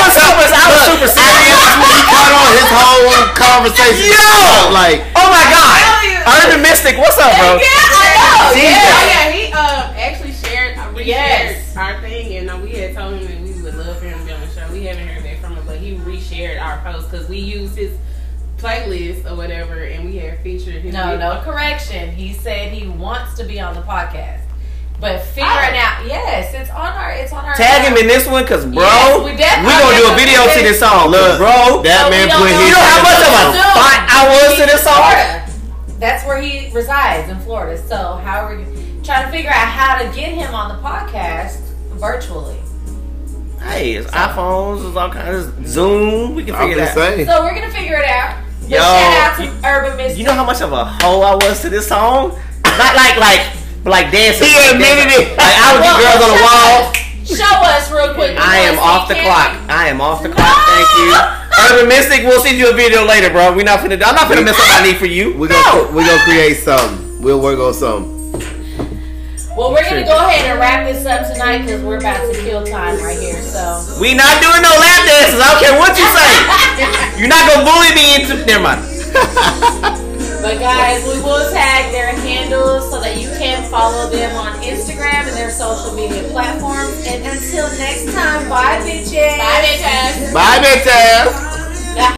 was 0.04 0.12
super, 0.12 0.44
I 0.44 0.68
was 0.68 0.82
super 0.84 1.08
serious 1.08 1.72
when 1.80 1.88
he 1.88 2.04
cut 2.04 2.30
on 2.36 2.52
his 2.52 2.68
whole 2.68 3.32
conversation. 3.32 4.12
Yo! 4.12 4.72
like 4.72 5.00
Oh 5.16 5.28
my 5.32 5.44
god! 5.48 5.80
Urban 6.44 6.60
Mystic, 6.62 6.96
what's 6.98 7.16
up, 7.18 7.32
bro? 7.36 7.56
Yeah, 7.56 7.64
I 7.64 8.12
know. 8.12 8.52
Jesus. 8.52 8.76
Yeah, 8.76 8.92
oh, 8.92 9.08
yeah. 9.08 9.32
He 9.32 9.52
uh 9.52 9.92
actually 9.96 10.32
shared, 10.32 10.76
uh, 10.76 10.92
reshared 10.92 11.06
Yes. 11.06 11.63
Our 11.76 12.00
thing, 12.00 12.36
and 12.36 12.50
uh, 12.50 12.58
we 12.62 12.70
had 12.72 12.94
told 12.94 13.14
him 13.14 13.24
that 13.26 13.40
we 13.56 13.62
would 13.62 13.74
love 13.74 13.98
for 13.98 14.04
him 14.06 14.18
to 14.18 14.24
be 14.24 14.32
on 14.32 14.40
the 14.40 14.48
show. 14.48 14.66
We 14.72 14.84
haven't 14.84 15.08
heard 15.08 15.22
back 15.24 15.38
from 15.38 15.56
him, 15.56 15.64
but 15.66 15.78
he 15.78 15.94
reshared 15.96 16.60
our 16.62 16.78
post 16.82 17.10
because 17.10 17.28
we 17.28 17.38
used 17.38 17.76
his 17.76 17.96
playlist 18.58 19.30
or 19.30 19.36
whatever, 19.36 19.84
and 19.84 20.04
we 20.04 20.16
had 20.16 20.40
featured 20.40 20.82
his. 20.82 20.92
No, 20.94 21.12
video. 21.12 21.34
no 21.34 21.40
correction. 21.42 22.12
He 22.14 22.32
said 22.32 22.72
he 22.72 22.86
wants 22.88 23.34
to 23.38 23.44
be 23.44 23.60
on 23.60 23.74
the 23.74 23.82
podcast, 23.82 24.40
but 25.00 25.20
figuring 25.22 25.76
out 25.76 26.06
yes, 26.06 26.54
it's 26.54 26.70
on 26.70 26.92
our 26.92 27.10
it's 27.12 27.32
on 27.32 27.44
our 27.44 27.54
Tag 27.54 27.82
him 27.86 27.96
in 27.98 28.06
this 28.06 28.26
one, 28.26 28.46
cause 28.46 28.64
bro, 28.64 28.82
Yes, 28.84 29.18
we 29.18 29.32
we, 29.66 29.72
gonna 29.72 29.96
do 29.98 30.12
a 30.12 30.16
video 30.16 30.42
to 30.46 30.60
this 30.62 30.78
song, 30.78 31.10
Look, 31.10 31.38
bro. 31.38 31.82
that 31.82 32.04
So 32.04 32.10
man 32.10 32.28
put 32.30 32.38
know- 32.38 32.46
his. 32.46 32.68
You 32.68 32.72
know 32.72 32.84
how 32.84 33.02
much 33.02 33.20
of 33.20 33.32
a 33.34 33.44
fight 33.74 34.02
I 34.08 34.22
was 34.28 34.56
to 34.60 34.66
this 34.66 34.82
song? 34.84 35.02
Florida. 35.02 35.40
That's 35.98 36.24
where 36.26 36.40
he 36.40 36.70
resides 36.72 37.28
in 37.30 37.38
Florida. 37.40 37.80
So 37.80 37.96
how 38.24 38.44
are 38.46 38.56
we 38.56 38.64
trying 39.02 39.26
to 39.26 39.30
figure 39.30 39.50
out 39.50 39.68
how 39.68 39.98
to 39.98 40.04
get 40.16 40.32
him 40.32 40.54
on 40.54 40.68
the 40.76 40.82
podcast 40.82 41.60
virtually? 41.98 42.56
Hey, 43.60 43.94
it's 43.94 44.10
iPhones, 44.10 44.86
it's 44.86 44.96
all 44.96 45.10
kinds 45.10 45.46
of 45.46 45.66
Zoom. 45.66 46.34
We 46.34 46.44
can 46.44 46.54
figure 46.54 46.76
it 46.76 46.84
just 46.84 46.96
out. 46.98 47.02
saying. 47.14 47.26
So 47.26 47.42
we're 47.42 47.54
gonna 47.54 47.70
figure 47.72 47.96
it 47.96 48.04
out. 48.04 48.42
But 48.60 48.70
Yo, 48.70 48.76
shout 48.78 49.16
out 49.24 49.36
to 49.40 49.68
Urban 49.68 49.96
Mystic. 49.96 50.18
You 50.18 50.24
know 50.24 50.32
how 50.34 50.44
much 50.44 50.60
of 50.60 50.72
a 50.72 50.84
hoe 50.84 51.20
I 51.22 51.34
was 51.34 51.60
to 51.62 51.70
this 51.70 51.88
song? 51.88 52.30
Not 52.64 52.94
like 52.96 53.16
like 53.16 53.40
like 53.84 54.12
dancing. 54.12 54.48
He 54.48 54.54
like 54.54 54.74
admitted 54.74 55.08
dancing. 55.08 55.32
it. 55.32 55.36
Like 55.38 55.56
I 55.56 55.72
would 55.72 55.80
Well, 55.80 55.96
get 56.00 56.12
girls 56.12 56.24
on 56.24 56.30
the 56.36 56.42
wall. 56.42 56.90
us- 56.90 57.00
Show 57.24 57.56
us 57.64 57.90
real 57.90 58.12
quick. 58.12 58.36
I 58.38 58.58
am 58.68 58.78
off 58.78 59.08
the 59.08 59.14
Ken. 59.14 59.24
clock. 59.24 59.56
I 59.70 59.88
am 59.88 60.00
off 60.02 60.22
the 60.22 60.28
No! 60.28 60.34
clock. 60.34 60.56
Thank 60.68 60.88
you. 61.00 61.16
Urban 61.72 61.88
Mystic, 61.88 62.20
we'll 62.24 62.42
send 62.44 62.58
you 62.58 62.68
a 62.68 62.74
video 62.74 63.02
later, 63.06 63.30
bro. 63.30 63.54
We're 63.56 63.64
not 63.64 63.80
finna. 63.80 63.94
I'm 63.94 64.14
not 64.14 64.28
finna 64.28 64.44
miss 64.44 64.58
what 64.58 64.82
I 64.82 64.84
need 64.84 64.96
for 64.98 65.06
you. 65.06 65.32
We 65.38 65.48
no. 65.48 65.56
gonna 65.62 65.92
we 65.92 66.04
gonna 66.04 66.20
create 66.24 66.58
something. 66.58 67.22
We'll 67.22 67.40
work 67.40 67.58
on 67.58 67.72
something. 67.72 68.13
Well, 69.56 69.70
we're 69.70 69.84
gonna 69.84 70.04
go 70.04 70.18
ahead 70.18 70.50
and 70.50 70.58
wrap 70.58 70.84
this 70.84 71.06
up 71.06 71.30
tonight 71.32 71.58
because 71.62 71.80
we're 71.82 71.98
about 71.98 72.18
to 72.26 72.34
kill 72.42 72.66
time 72.66 72.98
right 72.98 73.18
here. 73.18 73.40
So. 73.40 73.98
We 74.00 74.14
not 74.14 74.42
doing 74.42 74.62
no 74.62 74.74
lap 74.82 75.06
dances. 75.06 75.38
I 75.38 75.46
don't 75.46 75.62
care 75.62 75.78
what 75.78 75.94
you 75.94 76.06
say. 76.10 76.30
You're 77.22 77.30
not 77.30 77.46
gonna 77.46 77.62
bully 77.62 77.94
me 77.94 78.18
into. 78.18 78.44
Never 78.46 78.62
mind. 78.62 80.00
But 80.44 80.58
guys, 80.58 81.02
we 81.06 81.22
will 81.22 81.50
tag 81.52 81.90
their 81.90 82.08
handles 82.08 82.90
so 82.90 83.00
that 83.00 83.18
you 83.18 83.28
can 83.38 83.64
follow 83.70 84.10
them 84.10 84.36
on 84.36 84.60
Instagram 84.60 85.24
and 85.24 85.34
their 85.34 85.50
social 85.50 85.94
media 85.94 86.22
platforms. 86.32 87.02
And 87.06 87.24
until 87.24 87.66
next 87.78 88.12
time, 88.12 88.46
bye 88.50 88.76
bitches. 88.84 89.38
Bye, 89.38 89.64
bitches. 89.64 90.34
Bye, 90.34 90.58
bitches. 90.60 91.63